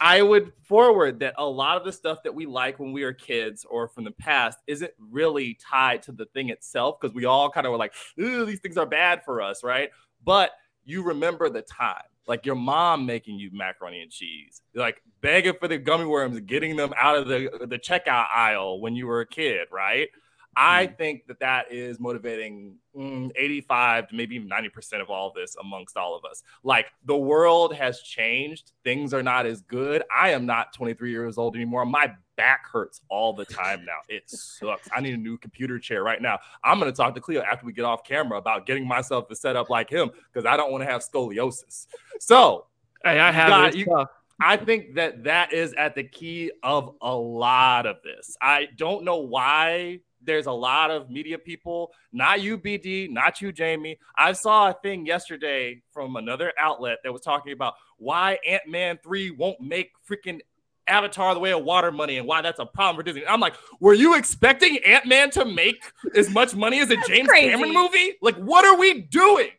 I 0.00 0.22
would 0.22 0.52
forward 0.62 1.20
that 1.20 1.34
a 1.38 1.44
lot 1.44 1.76
of 1.76 1.84
the 1.84 1.92
stuff 1.92 2.22
that 2.24 2.34
we 2.34 2.46
like 2.46 2.78
when 2.78 2.92
we 2.92 3.02
are 3.02 3.12
kids 3.12 3.64
or 3.68 3.88
from 3.88 4.04
the 4.04 4.10
past 4.12 4.58
isn't 4.66 4.92
really 4.98 5.58
tied 5.60 6.02
to 6.04 6.12
the 6.12 6.26
thing 6.26 6.50
itself 6.50 6.98
because 7.00 7.14
we 7.14 7.24
all 7.24 7.50
kind 7.50 7.66
of 7.66 7.72
were 7.72 7.78
like, 7.78 7.94
these 8.16 8.60
things 8.60 8.76
are 8.76 8.86
bad 8.86 9.22
for 9.24 9.40
us, 9.40 9.62
right? 9.62 9.90
But 10.24 10.50
you 10.84 11.02
remember 11.02 11.48
the 11.48 11.62
time. 11.62 12.02
Like 12.26 12.44
your 12.44 12.56
mom 12.56 13.06
making 13.06 13.38
you 13.38 13.50
macaroni 13.52 14.00
and 14.02 14.10
cheese, 14.10 14.60
like 14.74 15.00
begging 15.20 15.54
for 15.60 15.68
the 15.68 15.78
gummy 15.78 16.06
worms, 16.06 16.40
getting 16.40 16.74
them 16.74 16.92
out 16.98 17.16
of 17.16 17.28
the 17.28 17.66
the 17.68 17.78
checkout 17.78 18.26
aisle 18.34 18.80
when 18.80 18.96
you 18.96 19.06
were 19.06 19.20
a 19.20 19.26
kid, 19.26 19.68
right? 19.70 20.08
I 20.56 20.86
mm. 20.86 20.96
think 20.96 21.26
that 21.26 21.38
that 21.40 21.70
is 21.70 22.00
motivating 22.00 22.76
mm, 22.96 23.30
85 23.36 24.08
to 24.08 24.14
maybe 24.14 24.40
90% 24.40 25.02
of 25.02 25.10
all 25.10 25.28
of 25.28 25.34
this 25.34 25.54
amongst 25.60 25.98
all 25.98 26.16
of 26.16 26.24
us. 26.24 26.42
Like 26.62 26.86
the 27.04 27.16
world 27.16 27.74
has 27.74 28.00
changed. 28.00 28.72
Things 28.82 29.12
are 29.12 29.22
not 29.22 29.44
as 29.44 29.60
good. 29.60 30.02
I 30.14 30.30
am 30.30 30.46
not 30.46 30.72
23 30.72 31.10
years 31.10 31.36
old 31.36 31.56
anymore. 31.56 31.84
My 31.84 32.12
back 32.36 32.66
hurts 32.66 33.02
all 33.10 33.34
the 33.34 33.44
time 33.44 33.84
now. 33.84 33.98
It 34.08 34.28
sucks. 34.30 34.88
I 34.94 35.00
need 35.00 35.14
a 35.14 35.18
new 35.18 35.36
computer 35.36 35.78
chair 35.78 36.02
right 36.02 36.20
now. 36.20 36.38
I'm 36.64 36.78
going 36.78 36.90
to 36.90 36.96
talk 36.96 37.14
to 37.14 37.20
Khleo 37.20 37.44
after 37.44 37.66
we 37.66 37.72
get 37.72 37.84
off 37.84 38.02
camera 38.02 38.38
about 38.38 38.66
getting 38.66 38.88
myself 38.88 39.28
to 39.28 39.36
set 39.36 39.56
up 39.56 39.68
like 39.68 39.90
him 39.90 40.10
because 40.32 40.46
I 40.46 40.56
don't 40.56 40.72
want 40.72 40.82
to 40.82 40.90
have 40.90 41.02
scoliosis. 41.02 41.86
So, 42.18 42.66
hey, 43.04 43.20
I 43.20 43.30
have 43.30 43.48
got, 43.48 43.76
you, 43.76 44.06
I 44.40 44.56
think 44.56 44.94
that 44.94 45.24
that 45.24 45.52
is 45.52 45.74
at 45.74 45.94
the 45.94 46.04
key 46.04 46.52
of 46.62 46.94
a 47.00 47.14
lot 47.14 47.86
of 47.86 47.96
this. 48.02 48.36
I 48.40 48.68
don't 48.76 49.04
know 49.04 49.18
why 49.18 50.00
there's 50.26 50.46
a 50.46 50.52
lot 50.52 50.90
of 50.90 51.10
media 51.10 51.38
people, 51.38 51.92
not 52.12 52.40
you, 52.40 52.58
BD, 52.58 53.10
not 53.10 53.40
you, 53.40 53.52
Jamie. 53.52 53.98
I 54.16 54.32
saw 54.32 54.70
a 54.70 54.74
thing 54.74 55.06
yesterday 55.06 55.82
from 55.90 56.16
another 56.16 56.52
outlet 56.58 56.98
that 57.04 57.12
was 57.12 57.22
talking 57.22 57.52
about 57.52 57.74
why 57.98 58.38
Ant 58.46 58.66
Man 58.66 58.98
3 59.02 59.30
won't 59.30 59.60
make 59.60 59.92
freaking 60.08 60.40
Avatar 60.88 61.34
the 61.34 61.40
Way 61.40 61.52
of 61.52 61.64
Water 61.64 61.90
money 61.90 62.18
and 62.18 62.26
why 62.26 62.42
that's 62.42 62.60
a 62.60 62.66
problem 62.66 62.96
for 62.96 63.02
Disney. 63.02 63.26
I'm 63.26 63.40
like, 63.40 63.54
were 63.80 63.94
you 63.94 64.16
expecting 64.16 64.78
Ant 64.78 65.06
Man 65.06 65.30
to 65.30 65.44
make 65.44 65.82
as 66.14 66.30
much 66.30 66.54
money 66.54 66.80
as 66.80 66.90
a 66.90 66.96
James 67.08 67.28
crazy. 67.28 67.50
Cameron 67.50 67.74
movie? 67.74 68.14
Like, 68.22 68.36
what 68.36 68.64
are 68.64 68.78
we 68.78 69.02
doing? 69.02 69.50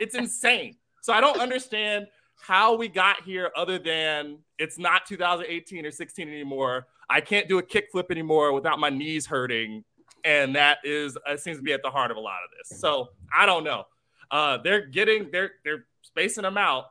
It's 0.00 0.14
insane. 0.14 0.76
So 1.02 1.12
I 1.12 1.20
don't 1.20 1.40
understand 1.40 2.06
how 2.40 2.76
we 2.76 2.88
got 2.88 3.22
here 3.22 3.50
other 3.56 3.78
than 3.78 4.38
it's 4.58 4.78
not 4.78 5.06
2018 5.06 5.86
or 5.86 5.90
16 5.90 6.28
anymore. 6.28 6.86
I 7.08 7.20
can't 7.20 7.48
do 7.48 7.58
a 7.58 7.62
kickflip 7.62 8.10
anymore 8.10 8.52
without 8.52 8.78
my 8.78 8.90
knees 8.90 9.26
hurting 9.26 9.84
and 10.26 10.56
that 10.56 10.78
is 10.82 11.16
uh, 11.24 11.36
seems 11.36 11.56
to 11.56 11.62
be 11.62 11.72
at 11.72 11.82
the 11.82 11.90
heart 11.90 12.10
of 12.10 12.16
a 12.16 12.20
lot 12.20 12.40
of 12.44 12.50
this. 12.58 12.78
So 12.78 13.10
I 13.34 13.46
don't 13.46 13.64
know. 13.64 13.84
Uh, 14.30 14.58
they're 14.58 14.84
getting 14.84 15.30
they're 15.30 15.52
they're 15.64 15.86
spacing 16.02 16.42
them 16.42 16.58
out. 16.58 16.86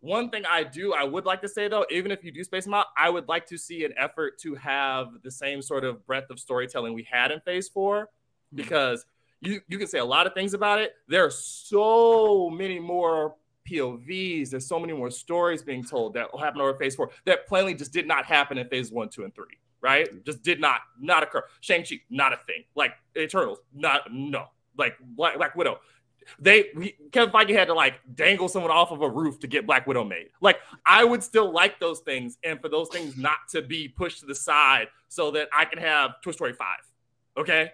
One 0.00 0.30
thing 0.30 0.44
I 0.50 0.64
do 0.64 0.94
I 0.94 1.04
would 1.04 1.26
like 1.26 1.42
to 1.42 1.48
say 1.48 1.68
though, 1.68 1.84
even 1.90 2.10
if 2.10 2.24
you 2.24 2.32
do 2.32 2.42
space 2.42 2.64
them 2.64 2.74
out, 2.74 2.86
I 2.96 3.10
would 3.10 3.28
like 3.28 3.46
to 3.48 3.58
see 3.58 3.84
an 3.84 3.92
effort 3.96 4.38
to 4.40 4.54
have 4.54 5.08
the 5.22 5.30
same 5.30 5.60
sort 5.60 5.84
of 5.84 6.04
breadth 6.06 6.30
of 6.30 6.40
storytelling 6.40 6.94
we 6.94 7.06
had 7.08 7.30
in 7.30 7.40
Phase 7.40 7.68
Four, 7.68 8.08
hmm. 8.50 8.56
because 8.56 9.04
you 9.42 9.60
you 9.68 9.76
can 9.76 9.86
say 9.86 9.98
a 9.98 10.04
lot 10.04 10.26
of 10.26 10.32
things 10.32 10.54
about 10.54 10.80
it. 10.80 10.94
There 11.08 11.24
are 11.24 11.30
so 11.30 12.48
many 12.48 12.78
more 12.78 13.34
POVs. 13.70 14.48
There's 14.48 14.66
so 14.66 14.80
many 14.80 14.94
more 14.94 15.10
stories 15.10 15.62
being 15.62 15.84
told 15.84 16.14
that 16.14 16.32
will 16.32 16.40
happen 16.40 16.62
over 16.62 16.74
Phase 16.74 16.94
Four 16.94 17.10
that 17.26 17.46
plainly 17.46 17.74
just 17.74 17.92
did 17.92 18.08
not 18.08 18.24
happen 18.24 18.56
in 18.56 18.66
Phase 18.68 18.90
One, 18.90 19.10
Two, 19.10 19.24
and 19.24 19.34
Three 19.34 19.58
right? 19.80 20.24
Just 20.24 20.42
did 20.42 20.60
not 20.60 20.80
not 21.00 21.22
occur. 21.22 21.42
Shang-Chi, 21.60 22.00
not 22.10 22.32
a 22.32 22.36
thing. 22.36 22.64
Like 22.74 22.92
Eternals, 23.16 23.58
not 23.74 24.12
no. 24.12 24.46
Like 24.76 24.96
Black, 25.00 25.36
Black 25.36 25.56
Widow. 25.56 25.80
They 26.38 26.66
we, 26.76 26.94
Kevin 27.10 27.32
Feige 27.32 27.54
had 27.54 27.68
to 27.68 27.74
like 27.74 27.94
dangle 28.14 28.48
someone 28.48 28.70
off 28.70 28.90
of 28.90 29.00
a 29.02 29.08
roof 29.08 29.40
to 29.40 29.46
get 29.46 29.66
Black 29.66 29.86
Widow 29.86 30.04
made. 30.04 30.28
Like 30.40 30.58
I 30.84 31.04
would 31.04 31.22
still 31.22 31.52
like 31.52 31.80
those 31.80 32.00
things, 32.00 32.38
and 32.44 32.60
for 32.60 32.68
those 32.68 32.88
things 32.90 33.16
not 33.16 33.38
to 33.50 33.62
be 33.62 33.88
pushed 33.88 34.20
to 34.20 34.26
the 34.26 34.34
side 34.34 34.88
so 35.08 35.30
that 35.32 35.48
I 35.56 35.64
can 35.64 35.78
have 35.78 36.20
Toy 36.22 36.32
Story 36.32 36.52
5. 36.52 36.66
Okay. 37.38 37.72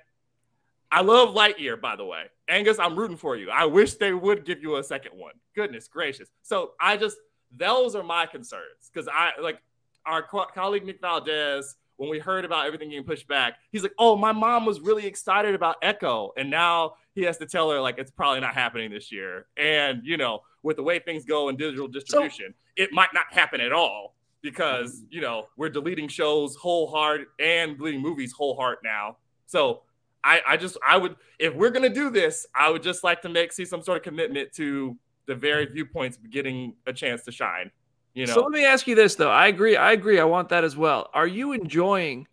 I 0.92 1.00
love 1.00 1.34
Lightyear, 1.34 1.80
by 1.80 1.96
the 1.96 2.04
way. 2.04 2.26
Angus, 2.48 2.78
I'm 2.78 2.96
rooting 2.96 3.16
for 3.16 3.34
you. 3.36 3.50
I 3.50 3.64
wish 3.64 3.94
they 3.94 4.12
would 4.12 4.44
give 4.44 4.62
you 4.62 4.76
a 4.76 4.84
second 4.84 5.18
one. 5.18 5.32
Goodness 5.56 5.88
gracious. 5.88 6.28
So 6.42 6.72
I 6.80 6.96
just 6.96 7.16
those 7.56 7.94
are 7.94 8.02
my 8.02 8.26
concerns 8.26 8.90
because 8.92 9.08
I 9.08 9.32
like 9.40 9.60
our 10.06 10.22
co- 10.22 10.46
colleague 10.54 10.84
Nick 10.84 11.00
Valdez 11.00 11.76
when 11.96 12.10
we 12.10 12.18
heard 12.18 12.44
about 12.44 12.66
everything 12.66 12.90
getting 12.90 13.04
pushed 13.04 13.28
back, 13.28 13.54
he's 13.70 13.82
like, 13.82 13.94
"Oh, 13.98 14.16
my 14.16 14.32
mom 14.32 14.66
was 14.66 14.80
really 14.80 15.06
excited 15.06 15.54
about 15.54 15.76
Echo, 15.82 16.32
and 16.36 16.50
now 16.50 16.94
he 17.14 17.22
has 17.22 17.38
to 17.38 17.46
tell 17.46 17.70
her 17.70 17.80
like 17.80 17.98
it's 17.98 18.10
probably 18.10 18.40
not 18.40 18.54
happening 18.54 18.90
this 18.90 19.12
year." 19.12 19.46
And 19.56 20.02
you 20.04 20.16
know, 20.16 20.40
with 20.62 20.76
the 20.76 20.82
way 20.82 20.98
things 20.98 21.24
go 21.24 21.48
in 21.48 21.56
digital 21.56 21.88
distribution, 21.88 22.54
so, 22.56 22.82
it 22.82 22.92
might 22.92 23.12
not 23.14 23.26
happen 23.30 23.60
at 23.60 23.72
all 23.72 24.14
because 24.42 24.96
mm-hmm. 24.96 25.06
you 25.10 25.20
know 25.20 25.48
we're 25.56 25.68
deleting 25.70 26.06
shows 26.06 26.54
whole 26.54 26.86
heart 26.86 27.28
and 27.40 27.76
deleting 27.76 28.00
movies 28.00 28.32
whole 28.32 28.56
heart 28.56 28.78
now. 28.84 29.16
So 29.46 29.82
I, 30.22 30.40
I 30.46 30.56
just 30.56 30.76
I 30.86 30.96
would 30.96 31.16
if 31.38 31.54
we're 31.54 31.70
gonna 31.70 31.88
do 31.88 32.10
this, 32.10 32.46
I 32.54 32.70
would 32.70 32.82
just 32.82 33.02
like 33.02 33.22
to 33.22 33.28
make 33.28 33.52
see 33.52 33.64
some 33.64 33.82
sort 33.82 33.96
of 33.96 34.02
commitment 34.04 34.52
to 34.54 34.96
the 35.26 35.34
very 35.34 35.66
viewpoints 35.66 36.18
getting 36.30 36.74
a 36.86 36.92
chance 36.92 37.24
to 37.24 37.32
shine. 37.32 37.70
You 38.14 38.26
know. 38.26 38.34
So 38.34 38.42
let 38.42 38.52
me 38.52 38.64
ask 38.64 38.86
you 38.86 38.94
this 38.94 39.16
though. 39.16 39.30
I 39.30 39.48
agree. 39.48 39.76
I 39.76 39.92
agree. 39.92 40.20
I 40.20 40.24
want 40.24 40.48
that 40.50 40.64
as 40.64 40.76
well. 40.76 41.10
Are 41.12 41.26
you 41.26 41.52
enjoying 41.52 42.28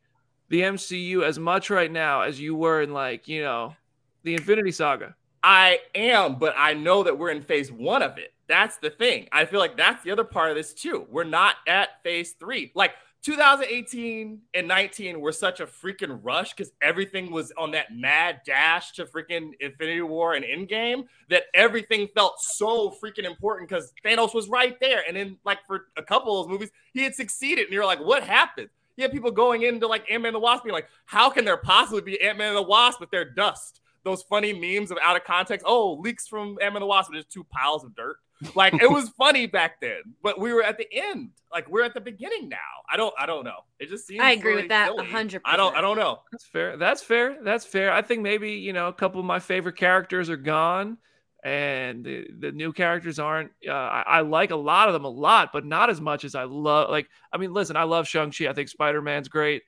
the 0.49 0.61
MCU 0.61 1.23
as 1.23 1.39
much 1.39 1.69
right 1.69 1.91
now 1.91 2.21
as 2.21 2.39
you 2.39 2.55
were 2.55 2.81
in 2.81 2.93
like, 2.93 3.27
you 3.27 3.41
know, 3.41 3.75
the 4.23 4.35
Infinity 4.35 4.71
Saga? 4.71 5.15
I 5.43 5.79
am, 5.95 6.35
but 6.35 6.53
I 6.55 6.73
know 6.73 7.03
that 7.03 7.17
we're 7.17 7.31
in 7.31 7.41
phase 7.41 7.71
one 7.71 8.03
of 8.03 8.19
it. 8.19 8.33
That's 8.47 8.77
the 8.77 8.91
thing. 8.91 9.27
I 9.31 9.45
feel 9.45 9.59
like 9.59 9.75
that's 9.75 10.03
the 10.03 10.11
other 10.11 10.23
part 10.23 10.51
of 10.51 10.55
this 10.55 10.73
too. 10.73 11.07
We're 11.09 11.23
not 11.23 11.55
at 11.67 12.03
phase 12.03 12.33
three. 12.33 12.71
Like 12.75 12.91
2018 13.23 14.41
and 14.55 14.67
19 14.67 15.21
were 15.21 15.31
such 15.31 15.59
a 15.59 15.65
freaking 15.67 16.19
rush 16.23 16.53
because 16.53 16.71
everything 16.81 17.31
was 17.31 17.51
on 17.55 17.71
that 17.71 17.95
mad 17.95 18.41
dash 18.45 18.93
to 18.93 19.05
freaking 19.05 19.51
Infinity 19.59 20.01
War 20.01 20.33
and 20.33 20.43
Endgame 20.43 21.05
that 21.29 21.43
everything 21.53 22.07
felt 22.15 22.41
so 22.41 22.89
freaking 22.89 23.25
important 23.25 23.69
because 23.69 23.93
Thanos 24.03 24.33
was 24.33 24.49
right 24.49 24.79
there. 24.79 25.03
And 25.07 25.15
then, 25.15 25.37
like, 25.45 25.59
for 25.67 25.87
a 25.97 26.03
couple 26.03 26.39
of 26.39 26.47
those 26.47 26.51
movies, 26.51 26.71
he 26.93 27.03
had 27.03 27.13
succeeded. 27.13 27.65
And 27.65 27.73
you're 27.73 27.85
like, 27.85 27.99
what 27.99 28.23
happened? 28.23 28.69
You 28.97 29.03
have 29.03 29.11
people 29.11 29.31
going 29.31 29.63
into 29.63 29.87
like 29.87 30.09
Ant 30.11 30.23
Man 30.23 30.29
and 30.29 30.35
the 30.35 30.39
Wasp 30.39 30.63
being 30.63 30.73
like, 30.73 30.89
how 31.05 31.29
can 31.29 31.45
there 31.45 31.57
possibly 31.57 32.01
be 32.01 32.21
Ant 32.21 32.37
Man 32.37 32.49
and 32.49 32.57
the 32.57 32.63
Wasp 32.63 33.01
if 33.01 33.09
they're 33.09 33.29
dust? 33.29 33.81
Those 34.03 34.23
funny 34.23 34.51
memes 34.51 34.89
of 34.89 34.97
out 35.01 35.15
of 35.15 35.23
context. 35.23 35.65
Oh, 35.67 35.93
leaks 35.93 36.27
from 36.27 36.57
Ant 36.61 36.73
Man 36.73 36.77
and 36.77 36.81
the 36.83 36.87
Wasp, 36.87 37.13
just 37.13 37.29
two 37.29 37.43
piles 37.45 37.83
of 37.83 37.95
dirt. 37.95 38.17
Like 38.55 38.73
it 38.81 38.89
was 38.89 39.09
funny 39.17 39.47
back 39.47 39.79
then, 39.81 40.01
but 40.23 40.39
we 40.39 40.53
were 40.53 40.63
at 40.63 40.77
the 40.77 40.87
end. 40.91 41.31
Like 41.51 41.69
we're 41.69 41.83
at 41.83 41.93
the 41.93 42.01
beginning 42.01 42.49
now. 42.49 42.57
I 42.89 42.97
don't. 42.97 43.13
I 43.17 43.25
don't 43.25 43.45
know. 43.45 43.59
It 43.79 43.89
just 43.89 44.07
seems. 44.07 44.21
I 44.21 44.31
agree 44.31 44.51
really 44.51 44.63
with 44.63 44.69
that 44.69 44.89
silly. 44.89 45.07
hundred. 45.07 45.41
I 45.45 45.57
don't. 45.57 45.75
I 45.75 45.81
don't 45.81 45.97
know. 45.97 46.19
That's 46.31 46.45
fair. 46.45 46.77
That's 46.77 47.01
fair. 47.01 47.37
That's 47.43 47.65
fair. 47.65 47.91
I 47.91 48.01
think 48.01 48.21
maybe 48.21 48.51
you 48.51 48.73
know 48.73 48.87
a 48.87 48.93
couple 48.93 49.19
of 49.19 49.25
my 49.25 49.39
favorite 49.39 49.77
characters 49.77 50.29
are 50.29 50.37
gone, 50.37 50.97
and 51.43 52.03
the, 52.03 52.27
the 52.39 52.51
new 52.51 52.73
characters 52.73 53.19
aren't. 53.19 53.51
Uh, 53.67 53.71
I, 53.71 54.03
I 54.07 54.21
like 54.21 54.51
a 54.51 54.55
lot 54.55 54.87
of 54.87 54.93
them 54.93 55.05
a 55.05 55.09
lot, 55.09 55.51
but 55.53 55.65
not 55.65 55.89
as 55.89 55.99
much 55.99 56.23
as 56.23 56.35
I 56.35 56.43
love. 56.43 56.89
Like, 56.89 57.07
I 57.33 57.37
mean, 57.37 57.53
listen, 57.53 57.75
I 57.75 57.83
love 57.83 58.07
Shang 58.07 58.31
Chi. 58.31 58.47
I 58.47 58.53
think 58.53 58.69
Spider 58.69 59.01
Man's 59.01 59.27
great. 59.27 59.63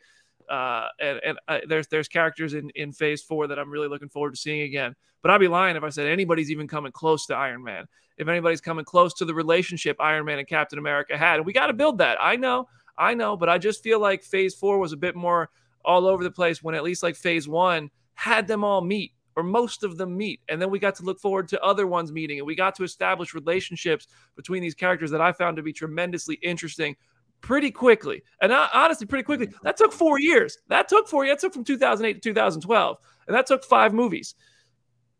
Uh, 0.49 0.87
and 0.99 1.19
and 1.25 1.39
uh, 1.47 1.59
there's 1.67 1.87
there's 1.87 2.07
characters 2.07 2.53
in 2.53 2.69
in 2.75 2.91
Phase 2.91 3.21
Four 3.21 3.47
that 3.47 3.59
I'm 3.59 3.69
really 3.69 3.87
looking 3.87 4.09
forward 4.09 4.31
to 4.31 4.39
seeing 4.39 4.61
again. 4.61 4.95
But 5.21 5.31
I'd 5.31 5.39
be 5.39 5.47
lying 5.47 5.75
if 5.75 5.83
I 5.83 5.89
said 5.89 6.07
anybody's 6.07 6.51
even 6.51 6.67
coming 6.67 6.91
close 6.91 7.25
to 7.27 7.35
Iron 7.35 7.63
Man. 7.63 7.85
If 8.17 8.27
anybody's 8.27 8.61
coming 8.61 8.85
close 8.85 9.13
to 9.15 9.25
the 9.25 9.33
relationship 9.33 9.97
Iron 9.99 10.25
Man 10.25 10.39
and 10.39 10.47
Captain 10.47 10.79
America 10.79 11.17
had, 11.17 11.37
and 11.37 11.45
we 11.45 11.53
got 11.53 11.67
to 11.67 11.73
build 11.73 11.97
that. 11.99 12.17
I 12.21 12.35
know, 12.35 12.67
I 12.97 13.13
know, 13.13 13.37
but 13.37 13.49
I 13.49 13.57
just 13.57 13.83
feel 13.83 13.99
like 13.99 14.23
Phase 14.23 14.55
Four 14.55 14.79
was 14.79 14.93
a 14.93 14.97
bit 14.97 15.15
more 15.15 15.49
all 15.85 16.05
over 16.07 16.23
the 16.23 16.31
place 16.31 16.63
when 16.63 16.75
at 16.75 16.83
least 16.83 17.03
like 17.03 17.15
Phase 17.15 17.47
One 17.47 17.89
had 18.15 18.47
them 18.47 18.63
all 18.63 18.81
meet 18.81 19.13
or 19.35 19.43
most 19.43 19.83
of 19.83 19.97
them 19.97 20.15
meet. 20.15 20.41
And 20.49 20.61
then 20.61 20.69
we 20.69 20.79
got 20.79 20.95
to 20.95 21.03
look 21.03 21.19
forward 21.19 21.47
to 21.49 21.61
other 21.61 21.87
ones 21.87 22.11
meeting 22.11 22.37
and 22.37 22.47
we 22.47 22.55
got 22.55 22.75
to 22.75 22.83
establish 22.83 23.33
relationships 23.33 24.07
between 24.35 24.61
these 24.61 24.75
characters 24.75 25.11
that 25.11 25.21
I 25.21 25.31
found 25.31 25.57
to 25.57 25.63
be 25.63 25.73
tremendously 25.73 26.35
interesting 26.41 26.95
pretty 27.43 27.69
quickly. 27.69 28.23
And 28.41 28.51
uh, 28.51 28.67
honestly, 28.73 29.05
pretty 29.05 29.23
quickly. 29.23 29.49
That 29.61 29.77
took 29.77 29.93
four 29.93 30.19
years. 30.19 30.57
That 30.69 30.87
took 30.87 31.07
four 31.07 31.25
years. 31.25 31.35
That 31.35 31.41
took 31.41 31.53
from 31.53 31.63
2008 31.63 32.13
to 32.13 32.19
2012. 32.19 32.97
And 33.27 33.35
that 33.35 33.45
took 33.45 33.63
five 33.63 33.93
movies. 33.93 34.33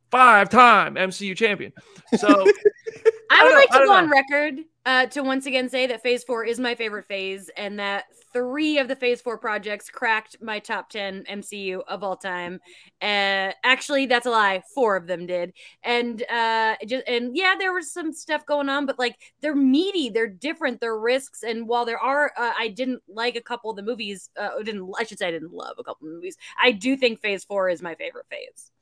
Five 0.10 0.50
time 0.50 0.96
MCU 0.96 1.36
champion. 1.36 1.74
So 2.18 2.28
I 3.30 3.44
would 3.44 3.50
don't 3.50 3.54
like 3.54 3.72
know, 3.72 3.76
I 3.76 3.80
to 3.80 3.86
don't 3.86 3.88
go 3.88 3.94
on 3.94 4.10
record 4.10 4.60
uh, 4.86 5.06
to 5.06 5.22
once 5.24 5.46
again 5.46 5.70
say 5.70 5.88
that 5.88 6.04
Phase 6.04 6.24
Four 6.26 6.44
is 6.44 6.60
my 6.60 6.76
favorite 6.76 7.06
phase, 7.06 7.50
and 7.56 7.80
that 7.80 8.06
three 8.34 8.78
of 8.80 8.90
the 8.90 8.96
Phase 8.98 9.22
Four 9.22 9.38
projects 9.38 9.90
cracked 9.90 10.36
my 10.42 10.60
top 10.60 10.90
ten 10.90 11.24
MCU 11.30 11.82
of 11.88 12.04
all 12.04 12.18
time. 12.18 12.60
Uh, 13.02 13.52
actually, 13.64 14.08
that's 14.08 14.26
a 14.26 14.30
lie. 14.30 14.62
Four 14.76 14.98
of 14.98 15.08
them 15.08 15.26
did, 15.26 15.54
and 15.84 16.22
uh, 16.30 16.76
just 16.86 17.08
and 17.08 17.36
yeah, 17.38 17.56
there 17.58 17.72
was 17.74 17.94
some 17.94 18.12
stuff 18.12 18.46
going 18.46 18.68
on, 18.68 18.86
but 18.86 19.00
like 19.00 19.16
they're 19.42 19.56
meaty, 19.56 20.10
they're 20.10 20.28
different, 20.28 20.82
they're 20.82 21.00
risks, 21.00 21.44
and 21.44 21.66
while 21.66 21.86
there 21.86 22.00
are, 22.00 22.34
uh, 22.38 22.52
I 22.60 22.68
didn't 22.68 23.02
like 23.08 23.38
a 23.38 23.42
couple 23.42 23.70
of 23.70 23.78
the 23.78 23.84
movies. 23.84 24.30
Uh, 24.38 24.62
didn't 24.64 24.92
I 25.00 25.04
should 25.06 25.20
say 25.20 25.30
I 25.30 25.32
didn't 25.32 25.54
love 25.54 25.78
a 25.80 25.84
couple 25.84 26.08
of 26.08 26.14
movies. 26.14 26.36
I 26.62 26.74
do 26.74 26.98
think 26.98 27.22
Phase 27.22 27.46
Four 27.46 27.70
is 27.70 27.82
my 27.82 27.96
favorite 27.96 28.26
phase. 28.30 28.73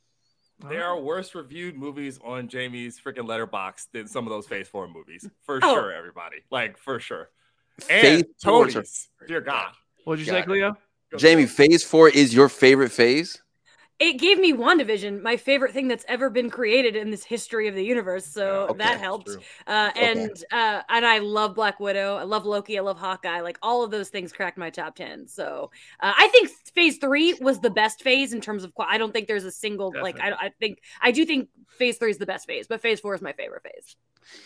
There 0.70 0.86
are 0.86 1.00
worse 1.00 1.34
reviewed 1.36 1.76
movies 1.76 2.20
on 2.24 2.48
Jamie's 2.48 3.00
freaking 3.00 3.28
Letterboxd 3.28 3.88
than 3.94 4.08
some 4.08 4.26
of 4.26 4.32
those 4.32 4.48
Phase 4.48 4.68
Four 4.68 4.88
movies, 4.88 5.28
for 5.42 5.60
Oh. 5.64 5.74
sure. 5.76 5.92
Everybody, 5.94 6.38
like 6.52 6.78
for 6.78 7.00
sure. 7.00 7.30
Phase 7.80 8.22
And 8.22 8.26
four 8.44 8.68
Tony's, 8.68 9.10
dear 9.28 9.42
God, 9.42 9.74
what'd 10.04 10.26
you 10.26 10.32
Got 10.32 10.38
say, 10.38 10.40
it. 10.42 10.48
Khleo? 10.48 10.78
Jamie, 11.18 11.46
phase 11.46 11.84
four 11.84 12.10
is 12.10 12.34
your 12.34 12.48
favorite 12.50 12.92
phase? 12.92 13.42
It 14.02 14.14
gave 14.14 14.40
me 14.40 14.52
WandaVision, 14.52 15.22
my 15.22 15.38
favorite 15.38 15.74
thing 15.74 15.88
that's 15.88 16.04
ever 16.08 16.32
been 16.32 16.50
created 16.50 16.96
in 16.96 17.12
this 17.12 17.24
history 17.24 17.68
of 17.68 17.76
the 17.76 17.84
universe. 17.86 18.26
So 18.26 18.66
Okay, 18.70 18.80
that 18.80 19.00
helped. 19.00 19.30
Uh, 19.68 19.92
Okay. 19.92 20.12
and 20.12 20.44
uh, 20.52 20.82
and 20.90 21.06
I 21.06 21.20
love 21.20 21.54
Black 21.54 21.80
Widow. 21.80 22.16
I 22.16 22.24
love 22.24 22.44
Loki. 22.48 22.80
I 22.80 22.82
love 22.82 22.98
Hawkeye. 22.98 23.42
Like 23.42 23.60
all 23.62 23.84
of 23.84 23.92
those 23.92 24.10
things 24.10 24.34
cracked 24.34 24.58
my 24.58 24.72
top 24.72 24.96
ten. 24.96 25.28
So 25.28 25.70
uh, 26.00 26.14
I 26.18 26.28
think 26.30 26.50
Phase 26.74 26.98
Three 26.98 27.36
was 27.42 27.60
the 27.60 27.70
best 27.70 28.02
phase 28.02 28.34
in 28.34 28.42
terms 28.42 28.64
of. 28.64 28.74
I 28.80 28.98
don't 28.98 29.14
think 29.14 29.28
there's 29.28 29.46
a 29.46 29.52
single 29.52 29.94
like. 30.02 30.20
I, 30.20 30.32
I 30.32 30.50
think 30.60 30.80
I 31.00 31.12
do 31.12 31.24
think 31.24 31.50
Phase 31.68 31.98
Three 32.00 32.10
is 32.10 32.18
the 32.18 32.26
best 32.26 32.48
phase, 32.48 32.66
but 32.68 32.82
Phase 32.82 33.00
Four 33.02 33.14
is 33.14 33.22
my 33.22 33.34
favorite 33.34 33.62
phase. 33.62 33.96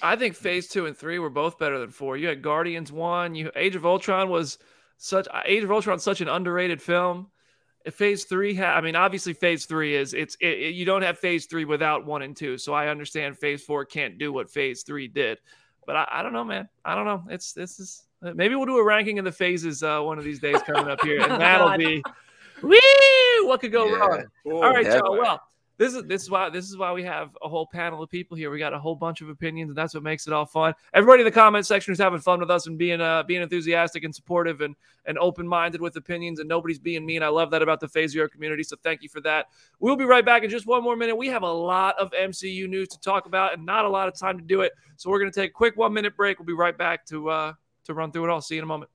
I 0.01 0.17
think 0.17 0.35
phase 0.35 0.67
two 0.67 0.85
and 0.85 0.97
three 0.97 1.17
were 1.19 1.29
both 1.29 1.57
better 1.57 1.79
than 1.79 1.91
four. 1.91 2.17
You 2.17 2.27
had 2.27 2.41
Guardians 2.41 2.91
one. 2.91 3.35
You 3.35 3.51
Age 3.55 3.77
of 3.77 3.85
Ultron 3.85 4.29
was 4.29 4.57
such 4.97 5.27
Age 5.45 5.63
of 5.63 5.71
Ultron 5.71 5.99
such 5.99 6.19
an 6.19 6.27
underrated 6.27 6.81
film. 6.81 7.31
If 7.85 7.93
phase 7.95 8.23
three 8.25 8.55
had, 8.55 8.75
I 8.75 8.81
mean, 8.81 8.95
obviously 8.95 9.33
phase 9.33 9.65
three 9.65 9.95
is 9.95 10.13
it's 10.13 10.35
it, 10.41 10.47
it- 10.47 10.73
you 10.75 10.85
don't 10.85 11.03
have 11.03 11.19
phase 11.19 11.45
three 11.45 11.65
without 11.65 12.05
one 12.05 12.21
and 12.23 12.35
two. 12.35 12.57
So 12.57 12.73
I 12.73 12.87
understand 12.87 13.37
phase 13.37 13.61
four 13.63 13.85
can't 13.85 14.17
do 14.17 14.33
what 14.33 14.49
phase 14.49 14.81
three 14.83 15.07
did, 15.07 15.37
but 15.85 15.95
I, 15.95 16.07
I 16.11 16.21
don't 16.23 16.33
know, 16.33 16.43
man. 16.43 16.67
I 16.83 16.95
don't 16.95 17.05
know. 17.05 17.23
It's 17.29 17.53
this 17.53 17.79
is 17.79 18.03
maybe 18.21 18.55
we'll 18.55 18.65
do 18.65 18.77
a 18.77 18.83
ranking 18.83 19.19
of 19.19 19.25
the 19.25 19.31
phases 19.31 19.83
uh, 19.83 20.01
one 20.01 20.17
of 20.17 20.23
these 20.23 20.39
days 20.39 20.61
coming 20.63 20.89
up 20.89 20.99
here, 21.03 21.19
Oh, 21.21 21.25
and 21.31 21.39
that'll 21.41 21.77
be 21.77 22.01
woo. 22.63 23.47
What 23.47 23.61
could 23.61 23.71
go 23.71 23.85
Yeah. 23.85 23.95
wrong? 23.97 24.23
Ooh, 24.47 24.55
All 24.63 24.73
right, 24.73 24.85
yeah. 24.85 24.97
y'all. 24.97 25.17
Well, 25.17 25.39
this 25.77 25.93
is 25.93 26.03
this 26.03 26.23
is 26.23 26.29
why 26.29 26.49
this 26.49 26.69
is 26.69 26.77
why 26.77 26.93
we 26.93 27.03
have 27.03 27.35
a 27.43 27.49
whole 27.49 27.67
panel 27.67 28.01
of 28.01 28.09
people 28.09 28.37
here. 28.37 28.49
We 28.49 28.59
got 28.59 28.73
a 28.73 28.79
whole 28.79 28.95
bunch 28.95 29.21
of 29.21 29.29
opinions, 29.29 29.69
and 29.69 29.77
that's 29.77 29.93
what 29.93 30.03
makes 30.03 30.25
it 30.25 30.33
all 30.33 30.45
fun. 30.45 30.73
Everybody 30.93 31.21
in 31.21 31.25
the 31.25 31.31
comment 31.31 31.65
section 31.65 31.91
is 31.91 31.99
having 31.99 32.19
fun 32.19 32.39
with 32.39 32.49
us 32.49 32.67
and 32.67 32.77
being 32.77 33.01
uh 33.01 33.23
being 33.23 33.41
enthusiastic 33.41 34.03
and 34.03 34.15
supportive 34.15 34.61
and 34.61 34.75
and 35.05 35.17
open 35.17 35.47
minded 35.47 35.81
with 35.81 35.95
opinions, 35.97 36.39
and 36.39 36.47
nobody's 36.47 36.79
being 36.79 37.05
mean. 37.05 37.23
I 37.23 37.27
love 37.27 37.51
that 37.51 37.61
about 37.61 37.81
the 37.81 37.89
Phase 37.89 38.11
Zero 38.11 38.29
community. 38.29 38.63
So 38.63 38.77
thank 38.83 39.03
you 39.03 39.09
for 39.09 39.19
that. 39.21 39.47
We'll 39.79 39.97
be 39.97 40.05
right 40.05 40.25
back 40.25 40.43
in 40.43 40.49
just 40.49 40.65
one 40.65 40.83
more 40.83 40.95
minute. 40.95 41.15
We 41.15 41.27
have 41.27 41.43
a 41.43 41.51
lot 41.51 41.97
of 41.99 42.11
MCU 42.11 42.69
news 42.69 42.87
to 42.89 42.99
talk 42.99 43.25
about, 43.25 43.53
and 43.53 43.65
not 43.65 43.85
a 43.85 43.89
lot 43.89 44.07
of 44.07 44.15
time 44.17 44.37
to 44.37 44.43
do 44.43 44.61
it. 44.61 44.71
So 44.95 45.09
we're 45.09 45.19
gonna 45.19 45.31
take 45.31 45.51
a 45.51 45.53
quick 45.53 45.75
one 45.75 45.93
minute 45.93 46.15
break. 46.15 46.39
We'll 46.39 46.45
be 46.45 46.53
right 46.53 46.77
back 46.77 47.05
to 47.07 47.29
uh 47.29 47.53
to 47.85 47.93
run 47.93 48.11
through 48.11 48.25
it 48.25 48.29
all. 48.29 48.41
See 48.41 48.55
you 48.55 48.59
in 48.59 48.63
a 48.63 48.67
moment. 48.67 48.94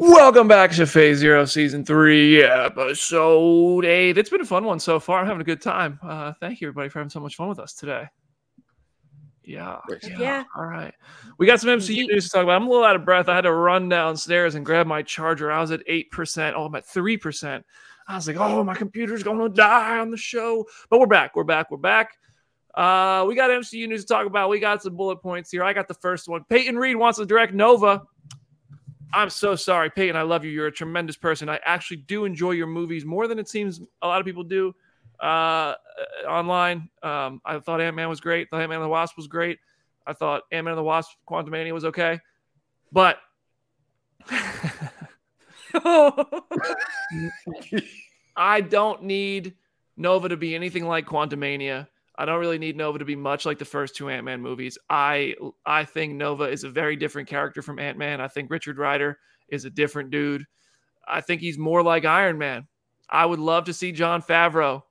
Welcome 0.00 0.46
back 0.46 0.70
to 0.72 0.86
Phase 0.86 1.18
Zero 1.18 1.44
Season 1.44 1.84
3, 1.84 2.44
Episode 2.44 3.84
8. 3.84 4.16
It's 4.16 4.30
been 4.30 4.40
a 4.40 4.44
fun 4.44 4.64
one 4.64 4.78
so 4.78 5.00
far. 5.00 5.18
I'm 5.18 5.26
having 5.26 5.40
a 5.40 5.44
good 5.44 5.60
time. 5.60 5.98
Uh, 6.00 6.32
thank 6.40 6.60
you, 6.60 6.68
everybody, 6.68 6.88
for 6.88 7.00
having 7.00 7.10
so 7.10 7.18
much 7.18 7.34
fun 7.34 7.48
with 7.48 7.58
us 7.58 7.74
today. 7.74 8.04
Yeah. 9.42 9.78
Yeah. 10.04 10.18
Yeah. 10.18 10.44
All 10.56 10.66
right. 10.66 10.94
We 11.38 11.46
got 11.46 11.60
some 11.60 11.70
MCU 11.70 12.06
news 12.06 12.24
to 12.26 12.30
talk 12.30 12.44
about. 12.44 12.62
I'm 12.62 12.68
a 12.68 12.70
little 12.70 12.84
out 12.84 12.94
of 12.94 13.04
breath. 13.04 13.28
I 13.28 13.34
had 13.34 13.40
to 13.40 13.52
run 13.52 13.88
downstairs 13.88 14.54
and 14.54 14.64
grab 14.64 14.86
my 14.86 15.02
charger. 15.02 15.50
I 15.50 15.60
was 15.60 15.72
at 15.72 15.84
8%. 15.88 16.52
Oh, 16.54 16.66
I'm 16.66 16.74
at 16.76 16.86
3%. 16.86 17.64
I 18.06 18.14
was 18.14 18.28
like, 18.28 18.36
oh, 18.36 18.62
my 18.62 18.74
computer's 18.74 19.24
gonna 19.24 19.48
die 19.48 19.98
on 19.98 20.12
the 20.12 20.16
show. 20.16 20.64
But 20.90 21.00
we're 21.00 21.06
back. 21.06 21.34
We're 21.34 21.42
back. 21.42 21.72
We're 21.72 21.78
back. 21.78 22.16
Uh, 22.74 23.24
we 23.26 23.34
got 23.34 23.50
MCU 23.50 23.88
news 23.88 24.04
to 24.04 24.14
talk 24.14 24.26
about. 24.26 24.48
We 24.48 24.60
got 24.60 24.82
some 24.82 24.96
bullet 24.96 25.16
points 25.16 25.50
here. 25.50 25.64
I 25.64 25.72
got 25.72 25.88
the 25.88 25.94
first 25.94 26.28
one. 26.28 26.44
Peyton 26.48 26.78
Reed 26.78 26.94
wants 26.94 27.18
to 27.18 27.26
direct 27.26 27.52
Nova. 27.52 28.02
I'm 29.12 29.30
so 29.30 29.56
sorry, 29.56 29.90
Peyton. 29.90 30.16
I 30.16 30.22
love 30.22 30.44
you. 30.44 30.50
You're 30.50 30.66
a 30.66 30.72
tremendous 30.72 31.16
person. 31.16 31.48
I 31.48 31.58
actually 31.64 31.98
do 31.98 32.24
enjoy 32.24 32.52
your 32.52 32.66
movies 32.66 33.04
more 33.04 33.26
than 33.26 33.38
it 33.38 33.48
seems 33.48 33.80
a 34.02 34.06
lot 34.06 34.20
of 34.20 34.26
people 34.26 34.44
do 34.44 34.74
uh, 35.20 35.74
online. 36.28 36.88
Um, 37.02 37.40
I 37.44 37.58
thought 37.58 37.80
Ant 37.80 37.96
Man 37.96 38.08
was 38.08 38.20
great. 38.20 38.50
Thought 38.50 38.60
Ant 38.60 38.70
Man 38.70 38.78
and 38.78 38.84
the 38.84 38.90
Wasp 38.90 39.16
was 39.16 39.26
great. 39.26 39.58
I 40.06 40.12
thought 40.12 40.42
Ant 40.52 40.64
Man 40.64 40.72
and 40.72 40.78
the 40.78 40.84
Wasp 40.84 41.10
Quantumania 41.28 41.72
was 41.72 41.84
okay. 41.86 42.20
But 42.92 43.18
I 48.36 48.60
don't 48.60 49.02
need 49.02 49.54
Nova 49.96 50.28
to 50.28 50.36
be 50.36 50.54
anything 50.54 50.86
like 50.86 51.06
Quantumania. 51.06 51.88
I 52.18 52.24
don't 52.24 52.40
really 52.40 52.58
need 52.58 52.76
Nova 52.76 52.98
to 52.98 53.04
be 53.04 53.14
much 53.14 53.46
like 53.46 53.58
the 53.58 53.64
first 53.64 53.94
two 53.94 54.08
Ant 54.08 54.24
Man 54.24 54.42
movies. 54.42 54.76
I 54.90 55.36
I 55.64 55.84
think 55.84 56.14
Nova 56.14 56.44
is 56.44 56.64
a 56.64 56.68
very 56.68 56.96
different 56.96 57.28
character 57.28 57.62
from 57.62 57.78
Ant 57.78 57.96
Man. 57.96 58.20
I 58.20 58.26
think 58.26 58.50
Richard 58.50 58.76
Rider 58.76 59.20
is 59.48 59.64
a 59.64 59.70
different 59.70 60.10
dude. 60.10 60.44
I 61.06 61.20
think 61.20 61.40
he's 61.40 61.56
more 61.56 61.82
like 61.82 62.04
Iron 62.04 62.36
Man. 62.36 62.66
I 63.08 63.24
would 63.24 63.38
love 63.38 63.64
to 63.66 63.72
see 63.72 63.92
Jon 63.92 64.20
Favreau 64.20 64.82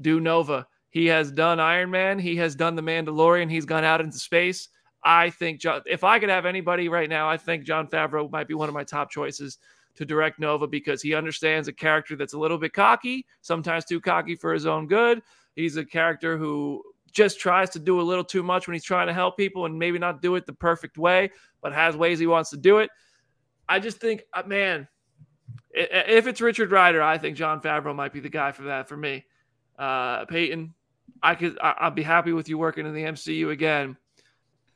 do 0.00 0.20
Nova. 0.20 0.66
He 0.90 1.06
has 1.06 1.32
done 1.32 1.58
Iron 1.58 1.90
Man. 1.90 2.20
He 2.20 2.36
has 2.36 2.54
done 2.54 2.76
The 2.76 2.82
Mandalorian. 2.82 3.50
He's 3.50 3.66
gone 3.66 3.84
out 3.84 4.00
into 4.00 4.18
space. 4.18 4.68
I 5.02 5.30
think 5.30 5.60
Jon, 5.60 5.82
if 5.86 6.04
I 6.04 6.20
could 6.20 6.30
have 6.30 6.46
anybody 6.46 6.88
right 6.88 7.10
now, 7.10 7.28
I 7.28 7.36
think 7.36 7.64
Jon 7.64 7.88
Favreau 7.88 8.30
might 8.30 8.48
be 8.48 8.54
one 8.54 8.68
of 8.68 8.74
my 8.74 8.84
top 8.84 9.10
choices 9.10 9.58
to 9.96 10.04
direct 10.04 10.38
Nova 10.38 10.66
because 10.66 11.02
he 11.02 11.14
understands 11.14 11.68
a 11.68 11.72
character 11.72 12.16
that's 12.16 12.34
a 12.34 12.38
little 12.38 12.58
bit 12.58 12.72
cocky, 12.72 13.26
sometimes 13.40 13.84
too 13.84 14.00
cocky 14.00 14.36
for 14.36 14.52
his 14.52 14.66
own 14.66 14.86
good. 14.86 15.20
He's 15.56 15.76
a 15.76 15.84
character 15.84 16.38
who 16.38 16.82
just 17.12 17.40
tries 17.40 17.70
to 17.70 17.78
do 17.78 18.00
a 18.00 18.02
little 18.02 18.22
too 18.22 18.42
much 18.42 18.68
when 18.68 18.74
he's 18.74 18.84
trying 18.84 19.06
to 19.06 19.14
help 19.14 19.38
people 19.38 19.64
and 19.64 19.78
maybe 19.78 19.98
not 19.98 20.20
do 20.20 20.34
it 20.36 20.44
the 20.46 20.52
perfect 20.52 20.98
way, 20.98 21.30
but 21.62 21.72
has 21.72 21.96
ways 21.96 22.18
he 22.18 22.26
wants 22.26 22.50
to 22.50 22.58
do 22.58 22.78
it. 22.78 22.90
I 23.68 23.80
just 23.80 23.98
think, 23.98 24.22
uh, 24.34 24.42
man, 24.46 24.86
if 25.72 26.26
it's 26.26 26.40
Richard 26.42 26.70
Rider, 26.70 27.02
I 27.02 27.16
think 27.18 27.36
Jon 27.36 27.60
Favreau 27.60 27.96
might 27.96 28.12
be 28.12 28.20
the 28.20 28.28
guy 28.28 28.52
for 28.52 28.64
that 28.64 28.86
for 28.86 28.96
me. 28.96 29.24
Uh, 29.78 30.26
Peyton, 30.26 30.74
I 31.22 31.34
could, 31.34 31.58
I'll 31.60 31.90
be 31.90 32.02
happy 32.02 32.32
with 32.32 32.48
you 32.48 32.58
working 32.58 32.86
in 32.86 32.94
the 32.94 33.04
MCU 33.04 33.50
again. 33.50 33.96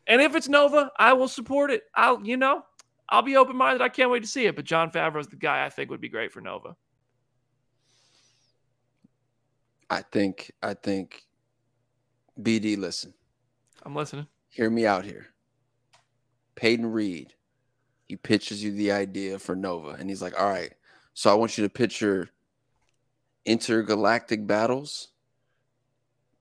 And 0.07 0.21
if 0.23 0.35
it's 0.35 0.49
Nova, 0.49 0.91
I 0.99 1.13
will 1.13 1.29
support 1.29 1.71
it. 1.71 1.83
I'll, 1.95 2.25
you 2.27 2.37
know, 2.37 2.63
I'll 3.09 3.23
be 3.23 3.37
open 3.37 3.57
minded. 3.57 3.83
I 3.83 3.89
can't 3.91 4.11
wait 4.11 4.23
to 4.23 4.29
see 4.29 4.47
it. 4.47 4.57
But 4.57 4.65
Jon 4.65 4.91
Favreau's 4.91 5.29
the 5.29 5.37
guy 5.37 5.65
I 5.65 5.69
think 5.69 5.91
would 5.91 6.01
be 6.01 6.09
great 6.09 6.33
for 6.33 6.41
Nova. 6.41 6.75
I 9.91 10.03
think 10.03 10.53
I 10.63 10.75
think 10.75 11.25
BD, 12.41 12.79
listen. 12.79 13.13
I'm 13.83 13.95
listening. 13.95 14.27
Hear 14.49 14.71
me 14.71 14.87
out 14.87 15.05
here. 15.05 15.27
Peyton 16.55 16.87
Reed, 16.87 17.35
he 18.07 18.17
pitches 18.17 18.63
you 18.63 18.73
the 18.73 18.93
idea 18.93 19.39
for 19.39 19.57
Nova, 19.57 19.91
and 19.91 20.09
he's 20.09 20.23
like, 20.23 20.39
All 20.39 20.49
right, 20.49 20.73
so 21.15 21.31
I 21.31 21.35
want 21.35 21.59
you 21.59 21.65
to 21.65 21.71
picture 21.71 22.29
intergalactic 23.45 24.47
battles, 24.47 25.09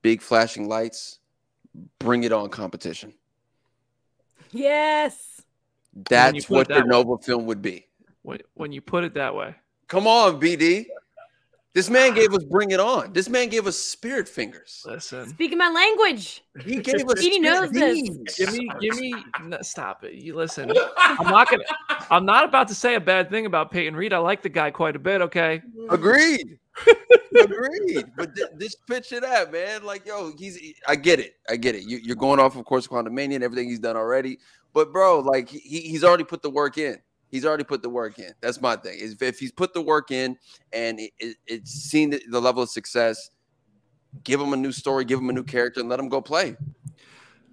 big 0.01 0.21
flashing 0.21 0.67
lights, 0.67 1.19
bring 1.97 2.23
it 2.23 2.31
on 2.31 2.49
competition. 2.49 3.13
Yes. 4.51 5.41
That's 6.09 6.49
what 6.49 6.69
your 6.69 6.85
Nova 6.85 7.17
film 7.17 7.45
would 7.45 7.61
be. 7.61 7.87
When, 8.21 8.39
when 8.53 8.71
you 8.71 8.81
put 8.81 9.03
it 9.03 9.13
that 9.15 9.33
way. 9.33 9.55
Come 9.87 10.07
on, 10.07 10.39
BD. 10.39 10.85
This 11.73 11.87
man 11.87 12.15
gave 12.15 12.33
us 12.33 12.43
bring 12.43 12.71
it 12.71 12.79
on. 12.79 13.13
This 13.13 13.29
man 13.29 13.47
gave 13.47 13.67
us 13.67 13.77
spirit 13.77 14.27
fingers. 14.27 14.83
Listen. 14.87 15.29
Speaking 15.29 15.59
my 15.59 15.69
language. 15.69 16.43
He 16.63 16.77
gave 16.77 17.07
us 17.07 17.19
He 17.19 17.37
knows 17.37 17.69
this. 17.69 18.01
Give 18.37 18.53
me, 18.53 18.69
give 18.81 18.99
me. 18.99 19.13
No, 19.43 19.61
stop 19.61 20.03
it. 20.03 20.15
You 20.15 20.35
listen. 20.35 20.73
I'm 20.97 21.27
not 21.27 21.47
gonna. 21.47 21.63
I'm 22.09 22.25
not 22.25 22.45
about 22.45 22.67
to 22.69 22.75
say 22.75 22.95
a 22.95 22.99
bad 22.99 23.29
thing 23.29 23.45
about 23.45 23.69
Peyton 23.69 23.95
Reed. 23.95 24.13
I 24.13 24.17
like 24.17 24.41
the 24.41 24.49
guy 24.49 24.71
quite 24.71 24.95
a 24.95 24.99
bit. 24.99 25.21
Okay. 25.21 25.61
Agreed. 25.89 26.57
Agreed. 27.39 28.05
But 28.17 28.35
th- 28.35 28.49
this 28.55 28.75
picture 28.75 29.19
that 29.19 29.51
man, 29.51 29.83
like 29.83 30.07
yo, 30.07 30.31
he's. 30.37 30.59
I 30.87 30.95
get 30.95 31.19
it. 31.19 31.35
I 31.49 31.55
get 31.55 31.75
it. 31.75 31.83
You, 31.83 31.99
you're 32.01 32.15
going 32.15 32.39
off, 32.39 32.55
of 32.57 32.65
course, 32.65 32.87
Quantumania 32.87 33.35
and 33.35 33.43
everything 33.43 33.69
he's 33.69 33.79
done 33.79 33.95
already. 33.95 34.39
But 34.73 34.91
bro, 34.91 35.19
like 35.19 35.49
he, 35.49 35.81
he's 35.81 36.03
already 36.03 36.23
put 36.23 36.41
the 36.41 36.49
work 36.49 36.79
in. 36.79 36.97
He's 37.29 37.45
already 37.45 37.63
put 37.63 37.81
the 37.81 37.89
work 37.89 38.19
in. 38.19 38.33
That's 38.41 38.59
my 38.59 38.75
thing. 38.75 38.97
If 38.99 39.39
he's 39.39 39.51
put 39.51 39.73
the 39.73 39.81
work 39.81 40.11
in 40.11 40.37
and 40.73 40.99
it, 40.99 41.11
it, 41.19 41.37
it's 41.47 41.71
seen 41.71 42.09
the, 42.09 42.21
the 42.29 42.41
level 42.41 42.63
of 42.63 42.69
success, 42.69 43.29
give 44.23 44.41
him 44.41 44.53
a 44.53 44.57
new 44.57 44.71
story, 44.71 45.05
give 45.05 45.19
him 45.19 45.29
a 45.29 45.33
new 45.33 45.43
character, 45.43 45.79
and 45.79 45.89
let 45.89 45.99
him 45.99 46.09
go 46.09 46.21
play. 46.21 46.55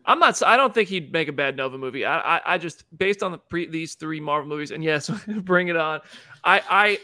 I'm 0.07 0.19
not. 0.19 0.41
I 0.43 0.57
don't 0.57 0.73
think 0.73 0.89
he'd 0.89 1.13
make 1.13 1.29
a 1.29 1.33
bad 1.33 1.57
Nova 1.57 1.77
movie. 1.77 2.05
I, 2.05 2.37
I, 2.37 2.55
I 2.55 2.59
just 2.59 2.85
based 2.97 3.23
on 3.23 3.33
the 3.33 3.39
pre, 3.39 3.67
these 3.67 3.95
three 3.95 4.21
Marvel 4.21 4.49
movies, 4.49 4.71
and 4.71 4.83
yes, 4.83 5.11
bring 5.43 5.69
it 5.69 5.77
on. 5.77 6.01
I, 6.45 6.61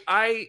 I, 0.07 0.47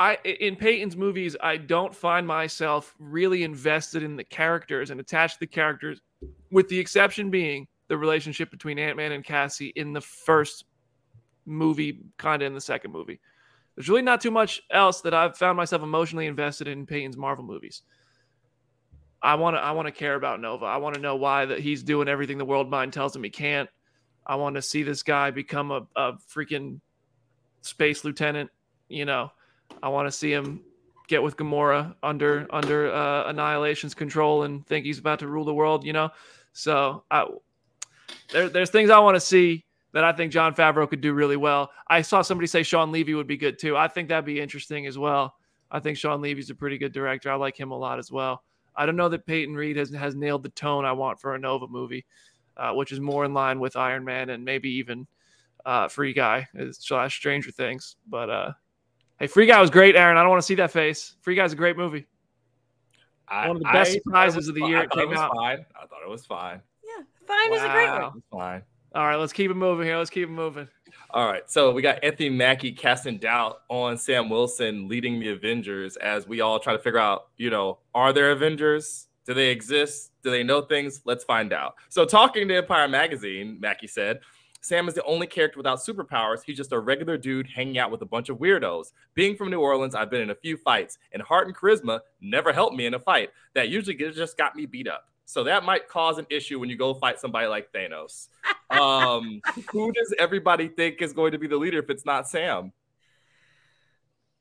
I, 0.00 0.14
I 0.14 0.18
in 0.24 0.56
Peyton's 0.56 0.96
movies, 0.96 1.36
I 1.40 1.58
don't 1.58 1.94
find 1.94 2.26
myself 2.26 2.94
really 2.98 3.44
invested 3.44 4.02
in 4.02 4.16
the 4.16 4.24
characters 4.24 4.90
and 4.90 5.00
attached 5.00 5.34
to 5.34 5.40
the 5.40 5.46
characters, 5.46 6.00
with 6.50 6.68
the 6.68 6.78
exception 6.78 7.30
being 7.30 7.68
the 7.88 7.96
relationship 7.96 8.50
between 8.50 8.78
Ant 8.78 8.96
Man 8.96 9.12
and 9.12 9.22
Cassie 9.22 9.72
in 9.76 9.92
the 9.92 10.00
first 10.00 10.64
movie, 11.48 12.00
kind 12.16 12.42
of 12.42 12.46
in 12.46 12.54
the 12.54 12.60
second 12.60 12.92
movie. 12.92 13.20
There's 13.74 13.88
really 13.88 14.02
not 14.02 14.20
too 14.20 14.30
much 14.30 14.60
else 14.70 15.00
that 15.02 15.14
I've 15.14 15.36
found 15.36 15.56
myself 15.56 15.82
emotionally 15.82 16.26
invested 16.26 16.66
in 16.68 16.86
Peyton's 16.86 17.16
Marvel 17.16 17.44
movies. 17.44 17.82
I 19.22 19.34
want 19.34 19.56
to 19.56 19.60
I 19.60 19.72
want 19.72 19.86
to 19.86 19.92
care 19.92 20.14
about 20.14 20.40
Nova. 20.40 20.66
I 20.66 20.76
want 20.76 20.94
to 20.94 21.00
know 21.00 21.16
why 21.16 21.44
that 21.44 21.60
he's 21.60 21.82
doing 21.82 22.08
everything 22.08 22.38
the 22.38 22.44
world 22.44 22.70
mind 22.70 22.92
tells 22.92 23.14
him 23.14 23.22
he 23.22 23.30
can't. 23.30 23.68
I 24.26 24.36
want 24.36 24.56
to 24.56 24.62
see 24.62 24.82
this 24.82 25.02
guy 25.02 25.30
become 25.30 25.70
a, 25.70 25.86
a 25.96 26.12
freaking 26.14 26.80
space 27.62 28.04
lieutenant. 28.04 28.50
You 28.88 29.04
know, 29.04 29.32
I 29.82 29.88
want 29.88 30.06
to 30.06 30.12
see 30.12 30.32
him 30.32 30.60
get 31.08 31.22
with 31.22 31.36
Gamora 31.36 31.94
under 32.02 32.46
under 32.50 32.92
uh, 32.92 33.28
Annihilation's 33.28 33.94
control 33.94 34.44
and 34.44 34.66
think 34.66 34.84
he's 34.86 34.98
about 34.98 35.18
to 35.20 35.28
rule 35.28 35.44
the 35.44 35.54
world. 35.54 35.84
You 35.84 35.94
know, 35.94 36.10
so 36.52 37.04
I, 37.10 37.26
there, 38.32 38.48
there's 38.48 38.70
things 38.70 38.90
I 38.90 38.98
want 38.98 39.16
to 39.16 39.20
see 39.20 39.64
that 39.92 40.04
I 40.04 40.12
think 40.12 40.32
Jon 40.32 40.54
Favreau 40.54 40.88
could 40.88 41.00
do 41.00 41.12
really 41.12 41.36
well. 41.36 41.70
I 41.88 42.02
saw 42.02 42.22
somebody 42.22 42.46
say 42.46 42.62
Shawn 42.62 42.92
Levy 42.92 43.14
would 43.14 43.26
be 43.26 43.36
good 43.36 43.58
too. 43.58 43.76
I 43.76 43.88
think 43.88 44.08
that'd 44.08 44.24
be 44.24 44.40
interesting 44.40 44.86
as 44.86 44.98
well. 44.98 45.34
I 45.70 45.80
think 45.80 45.96
Shawn 45.98 46.20
Levy's 46.20 46.50
a 46.50 46.54
pretty 46.54 46.78
good 46.78 46.92
director. 46.92 47.30
I 47.30 47.34
like 47.36 47.58
him 47.58 47.70
a 47.70 47.76
lot 47.76 47.98
as 47.98 48.10
well. 48.12 48.42
I 48.76 48.86
don't 48.86 48.96
know 48.96 49.08
that 49.08 49.26
Peyton 49.26 49.54
Reed 49.54 49.76
has 49.76 49.90
has 49.90 50.14
nailed 50.14 50.42
the 50.42 50.50
tone 50.50 50.84
I 50.84 50.92
want 50.92 51.20
for 51.20 51.34
a 51.34 51.38
Nova 51.38 51.66
movie, 51.66 52.04
uh, 52.56 52.72
which 52.74 52.92
is 52.92 53.00
more 53.00 53.24
in 53.24 53.34
line 53.34 53.58
with 53.60 53.76
Iron 53.76 54.04
Man 54.04 54.30
and 54.30 54.44
maybe 54.44 54.70
even 54.70 55.06
uh, 55.66 55.88
Free 55.88 56.12
Guy 56.12 56.46
slash 56.72 57.16
Stranger 57.16 57.50
Things. 57.50 57.96
But 58.06 58.30
uh, 58.30 58.52
hey, 59.18 59.26
Free 59.26 59.46
Guy 59.46 59.60
was 59.60 59.70
great, 59.70 59.96
Aaron. 59.96 60.16
I 60.16 60.20
don't 60.20 60.30
want 60.30 60.40
to 60.42 60.46
see 60.46 60.54
that 60.56 60.70
face. 60.70 61.16
Free 61.22 61.34
Guy's 61.34 61.52
a 61.52 61.56
great 61.56 61.76
movie. 61.76 62.06
I, 63.26 63.48
One 63.48 63.56
of 63.56 63.62
the 63.62 63.68
best 63.72 63.90
I- 63.90 63.94
surprises 63.94 64.48
of 64.48 64.54
the 64.54 64.62
I 64.62 64.68
year 64.68 64.78
it 64.82 64.90
thought 64.90 64.98
came 64.98 65.08
was 65.10 65.18
out. 65.18 65.34
Fine. 65.34 65.66
I 65.76 65.86
thought 65.86 66.02
it 66.04 66.08
was 66.08 66.24
fine. 66.24 66.62
Yeah. 66.84 67.04
Fine 67.26 67.52
is 67.52 67.62
a 67.62 67.68
great 67.68 67.88
one. 67.90 68.02
It 68.04 68.14
was 68.14 68.22
fine. 68.30 68.62
All 68.94 69.04
right, 69.06 69.16
let's 69.16 69.32
keep 69.32 69.50
it 69.50 69.54
moving 69.54 69.86
here. 69.86 69.98
Let's 69.98 70.10
keep 70.10 70.28
it 70.28 70.32
moving. 70.32 70.66
All 71.10 71.26
right, 71.26 71.48
so 71.50 71.72
we 71.72 71.82
got 71.82 72.02
Anthony 72.02 72.30
Mackie 72.30 72.72
casting 72.72 73.18
doubt 73.18 73.60
on 73.68 73.98
Sam 73.98 74.30
Wilson 74.30 74.88
leading 74.88 75.20
the 75.20 75.30
Avengers 75.30 75.96
as 75.96 76.26
we 76.26 76.40
all 76.40 76.58
try 76.58 76.72
to 76.72 76.78
figure 76.78 76.98
out, 76.98 77.28
you 77.36 77.50
know, 77.50 77.78
are 77.94 78.12
there 78.12 78.30
Avengers? 78.30 79.08
Do 79.26 79.34
they 79.34 79.50
exist? 79.50 80.12
Do 80.22 80.30
they 80.30 80.42
know 80.42 80.62
things? 80.62 81.02
Let's 81.04 81.22
find 81.24 81.52
out. 81.52 81.74
So, 81.90 82.06
talking 82.06 82.48
to 82.48 82.56
Empire 82.56 82.88
Magazine, 82.88 83.58
Mackie 83.60 83.86
said, 83.86 84.20
Sam 84.62 84.88
is 84.88 84.94
the 84.94 85.04
only 85.04 85.26
character 85.26 85.58
without 85.58 85.78
superpowers. 85.78 86.42
He's 86.44 86.56
just 86.56 86.72
a 86.72 86.78
regular 86.80 87.16
dude 87.18 87.46
hanging 87.46 87.78
out 87.78 87.90
with 87.90 88.02
a 88.02 88.06
bunch 88.06 88.30
of 88.30 88.38
weirdos. 88.38 88.92
Being 89.14 89.36
from 89.36 89.50
New 89.50 89.60
Orleans, 89.60 89.94
I've 89.94 90.10
been 90.10 90.22
in 90.22 90.30
a 90.30 90.34
few 90.34 90.56
fights, 90.56 90.98
and 91.12 91.22
heart 91.22 91.46
and 91.46 91.56
charisma 91.56 92.00
never 92.20 92.52
helped 92.52 92.74
me 92.74 92.86
in 92.86 92.94
a 92.94 92.98
fight. 92.98 93.30
That 93.54 93.68
usually 93.68 93.96
just 93.96 94.38
got 94.38 94.56
me 94.56 94.64
beat 94.66 94.88
up. 94.88 95.04
So 95.28 95.44
that 95.44 95.62
might 95.62 95.86
cause 95.88 96.16
an 96.16 96.24
issue 96.30 96.58
when 96.58 96.70
you 96.70 96.76
go 96.76 96.94
fight 96.94 97.20
somebody 97.20 97.48
like 97.48 97.70
Thanos. 97.70 98.28
Um, 98.70 99.42
who 99.72 99.92
does 99.92 100.14
everybody 100.18 100.68
think 100.68 101.02
is 101.02 101.12
going 101.12 101.32
to 101.32 101.38
be 101.38 101.46
the 101.46 101.56
leader 101.58 101.78
if 101.80 101.90
it's 101.90 102.06
not 102.06 102.26
Sam? 102.26 102.72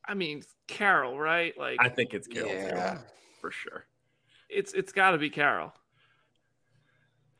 I 0.07 0.13
mean, 0.13 0.43
Carol, 0.65 1.19
right? 1.19 1.53
Like, 1.59 1.75
I 1.81 1.89
think 1.89 2.13
it's 2.13 2.25
Carol 2.25 2.53
Yeah. 2.53 2.93
too, 2.93 2.99
for 3.41 3.51
sure. 3.51 3.85
it's 4.49 4.71
it's 4.71 4.93
got 4.93 5.11
to 5.11 5.17
be 5.17 5.29
Carol. 5.29 5.73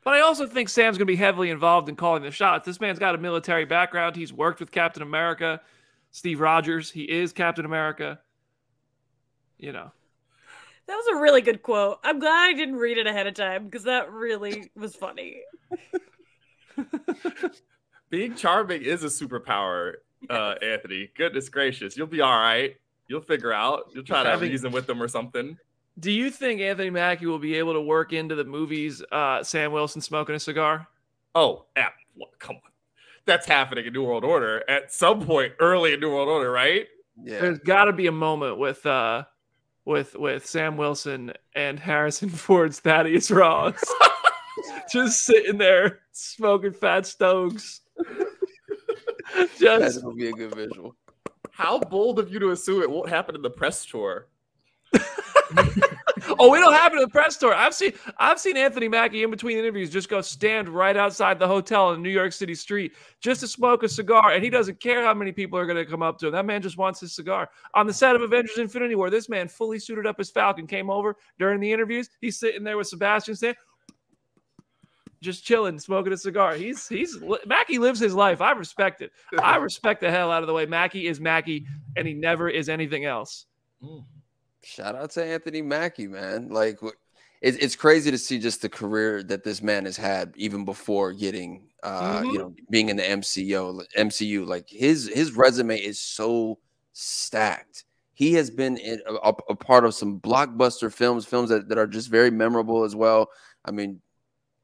But 0.04 0.12
I 0.12 0.20
also 0.20 0.46
think 0.46 0.68
Sam's 0.68 0.98
going 0.98 1.06
to 1.06 1.10
be 1.10 1.16
heavily 1.16 1.48
involved 1.48 1.88
in 1.88 1.96
calling 1.96 2.22
the 2.22 2.30
shots. 2.30 2.66
This 2.66 2.80
man's 2.80 2.98
got 2.98 3.14
a 3.14 3.18
military 3.18 3.64
background. 3.64 4.14
He's 4.14 4.30
worked 4.30 4.60
with 4.60 4.70
Captain 4.70 5.02
America, 5.02 5.62
Steve 6.10 6.40
Rogers. 6.40 6.90
He 6.90 7.04
is 7.04 7.32
Captain 7.32 7.64
America. 7.64 8.20
You 9.56 9.72
know, 9.72 9.90
That 10.88 10.94
was 10.96 11.06
a 11.12 11.20
really 11.20 11.42
good 11.42 11.62
quote. 11.62 11.98
I'm 12.02 12.18
glad 12.18 12.48
I 12.48 12.54
didn't 12.54 12.76
read 12.76 12.96
it 12.98 13.06
ahead 13.06 13.26
of 13.26 13.34
time 13.34 13.66
because 13.66 13.84
that 13.84 14.10
really 14.10 14.70
was 14.74 14.96
funny. 14.96 15.42
Being 18.10 18.34
charming 18.34 18.82
is 18.82 19.04
a 19.04 19.08
superpower, 19.08 19.94
uh, 20.30 20.54
Anthony. 20.62 21.10
Goodness 21.14 21.50
gracious, 21.50 21.94
you'll 21.96 22.06
be 22.06 22.22
all 22.22 22.38
right. 22.38 22.74
You'll 23.06 23.20
figure 23.20 23.52
out. 23.52 23.90
You'll 23.94 24.02
try 24.04 24.22
to 24.22 24.30
Having- 24.30 24.50
reason 24.50 24.72
with 24.72 24.86
them 24.86 25.02
or 25.02 25.08
something. 25.08 25.58
Do 25.98 26.10
you 26.12 26.30
think 26.30 26.60
Anthony 26.60 26.90
Mackie 26.90 27.26
will 27.26 27.38
be 27.40 27.56
able 27.56 27.72
to 27.74 27.80
work 27.80 28.12
into 28.12 28.34
the 28.34 28.44
movies 28.44 29.02
uh, 29.10 29.42
Sam 29.42 29.72
Wilson 29.72 30.00
smoking 30.00 30.36
a 30.36 30.40
cigar? 30.40 30.86
Oh, 31.34 31.66
yeah. 31.76 31.88
Well, 32.16 32.30
come 32.38 32.56
on. 32.56 32.62
That's 33.26 33.46
happening 33.46 33.84
in 33.84 33.92
New 33.92 34.04
World 34.04 34.24
Order 34.24 34.62
at 34.70 34.92
some 34.92 35.26
point 35.26 35.52
early 35.60 35.92
in 35.92 36.00
New 36.00 36.10
World 36.10 36.28
Order, 36.28 36.50
right? 36.50 36.86
Yeah. 37.22 37.40
There's 37.40 37.58
got 37.58 37.86
to 37.86 37.92
be 37.92 38.06
a 38.06 38.12
moment 38.12 38.58
with 38.58 38.86
uh, 38.86 39.24
with 39.88 40.14
with 40.16 40.46
Sam 40.46 40.76
Wilson 40.76 41.32
and 41.54 41.80
Harrison 41.80 42.28
Ford's 42.28 42.78
Thaddeus 42.78 43.30
Ross 43.30 43.82
just 44.92 45.24
sitting 45.24 45.56
there 45.56 46.00
smoking 46.12 46.72
fat 46.72 47.06
stoves. 47.06 47.80
That's 49.34 49.58
just 49.58 50.02
gonna 50.02 50.14
be 50.14 50.28
a 50.28 50.32
good 50.32 50.54
visual. 50.54 50.94
How 51.50 51.78
bold 51.78 52.18
of 52.18 52.30
you 52.30 52.38
to 52.38 52.50
assume 52.50 52.82
it 52.82 52.90
won't 52.90 53.08
happen 53.08 53.34
in 53.34 53.40
the 53.42 53.50
press 53.50 53.84
tour. 53.86 54.28
oh, 56.38 56.54
it'll 56.54 56.72
happen 56.72 56.98
at 56.98 57.02
the 57.02 57.08
press 57.08 57.36
tour. 57.36 57.54
I've 57.54 57.74
seen 57.74 57.92
I've 58.18 58.38
seen 58.38 58.56
Anthony 58.56 58.88
Mackie 58.88 59.22
in 59.22 59.30
between 59.30 59.58
interviews 59.58 59.90
just 59.90 60.08
go 60.08 60.20
stand 60.20 60.68
right 60.68 60.96
outside 60.96 61.38
the 61.38 61.46
hotel 61.46 61.92
in 61.92 62.02
New 62.02 62.10
York 62.10 62.32
City 62.32 62.54
street 62.54 62.92
just 63.20 63.40
to 63.40 63.48
smoke 63.48 63.82
a 63.82 63.88
cigar, 63.88 64.32
and 64.32 64.42
he 64.42 64.50
doesn't 64.50 64.80
care 64.80 65.04
how 65.04 65.14
many 65.14 65.32
people 65.32 65.58
are 65.58 65.66
going 65.66 65.76
to 65.76 65.90
come 65.90 66.02
up 66.02 66.18
to 66.18 66.26
him. 66.26 66.32
That 66.32 66.46
man 66.46 66.62
just 66.62 66.76
wants 66.76 67.00
his 67.00 67.14
cigar. 67.14 67.48
On 67.74 67.86
the 67.86 67.92
set 67.92 68.14
of 68.14 68.22
Avengers: 68.22 68.58
Infinity 68.58 68.94
War, 68.94 69.10
this 69.10 69.28
man 69.28 69.48
fully 69.48 69.78
suited 69.78 70.06
up 70.06 70.16
as 70.18 70.30
Falcon 70.30 70.66
came 70.66 70.90
over 70.90 71.16
during 71.38 71.60
the 71.60 71.72
interviews. 71.72 72.08
He's 72.20 72.38
sitting 72.38 72.64
there 72.64 72.76
with 72.76 72.88
Sebastian 72.88 73.36
Stan. 73.36 73.54
Just 75.20 75.44
chilling, 75.44 75.80
smoking 75.80 76.12
a 76.12 76.16
cigar. 76.16 76.54
He's 76.54 76.86
he's 76.86 77.18
Mackie 77.44 77.78
lives 77.78 77.98
his 77.98 78.14
life. 78.14 78.40
I 78.40 78.52
respect 78.52 79.02
it. 79.02 79.10
I 79.42 79.56
respect 79.68 80.00
the 80.00 80.10
hell 80.10 80.30
out 80.30 80.42
of 80.42 80.46
the 80.46 80.52
way 80.52 80.64
Mackie 80.64 81.08
is 81.08 81.20
Mackie, 81.20 81.66
and 81.96 82.06
he 82.06 82.14
never 82.14 82.48
is 82.48 82.68
anything 82.68 83.04
else. 83.04 83.46
Mm. 83.82 84.04
Shout 84.68 84.94
out 84.94 85.10
to 85.12 85.24
Anthony 85.24 85.62
Mackie, 85.62 86.08
man. 86.08 86.48
Like 86.50 86.78
wh- 86.80 86.96
it's 87.40 87.56
it's 87.58 87.74
crazy 87.76 88.10
to 88.10 88.18
see 88.18 88.38
just 88.38 88.60
the 88.62 88.68
career 88.68 89.22
that 89.24 89.44
this 89.44 89.62
man 89.62 89.84
has 89.86 89.96
had 89.96 90.32
even 90.36 90.64
before 90.64 91.12
getting 91.12 91.68
uh 91.82 92.20
Mhm. 92.22 92.32
you 92.32 92.38
know 92.38 92.54
being 92.70 92.88
in 92.90 92.96
the 92.96 93.02
MCU 93.02 93.82
MCU 93.96 94.44
like 94.46 94.68
his 94.68 95.08
his 95.14 95.32
resume 95.32 95.78
is 95.78 95.98
so 96.00 96.58
stacked. 96.92 97.84
He 98.12 98.34
has 98.34 98.50
been 98.50 98.76
in 98.76 99.00
a, 99.06 99.14
a- 99.14 99.44
a 99.50 99.54
part 99.56 99.84
of 99.84 99.94
some 99.94 100.20
blockbuster 100.20 100.92
films, 100.92 101.24
films 101.24 101.48
that, 101.50 101.68
that 101.68 101.78
are 101.78 101.86
just 101.86 102.08
very 102.10 102.30
memorable 102.30 102.82
as 102.84 102.94
well. 102.96 103.28
I 103.64 103.70
mean, 103.70 104.00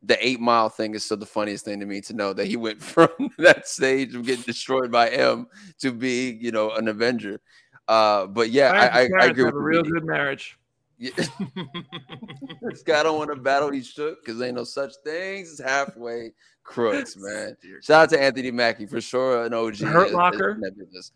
the 0.02 0.18
eight 0.26 0.40
mile 0.40 0.68
thing 0.68 0.94
is 0.94 1.04
still 1.04 1.16
the 1.16 1.24
funniest 1.26 1.64
thing 1.64 1.78
to 1.80 1.86
me 1.86 2.00
to 2.02 2.12
know 2.14 2.32
that 2.34 2.46
he 2.46 2.56
went 2.56 2.82
from 2.94 3.08
that 3.38 3.66
stage 3.68 4.14
of 4.14 4.26
getting 4.26 4.42
destroyed 4.44 4.90
by 4.90 5.08
M 5.08 5.46
to 5.78 5.92
being, 5.92 6.40
you 6.42 6.50
know, 6.50 6.72
an 6.72 6.88
Avenger. 6.88 7.40
Uh, 7.88 8.26
but 8.26 8.50
yeah, 8.50 8.70
I, 8.72 9.02
I, 9.02 9.08
I 9.20 9.26
agree 9.26 9.44
with 9.44 9.54
a 9.54 9.58
real 9.58 9.82
good 9.82 10.04
marriage. 10.04 10.58
Yeah. 10.98 11.10
this 12.62 12.82
guy 12.82 13.02
don't 13.02 13.18
want 13.18 13.30
to 13.30 13.36
battle. 13.36 13.70
He 13.70 13.82
shook 13.82 14.24
because 14.24 14.40
ain't 14.40 14.54
no 14.54 14.64
such 14.64 14.92
things 15.04 15.52
as 15.52 15.58
halfway 15.58 16.32
crooks, 16.62 17.16
man. 17.18 17.56
Shout 17.82 18.04
out 18.04 18.10
to 18.10 18.22
Anthony 18.22 18.50
Mackie 18.50 18.86
for 18.86 19.00
sure, 19.00 19.44
an 19.44 19.52
OG. 19.52 19.78
Hurt 19.78 20.02
in- 20.04 20.08
in 20.10 20.14
Locker. 20.14 20.56
that 20.60 20.78
business. 20.78 21.12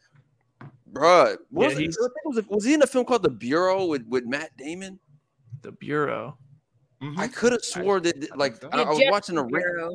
Bruh, 0.93 1.37
what 1.51 1.63
Yeah, 1.63 1.69
was, 1.69 1.79
he's- 1.79 1.97
I 2.01 2.07
it 2.07 2.13
was, 2.25 2.47
was 2.49 2.65
he 2.65 2.75
in 2.75 2.83
a 2.83 2.87
film 2.87 3.05
called 3.05 3.23
The 3.23 3.31
Bureau 3.31 3.87
with, 3.87 4.07
with 4.09 4.25
Matt 4.27 4.57
Damon? 4.57 4.99
The 5.63 5.73
Bureau. 5.73 6.37
I 7.17 7.29
could 7.29 7.53
have 7.53 7.63
swore 7.65 8.01
that, 8.01 8.21
that, 8.21 8.37
like. 8.37 8.63
I, 8.75 8.83
I 8.83 8.89
was 8.91 9.01
watching 9.09 9.39
a 9.39 9.43
ra- 9.43 9.49
Bureau. 9.49 9.95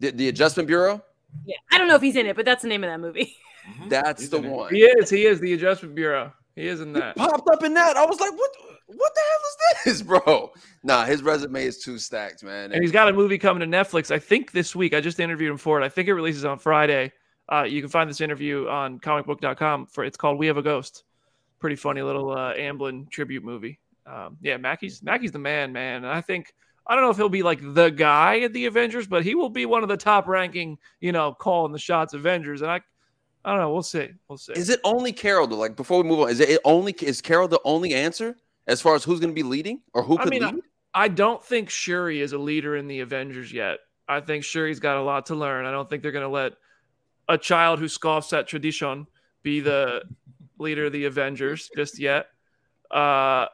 the, 0.00 0.10
the 0.10 0.28
Adjustment 0.28 0.66
Bureau. 0.66 1.02
Yeah, 1.44 1.56
I 1.70 1.76
don't 1.76 1.86
know 1.88 1.96
if 1.96 2.00
he's 2.02 2.16
in 2.16 2.24
it, 2.26 2.34
but 2.36 2.46
that's 2.46 2.62
the 2.62 2.68
name 2.68 2.82
of 2.82 2.88
that 2.90 2.98
movie. 3.00 3.36
That's 3.88 4.22
He's 4.22 4.30
the 4.30 4.40
one. 4.40 4.74
He 4.74 4.82
is. 4.82 5.10
He 5.10 5.26
is 5.26 5.40
the 5.40 5.52
Adjustment 5.52 5.94
Bureau. 5.94 6.32
He 6.54 6.66
is 6.66 6.80
in 6.80 6.92
that. 6.94 7.16
Popped 7.16 7.48
up 7.48 7.62
in 7.62 7.74
that. 7.74 7.96
I 7.96 8.04
was 8.04 8.20
like, 8.20 8.32
what? 8.32 8.50
What 8.86 9.12
the 9.14 9.20
hell 9.20 9.40
is 9.50 9.84
this, 9.84 10.02
bro? 10.06 10.50
Nah, 10.82 11.04
his 11.04 11.22
resume 11.22 11.62
is 11.62 11.78
too 11.78 11.98
stacked, 11.98 12.42
man. 12.42 12.72
And 12.72 12.82
he's 12.82 12.92
got 12.92 13.08
a 13.08 13.12
movie 13.12 13.36
coming 13.36 13.60
to 13.60 13.76
Netflix. 13.76 14.10
I 14.10 14.18
think 14.18 14.52
this 14.52 14.74
week. 14.74 14.94
I 14.94 15.00
just 15.00 15.20
interviewed 15.20 15.50
him 15.50 15.58
for 15.58 15.80
it. 15.80 15.84
I 15.84 15.88
think 15.88 16.08
it 16.08 16.14
releases 16.14 16.44
on 16.44 16.58
Friday. 16.58 17.12
Uh, 17.50 17.62
you 17.62 17.80
can 17.80 17.90
find 17.90 18.08
this 18.08 18.20
interview 18.20 18.66
on 18.68 18.98
comicbook.com. 18.98 19.86
For 19.86 20.04
it's 20.04 20.16
called 20.16 20.38
"We 20.38 20.46
Have 20.46 20.56
a 20.56 20.62
Ghost." 20.62 21.04
Pretty 21.60 21.76
funny 21.76 22.02
little 22.02 22.30
uh, 22.30 22.54
Amblin 22.54 23.10
tribute 23.10 23.44
movie. 23.44 23.78
Um, 24.06 24.38
yeah, 24.40 24.56
Mackie's 24.56 25.02
Mackie's 25.02 25.32
the 25.32 25.38
man, 25.38 25.72
man. 25.72 26.04
And 26.04 26.06
I 26.06 26.20
think 26.20 26.52
I 26.88 26.94
don't 26.94 27.04
know 27.04 27.10
if 27.10 27.16
he'll 27.18 27.28
be 27.28 27.42
like 27.42 27.60
the 27.62 27.90
guy 27.90 28.40
at 28.40 28.54
the 28.54 28.64
Avengers, 28.64 29.06
but 29.06 29.22
he 29.22 29.34
will 29.34 29.50
be 29.50 29.66
one 29.66 29.82
of 29.82 29.90
the 29.90 29.96
top 29.96 30.26
ranking, 30.26 30.78
you 31.00 31.12
know, 31.12 31.34
calling 31.34 31.72
the 31.72 31.78
shots 31.78 32.14
Avengers. 32.14 32.62
And 32.62 32.70
I, 32.70 32.80
I 33.48 33.52
don't 33.52 33.60
know. 33.60 33.72
We'll 33.72 33.82
see. 33.82 34.10
We'll 34.28 34.36
see. 34.36 34.52
Is 34.52 34.68
it 34.68 34.78
only 34.84 35.10
Carol 35.10 35.46
though? 35.46 35.56
Like 35.56 35.74
before 35.74 36.02
we 36.02 36.06
move 36.06 36.20
on, 36.20 36.28
is 36.28 36.38
it 36.38 36.60
only 36.66 36.92
is 37.00 37.22
Carol 37.22 37.48
the 37.48 37.58
only 37.64 37.94
answer 37.94 38.36
as 38.66 38.82
far 38.82 38.94
as 38.94 39.04
who's 39.04 39.20
going 39.20 39.30
to 39.30 39.34
be 39.34 39.42
leading 39.42 39.80
or 39.94 40.02
who 40.02 40.18
I 40.18 40.24
could 40.24 40.30
mean, 40.30 40.42
lead? 40.42 40.56
I 40.92 41.08
don't 41.08 41.42
think 41.42 41.70
Shuri 41.70 42.20
is 42.20 42.34
a 42.34 42.38
leader 42.38 42.76
in 42.76 42.88
the 42.88 43.00
Avengers 43.00 43.50
yet. 43.50 43.78
I 44.06 44.20
think 44.20 44.44
Shuri's 44.44 44.80
got 44.80 44.98
a 44.98 45.02
lot 45.02 45.24
to 45.26 45.34
learn. 45.34 45.64
I 45.64 45.70
don't 45.70 45.88
think 45.88 46.02
they're 46.02 46.12
going 46.12 46.26
to 46.26 46.28
let 46.28 46.52
a 47.26 47.38
child 47.38 47.78
who 47.78 47.88
scoffs 47.88 48.34
at 48.34 48.46
tradition 48.46 49.06
be 49.42 49.60
the 49.60 50.02
leader 50.58 50.84
of 50.84 50.92
the 50.92 51.06
Avengers 51.06 51.70
just 51.74 51.98
yet. 51.98 52.26
Uh, 52.90 53.46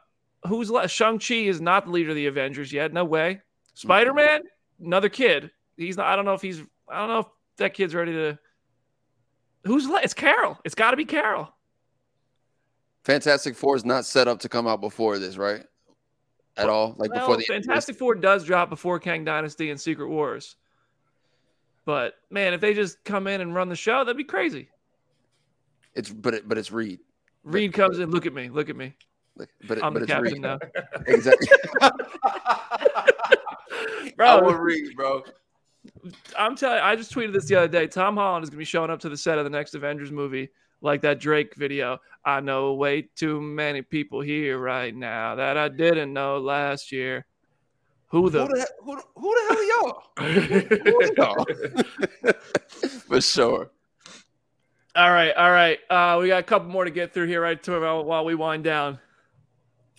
who's 0.48 0.72
left? 0.72 0.92
Shang-Chi 0.92 1.34
is 1.34 1.60
not 1.60 1.84
the 1.84 1.92
leader 1.92 2.10
of 2.10 2.16
the 2.16 2.26
Avengers 2.26 2.72
yet. 2.72 2.92
No 2.92 3.04
way. 3.04 3.42
Spider-Man, 3.74 4.40
another 4.80 5.08
kid. 5.08 5.52
He's 5.76 5.96
not, 5.96 6.06
I 6.06 6.16
don't 6.16 6.24
know 6.24 6.34
if 6.34 6.42
he's, 6.42 6.62
I 6.88 6.98
don't 6.98 7.08
know 7.10 7.20
if 7.20 7.26
that 7.58 7.74
kid's 7.74 7.94
ready 7.94 8.12
to. 8.12 8.40
Who's 9.64 9.88
left? 9.88 10.04
It's 10.04 10.14
Carol. 10.14 10.58
It's 10.64 10.74
got 10.74 10.90
to 10.92 10.96
be 10.96 11.04
Carol. 11.04 11.50
Fantastic 13.04 13.54
Four 13.56 13.76
is 13.76 13.84
not 13.84 14.04
set 14.04 14.28
up 14.28 14.40
to 14.40 14.48
come 14.48 14.66
out 14.66 14.80
before 14.80 15.18
this, 15.18 15.36
right? 15.36 15.64
At 16.56 16.68
all, 16.68 16.94
like 16.98 17.12
before 17.12 17.36
the 17.36 17.42
Fantastic 17.42 17.96
Four 17.96 18.14
does 18.14 18.44
drop 18.44 18.70
before 18.70 19.00
Kang 19.00 19.24
Dynasty 19.24 19.70
and 19.70 19.80
Secret 19.80 20.08
Wars. 20.08 20.56
But 21.84 22.14
man, 22.30 22.54
if 22.54 22.60
they 22.60 22.74
just 22.74 23.02
come 23.04 23.26
in 23.26 23.40
and 23.40 23.54
run 23.54 23.68
the 23.68 23.76
show, 23.76 24.04
that'd 24.04 24.16
be 24.16 24.24
crazy. 24.24 24.68
It's 25.94 26.10
but 26.10 26.32
it, 26.34 26.48
but 26.48 26.56
it's 26.56 26.70
Reed. 26.70 27.00
Reed 27.42 27.72
comes 27.72 27.98
in, 27.98 28.10
look 28.10 28.24
at 28.26 28.32
me, 28.32 28.48
look 28.48 28.70
at 28.70 28.76
me. 28.76 28.94
But 29.36 29.48
it, 29.78 29.84
I'm 29.84 29.92
but 29.92 29.98
the 29.98 30.04
it's 30.04 30.12
captain 30.12 30.32
Reed. 30.34 30.42
now. 30.42 30.58
Exactly. 31.06 31.48
Bro. 34.16 34.26
I 34.26 34.40
will 34.40 34.58
bro. 34.94 35.24
I'm 36.36 36.56
telling 36.56 36.78
you, 36.78 36.84
I 36.84 36.96
just 36.96 37.12
tweeted 37.12 37.32
this 37.32 37.46
the 37.46 37.56
other 37.56 37.68
day. 37.68 37.86
Tom 37.86 38.16
Holland 38.16 38.44
is 38.44 38.50
gonna 38.50 38.58
be 38.58 38.64
showing 38.64 38.90
up 38.90 39.00
to 39.00 39.08
the 39.08 39.16
set 39.16 39.38
of 39.38 39.44
the 39.44 39.50
next 39.50 39.74
Avengers 39.74 40.12
movie, 40.12 40.50
like 40.80 41.00
that 41.02 41.20
Drake 41.20 41.54
video. 41.56 41.98
I 42.24 42.40
know 42.40 42.74
way 42.74 43.08
too 43.16 43.40
many 43.40 43.82
people 43.82 44.20
here 44.20 44.58
right 44.58 44.94
now 44.94 45.34
that 45.34 45.56
I 45.56 45.68
didn't 45.68 46.12
know 46.12 46.38
last 46.38 46.92
year. 46.92 47.26
Who 48.08 48.30
the 48.30 48.46
Who 48.46 48.48
the, 48.48 48.68
who, 48.82 49.00
who 49.16 49.34
the 49.34 49.42
hell 49.48 49.58
are 49.58 49.64
y'all? 49.64 50.02
Who 50.84 51.00
are 51.02 51.12
y'all? 51.16 52.32
For 53.08 53.20
sure. 53.20 53.70
All 54.96 55.10
right, 55.10 55.34
all 55.34 55.50
right. 55.50 55.78
Uh, 55.90 56.18
we 56.20 56.28
got 56.28 56.38
a 56.38 56.44
couple 56.44 56.68
more 56.68 56.84
to 56.84 56.90
get 56.90 57.12
through 57.12 57.26
here, 57.26 57.40
right? 57.40 57.60
To 57.64 58.02
while 58.04 58.24
we 58.24 58.36
wind 58.36 58.62
down. 58.62 59.00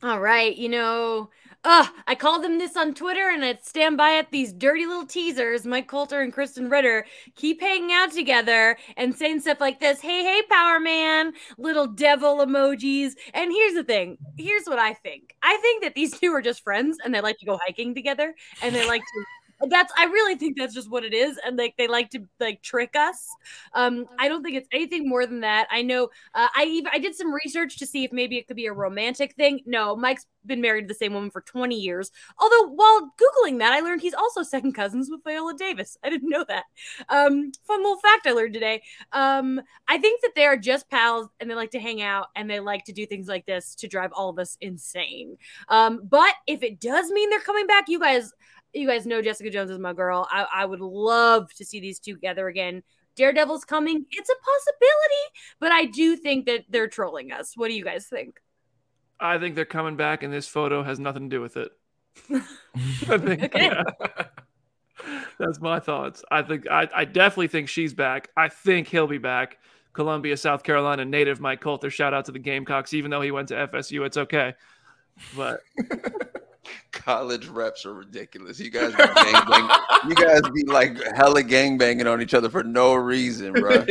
All 0.01 0.20
right, 0.20 0.56
you 0.56 0.70
know, 0.70 1.30
uh, 1.66 1.88
I 2.07 2.16
called 2.16 2.43
them 2.43 2.59
this 2.59 2.78
on 2.78 2.93
Twitter 2.93 3.30
and 3.30 3.43
I'd 3.43 3.66
stand 3.66 3.97
by 3.97 4.11
it. 4.11 4.28
These 4.32 4.53
dirty 4.53 4.86
little 4.86 5.05
teasers, 5.05 5.66
Mike 5.66 5.88
Colter 5.88 6.22
and 6.22 6.34
Krysten 6.34 6.72
Ritter, 6.72 7.05
keep 7.36 7.59
hanging 7.59 7.91
out 7.91 8.11
together 8.11 8.78
and 8.95 9.16
saying 9.16 9.41
stuff 9.41 9.59
like 9.59 9.80
this 9.80 9.99
Hey, 9.99 10.24
hey, 10.24 10.43
Power 10.49 10.80
Man, 10.80 11.34
little 11.57 11.88
devil 11.88 12.38
emojis. 12.38 13.13
And 13.34 13.51
here's 13.51 13.74
the 13.74 13.84
thing 13.84 14.18
here's 14.38 14.66
what 14.68 14.80
I 14.80 14.93
think 14.93 15.36
I 15.41 15.57
think 15.57 15.84
that 15.84 15.95
these 15.95 16.18
two 16.20 16.32
are 16.32 16.41
just 16.41 16.63
friends 16.63 16.97
and 17.03 17.13
they 17.13 17.22
like 17.22 17.39
to 17.39 17.45
go 17.45 17.59
hiking 17.66 17.95
together 17.95 18.36
and 18.61 18.74
they 18.74 18.88
like 18.88 19.01
to. 19.01 19.26
That's 19.62 19.93
I 19.97 20.06
really 20.06 20.36
think 20.36 20.58
that's 20.58 20.74
just 20.74 20.89
what 20.89 21.03
it 21.03 21.14
is, 21.14 21.39
and 21.45 21.58
like 21.58 21.76
they 21.78 21.88
like 21.88 22.10
to 22.12 22.24
like 22.39 22.62
trick 22.62 22.95
us. 22.95 23.28
Um, 23.74 24.06
I 24.20 24.28
don't 24.28 24.43
think 24.43 24.58
it's 24.58 24.68
anything 24.72 25.08
more 25.08 25.26
than 25.26 25.41
that. 25.41 25.68
I 25.72 25.82
know 25.82 26.10
uh, 26.34 26.47
I 26.56 26.66
even 26.66 26.91
I 26.93 26.99
did 26.99 27.16
some 27.16 27.34
research 27.34 27.78
to 27.78 27.86
see 27.86 28.03
if 28.03 28.12
maybe 28.12 28.38
it 28.38 28.47
could 28.47 28.58
be 28.58 28.66
a 28.66 28.74
romantic 28.74 29.34
thing. 29.36 29.62
No, 29.66 29.95
Mike's 29.95 30.26
been 30.45 30.62
married 30.62 30.84
to 30.84 30.88
the 30.88 30.93
same 30.93 31.14
woman 31.14 31.32
for 31.32 31.41
20 31.41 31.76
years. 31.76 32.12
Although 32.39 32.70
while 32.70 33.14
googling 33.20 33.60
that, 33.60 33.74
I 33.74 33.80
learned 33.80 34.01
he's 34.01 34.14
also 34.14 34.43
second 34.43 34.74
cousins 34.74 35.10
with 35.10 35.24
Viola 35.24 35.53
Davis. 35.56 35.97
I 36.03 36.10
didn't 36.10 36.30
know 36.30 36.45
that. 36.47 36.66
Um, 37.10 37.51
fun 37.64 37.82
little 37.82 37.97
fact 37.97 38.28
I 38.28 38.32
learned 38.32 38.53
today. 38.53 38.82
Um, 39.12 39.62
I 39.88 39.97
think 39.97 40.22
that 40.22 40.34
they 40.36 40.45
are 40.45 40.58
just 40.58 40.89
pals 40.89 41.30
and 41.39 41.49
they 41.49 41.56
like 41.56 41.72
to 41.72 41.80
hang 41.80 42.01
out 42.01 42.28
and 42.36 42.49
they 42.49 42.60
like 42.60 42.86
to 42.86 42.93
do 42.93 43.06
things 43.06 43.28
like 43.28 43.45
this 43.45 43.76
to 43.76 43.88
drive 43.88 44.12
all 44.14 44.30
of 44.30 44.39
us 44.39 44.58
insane. 44.62 45.38
Um, 45.70 46.01
but 46.03 46.34
if 46.47 46.64
it 46.64 46.80
does 46.80 47.10
mean 47.12 47.30
they're 47.30 47.39
coming 47.39 47.68
back, 47.68 47.86
you 47.88 47.99
guys, 47.99 48.32
you 48.76 48.88
guys 48.88 49.05
know 49.05 49.21
Jessica 49.21 49.49
Jones 49.49 49.71
is 49.71 49.80
my 49.80 49.93
girl. 49.93 50.28
I, 50.30 50.45
I 50.53 50.65
would 50.65 50.82
love 50.82 51.53
to 51.55 51.65
see 51.65 51.80
these 51.80 51.99
two 51.99 52.13
together 52.13 52.47
again. 52.47 52.84
Daredevil's 53.15 53.63
coming. 53.63 54.05
It's 54.11 54.30
a 54.30 54.36
possibility, 54.36 55.23
but 55.59 55.71
I 55.71 55.86
do 55.86 56.17
think 56.17 56.45
that 56.47 56.65
they're 56.69 56.88
trolling 56.89 57.32
us. 57.32 57.53
What 57.55 57.69
do 57.69 57.73
you 57.73 57.84
guys 57.84 58.07
think? 58.07 58.39
I 59.19 59.38
think 59.38 59.55
they're 59.55 59.63
coming 59.65 59.95
back, 59.95 60.23
and 60.23 60.34
this 60.34 60.47
photo 60.47 60.84
has 60.84 60.99
nothing 60.99 61.30
to 61.30 61.36
do 61.38 61.41
with 61.41 61.55
it. 61.57 61.71
I 63.09 63.17
think 63.17 63.43
Okay. 63.43 63.71
that's 65.39 65.59
my 65.61 65.80
thoughts. 65.80 66.23
I 66.32 66.41
think 66.41 66.67
I, 66.69 66.89
I 66.93 67.05
definitely 67.05 67.47
think 67.47 67.69
she's 67.69 67.93
back. 67.93 68.30
I 68.36 68.49
think 68.49 68.88
he'll 68.88 69.07
be 69.07 69.17
back, 69.17 69.59
Columbia, 69.93 70.36
South 70.36 70.63
Carolina 70.63 71.05
native 71.05 71.39
Mike 71.39 71.61
Colter. 71.61 71.89
Shout 71.89 72.13
out 72.13 72.26
to 72.26 72.32
the 72.32 72.39
Gamecocks, 72.39 72.93
even 72.93 73.11
though 73.11 73.21
he 73.21 73.32
went 73.32 73.47
to 73.49 73.55
FSU. 73.67 74.05
It's 74.05 74.17
okay. 74.17 74.53
But 75.36 75.61
college 76.91 77.47
reps 77.47 77.86
are 77.86 77.93
ridiculous. 77.93 78.59
You 78.59 78.70
guys 78.70 78.91
be 78.91 79.03
gang 79.03 79.70
You 80.07 80.16
guys 80.16 80.41
be 80.53 80.63
like 80.66 80.97
hella 81.16 81.43
gang 81.43 81.78
banging 81.78 82.07
on 82.07 82.22
each 82.22 82.34
other 82.34 82.49
for 82.49 82.63
no 82.63 82.95
reason, 82.95 83.53
bro. 83.53 83.78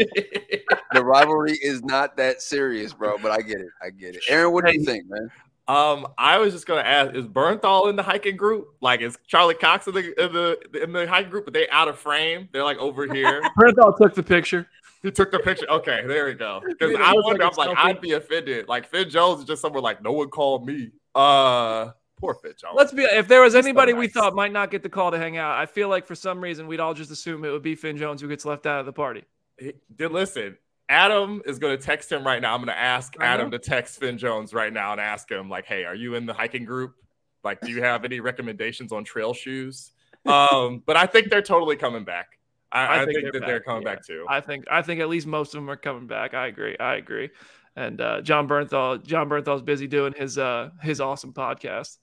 the 0.93 1.05
rivalry 1.05 1.59
is 1.63 1.83
not 1.83 2.17
that 2.17 2.43
serious, 2.43 2.93
bro. 2.93 3.17
But 3.19 3.33
I 3.33 3.41
get 3.41 3.61
it. 3.61 3.69
I 3.83 3.91
get 3.91 4.17
it. 4.17 4.23
Aaron, 4.29 4.53
what 4.53 4.67
do 4.67 4.73
you 4.73 4.85
think, 4.85 5.05
man? 5.09 5.31
Um, 5.67 6.07
I 6.19 6.39
was 6.39 6.53
just 6.53 6.67
gonna 6.67 6.83
ask: 6.83 7.15
Is 7.15 7.27
Bernthal 7.27 7.89
in 7.89 7.97
the 7.97 8.03
hiking 8.03 8.37
group? 8.37 8.69
Like, 8.83 9.01
is 9.01 9.17
Charlie 9.27 9.55
Cox 9.55 9.87
in 9.87 9.95
the 9.95 10.25
in 10.25 10.33
the 10.33 10.83
in 10.83 10.93
the 10.93 11.07
hiking 11.07 11.31
group? 11.31 11.47
But 11.47 11.55
they 11.55 11.69
out 11.71 11.89
of 11.89 11.99
frame. 11.99 12.49
They're 12.53 12.65
like 12.65 12.79
over 12.79 13.13
here. 13.13 13.43
Bernthal 13.59 13.97
took 13.97 14.15
the 14.15 14.23
picture. 14.23 14.69
He 15.03 15.11
took 15.11 15.31
the 15.31 15.39
picture. 15.39 15.67
Okay, 15.71 16.03
there 16.07 16.27
we 16.27 16.35
go. 16.35 16.63
Because 16.67 16.97
I 16.99 17.13
wonder, 17.15 17.45
I'm 17.45 17.53
like, 17.57 17.77
I'd 17.77 18.01
be 18.01 18.13
offended. 18.13 18.69
Like 18.69 18.89
Finn 18.89 19.09
Jones 19.11 19.41
is 19.41 19.47
just 19.47 19.61
somewhere 19.61 19.83
like, 19.83 20.03
no 20.03 20.13
one 20.13 20.29
called 20.29 20.67
me. 20.67 20.91
Uh, 21.15 21.93
poor 22.17 22.37
Jones. 22.43 22.75
Let's 22.75 22.93
be. 22.93 23.03
If 23.03 23.29
there 23.29 23.43
was 23.43 23.55
anybody 23.55 23.93
so 23.93 23.97
nice. 23.97 24.01
we 24.01 24.09
thought 24.09 24.35
might 24.35 24.53
not 24.53 24.71
get 24.71 24.83
the 24.83 24.89
call 24.89 25.11
to 25.11 25.19
hang 25.19 25.37
out, 25.37 25.59
I 25.59 25.67
feel 25.67 25.89
like 25.89 26.07
for 26.07 26.15
some 26.15 26.41
reason 26.41 26.67
we'd 26.67 26.81
all 26.81 26.95
just 26.95 27.11
assume 27.11 27.45
it 27.45 27.51
would 27.51 27.63
be 27.63 27.75
Finn 27.75 27.97
Jones 27.97 28.21
who 28.21 28.29
gets 28.29 28.45
left 28.45 28.67
out 28.67 28.81
of 28.81 28.87
the 28.87 28.93
party. 28.93 29.25
Did 29.59 30.13
listen. 30.13 30.59
Adam 30.89 31.41
is 31.47 31.59
going 31.59 31.77
to 31.77 31.83
text 31.83 32.13
him 32.13 32.27
right 32.27 32.43
now. 32.43 32.55
I'm 32.55 32.61
going 32.61 32.75
to 32.75 32.79
ask 32.79 33.15
uh-huh. 33.17 33.25
Adam 33.27 33.51
to 33.53 33.59
text 33.59 33.99
Finn 34.01 34.19
Jones 34.19 34.53
right 34.53 34.73
now 34.73 34.93
and 34.93 35.01
ask 35.01 35.31
him, 35.31 35.49
like, 35.49 35.65
hey, 35.65 35.85
are 35.85 35.95
you 35.95 36.15
in 36.15 36.27
the 36.27 36.35
hiking 36.35 36.65
group? 36.65 36.95
Like, 37.43 37.61
do 37.61 37.71
you 37.71 37.83
have 37.83 38.05
any 38.05 38.21
recommendations 38.21 38.93
on 38.93 39.05
trail 39.05 39.33
shoes? 39.33 39.93
Um, 40.27 40.83
but 40.85 40.97
I 40.97 41.07
think 41.07 41.31
they're 41.31 41.43
totally 41.43 41.77
coming 41.77 42.05
back. 42.05 42.39
I, 42.73 42.81
I, 42.81 43.03
I 43.03 43.05
think, 43.05 43.19
think, 43.19 43.33
that 43.33 43.41
back. 43.41 43.49
they're 43.49 43.61
coming 43.61 43.83
yeah. 43.83 43.95
back 43.95 44.07
too. 44.07 44.27
I 44.29 44.41
think 44.41 44.65
I 44.71 44.83
think 44.83 45.01
at 45.01 45.09
least 45.09 45.27
most 45.27 45.55
of 45.55 45.61
them 45.61 45.71
are 45.71 45.77
coming 45.77 46.07
back. 46.07 46.35
I 46.35 46.49
agree. 46.49 46.77
I 46.79 46.95
agree. 46.95 47.31
And 47.77 48.01
uh, 48.01 48.21
Jon 48.21 48.47
Bernthal, 48.47 49.05
Jon 49.05 49.29
Bernthal's 49.29 49.63
busy 49.63 49.87
doing 49.87 50.15
his 50.17 50.39
uh 50.39 50.71
his 50.83 51.01
awesome 51.01 51.33
podcast. 51.33 51.99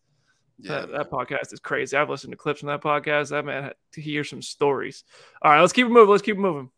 Yeah, 0.60 0.82
that, 0.82 0.92
that, 0.92 1.12
podcast 1.12 1.54
is 1.54 1.60
crazy. 1.60 1.98
I've 1.98 2.10
listened 2.10 2.32
to 2.32 2.38
clips 2.38 2.60
from 2.60 2.68
that 2.68 2.82
podcast. 2.82 3.30
That 3.30 3.46
man 3.46 3.64
had 3.64 3.76
to 3.94 4.02
hear 4.02 4.24
some 4.24 4.42
stories. 4.42 5.04
All 5.42 5.52
right, 5.52 5.62
let's 5.62 5.74
keep 5.74 5.88
it 5.88 5.90
moving. 5.90 6.12
Let's 6.12 6.22
keep 6.22 6.36
it 6.36 6.40
moving. 6.40 6.70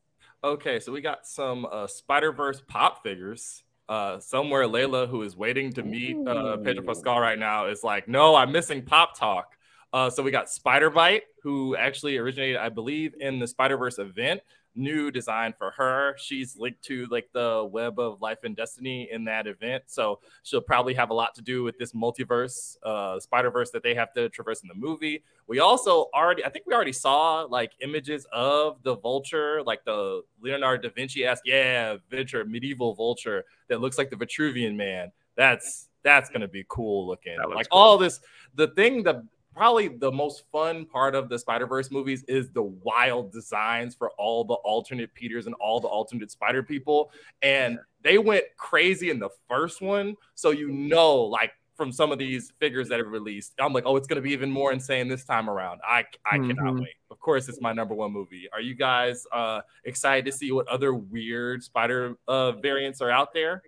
Okay, 0.44 0.80
so 0.80 0.92
we 0.92 1.02
got 1.02 1.26
some 1.26 1.66
uh, 1.70 1.88
Spider 1.88 2.32
Verse 2.32 2.62
pop 2.68 3.04
figures. 3.04 3.64
Uh, 3.90 4.20
somewhere 4.20 4.66
Layla, 4.66 5.10
who 5.10 5.22
is 5.24 5.36
waiting 5.36 5.74
to 5.74 5.84
meet 5.84 6.16
uh, 6.26 6.58
Pedro 6.58 6.86
Pascal 6.86 7.20
right 7.20 7.38
now, 7.38 7.68
is 7.68 7.84
like, 7.84 8.08
"No, 8.08 8.36
I'm 8.36 8.52
missing 8.52 8.82
Pop 8.82 9.18
Talk." 9.18 9.58
Uh, 9.94 10.10
so 10.10 10.24
we 10.24 10.32
got 10.32 10.50
Spider 10.50 10.90
Byte, 10.90 11.22
who 11.44 11.76
actually 11.76 12.18
originated, 12.18 12.58
I 12.58 12.70
believe, 12.70 13.14
in 13.20 13.38
the 13.38 13.48
Spider 13.48 13.78
Verse 13.78 14.00
event. 14.00 14.42
New 14.76 15.12
design 15.12 15.54
for 15.56 15.70
her. 15.70 16.16
She's 16.18 16.58
linked 16.58 16.82
to 16.86 17.06
like 17.12 17.30
the 17.32 17.70
web 17.72 18.00
of 18.00 18.20
life 18.24 18.40
and 18.44 18.56
destiny 18.56 19.08
in 19.12 19.24
that 19.26 19.46
event, 19.46 19.84
so 19.86 20.20
she'll 20.42 20.62
probably 20.62 20.96
have 20.96 21.12
a 21.12 21.14
lot 21.14 21.36
to 21.36 21.44
do 21.44 21.62
with 21.62 21.78
this 21.78 21.94
multiverse, 21.94 22.76
uh, 22.82 23.20
Spider 23.20 23.52
Verse 23.52 23.70
that 23.70 23.84
they 23.84 23.94
have 23.94 24.12
to 24.14 24.30
traverse 24.30 24.64
in 24.64 24.68
the 24.68 24.74
movie. 24.74 25.24
We 25.46 25.60
also 25.60 26.08
already, 26.16 26.44
I 26.44 26.50
think 26.50 26.66
we 26.66 26.74
already 26.74 26.92
saw 26.92 27.42
like 27.44 27.74
images 27.82 28.26
of 28.34 28.82
the 28.82 28.96
Vulture, 28.96 29.62
like 29.62 29.86
the 29.86 30.24
Leonardo 30.42 30.90
da 30.90 30.94
Vinci 30.96 31.24
esque, 31.24 31.44
yeah, 31.46 31.98
Vulture, 32.10 32.44
medieval 32.44 32.96
Vulture 32.96 33.46
that 33.68 33.80
looks 33.80 34.00
like 34.00 34.10
the 34.10 34.16
Vitruvian 34.16 34.76
Man. 34.76 35.12
That's 35.36 35.90
that's 36.02 36.32
gonna 36.32 36.48
be 36.48 36.66
cool 36.68 37.06
looking. 37.06 37.38
Like 37.38 37.70
cool. 37.70 37.80
all 37.80 37.98
this, 38.00 38.22
the 38.56 38.70
thing 38.70 39.04
that 39.04 39.24
probably 39.54 39.88
the 39.88 40.12
most 40.12 40.44
fun 40.52 40.86
part 40.86 41.16
of 41.16 41.30
the 41.30 41.38
Spider 41.40 41.68
Verse 41.68 41.92
movies 41.92 42.24
is 42.28 42.50
the 42.50 42.64
wild 42.64 43.32
designs 43.32 43.96
for 43.96 44.12
all 44.12 44.44
the 44.44 44.56
alternate 44.56 45.14
Peters 45.14 45.46
and 45.46 45.56
all 45.56 45.80
the 45.80 45.88
alternate 45.88 46.32
Spider 46.32 46.64
people. 46.64 47.12
And 47.42 47.80
they 48.02 48.18
went 48.18 48.44
crazy 48.58 49.10
in 49.10 49.20
the 49.20 49.30
first 49.48 49.82
one. 49.82 50.16
So, 50.36 50.52
you 50.52 50.70
know, 50.72 51.16
like 51.16 51.52
from 51.76 51.92
some 51.92 52.12
of 52.12 52.20
these 52.20 52.52
figures 52.60 52.90
that 52.90 53.00
have 53.00 53.08
released, 53.08 53.54
I'm 53.60 53.74
like, 53.74 53.86
oh, 53.86 53.96
it's 53.96 54.08
going 54.08 54.18
to 54.18 54.22
be 54.22 54.32
even 54.32 54.52
more 54.52 54.72
insane 54.72 55.08
this 55.08 55.24
time 55.24 55.50
around. 55.50 55.82
I, 55.88 56.06
I 56.26 56.38
mm-hmm. 56.38 56.52
cannot 56.52 56.76
wait. 56.76 56.96
Of 57.10 57.20
course, 57.20 57.48
it's 57.50 57.62
my 57.62 57.74
number 57.74 57.94
one 57.94 58.12
movie. 58.12 58.48
Are 58.52 58.62
you 58.62 58.76
guys 58.76 59.26
uh, 59.32 59.62
excited 59.84 60.26
to 60.26 60.32
see 60.32 60.52
what 60.52 60.68
other 60.68 60.94
weird 60.94 61.64
Spider 61.64 62.16
uh, 62.28 62.54
variants 62.54 63.02
are 63.02 63.12
out 63.12 63.34
there? 63.34 63.64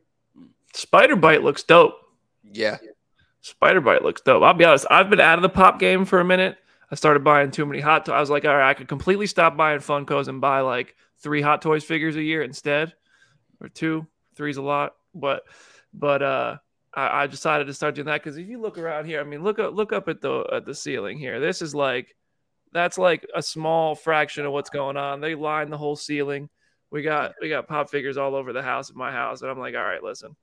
Spider 0.73 1.15
Byte 1.15 1.43
looks 1.43 1.63
dope. 1.63 1.95
Yeah. 2.43 2.77
Spider 3.45 3.79
Byte 3.79 4.01
looks 4.01 4.21
dope. 4.21 4.41
I'll 4.41 4.55
be 4.55 4.65
honest. 4.65 4.87
I've 4.89 5.09
been 5.09 5.19
out 5.19 5.37
of 5.37 5.43
the 5.43 5.49
pop 5.49 5.79
game 5.79 6.03
for 6.03 6.19
a 6.19 6.25
minute. 6.25 6.57
I 6.89 6.95
started 6.95 7.23
buying 7.23 7.51
too 7.51 7.65
many 7.67 7.79
hot 7.79 8.05
toys. 8.05 8.13
I 8.13 8.19
was 8.19 8.31
like, 8.31 8.43
all 8.43 8.55
right, 8.55 8.69
I 8.69 8.73
could 8.73 8.87
completely 8.87 9.27
stop 9.27 9.55
buying 9.55 9.79
Funkos 9.79 10.27
and 10.27 10.41
buy 10.41 10.61
like 10.61 10.95
three 11.19 11.41
Hot 11.41 11.61
Toys 11.61 11.83
figures 11.83 12.15
a 12.15 12.23
year 12.23 12.41
instead, 12.41 12.93
or 13.61 13.69
two. 13.69 14.07
Three's 14.35 14.57
a 14.57 14.63
lot, 14.63 14.95
but 15.13 15.43
but 15.93 16.23
uh, 16.23 16.57
I, 16.95 17.23
I 17.23 17.27
decided 17.27 17.67
to 17.67 17.73
start 17.75 17.93
doing 17.93 18.07
that 18.07 18.23
because 18.23 18.37
if 18.37 18.47
you 18.47 18.59
look 18.59 18.79
around 18.79 19.05
here, 19.05 19.21
I 19.21 19.23
mean, 19.23 19.43
look 19.43 19.59
up 19.59 19.75
look 19.75 19.93
up 19.93 20.07
at 20.07 20.21
the 20.21 20.43
at 20.51 20.65
the 20.65 20.73
ceiling 20.73 21.19
here. 21.19 21.39
This 21.39 21.61
is 21.61 21.75
like 21.75 22.15
that's 22.71 22.97
like 22.97 23.27
a 23.35 23.43
small 23.43 23.93
fraction 23.93 24.47
of 24.47 24.53
what's 24.53 24.71
going 24.71 24.97
on. 24.97 25.21
They 25.21 25.35
line 25.35 25.69
the 25.69 25.77
whole 25.77 25.95
ceiling. 25.95 26.49
We 26.89 27.03
got 27.03 27.35
we 27.39 27.49
got 27.49 27.67
pop 27.67 27.91
figures 27.91 28.17
all 28.17 28.33
over 28.33 28.53
the 28.53 28.63
house 28.63 28.89
at 28.89 28.95
my 28.95 29.11
house, 29.11 29.43
and 29.43 29.51
I'm 29.51 29.59
like, 29.59 29.75
all 29.75 29.83
right, 29.83 30.01
listen, 30.01 30.35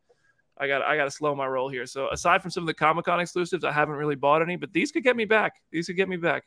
I 0.63 0.69
got 0.69 0.83
I 0.83 0.97
got 0.97 1.07
to 1.07 1.11
slow 1.11 1.35
my 1.35 1.47
roll 1.47 1.69
here. 1.69 1.87
So 1.87 2.09
aside 2.11 2.41
from 2.41 2.53
some 2.53 2.63
of 2.63 2.69
the 2.69 2.75
Comic 2.75 3.07
Con 3.07 3.19
exclusives, 3.19 3.65
I 3.65 3.73
haven't 3.73 3.97
really 3.97 4.15
bought 4.15 4.43
any, 4.43 4.55
but 4.55 4.73
these 4.73 4.93
could 4.93 5.03
get 5.03 5.17
me 5.17 5.25
back. 5.25 5.55
These 5.73 5.89
could 5.89 5.97
get 5.97 6.09
me 6.09 6.17
back. 6.17 6.45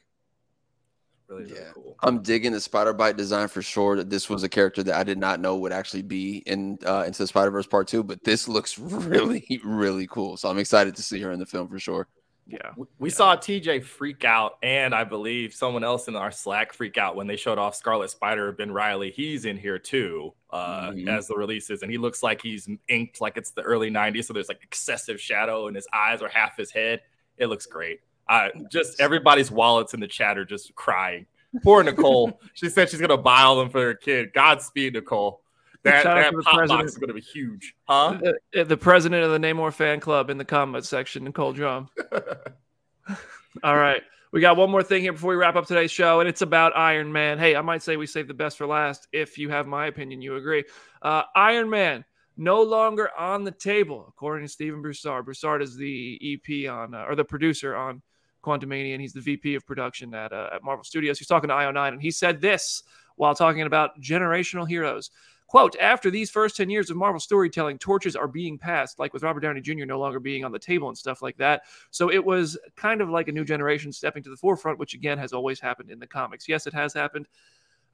Really, 1.28 1.44
really 1.44 1.56
yeah. 1.56 1.72
cool. 1.74 1.98
I'm 2.02 2.22
digging 2.22 2.54
the 2.54 2.62
Spider 2.62 2.94
Byte 2.94 3.18
design 3.18 3.50
for 3.50 3.62
sure. 3.62 3.98
That 3.98 4.10
this 4.10 4.30
was 4.30 4.44
a 4.44 4.50
character 4.50 4.84
that 4.84 4.96
I 4.96 5.04
did 5.04 5.18
not 5.18 5.42
know 5.42 5.58
would 5.58 5.74
actually 5.74 6.04
be 6.04 6.38
in 6.46 6.78
uh, 6.86 7.04
into 7.06 7.24
the 7.24 7.28
Spider 7.28 7.52
Verse 7.52 7.68
Part 7.68 7.90
Two, 7.90 8.04
but 8.04 8.24
this 8.24 8.48
looks 8.48 8.78
really 8.80 9.60
really 9.66 10.08
cool. 10.08 10.38
So 10.38 10.50
I'm 10.50 10.60
excited 10.60 10.96
to 10.96 11.04
see 11.04 11.20
her 11.20 11.32
in 11.32 11.40
the 11.40 11.46
film 11.46 11.68
for 11.68 11.78
sure. 11.78 12.08
Yeah. 12.48 12.72
We 13.00 13.10
yeah. 13.10 13.16
saw 13.16 13.36
TJ 13.36 13.84
freak 13.84 14.24
out, 14.24 14.58
and 14.62 14.94
I 14.94 15.04
believe 15.04 15.54
someone 15.54 15.84
else 15.84 16.08
in 16.08 16.16
our 16.16 16.32
Slack 16.32 16.74
freak 16.74 16.98
out 16.98 17.16
when 17.16 17.26
they 17.26 17.36
showed 17.36 17.58
off 17.58 17.76
Scarlet 17.76 18.10
Spider. 18.12 18.52
Ben 18.52 18.72
Reilly, 18.72 19.12
he's 19.12 19.46
in 19.46 19.58
here 19.58 19.80
too, 19.80 20.34
uh, 20.52 20.92
mm-hmm. 20.92 21.08
as 21.10 21.28
the 21.28 21.36
releases, 21.36 21.82
and 21.82 21.92
he 21.92 21.98
looks 21.98 22.22
like 22.22 22.42
he's 22.42 22.70
inked 22.88 23.20
like 23.20 23.38
it's 23.38 23.52
the 23.52 23.62
early 23.62 23.90
90s. 23.90 24.26
So 24.26 24.34
there's 24.34 24.50
like 24.50 24.62
excessive 24.62 25.20
shadow, 25.20 25.68
and 25.68 25.76
his 25.76 25.88
eyes 25.92 26.22
are 26.22 26.30
half 26.30 26.56
his 26.56 26.72
head. 26.72 27.02
It 27.38 27.48
looks 27.48 27.66
great. 27.66 28.02
Uh, 28.28 28.50
just 28.72 29.00
everybody's 29.00 29.50
wallets 29.50 29.94
in 29.94 30.00
the 30.00 30.08
chat 30.08 30.38
are 30.38 30.46
just 30.46 30.74
crying. 30.76 31.26
Poor 31.64 31.84
Nicole. 31.84 32.40
she 32.54 32.70
said 32.70 32.90
she's 32.90 33.00
going 33.00 33.10
to 33.10 33.18
buy 33.18 33.42
all 33.42 33.58
them 33.58 33.70
for 33.70 33.82
her 33.82 33.94
kid. 33.94 34.34
Godspeed, 34.34 34.94
Nicole. 34.94 35.42
That, 35.86 36.04
that 36.04 36.34
pop 36.44 36.68
box 36.68 36.94
is 36.94 36.98
going 36.98 37.10
to 37.10 37.14
be 37.14 37.22
huge, 37.22 37.76
huh? 37.88 38.20
The, 38.52 38.66
the, 38.66 38.76
president 38.76 39.24
of 39.24 39.30
the 39.30 39.38
Namor 39.38 39.72
fan 39.72 40.00
club 40.00 40.32
in 40.32 40.40
the 40.40 40.46
comment 40.46 40.84
section, 40.84 41.24
Nicole 41.26 41.54
Drum. 41.54 41.90
All 43.64 43.78
right. 43.78 44.02
We 44.32 44.42
got 44.42 44.58
one 44.58 44.72
more 44.72 44.82
thing 44.82 45.04
here 45.04 45.14
before 45.14 45.30
we 45.30 45.36
wrap 45.36 45.56
up 45.56 45.68
today's 45.68 45.92
show, 45.92 46.22
and 46.22 46.28
it's 46.28 46.42
about 46.42 46.76
Iron 46.76 47.12
Man. 47.12 47.38
Hey, 47.38 47.56
I 47.56 47.62
might 47.62 47.84
say 47.84 47.98
we 47.98 48.08
saved 48.08 48.28
the 48.28 48.34
best 48.34 48.58
for 48.58 48.66
last 48.66 49.08
if 49.14 49.38
you 49.38 49.50
have 49.50 49.68
my 49.68 49.86
opinion, 49.86 50.24
you 50.24 50.38
agree. 50.38 50.64
Uh, 51.04 51.22
Iron 51.36 51.70
Man 51.70 52.04
no 52.36 52.64
longer 52.64 53.12
on 53.16 53.44
the 53.44 53.52
table, 53.52 54.06
according 54.10 54.48
to 54.48 54.52
Stephen 54.52 54.82
Broussard. 54.82 55.24
Broussard 55.24 55.62
is 55.62 55.78
the 55.78 56.20
EP 56.50 56.70
on, 56.70 56.96
uh, 56.96 57.06
or 57.08 57.16
the 57.16 57.24
producer 57.24 57.76
on 57.76 58.02
Quantumania, 58.44 58.94
and 58.94 59.02
he's 59.02 59.14
the 59.14 59.22
VP 59.22 59.54
of 59.54 59.68
production 59.68 60.16
at, 60.16 60.34
uh, 60.34 60.50
at 60.52 60.64
Marvel 60.64 60.84
Studios. 60.84 61.20
He's 61.20 61.28
talking 61.28 61.48
to 61.50 61.54
IO9, 61.54 61.90
and 61.90 62.02
he 62.02 62.10
said 62.10 62.42
this 62.42 62.82
while 63.16 63.36
talking 63.36 63.62
about 63.62 64.02
generational 64.02 64.68
heroes. 64.68 65.12
Quote, 65.56 65.78
after 65.80 66.12
these 66.12 66.30
first 66.30 66.58
10 66.58 66.70
years 66.70 66.90
of 66.90 66.98
Marvel 66.98 67.18
storytelling, 67.18 67.78
torches 67.78 68.14
are 68.14 68.28
being 68.28 68.58
passed, 68.58 69.00
like 69.00 69.14
with 69.14 69.24
Robert 69.24 69.40
Downey 69.40 69.62
Jr. 69.62 69.86
no 69.86 69.98
longer 69.98 70.20
being 70.20 70.44
on 70.44 70.52
the 70.52 70.60
table 70.60 70.90
and 70.90 70.98
stuff 70.98 71.22
like 71.22 71.38
that. 71.38 71.62
So 71.92 72.12
it 72.12 72.26
was 72.26 72.58
kind 72.76 73.00
of 73.00 73.10
like 73.10 73.30
a 73.30 73.32
new 73.32 73.46
generation 73.46 73.94
stepping 73.94 74.22
to 74.24 74.30
the 74.30 74.36
forefront, 74.36 74.80
which 74.80 74.96
again 74.96 75.18
has 75.18 75.32
always 75.32 75.62
happened 75.62 75.92
in 75.92 75.98
the 75.98 76.08
comics. 76.08 76.50
Yes, 76.50 76.68
it 76.68 76.74
has 76.74 76.94
happened. 76.94 77.30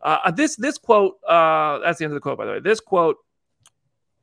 Uh, 0.02 0.32
this 0.32 0.56
this 0.56 0.80
quote, 0.80 1.20
uh, 1.30 1.78
that's 1.84 2.00
the 2.00 2.06
end 2.06 2.14
of 2.14 2.16
the 2.16 2.20
quote, 2.20 2.40
by 2.40 2.46
the 2.46 2.52
way. 2.54 2.60
This 2.62 2.80
quote 2.80 3.18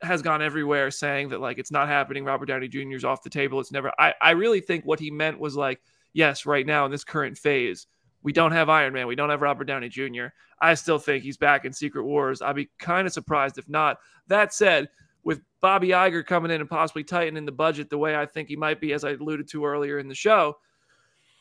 has 0.02 0.20
gone 0.20 0.42
everywhere 0.42 0.90
saying 0.90 1.28
that 1.28 1.40
like 1.40 1.58
it's 1.58 1.70
not 1.70 1.86
happening. 1.86 2.24
Robert 2.24 2.46
Downey 2.46 2.66
Jr. 2.66 2.96
is 2.96 3.04
off 3.04 3.22
the 3.22 3.30
table. 3.30 3.60
It's 3.60 3.70
never. 3.70 3.92
I, 4.00 4.14
I 4.20 4.30
really 4.32 4.60
think 4.60 4.84
what 4.84 4.98
he 4.98 5.12
meant 5.12 5.38
was 5.38 5.54
like, 5.54 5.80
yes, 6.12 6.44
right 6.44 6.66
now 6.66 6.86
in 6.86 6.90
this 6.90 7.04
current 7.04 7.38
phase, 7.38 7.86
we 8.22 8.32
don't 8.32 8.52
have 8.52 8.68
Iron 8.68 8.92
Man. 8.92 9.06
We 9.06 9.14
don't 9.14 9.30
have 9.30 9.42
Robert 9.42 9.64
Downey 9.64 9.88
Jr. 9.88 10.26
I 10.60 10.74
still 10.74 10.98
think 10.98 11.22
he's 11.22 11.36
back 11.36 11.64
in 11.64 11.72
Secret 11.72 12.04
Wars. 12.04 12.42
I'd 12.42 12.56
be 12.56 12.70
kind 12.78 13.06
of 13.06 13.12
surprised 13.12 13.58
if 13.58 13.68
not. 13.68 13.98
That 14.26 14.52
said, 14.52 14.88
with 15.22 15.40
Bobby 15.60 15.88
Iger 15.88 16.24
coming 16.24 16.50
in 16.50 16.60
and 16.60 16.70
possibly 16.70 17.04
tightening 17.04 17.44
the 17.44 17.52
budget 17.52 17.90
the 17.90 17.98
way 17.98 18.16
I 18.16 18.26
think 18.26 18.48
he 18.48 18.56
might 18.56 18.80
be, 18.80 18.92
as 18.92 19.04
I 19.04 19.10
alluded 19.10 19.48
to 19.50 19.64
earlier 19.64 19.98
in 19.98 20.08
the 20.08 20.14
show, 20.14 20.56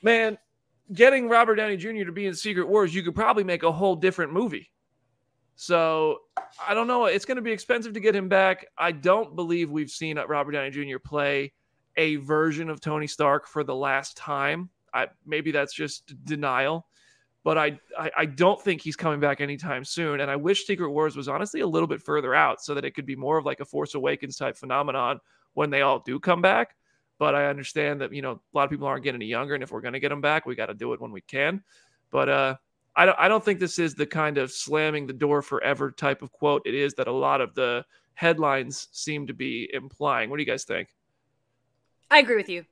man, 0.01 0.37
getting 0.93 1.29
Robert 1.29 1.55
Downey 1.55 1.77
Jr. 1.77 2.03
to 2.03 2.11
be 2.11 2.27
in 2.27 2.33
Secret 2.33 2.67
Wars, 2.67 2.93
you 2.93 3.03
could 3.03 3.15
probably 3.15 3.43
make 3.43 3.63
a 3.63 3.71
whole 3.71 3.95
different 3.95 4.33
movie. 4.33 4.69
So 5.55 6.19
I 6.65 6.75
don't 6.75 6.87
know. 6.87 7.05
It's 7.05 7.25
going 7.25 7.37
to 7.37 7.41
be 7.41 7.51
expensive 7.51 7.93
to 7.93 7.99
get 7.99 8.15
him 8.15 8.29
back. 8.29 8.67
I 8.77 8.91
don't 8.91 9.35
believe 9.35 9.71
we've 9.71 9.89
seen 9.89 10.17
Robert 10.17 10.51
Downey 10.51 10.69
Jr. 10.69 10.99
play 11.03 11.53
a 11.95 12.17
version 12.17 12.69
of 12.69 12.79
Tony 12.79 13.07
Stark 13.07 13.47
for 13.47 13.63
the 13.63 13.75
last 13.75 14.15
time. 14.15 14.69
I, 14.93 15.07
maybe 15.25 15.51
that's 15.51 15.73
just 15.73 16.13
denial 16.23 16.87
but 17.47 17.57
I, 17.57 17.79
I 17.97 18.11
I 18.17 18.25
don't 18.25 18.61
think 18.61 18.81
he's 18.81 18.97
coming 18.97 19.21
back 19.21 19.39
anytime 19.39 19.85
soon. 19.85 20.19
And 20.19 20.29
I 20.29 20.35
wish 20.35 20.65
Secret 20.65 20.91
Wars 20.91 21.15
was 21.15 21.29
honestly 21.29 21.61
a 21.61 21.65
little 21.65 21.87
bit 21.87 22.01
further 22.01 22.35
out 22.35 22.61
so 22.61 22.73
that 22.73 22.83
it 22.83 22.91
could 22.91 23.05
be 23.05 23.15
more 23.15 23.37
of 23.37 23.45
like 23.45 23.61
a 23.61 23.65
Force 23.65 23.95
Awakens 23.95 24.35
type 24.35 24.57
phenomenon 24.57 25.21
when 25.53 25.69
they 25.69 25.81
all 25.81 25.99
do 25.99 26.19
come 26.19 26.41
back. 26.41 26.75
But 27.19 27.35
I 27.35 27.45
understand 27.45 28.01
that 28.01 28.13
you 28.13 28.21
know 28.21 28.31
a 28.31 28.39
lot 28.51 28.65
of 28.65 28.69
people 28.69 28.85
aren't 28.85 29.05
getting 29.05 29.21
any 29.21 29.29
younger, 29.29 29.53
and 29.53 29.63
if 29.63 29.71
we're 29.71 29.79
going 29.79 29.93
to 29.93 30.01
get 30.01 30.09
them 30.09 30.19
back, 30.19 30.45
we 30.45 30.55
got 30.55 30.65
to 30.65 30.73
do 30.73 30.91
it 30.91 30.99
when 30.99 31.13
we 31.13 31.21
can. 31.21 31.63
But 32.11 32.27
uh, 32.27 32.55
I 32.97 33.05
don't 33.05 33.17
I 33.17 33.29
don't 33.29 33.45
think 33.45 33.61
this 33.61 33.79
is 33.79 33.95
the 33.95 34.05
kind 34.05 34.37
of 34.37 34.51
slamming 34.51 35.07
the 35.07 35.13
door 35.13 35.41
forever 35.41 35.89
type 35.89 36.21
of 36.21 36.33
quote 36.33 36.63
it 36.65 36.75
is 36.75 36.95
that 36.95 37.07
a 37.07 37.13
lot 37.13 37.39
of 37.39 37.55
the 37.55 37.85
headlines 38.15 38.89
seem 38.91 39.25
to 39.27 39.33
be 39.33 39.69
implying. 39.71 40.29
What 40.29 40.35
do 40.35 40.43
you 40.43 40.51
guys 40.51 40.65
think? 40.65 40.89
I 42.11 42.19
agree 42.19 42.35
with 42.35 42.49
you. 42.49 42.65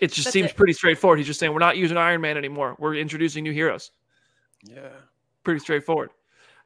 It 0.00 0.08
just 0.12 0.24
That's 0.24 0.32
seems 0.32 0.50
it. 0.50 0.56
pretty 0.56 0.72
straightforward. 0.72 1.18
He's 1.18 1.26
just 1.26 1.40
saying 1.40 1.52
we're 1.52 1.58
not 1.60 1.76
using 1.76 1.96
Iron 1.96 2.20
Man 2.20 2.36
anymore. 2.36 2.76
We're 2.78 2.94
introducing 2.94 3.44
new 3.44 3.52
heroes. 3.52 3.90
Yeah. 4.64 4.88
Pretty 5.44 5.60
straightforward. 5.60 6.10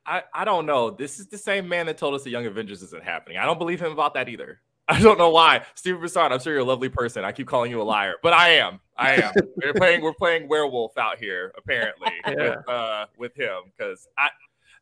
I, 0.05 0.23
I 0.33 0.45
don't 0.45 0.67
know. 0.67 0.91
This 0.91 1.19
is 1.19 1.27
the 1.27 1.39
same 1.39 1.69
man 1.69 1.87
that 1.87 1.99
told 1.99 2.15
us 2.15 2.23
the 2.23 2.31
Young 2.31 2.47
Avengers 2.47 2.83
isn't 2.83 3.03
happening. 3.03 3.39
I 3.39 3.45
don't 3.45 3.59
believe 3.59 3.81
him 3.81 3.93
about 3.93 4.15
that 4.15 4.29
either. 4.29 4.61
I 4.89 5.01
don't 5.01 5.19
know 5.19 5.31
why. 5.31 5.63
Steve 5.75 5.99
Broussard, 5.99 6.31
I'm 6.31 6.39
sure 6.39 6.53
you're 6.53 6.63
a 6.63 6.65
lovely 6.65 6.89
person. 6.89 7.25
I 7.25 7.33
keep 7.33 7.49
calling 7.49 7.73
you 7.73 7.83
a 7.83 7.85
liar, 7.85 8.15
but 8.23 8.33
I 8.33 8.51
am. 8.51 8.79
I 8.97 9.15
am. 9.17 9.33
we're 9.57 9.75
playing 9.75 10.01
we're 10.01 10.15
playing 10.15 10.49
werewolf 10.49 10.97
out 10.97 11.19
here, 11.19 11.53
apparently, 11.59 12.09
Yeah. 12.27 12.33
with 12.57 12.69
uh 12.69 13.07
with 13.19 13.35
him. 13.37 13.63
Because 13.77 14.07
I 14.17 14.29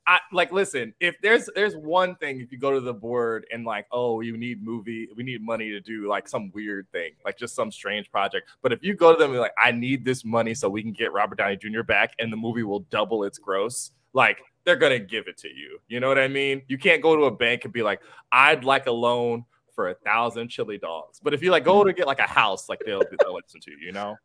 I 0.07 0.18
like 0.32 0.52
listen, 0.52 0.92
if 1.00 1.16
there's 1.22 1.48
there's 1.55 1.74
one 1.76 2.14
thing 2.16 2.40
if 2.40 2.52
you 2.52 2.59
go 2.59 2.72
to 2.72 2.80
the 2.80 2.92
board 2.92 3.46
and 3.52 3.64
like, 3.64 3.86
oh, 3.90 4.20
you 4.20 4.36
need 4.36 4.62
movie, 4.62 5.09
we 5.16 5.22
need 5.22 5.42
money 5.42 5.70
to 5.70 5.80
do 5.80 6.09
like 6.09 6.28
some 6.28 6.50
weird 6.52 6.86
thing, 6.92 7.12
like 7.24 7.38
just 7.38 7.55
some 7.55 7.70
strange 7.72 8.11
project. 8.11 8.50
But 8.62 8.72
if 8.72 8.82
you 8.82 8.94
go 8.94 9.12
to 9.12 9.18
them 9.18 9.30
and 9.30 9.40
like, 9.40 9.55
I 9.59 9.72
need 9.72 10.05
this 10.05 10.24
money 10.24 10.52
so 10.55 10.68
we 10.68 10.82
can 10.82 10.92
get 10.92 11.12
Robert 11.12 11.38
Downey 11.38 11.57
Jr. 11.57 11.82
back 11.82 12.14
and 12.18 12.32
the 12.32 12.36
movie 12.36 12.64
will 12.64 12.80
double 12.80 13.24
its 13.24 13.38
gross, 13.38 13.92
like 14.12 14.42
they're 14.64 14.76
gonna 14.76 14.98
give 14.98 15.26
it 15.26 15.38
to 15.38 15.48
you. 15.48 15.78
You 15.88 16.00
know 16.00 16.09
what 16.09 16.18
I 16.18 16.28
mean? 16.28 16.62
You 16.68 16.76
can't 16.76 17.02
go 17.02 17.16
to 17.16 17.22
a 17.24 17.30
bank 17.30 17.64
and 17.64 17.72
be 17.72 17.82
like, 17.82 18.00
I'd 18.30 18.64
like 18.64 18.86
a 18.86 18.92
loan 18.92 19.44
for 19.74 19.88
a 19.88 19.94
thousand 19.94 20.48
chili 20.48 20.78
dogs. 20.78 21.18
But 21.22 21.34
if 21.34 21.42
you 21.42 21.50
like 21.50 21.64
go 21.64 21.82
to 21.82 21.92
get 21.92 22.07
like 22.07 22.20
a 22.20 22.28
house, 22.28 22.68
like 22.68 22.80
they'll, 22.84 23.02
they'll 23.20 23.34
listen 23.34 23.61
to 23.61 23.70
you, 23.70 23.78
you 23.80 23.92
know? 23.92 24.16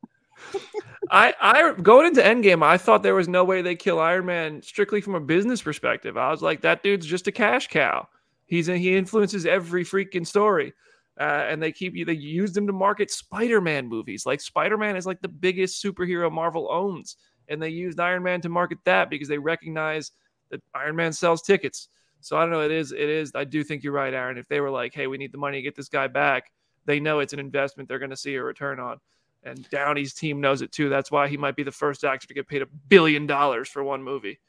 I, 1.11 1.33
I 1.39 1.73
going 1.81 2.07
into 2.07 2.21
Endgame, 2.21 2.63
I 2.63 2.77
thought 2.77 3.03
there 3.03 3.15
was 3.15 3.27
no 3.27 3.43
way 3.43 3.61
they 3.61 3.75
kill 3.75 3.99
Iron 3.99 4.25
Man 4.25 4.61
strictly 4.61 5.01
from 5.01 5.15
a 5.15 5.19
business 5.19 5.61
perspective. 5.61 6.17
I 6.17 6.29
was 6.31 6.41
like, 6.41 6.61
that 6.61 6.83
dude's 6.83 7.05
just 7.05 7.27
a 7.27 7.31
cash 7.31 7.67
cow. 7.67 8.07
He's 8.45 8.67
he 8.67 8.95
influences 8.97 9.45
every 9.45 9.85
freaking 9.85 10.25
story, 10.25 10.73
uh, 11.19 11.23
and 11.47 11.61
they 11.61 11.71
keep 11.71 11.95
you. 11.95 12.05
They 12.05 12.13
used 12.13 12.57
him 12.57 12.67
to 12.67 12.73
market 12.73 13.11
Spider-Man 13.11 13.87
movies. 13.87 14.25
Like 14.25 14.41
Spider-Man 14.41 14.95
is 14.95 15.05
like 15.05 15.21
the 15.21 15.27
biggest 15.27 15.83
superhero 15.83 16.31
Marvel 16.31 16.67
owns, 16.71 17.17
and 17.47 17.61
they 17.61 17.69
used 17.69 17.99
Iron 17.99 18.23
Man 18.23 18.41
to 18.41 18.49
market 18.49 18.79
that 18.85 19.09
because 19.09 19.27
they 19.27 19.37
recognize 19.37 20.11
that 20.51 20.61
Iron 20.73 20.95
Man 20.95 21.13
sells 21.13 21.41
tickets. 21.41 21.89
So 22.21 22.37
I 22.37 22.41
don't 22.41 22.51
know. 22.51 22.61
It 22.61 22.71
is. 22.71 22.91
It 22.91 23.09
is. 23.09 23.31
I 23.35 23.43
do 23.45 23.63
think 23.63 23.83
you're 23.83 23.93
right, 23.93 24.13
Aaron. 24.13 24.37
If 24.37 24.47
they 24.47 24.59
were 24.59 24.71
like, 24.71 24.93
hey, 24.93 25.07
we 25.07 25.17
need 25.17 25.31
the 25.31 25.37
money 25.37 25.57
to 25.57 25.61
get 25.61 25.75
this 25.75 25.89
guy 25.89 26.07
back, 26.07 26.51
they 26.85 26.99
know 26.99 27.19
it's 27.19 27.33
an 27.33 27.39
investment 27.39 27.87
they're 27.87 27.99
going 27.99 28.09
to 28.09 28.17
see 28.17 28.35
a 28.35 28.43
return 28.43 28.79
on. 28.79 28.97
And 29.43 29.69
Downey's 29.69 30.13
team 30.13 30.41
knows 30.41 30.61
it 30.61 30.71
too. 30.71 30.89
That's 30.89 31.11
why 31.11 31.27
he 31.27 31.37
might 31.37 31.55
be 31.55 31.63
the 31.63 31.71
first 31.71 32.03
actor 32.03 32.27
to 32.27 32.33
get 32.33 32.47
paid 32.47 32.61
a 32.61 32.67
billion 32.87 33.25
dollars 33.25 33.69
for 33.69 33.83
one 33.83 34.03
movie. 34.03 34.39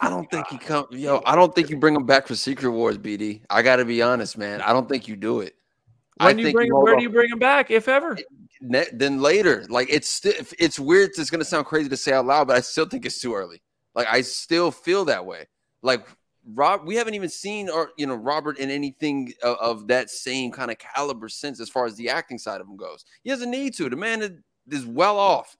I 0.00 0.08
don't 0.08 0.30
think 0.30 0.46
he 0.48 0.58
come. 0.58 0.86
Yo, 0.90 1.22
I 1.26 1.34
don't 1.34 1.54
think 1.54 1.70
you 1.70 1.76
bring 1.76 1.94
him 1.94 2.06
back 2.06 2.26
for 2.26 2.34
Secret 2.34 2.70
Wars, 2.70 2.98
BD. 2.98 3.42
I 3.50 3.62
got 3.62 3.76
to 3.76 3.84
be 3.84 4.02
honest, 4.02 4.38
man. 4.38 4.60
I 4.60 4.72
don't 4.72 4.88
think 4.88 5.08
you 5.08 5.16
do 5.16 5.40
it. 5.40 5.54
I 6.20 6.26
When 6.26 6.38
you 6.38 6.44
think 6.44 6.54
bring 6.54 6.68
him, 6.68 6.76
where 6.76 6.96
do 6.96 7.02
you 7.02 7.10
bring 7.10 7.30
him 7.30 7.38
back, 7.38 7.70
if 7.70 7.88
ever? 7.88 8.16
Then 8.60 9.22
later. 9.22 9.64
Like 9.68 9.88
it's 9.90 10.08
still 10.08 10.34
it's 10.58 10.78
weird. 10.78 11.10
It's 11.16 11.30
gonna 11.30 11.44
sound 11.44 11.66
crazy 11.66 11.88
to 11.88 11.96
say 11.96 12.12
out 12.12 12.26
loud, 12.26 12.46
but 12.46 12.56
I 12.56 12.60
still 12.60 12.86
think 12.86 13.06
it's 13.06 13.20
too 13.20 13.34
early. 13.34 13.62
Like 13.94 14.06
I 14.08 14.20
still 14.20 14.70
feel 14.70 15.06
that 15.06 15.24
way. 15.24 15.46
Like 15.82 16.06
Rob, 16.54 16.86
we 16.86 16.96
haven't 16.96 17.14
even 17.14 17.28
seen 17.28 17.68
or 17.68 17.90
you 17.96 18.06
know 18.06 18.14
Robert 18.14 18.58
in 18.58 18.70
anything 18.70 19.32
of, 19.42 19.56
of 19.58 19.86
that 19.88 20.10
same 20.10 20.50
kind 20.50 20.70
of 20.70 20.78
caliber 20.78 21.28
since, 21.28 21.60
as 21.60 21.68
far 21.68 21.86
as 21.86 21.96
the 21.96 22.08
acting 22.08 22.38
side 22.38 22.60
of 22.60 22.66
him 22.66 22.76
goes. 22.76 23.04
He 23.22 23.30
doesn't 23.30 23.50
need 23.50 23.74
to. 23.74 23.88
The 23.88 23.96
man 23.96 24.42
is, 24.68 24.86
well 24.86 25.18
off. 25.18 25.56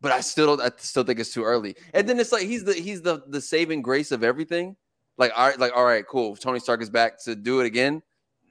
But 0.00 0.12
I 0.12 0.20
still 0.20 0.60
I 0.60 0.70
still 0.76 1.04
think 1.04 1.18
it's 1.18 1.32
too 1.32 1.42
early. 1.42 1.74
And 1.94 2.08
then 2.08 2.20
it's 2.20 2.30
like 2.30 2.42
he's 2.44 2.64
the 2.64 2.74
he's 2.74 3.02
the 3.02 3.22
the 3.28 3.40
saving 3.40 3.82
grace 3.82 4.12
of 4.12 4.22
everything. 4.22 4.76
Like 5.16 5.32
all 5.34 5.48
right, 5.48 5.58
like 5.58 5.72
all 5.74 5.84
right, 5.84 6.06
cool. 6.06 6.36
Tony 6.36 6.60
Stark 6.60 6.82
is 6.82 6.90
back 6.90 7.22
to 7.24 7.34
do 7.34 7.60
it 7.60 7.66
again. 7.66 8.02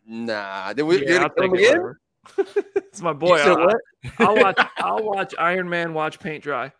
Nah, 0.08 0.74
did 0.74 0.84
we 0.84 1.00
Yeah, 1.02 1.20
did 1.20 1.22
I'll 1.22 1.32
it 1.38 1.54
again? 1.54 1.96
it's 2.76 3.02
my 3.02 3.14
boy. 3.14 3.38
I, 3.38 3.50
uh, 3.50 3.66
what? 3.66 3.78
I'll 4.20 4.36
watch. 4.36 4.68
I'll 4.78 5.04
watch 5.04 5.36
Iron 5.38 5.70
Man 5.70 5.94
watch 5.94 6.20
paint 6.20 6.44
dry. 6.44 6.72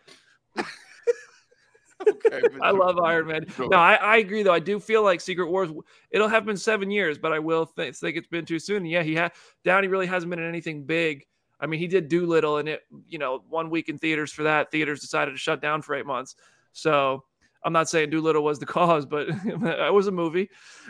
Okay, 2.26 2.42
I 2.62 2.72
love 2.72 2.98
Iron 3.00 3.28
Man. 3.28 3.48
Sure. 3.50 3.70
No, 3.70 3.78
I, 3.78 3.96
I 3.96 4.18
agree 4.18 4.42
though. 4.42 4.54
I 4.54 4.60
do 4.60 4.80
feel 4.80 5.04
like 5.04 5.22
Secret 5.22 5.48
Wars. 5.48 5.70
It'll 6.10 6.28
have 6.28 6.46
been 6.46 6.58
seven 6.58 6.90
years, 6.90 7.18
but 7.18 7.32
I 7.32 7.40
will 7.40 7.66
think, 7.66 7.96
think 7.96 8.18
it's 8.18 8.28
been 8.28 8.46
too 8.46 8.58
soon. 8.58 8.86
Yeah, 8.86 9.04
he 9.04 9.14
had 9.14 9.32
Downey 9.64 9.88
really 9.88 10.08
hasn't 10.08 10.30
been 10.30 10.40
in 10.40 10.48
anything 10.48 10.86
big. 10.86 11.26
I 11.60 11.68
mean, 11.68 11.80
he 11.80 11.88
did 11.88 12.10
Dolittle, 12.10 12.58
and 12.58 12.68
it 12.68 12.82
you 13.08 13.20
know 13.20 13.44
one 13.50 13.70
week 13.70 13.90
in 13.90 13.98
theaters 13.98 14.32
for 14.32 14.44
that. 14.44 14.72
Theaters 14.72 15.02
decided 15.02 15.32
to 15.32 15.38
shut 15.38 15.62
down 15.62 15.82
for 15.82 15.96
eight 15.96 16.06
months. 16.06 16.36
So 16.74 17.24
I'm 17.66 17.74
not 17.74 17.90
saying 17.90 18.12
Dolittle 18.12 18.44
was 18.44 18.60
the 18.60 18.66
cause, 18.68 19.06
but 19.06 19.28
it 19.46 19.94
was 19.94 20.08
a 20.08 20.12
movie. 20.12 20.50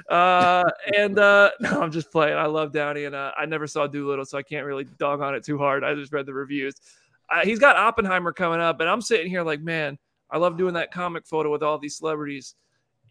Uh, 0.09 0.63
and 0.95 1.17
uh, 1.17 1.51
no, 1.61 1.81
I'm 1.81 1.91
just 1.91 2.11
playing. 2.11 2.37
I 2.37 2.45
love 2.45 2.73
Downey, 2.73 3.05
and 3.05 3.15
uh, 3.15 3.31
I 3.37 3.45
never 3.45 3.65
saw 3.65 3.87
Dolittle, 3.87 4.25
so 4.25 4.37
I 4.37 4.43
can't 4.43 4.65
really 4.65 4.83
dog 4.99 5.21
on 5.21 5.33
it 5.33 5.43
too 5.43 5.57
hard. 5.57 5.83
I 5.83 5.95
just 5.95 6.11
read 6.11 6.25
the 6.25 6.33
reviews. 6.33 6.75
Uh, 7.29 7.43
he's 7.43 7.57
got 7.57 7.77
Oppenheimer 7.77 8.33
coming 8.33 8.59
up, 8.59 8.81
and 8.81 8.89
I'm 8.89 9.01
sitting 9.01 9.29
here 9.29 9.41
like, 9.41 9.61
man, 9.61 9.97
I 10.29 10.37
love 10.37 10.57
doing 10.57 10.73
that 10.73 10.91
comic 10.91 11.25
photo 11.25 11.51
with 11.51 11.63
all 11.63 11.77
these 11.77 11.97
celebrities. 11.97 12.55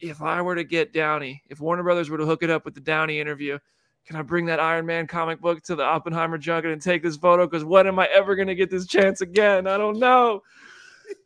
If 0.01 0.23
I 0.23 0.43
were 0.43 0.55
to 0.57 0.65
get 0.65 0.93
Downey, 0.93 1.43
if 1.49 1.61
Warner 1.61 1.83
Brothers 1.83 2.11
were 2.11 2.19
to 2.19 2.27
hook 2.27 2.43
it 2.43 2.51
up 2.51 2.65
with 2.65 2.75
the 2.75 2.81
Downey 2.81 3.21
interview, 3.21 3.59
can 4.07 4.17
I 4.17 4.23
bring 4.23 4.47
that 4.47 4.61
Iron 4.61 4.85
Man 4.87 5.07
comic 5.07 5.41
book 5.41 5.63
to 5.65 5.77
the 5.77 5.83
Oppenheimer 5.83 6.37
junket 6.37 6.73
and 6.73 6.83
take 6.83 7.03
this 7.03 7.17
photo? 7.17 7.47
Because 7.47 7.65
when 7.65 7.87
am 7.87 7.99
I 7.99 8.07
ever 8.07 8.35
going 8.35 8.49
to 8.49 8.55
get 8.55 8.71
this 8.71 8.87
chance 8.87 9.21
again? 9.21 9.67
I 9.67 9.79
don't 9.79 9.99
know. 9.99 10.43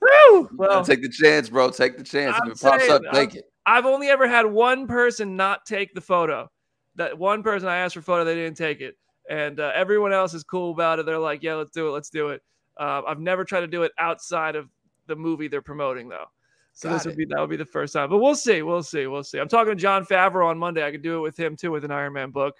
Woo! 0.00 0.48
Well, 0.54 0.84
take 0.84 1.02
the 1.02 1.08
chance, 1.08 1.48
bro. 1.48 1.70
Take 1.70 1.96
the 1.96 2.04
chance. 2.04 2.36
I'm 2.40 2.50
if 2.50 2.58
it 2.58 2.62
pops 2.62 2.86
saying, 2.86 2.92
up, 2.92 3.02
I'm- 3.04 3.14
take 3.14 3.34
it. 3.34 3.44
I've 3.66 3.84
only 3.84 4.08
ever 4.08 4.26
had 4.26 4.46
one 4.46 4.86
person 4.86 5.36
not 5.36 5.66
take 5.66 5.92
the 5.94 6.00
photo. 6.00 6.50
That 6.94 7.18
one 7.18 7.42
person 7.42 7.68
I 7.68 7.76
asked 7.76 7.94
for 7.94 8.00
photo, 8.00 8.24
they 8.24 8.34
didn't 8.34 8.56
take 8.56 8.80
it, 8.80 8.96
and 9.28 9.60
uh, 9.60 9.72
everyone 9.74 10.12
else 10.12 10.32
is 10.32 10.42
cool 10.42 10.72
about 10.72 10.98
it. 10.98 11.06
They're 11.06 11.18
like, 11.18 11.42
"Yeah, 11.42 11.54
let's 11.54 11.70
do 11.72 11.86
it, 11.88 11.90
let's 11.90 12.08
do 12.08 12.30
it." 12.30 12.42
Uh, 12.78 13.02
I've 13.06 13.20
never 13.20 13.44
tried 13.44 13.60
to 13.60 13.66
do 13.66 13.82
it 13.82 13.92
outside 13.98 14.56
of 14.56 14.68
the 15.08 15.16
movie 15.16 15.48
they're 15.48 15.60
promoting, 15.62 16.08
though. 16.08 16.26
So 16.74 16.88
this 16.88 17.02
Got 17.02 17.06
would 17.10 17.16
be 17.16 17.24
that 17.24 17.40
would 17.40 17.50
be 17.50 17.56
the 17.56 17.64
first 17.64 17.92
time, 17.94 18.08
but 18.08 18.18
we'll 18.18 18.36
see, 18.36 18.62
we'll 18.62 18.84
see, 18.84 19.08
we'll 19.08 19.24
see. 19.24 19.38
I'm 19.40 19.48
talking 19.48 19.72
to 19.72 19.80
Jon 19.82 20.04
Favreau 20.04 20.46
on 20.46 20.56
Monday. 20.58 20.86
I 20.86 20.92
could 20.92 21.02
do 21.02 21.16
it 21.16 21.20
with 21.20 21.36
him 21.36 21.56
too, 21.56 21.72
with 21.72 21.84
an 21.84 21.90
Iron 21.90 22.12
Man 22.12 22.30
book 22.30 22.54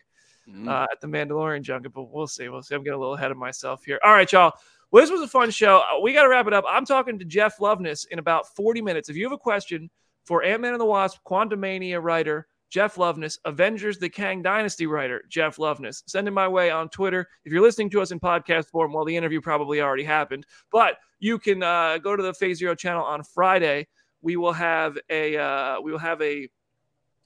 Mhm. 0.49 0.67
uh, 0.69 0.87
at 0.91 1.01
the 1.01 1.07
Mandalorian 1.07 1.63
junket, 1.63 1.93
but 1.93 2.05
we'll 2.05 2.27
see. 2.27 2.49
We'll 2.49 2.63
see. 2.63 2.75
I'm 2.75 2.83
getting 2.83 2.97
a 2.97 2.99
little 2.99 3.15
ahead 3.15 3.31
of 3.31 3.37
myself 3.37 3.85
here. 3.85 4.01
All 4.03 4.13
right, 4.13 4.31
y'all. 4.33 4.55
Well, 4.91 5.03
this 5.05 5.11
was 5.11 5.21
a 5.21 5.29
fun 5.29 5.51
show. 5.51 5.79
Uh, 5.81 6.01
We 6.01 6.13
got 6.15 6.23
to 6.23 6.29
wrap 6.31 6.47
it 6.49 6.53
up. 6.55 6.65
I'm 6.67 6.85
talking 6.87 7.19
to 7.19 7.25
Jeff 7.25 7.59
Loveness 7.59 8.07
in 8.07 8.19
about 8.19 8.57
40 8.57 8.81
minutes. 8.83 9.09
If 9.09 9.17
you 9.17 9.25
have 9.25 9.33
a 9.33 9.39
question 9.39 9.89
for 10.25 10.43
Ant 10.43 10.63
Man 10.63 10.73
and 10.73 10.81
the 10.81 10.87
Wasp, 10.87 11.19
Quantumania 11.25 12.03
writer 12.03 12.49
Jeff 12.71 12.97
Loveness, 12.97 13.39
Avengers 13.45 13.99
the 13.99 14.09
Kang 14.09 14.43
Dynasty 14.43 14.87
writer 14.87 15.23
Jeff 15.29 15.57
Loveness, 15.59 16.03
send 16.07 16.29
him 16.29 16.35
my 16.35 16.49
way 16.49 16.71
on 16.71 16.89
Twitter. 16.89 17.29
If 17.45 17.53
you're 17.53 17.63
listening 17.63 17.91
to 17.91 18.01
us 18.01 18.11
in 18.11 18.21
podcast 18.21 18.69
form, 18.71 18.93
well, 18.93 19.05
the 19.05 19.17
interview 19.17 19.41
probably 19.41 19.81
already 19.81 20.05
happened, 20.05 20.47
but 20.71 20.99
you 21.19 21.39
can 21.39 21.63
uh, 21.63 21.99
go 21.99 22.15
to 22.15 22.23
the 22.23 22.35
Phase 22.35 22.59
Zero 22.59 22.75
channel 22.75 23.05
on 23.05 23.23
Friday. 23.23 23.87
We 24.21 24.37
will 24.37 24.53
have 24.53 24.99
a 25.11 25.37
uh, 25.37 25.81
we 25.81 25.93
will 25.93 25.99
have 25.99 26.21
a 26.23 26.49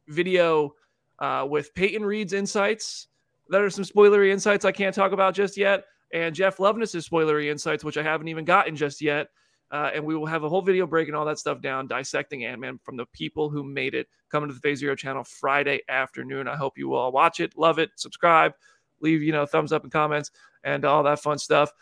video 0.08 0.74
uh, 1.18 1.46
with 1.48 1.74
Peyton 1.74 2.04
Reed's 2.04 2.32
insights. 2.32 3.08
There 3.48 3.64
are 3.64 3.70
some 3.70 3.84
spoilery 3.84 4.32
insights 4.32 4.64
I 4.64 4.72
can't 4.72 4.94
talk 4.94 5.12
about 5.12 5.34
just 5.34 5.56
yet, 5.56 5.84
and 6.12 6.34
Jeff 6.34 6.58
Loveness's 6.58 7.08
spoilery 7.08 7.50
insights, 7.50 7.84
which 7.84 7.96
I 7.96 8.02
haven't 8.02 8.28
even 8.28 8.44
gotten 8.44 8.76
just 8.76 9.00
yet. 9.00 9.28
Uh, 9.72 9.90
and 9.94 10.04
we 10.04 10.14
will 10.14 10.26
have 10.26 10.44
a 10.44 10.48
whole 10.48 10.60
video 10.60 10.86
breaking 10.86 11.14
all 11.14 11.24
that 11.24 11.38
stuff 11.38 11.62
down, 11.62 11.86
dissecting 11.86 12.44
Ant 12.44 12.60
Man 12.60 12.78
from 12.84 12.96
the 12.96 13.06
people 13.06 13.48
who 13.48 13.64
made 13.64 13.94
it. 13.94 14.06
Coming 14.30 14.48
to 14.48 14.54
the 14.54 14.60
Phase 14.60 14.78
Zero 14.78 14.94
channel 14.94 15.24
Friday 15.24 15.80
afternoon. 15.88 16.46
I 16.46 16.56
hope 16.56 16.76
you 16.76 16.94
all 16.94 17.10
watch 17.10 17.40
it, 17.40 17.56
love 17.56 17.78
it, 17.78 17.90
subscribe, 17.96 18.52
leave 19.00 19.22
you 19.22 19.32
know 19.32 19.46
thumbs 19.46 19.72
up 19.72 19.82
and 19.82 19.90
comments, 19.90 20.30
and 20.62 20.84
all 20.84 21.02
that 21.04 21.20
fun 21.20 21.38
stuff. 21.38 21.72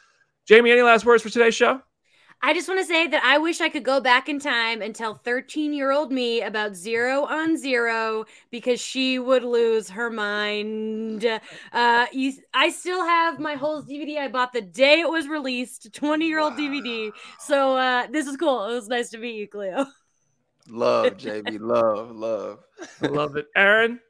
Jamie, 0.46 0.70
any 0.70 0.82
last 0.82 1.04
words 1.04 1.22
for 1.22 1.30
today's 1.30 1.54
show? 1.54 1.82
I 2.42 2.54
just 2.54 2.68
want 2.68 2.80
to 2.80 2.86
say 2.86 3.06
that 3.06 3.22
I 3.22 3.36
wish 3.36 3.60
I 3.60 3.68
could 3.68 3.84
go 3.84 4.00
back 4.00 4.28
in 4.28 4.38
time 4.38 4.80
and 4.80 4.94
tell 4.94 5.14
13 5.14 5.74
year 5.74 5.92
old 5.92 6.10
me 6.10 6.40
about 6.40 6.74
Zero 6.74 7.24
on 7.24 7.56
Zero 7.56 8.24
because 8.50 8.80
she 8.80 9.18
would 9.18 9.44
lose 9.44 9.90
her 9.90 10.08
mind. 10.10 11.40
Uh, 11.72 12.06
you, 12.12 12.32
I 12.54 12.70
still 12.70 13.04
have 13.04 13.38
my 13.38 13.54
whole 13.54 13.82
DVD 13.82 14.18
I 14.18 14.28
bought 14.28 14.54
the 14.54 14.62
day 14.62 15.00
it 15.00 15.10
was 15.10 15.28
released, 15.28 15.92
20 15.92 16.26
year 16.26 16.40
old 16.40 16.54
DVD. 16.54 17.10
So 17.38 17.76
uh, 17.76 18.06
this 18.10 18.26
is 18.26 18.36
cool. 18.38 18.70
It 18.70 18.74
was 18.74 18.88
nice 18.88 19.10
to 19.10 19.18
meet 19.18 19.34
you, 19.34 19.46
Khleo. 19.46 19.86
Love, 20.66 21.12
JB. 21.18 21.58
love, 21.60 22.10
love. 22.16 22.60
I 23.02 23.06
love 23.06 23.36
it, 23.36 23.48
Aaron. 23.54 24.00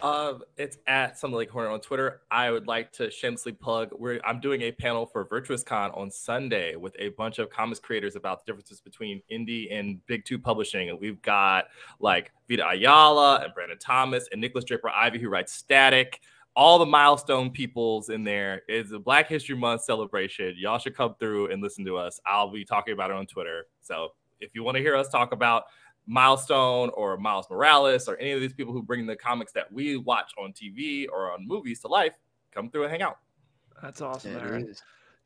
Uh, 0.00 0.34
it's 0.56 0.78
at 0.86 1.18
something 1.18 1.36
like 1.36 1.50
Horner 1.50 1.70
on 1.70 1.80
Twitter. 1.80 2.20
I 2.30 2.50
would 2.50 2.68
like 2.68 2.92
to 2.92 3.10
shamelessly 3.10 3.52
plug. 3.52 3.90
Where 3.92 4.24
I'm 4.26 4.40
doing 4.40 4.62
a 4.62 4.72
panel 4.72 5.06
for 5.06 5.24
Virtuous 5.24 5.62
Con 5.62 5.90
on 5.92 6.10
Sunday 6.10 6.76
with 6.76 6.94
a 7.00 7.08
bunch 7.10 7.38
of 7.38 7.50
comics 7.50 7.80
creators 7.80 8.14
about 8.14 8.44
the 8.44 8.52
differences 8.52 8.80
between 8.80 9.22
indie 9.30 9.72
and 9.72 10.04
big 10.06 10.24
two 10.24 10.38
publishing. 10.38 10.90
And 10.90 11.00
we've 11.00 11.20
got 11.22 11.66
like 11.98 12.30
Vita 12.48 12.68
Ayala 12.68 13.40
and 13.42 13.52
Brandon 13.54 13.78
Thomas 13.78 14.28
and 14.30 14.40
Nikolas 14.40 14.64
Draper 14.64 14.90
Ivey, 14.90 15.18
who 15.18 15.28
writes 15.28 15.52
Static. 15.52 16.20
All 16.54 16.78
the 16.78 16.86
milestone 16.86 17.50
peoples 17.50 18.08
in 18.08 18.24
there. 18.24 18.62
It's 18.68 18.90
a 18.92 18.98
Black 18.98 19.28
History 19.28 19.54
Month 19.54 19.84
celebration. 19.84 20.54
Y'all 20.58 20.78
should 20.78 20.96
come 20.96 21.14
through 21.20 21.52
and 21.52 21.62
listen 21.62 21.84
to 21.84 21.96
us. 21.96 22.20
I'll 22.26 22.50
be 22.50 22.64
talking 22.64 22.94
about 22.94 23.10
it 23.10 23.16
on 23.16 23.26
Twitter. 23.26 23.66
So 23.80 24.08
if 24.40 24.54
you 24.54 24.62
want 24.64 24.76
to 24.76 24.82
hear 24.82 24.96
us 24.96 25.08
talk 25.08 25.32
about 25.32 25.64
Milestone 26.08 26.90
or 26.94 27.18
Miles 27.18 27.46
Morales 27.50 28.08
or 28.08 28.16
any 28.16 28.32
of 28.32 28.40
these 28.40 28.54
people 28.54 28.72
who 28.72 28.82
bring 28.82 29.06
the 29.06 29.14
comics 29.14 29.52
that 29.52 29.70
we 29.70 29.96
watch 29.96 30.32
on 30.38 30.52
TV 30.52 31.06
or 31.12 31.32
on 31.32 31.46
movies 31.46 31.80
to 31.80 31.88
life, 31.88 32.14
come 32.50 32.70
through 32.70 32.84
and 32.84 32.90
hang 32.90 33.02
out. 33.02 33.18
That's 33.82 34.00
awesome, 34.00 34.32
yeah, 34.32 34.40
Aaron. 34.40 34.74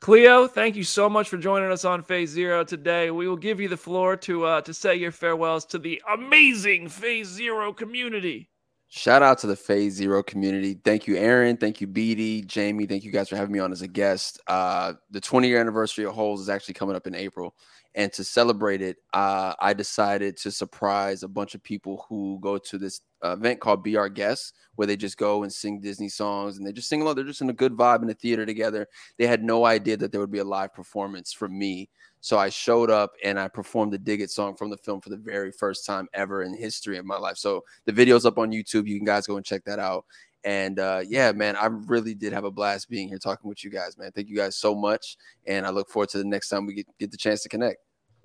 Khleo, 0.03 0.51
thank 0.51 0.75
you 0.75 0.83
so 0.83 1.09
much 1.09 1.29
for 1.29 1.39
joining 1.39 1.71
us 1.71 1.85
on 1.85 2.03
Phase 2.03 2.31
Zero 2.31 2.65
today. 2.65 3.13
We 3.13 3.29
will 3.29 3.37
give 3.37 3.61
you 3.61 3.69
the 3.69 3.77
floor 3.77 4.17
to 4.17 4.45
uh, 4.45 4.61
to 4.63 4.75
say 4.75 4.97
your 4.97 5.13
farewells 5.13 5.65
to 5.67 5.79
the 5.79 6.03
amazing 6.13 6.89
Phase 6.89 7.29
Zero 7.29 7.73
community. 7.73 8.51
Shout 8.89 9.23
out 9.23 9.39
to 9.39 9.47
the 9.47 9.57
Phase 9.57 9.95
Zero 9.95 10.23
community. 10.23 10.75
Thank 10.75 11.07
you, 11.07 11.17
Aaron. 11.17 11.57
Thank 11.57 11.81
you, 11.81 11.87
BD, 11.87 12.45
Jamie. 12.45 12.85
Thank 12.85 13.05
you 13.05 13.13
guys 13.13 13.29
for 13.29 13.37
having 13.37 13.53
me 13.53 13.61
on 13.61 13.71
as 13.71 13.81
a 13.81 13.89
guest. 13.89 14.41
Uh, 14.49 14.95
the 15.11 15.21
20 15.21 15.49
year 15.49 15.61
anniversary 15.61 16.05
of 16.05 16.13
Holes 16.13 16.41
is 16.41 16.49
actually 16.49 16.75
coming 16.75 16.97
up 16.97 17.07
in 17.07 17.15
April. 17.15 17.55
And 17.95 18.13
to 18.15 18.25
celebrate 18.25 18.81
it, 18.81 18.97
uh, 19.13 19.55
I 19.61 19.75
decided 19.75 20.37
to 20.39 20.51
surprise 20.51 21.23
a 21.23 21.29
bunch 21.29 21.55
of 21.55 21.63
people 21.63 22.07
who 22.09 22.39
go 22.41 22.57
to 22.57 22.79
this 22.79 23.03
event 23.23 23.61
called 23.61 23.85
Be 23.85 23.97
Our 23.97 24.09
Guests, 24.09 24.55
where 24.77 24.87
they 24.87 24.97
just 24.97 25.19
go 25.19 25.43
and 25.43 25.53
sing 25.53 25.81
Disney 25.81 26.09
songs 26.09 26.57
and 26.57 26.67
they 26.67 26.73
just 26.73 26.89
sing 26.89 27.03
along. 27.03 27.17
They're 27.17 27.25
just 27.25 27.43
in 27.43 27.51
a 27.51 27.55
good 27.55 27.73
vibe 27.73 28.01
in 28.01 28.09
the 28.09 28.15
theater 28.15 28.47
together. 28.47 28.87
They 29.19 29.27
had 29.27 29.45
no 29.45 29.67
idea 29.67 29.99
that 29.99 30.11
there 30.11 30.21
would 30.23 30.31
be 30.31 30.39
a 30.39 30.45
live 30.45 30.73
performance 30.73 31.35
from 31.35 31.59
me. 31.59 31.91
So 32.23 32.39
I 32.39 32.49
showed 32.49 32.91
up 32.91 33.13
and 33.25 33.39
I 33.39 33.49
performed 33.49 33.93
the 33.93 33.99
Dig 33.99 34.21
It 34.21 34.31
song 34.31 34.57
from 34.57 34.71
the 34.71 34.77
film 34.77 35.01
for 35.01 35.11
the 35.11 35.17
very 35.17 35.53
first 35.53 35.85
time 35.85 36.09
ever 36.15 36.45
in 36.45 36.57
history 36.57 36.97
of 36.97 37.05
my 37.05 37.19
life. 37.19 37.37
So 37.37 37.63
the 37.85 37.93
video's 37.93 38.25
up 38.25 38.39
on 38.39 38.53
YouTube. 38.53 38.87
You 38.87 38.97
can 38.97 39.05
guys 39.05 39.27
go 39.27 39.37
and 39.37 39.45
check 39.45 39.65
that 39.65 39.79
out. 39.79 40.07
And 40.45 40.79
uh, 40.79 41.03
yeah, 41.07 41.33
man, 41.33 41.57
I 41.57 41.67
really 41.67 42.15
did 42.15 42.33
have 42.33 42.45
a 42.45 42.51
blast 42.51 42.89
being 42.89 43.09
here 43.09 43.19
talking 43.19 43.49
with 43.49 43.63
you 43.63 43.71
guys, 43.71 43.97
man. 43.97 44.11
Thank 44.13 44.29
you 44.29 44.37
guys 44.37 44.57
so 44.57 44.75
much. 44.75 45.17
And 45.47 45.67
I 45.67 45.71
look 45.71 45.89
forward 45.89 46.09
to 46.11 46.19
the 46.19 46.25
next 46.25 46.49
time 46.49 46.67
we 46.67 46.75
get, 46.75 46.87
get 46.99 47.11
the 47.11 47.17
chance 47.17 47.43
to 47.43 47.49
connect. 47.49 47.79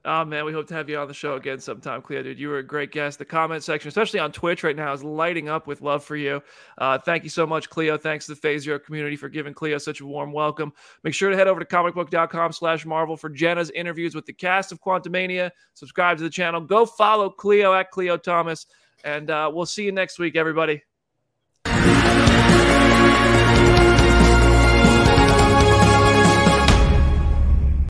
Oh 0.05 0.23
man, 0.23 0.45
we 0.45 0.53
hope 0.53 0.67
to 0.67 0.73
have 0.73 0.89
you 0.89 0.97
on 0.97 1.09
the 1.09 1.13
show 1.13 1.33
again 1.33 1.59
sometime, 1.59 2.01
Khleo. 2.01 2.23
Dude, 2.23 2.39
you 2.39 2.47
were 2.47 2.59
a 2.59 2.63
great 2.63 2.93
guest. 2.93 3.19
The 3.19 3.25
comment 3.25 3.61
section, 3.61 3.89
especially 3.89 4.21
on 4.21 4.31
Twitch 4.31 4.63
right 4.63 4.75
now, 4.75 4.93
is 4.93 5.03
lighting 5.03 5.49
up 5.49 5.67
with 5.67 5.81
love 5.81 6.01
for 6.01 6.15
you. 6.15 6.41
Uh, 6.77 6.97
thank 6.97 7.25
you 7.25 7.29
so 7.29 7.45
much, 7.45 7.69
Khleo. 7.69 7.99
Thanks 7.99 8.25
to 8.27 8.31
the 8.31 8.37
Phase 8.37 8.63
Zero 8.63 8.79
community 8.79 9.17
for 9.17 9.27
giving 9.27 9.53
Khleo 9.53 9.81
such 9.81 9.99
a 9.99 10.05
warm 10.05 10.31
welcome. 10.31 10.71
Make 11.03 11.13
sure 11.13 11.29
to 11.29 11.35
head 11.35 11.47
over 11.47 11.59
to 11.59 11.65
comicbook.com 11.65 12.53
slash 12.53 12.85
Marvel 12.85 13.17
for 13.17 13.29
Jenna's 13.29 13.69
interviews 13.71 14.15
with 14.15 14.25
the 14.25 14.31
cast 14.31 14.71
of 14.71 14.79
Quantumania. 14.81 15.51
Subscribe 15.73 16.17
to 16.19 16.23
the 16.23 16.29
channel. 16.29 16.61
Go 16.61 16.85
follow 16.85 17.29
Khleo 17.29 17.77
at 17.77 17.91
Khleo 17.91 18.21
Thomas, 18.21 18.67
and 19.03 19.29
uh, 19.29 19.51
we'll 19.53 19.65
see 19.65 19.83
you 19.83 19.91
next 19.91 20.19
week, 20.19 20.37
everybody. 20.37 20.81